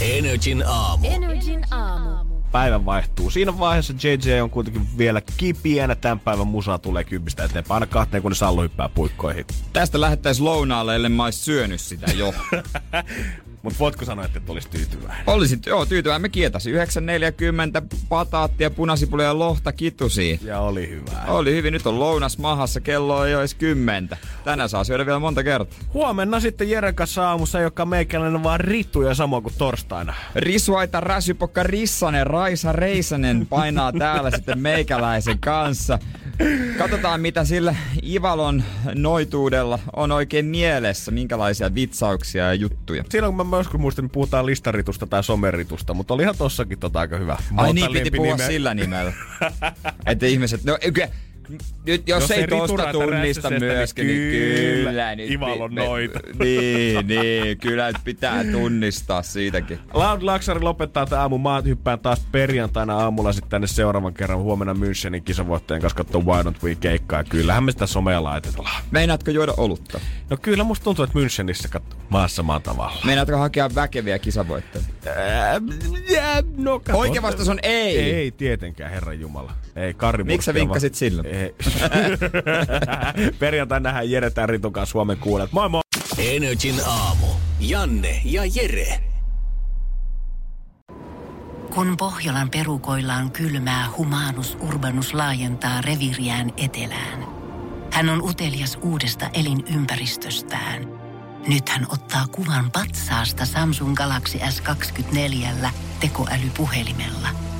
Energin 0.00 0.64
aamu. 0.66 1.06
Energin 1.10 1.64
aamu. 1.70 2.15
Päivän 2.56 2.84
vaihtuu. 2.84 3.30
Siinä 3.30 3.58
vaiheessa 3.58 3.94
JJ 4.02 4.40
on 4.40 4.50
kuitenkin 4.50 4.98
vielä 4.98 5.22
kipiänä. 5.36 5.94
Tämän 5.94 6.20
päivän 6.20 6.46
musa 6.46 6.78
tulee 6.78 7.04
kympistä 7.04 7.44
eteenpäin. 7.44 7.74
Aina 7.76 7.86
kahteen, 7.86 8.22
kun 8.22 8.30
ne 8.30 8.34
sallu 8.34 8.62
hyppää 8.62 8.88
puikkoihin. 8.88 9.44
Tästä 9.72 10.00
lähettäis 10.00 10.40
lounaalle, 10.40 10.94
ellei 10.94 11.10
mä 11.10 11.24
ois 11.24 11.44
syönyt 11.44 11.80
sitä 11.80 12.06
jo. 12.12 12.34
Mutta 13.66 13.78
voitko 13.78 14.04
sanoa, 14.04 14.24
että 14.24 14.38
et 14.38 14.50
olisi 14.50 14.68
tyytyväinen? 14.70 15.24
Olisit, 15.26 15.66
joo, 15.66 15.86
tyytyväinen. 15.86 16.22
Me 16.22 16.28
kietasi 16.28 16.72
9.40, 16.72 16.78
pataattia, 18.08 18.70
punasipulia 18.70 19.26
ja 19.26 19.38
lohta 19.38 19.72
kitusiin. 19.72 20.40
Ja 20.42 20.60
oli 20.60 20.88
hyvä. 20.88 21.24
Oli 21.28 21.54
hyvin, 21.54 21.72
nyt 21.72 21.86
on 21.86 22.00
lounas 22.00 22.38
mahassa, 22.38 22.80
kello 22.80 23.24
ei 23.24 23.34
olisi 23.34 23.56
kymmentä. 23.56 24.16
Tänään 24.44 24.68
saa 24.68 24.84
syödä 24.84 25.06
vielä 25.06 25.18
monta 25.18 25.44
kertaa. 25.44 25.78
Huomenna 25.94 26.40
sitten 26.40 26.70
Jeren 26.70 26.94
kanssa 26.94 27.28
aamussa, 27.28 27.60
joka 27.60 27.84
meikäläinen 27.84 28.42
vaan 28.42 28.60
rittuja 28.60 29.14
samoin 29.14 29.42
kuin 29.42 29.54
torstaina. 29.58 30.14
Risuaita, 30.34 31.00
räsypokka, 31.00 31.62
rissanen, 31.62 32.26
Raisa 32.26 32.72
Reisanen 32.72 33.46
painaa 33.46 33.92
täällä 33.92 34.30
sitten 34.30 34.58
meikäläisen 34.58 35.38
kanssa. 35.38 35.98
Katsotaan, 36.78 37.20
mitä 37.20 37.44
sillä 37.44 37.74
Ivalon 38.06 38.62
noituudella 38.94 39.78
on 39.96 40.12
oikein 40.12 40.46
mielessä, 40.46 41.10
minkälaisia 41.10 41.74
vitsauksia 41.74 42.44
ja 42.44 42.54
juttuja. 42.54 43.04
Silloin 43.10 43.36
kun 43.36 43.46
mä 43.46 43.56
joskus 43.56 43.80
muistin, 43.80 44.10
puhutaan 44.10 44.46
listaritusta 44.46 45.06
tai 45.06 45.24
someritusta, 45.24 45.94
mutta 45.94 46.14
olihan 46.14 46.34
tossakin 46.38 46.78
tota 46.78 47.00
aika 47.00 47.16
hyvä. 47.16 47.32
Ai 47.32 47.40
Monta 47.50 47.74
niin, 47.74 47.92
piti 47.92 48.10
puhua 48.10 48.28
lempinimeä. 48.28 48.46
sillä 48.48 48.74
nimellä. 48.74 49.12
että 50.06 50.26
ihmiset, 50.26 50.64
no 50.64 50.78
kyllä, 50.94 51.08
nyt 51.48 52.08
jos, 52.08 52.20
Jos 52.22 52.30
ei 52.30 52.40
ei 52.40 52.46
tosta 52.46 52.92
tunnista 52.92 53.10
rässysestä, 53.10 53.50
niin 53.50 53.62
myöskin, 53.62 54.06
niin 54.06 54.30
kyllä, 54.30 54.90
kyllä 54.90 55.14
nyt 55.14 55.30
Ivalon 55.30 55.74
me- 55.74 55.80
me- 55.80 55.86
noita. 55.86 56.20
Niin, 56.44 57.06
niin, 57.06 57.58
kyllä 57.58 57.86
nyt 57.86 57.96
pitää 58.04 58.44
tunnistaa 58.44 59.22
siitäkin. 59.22 59.78
Loud 59.94 60.22
Luxury 60.22 60.60
lopettaa 60.60 61.06
tämän 61.06 61.22
aamun. 61.22 61.40
Mä 61.40 61.62
hyppään 61.66 61.98
taas 61.98 62.26
perjantaina 62.32 62.96
aamulla 62.96 63.32
sitten 63.32 63.50
tänne 63.50 63.66
seuraavan 63.66 64.14
kerran 64.14 64.38
huomenna 64.38 64.72
Münchenin 64.74 65.22
kisavoittajan 65.24 65.80
kanssa 65.80 65.96
katsoa 65.96 66.22
Why 66.22 66.42
Don't 66.42 66.62
We 66.64 66.74
keikkaa. 66.74 67.24
Kyllähän 67.24 67.64
me 67.64 67.72
sitä 67.72 67.86
somea 67.86 68.22
laitetaan. 68.22 68.82
Meinaatko 68.90 69.30
juoda 69.30 69.54
olutta? 69.56 70.00
No 70.30 70.36
kyllä 70.42 70.64
musta 70.64 70.84
tuntuu, 70.84 71.04
että 71.04 71.18
Münchenissä 71.18 71.68
katso 71.70 71.96
maassa 72.08 72.42
maan 72.42 72.62
tavalla. 72.62 73.00
Meinaatko 73.04 73.36
hakea 73.36 73.70
väkeviä 73.74 74.18
kisavoittajia? 74.18 74.86
Ää, 75.16 75.60
jää, 76.10 76.42
no. 76.56 76.82
Oikea 76.92 77.22
vastaus 77.22 77.48
on 77.48 77.58
ei. 77.62 77.98
Ei 77.98 78.30
tietenkään, 78.30 78.90
Herran 78.90 79.20
Jumala. 79.20 79.52
Ei, 79.76 79.94
Miksi 80.24 80.44
sä 80.46 80.54
vinkkasit 80.54 80.92
vaan- 80.92 80.98
silloin? 81.60 81.92
Ei. 81.92 83.32
Perjantaina 83.38 83.88
nähdään 83.88 84.10
Jere 84.10 84.30
kanssa 84.72 84.92
Suomen 84.92 85.18
kuulet. 85.18 85.52
Moi 85.52 85.68
moi! 85.68 85.82
Energin 86.18 86.74
aamu. 86.86 87.26
Janne 87.60 88.20
ja 88.24 88.42
Jere. 88.54 89.00
Kun 91.74 91.96
Pohjolan 91.96 92.50
perukoillaan 92.50 93.30
kylmää, 93.30 93.88
humanus 93.96 94.58
urbanus 94.60 95.14
laajentaa 95.14 95.80
reviriään 95.80 96.52
etelään. 96.56 97.26
Hän 97.92 98.08
on 98.08 98.22
utelias 98.22 98.78
uudesta 98.82 99.30
elinympäristöstään. 99.34 100.86
Nyt 101.46 101.68
hän 101.68 101.86
ottaa 101.92 102.26
kuvan 102.26 102.70
patsaasta 102.70 103.46
Samsung 103.46 103.94
Galaxy 103.94 104.38
S24 104.38 105.68
tekoälypuhelimella. 106.00 107.28